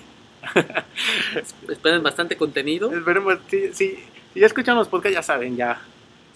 Esperen 1.68 2.04
bastante 2.04 2.38
contenido. 2.38 2.93
Esperemos, 2.95 3.39
sí, 3.50 3.72
sí, 3.74 4.00
si 4.34 4.39
ya 4.39 4.45
escuchan 4.45 4.78
los 4.78 4.88
podcasts 4.88 5.16
ya 5.16 5.24
saben 5.24 5.58
ya 5.58 5.82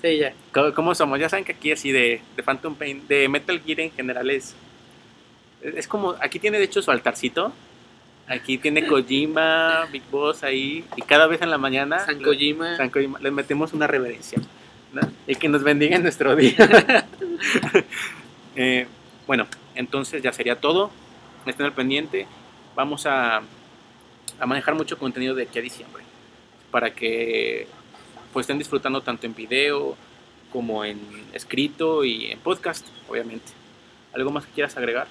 Sí, 0.02 0.18
ya. 0.18 0.34
cómo, 0.52 0.74
cómo 0.74 0.96
somos. 0.96 1.20
Ya 1.20 1.30
saben 1.30 1.46
que 1.46 1.52
aquí 1.52 1.72
así 1.72 1.92
de, 1.92 2.20
de 2.36 2.44
Phantom 2.44 2.74
Pain, 2.74 3.08
de 3.08 3.30
Metal 3.30 3.62
Gear 3.64 3.82
en 3.82 3.92
general 3.92 4.32
es, 4.32 4.56
es 5.62 5.88
como, 5.88 6.16
aquí 6.20 6.40
tiene 6.40 6.58
de 6.58 6.64
hecho 6.66 6.82
su 6.82 6.90
altarcito. 6.90 7.54
Aquí 8.28 8.58
tiene 8.58 8.88
Kojima, 8.88 9.86
Big 9.92 10.04
Boss 10.10 10.44
ahí, 10.44 10.84
y 10.98 11.02
cada 11.04 11.28
vez 11.28 11.44
en 11.44 11.52
la 11.52 11.60
mañana 11.60 12.00
San 12.00 12.22
Kojima. 12.22 12.76
San 12.78 12.90
Kojima, 12.90 13.20
les 13.20 13.32
metemos 13.32 13.74
una 13.74 13.86
reverencia. 13.86 14.40
¿no? 14.94 15.02
Y 15.28 15.36
que 15.36 15.48
nos 15.48 15.64
bendiga 15.64 15.96
en 15.96 16.04
nuestro 16.04 16.36
día. 16.36 16.56
Eh, 18.54 18.86
bueno, 19.28 19.48
entonces 19.76 20.22
ya 20.22 20.34
sería 20.34 20.58
todo. 20.60 20.92
Estén 21.46 21.66
al 21.66 21.74
pendiente. 21.74 22.28
Vamos 22.76 23.06
a, 23.06 23.42
a 24.40 24.46
manejar 24.46 24.76
mucho 24.76 24.98
contenido 24.98 25.36
de 25.36 25.44
aquí 25.44 25.60
a 25.60 25.62
diciembre. 25.62 26.04
Para 26.72 26.94
que 26.94 27.68
pues 28.34 28.46
estén 28.46 28.58
disfrutando 28.60 29.02
tanto 29.02 29.26
en 29.26 29.36
video 29.36 29.98
como 30.54 30.86
en 30.86 31.00
escrito 31.34 32.04
y 32.06 32.28
en 32.32 32.40
podcast, 32.40 32.86
obviamente. 33.10 33.52
¿Algo 34.14 34.32
más 34.32 34.46
que 34.46 34.52
quieras 34.54 34.78
agregar? 34.78 35.08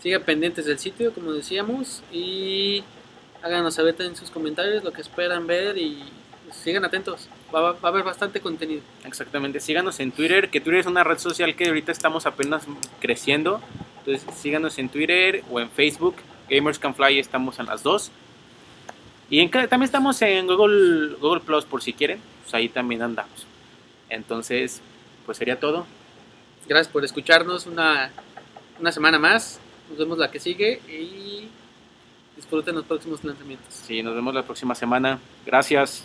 Sigan 0.00 0.22
pendientes 0.22 0.66
del 0.66 0.78
sitio, 0.78 1.12
como 1.12 1.32
decíamos, 1.32 2.02
y 2.12 2.84
háganos 3.42 3.74
saber 3.74 3.94
en 4.00 4.14
sus 4.16 4.30
comentarios 4.30 4.84
lo 4.84 4.92
que 4.92 5.00
esperan 5.00 5.46
ver 5.46 5.78
y 5.78 6.02
pues, 6.44 6.56
sigan 6.56 6.84
atentos. 6.84 7.28
Va, 7.54 7.60
va- 7.60 7.72
va 7.72 7.78
a 7.82 7.88
haber 7.88 8.02
bastante 8.04 8.40
contenido. 8.40 8.82
Exactamente, 9.04 9.60
síganos 9.60 9.98
en 10.00 10.12
Twitter, 10.12 10.50
que 10.50 10.60
Twitter 10.60 10.80
es 10.80 10.86
una 10.86 11.04
red 11.04 11.18
social 11.18 11.54
que 11.56 11.66
ahorita 11.68 11.90
estamos 11.92 12.26
apenas 12.26 12.64
creciendo. 13.00 13.60
Entonces 14.06 14.34
síganos 14.36 14.78
en 14.78 14.88
Twitter 14.88 15.42
o 15.50 15.60
en 15.60 15.70
Facebook. 15.70 16.16
Gamers 16.48 16.78
Can 16.78 16.94
Fly 16.94 17.18
estamos 17.18 17.58
en 17.58 17.66
las 17.66 17.82
dos. 17.82 18.10
Y 19.30 19.40
en, 19.40 19.50
también 19.50 19.84
estamos 19.84 20.20
en 20.20 20.46
Google, 20.46 21.16
Google 21.20 21.40
Plus 21.40 21.64
por 21.64 21.82
si 21.82 21.94
quieren. 21.94 22.20
Pues 22.42 22.54
ahí 22.54 22.68
también 22.68 23.00
andamos. 23.02 23.46
Entonces, 24.10 24.82
pues 25.24 25.38
sería 25.38 25.58
todo. 25.58 25.86
Gracias 26.68 26.92
por 26.92 27.04
escucharnos 27.04 27.66
una, 27.66 28.10
una 28.78 28.92
semana 28.92 29.18
más. 29.18 29.58
Nos 29.88 29.98
vemos 29.98 30.18
la 30.18 30.30
que 30.30 30.38
sigue 30.38 30.80
y 30.88 31.48
disfruten 32.36 32.74
los 32.74 32.84
próximos 32.84 33.24
lanzamientos. 33.24 33.72
Sí, 33.72 34.02
nos 34.02 34.14
vemos 34.14 34.34
la 34.34 34.42
próxima 34.42 34.74
semana. 34.74 35.18
Gracias. 35.46 36.04